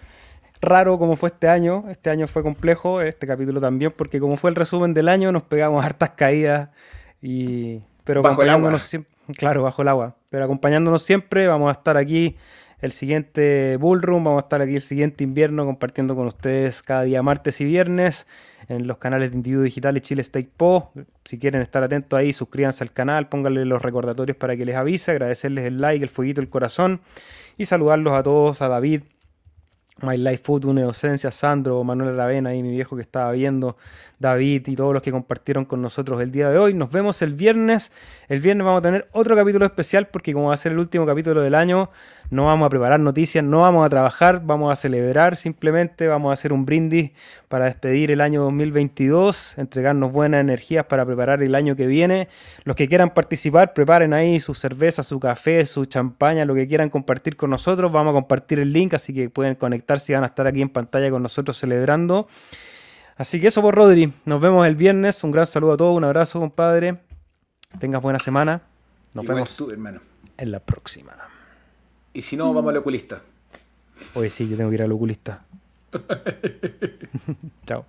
raro 0.61 0.99
como 0.99 1.17
fue 1.17 1.29
este 1.29 1.49
año. 1.49 1.85
Este 1.89 2.11
año 2.11 2.27
fue 2.27 2.43
complejo, 2.43 3.01
este 3.01 3.27
capítulo 3.27 3.61
también, 3.61 3.93
porque 3.97 4.19
como 4.19 4.37
fue 4.37 4.51
el 4.51 4.57
resumen 4.57 4.93
del 4.93 5.09
año, 5.09 5.31
nos 5.31 5.45
pegamos 5.45 5.85
hartas 5.85 6.11
caídas 6.11 6.71
y 7.23 7.81
pero 8.05 8.23
bajo 8.23 8.43
el 8.43 8.49
agua. 8.49 8.77
claro, 9.37 9.63
bajo 9.63 9.83
el 9.83 9.89
agua. 9.89 10.17
Pero 10.31 10.45
acompañándonos 10.45 11.03
siempre, 11.03 11.47
vamos 11.47 11.69
a 11.69 11.73
estar 11.73 11.97
aquí 11.97 12.37
el 12.81 12.93
siguiente 12.93 13.77
Bullroom. 13.79 14.25
Vamos 14.25 14.43
a 14.43 14.47
estar 14.47 14.63
aquí 14.63 14.77
el 14.77 14.83
siguiente 14.83 15.25
invierno 15.25 15.65
compartiendo 15.65 16.15
con 16.15 16.27
ustedes 16.27 16.83
cada 16.83 17.03
día 17.03 17.23
martes 17.23 17.61
y 17.61 17.65
viernes 17.65 18.27
en 18.69 18.87
los 18.87 18.99
canales 18.99 19.31
de 19.31 19.37
Individuo 19.37 19.65
Digital 19.65 19.97
y 19.97 20.01
Chile 20.01 20.23
State 20.23 20.51
Po. 20.57 20.93
Si 21.25 21.39
quieren 21.39 21.63
estar 21.63 21.83
atentos 21.83 22.19
ahí, 22.19 22.33
suscríbanse 22.33 22.85
al 22.85 22.93
canal, 22.93 23.29
pónganle 23.29 23.65
los 23.65 23.83
recordatorios 23.83 24.37
para 24.37 24.57
que 24.57 24.65
les 24.65 24.77
avise, 24.77 25.13
agradecerles 25.13 25.67
el 25.67 25.81
like, 25.81 26.03
el 26.03 26.11
fueguito, 26.11 26.41
el 26.41 26.49
corazón 26.49 27.01
y 27.57 27.67
saludarlos 27.67 28.13
a 28.15 28.23
todos, 28.23 28.61
a 28.63 28.69
David, 28.69 29.03
My 30.03 30.19
Life 30.19 30.43
Food, 30.45 30.67
una 30.67 30.83
docencia, 30.83 31.31
Sandro, 31.31 31.83
Manuel 31.83 32.17
Ravena 32.17 32.55
y 32.55 32.63
mi 32.63 32.71
viejo 32.71 32.97
que 32.97 33.03
estaba 33.03 33.33
viendo, 33.33 33.77
David 34.19 34.69
y 34.69 34.77
todos 34.77 34.93
los 34.93 35.03
que 35.03 35.11
compartieron 35.11 35.65
con 35.65 35.81
nosotros 35.81 36.21
el 36.21 36.31
día 36.31 36.51
de 36.51 36.59
hoy. 36.59 36.75
Nos 36.75 36.91
vemos 36.91 37.23
el 37.23 37.33
viernes. 37.33 37.93
El 38.29 38.41
viernes 38.41 38.67
vamos 38.67 38.81
a 38.81 38.83
tener 38.83 39.09
otro 39.13 39.35
capítulo 39.35 39.65
especial 39.65 40.09
porque 40.09 40.35
como 40.35 40.49
va 40.49 40.55
a 40.55 40.59
ser 40.59 40.73
el 40.73 40.81
último 40.81 41.07
capítulo 41.07 41.41
del 41.41 41.55
año, 41.55 41.89
no 42.31 42.47
vamos 42.47 42.67
a 42.67 42.71
preparar 42.71 43.01
noticias, 43.01 43.45
no 43.45 43.61
vamos 43.61 43.87
a 43.87 43.89
trabajar, 43.89 44.43
vamos 44.45 44.73
a 44.73 44.77
celebrar 44.77 45.37
simplemente, 45.37 46.09
vamos 46.09 46.31
a 46.31 46.33
hacer 46.35 46.53
un 46.53 46.65
brindis 46.65 47.13
para 47.49 47.67
despedir 47.67 48.11
el 48.11 48.21
año 48.21 48.43
2022, 48.43 49.59
entregarnos 49.59 50.13
buenas 50.13 50.41
energías 50.41 50.85
para 50.87 51.07
preparar 51.07 51.43
el 51.43 51.55
año 51.55 51.77
que 51.77 51.87
viene. 51.87 52.29
Los 52.65 52.75
que 52.75 52.89
quieran 52.89 53.15
participar, 53.15 53.73
preparen 53.73 54.13
ahí 54.13 54.41
su 54.41 54.55
cerveza, 54.55 55.03
su 55.03 55.21
café, 55.21 55.65
su 55.67 55.85
champaña, 55.85 56.45
lo 56.45 56.55
que 56.55 56.67
quieran 56.67 56.91
compartir 56.91 57.37
con 57.37 57.51
nosotros. 57.51 57.93
Vamos 57.93 58.11
a 58.11 58.15
compartir 58.15 58.59
el 58.59 58.73
link, 58.73 58.95
así 58.95 59.15
que 59.15 59.31
pueden 59.31 59.55
conectarse 59.55 60.13
y 60.13 60.15
van 60.15 60.25
a 60.25 60.27
estar 60.27 60.47
aquí 60.47 60.63
en 60.63 60.69
pantalla 60.69 61.11
con 61.11 61.23
nosotros 61.23 61.57
celebrando. 61.57 62.27
Así 63.17 63.41
que 63.41 63.47
eso 63.47 63.63
por 63.63 63.75
Rodri, 63.75 64.13
nos 64.25 64.41
vemos 64.41 64.67
el 64.67 64.77
viernes. 64.77 65.23
Un 65.25 65.31
gran 65.31 65.47
saludo 65.47 65.73
a 65.75 65.77
todos, 65.77 65.97
un 65.97 66.05
abrazo, 66.05 66.41
compadre. 66.41 66.97
Tengas 67.79 68.03
buena 68.03 68.19
semana. 68.19 68.63
Nos 69.15 69.27
vemos 69.27 69.65
en 70.37 70.51
la 70.51 70.61
próxima. 70.61 71.15
Y 72.17 72.23
si 72.23 72.35
no, 72.35 72.55
vamos 72.55 72.71
al 72.71 72.79
oculista. 72.79 73.21
Hoy 74.15 74.31
sí, 74.31 74.49
yo 74.49 74.57
tengo 74.57 74.71
que 74.71 74.77
ir 74.77 74.83
al 74.83 74.91
oculista. 74.91 75.45
Chao. 77.67 77.85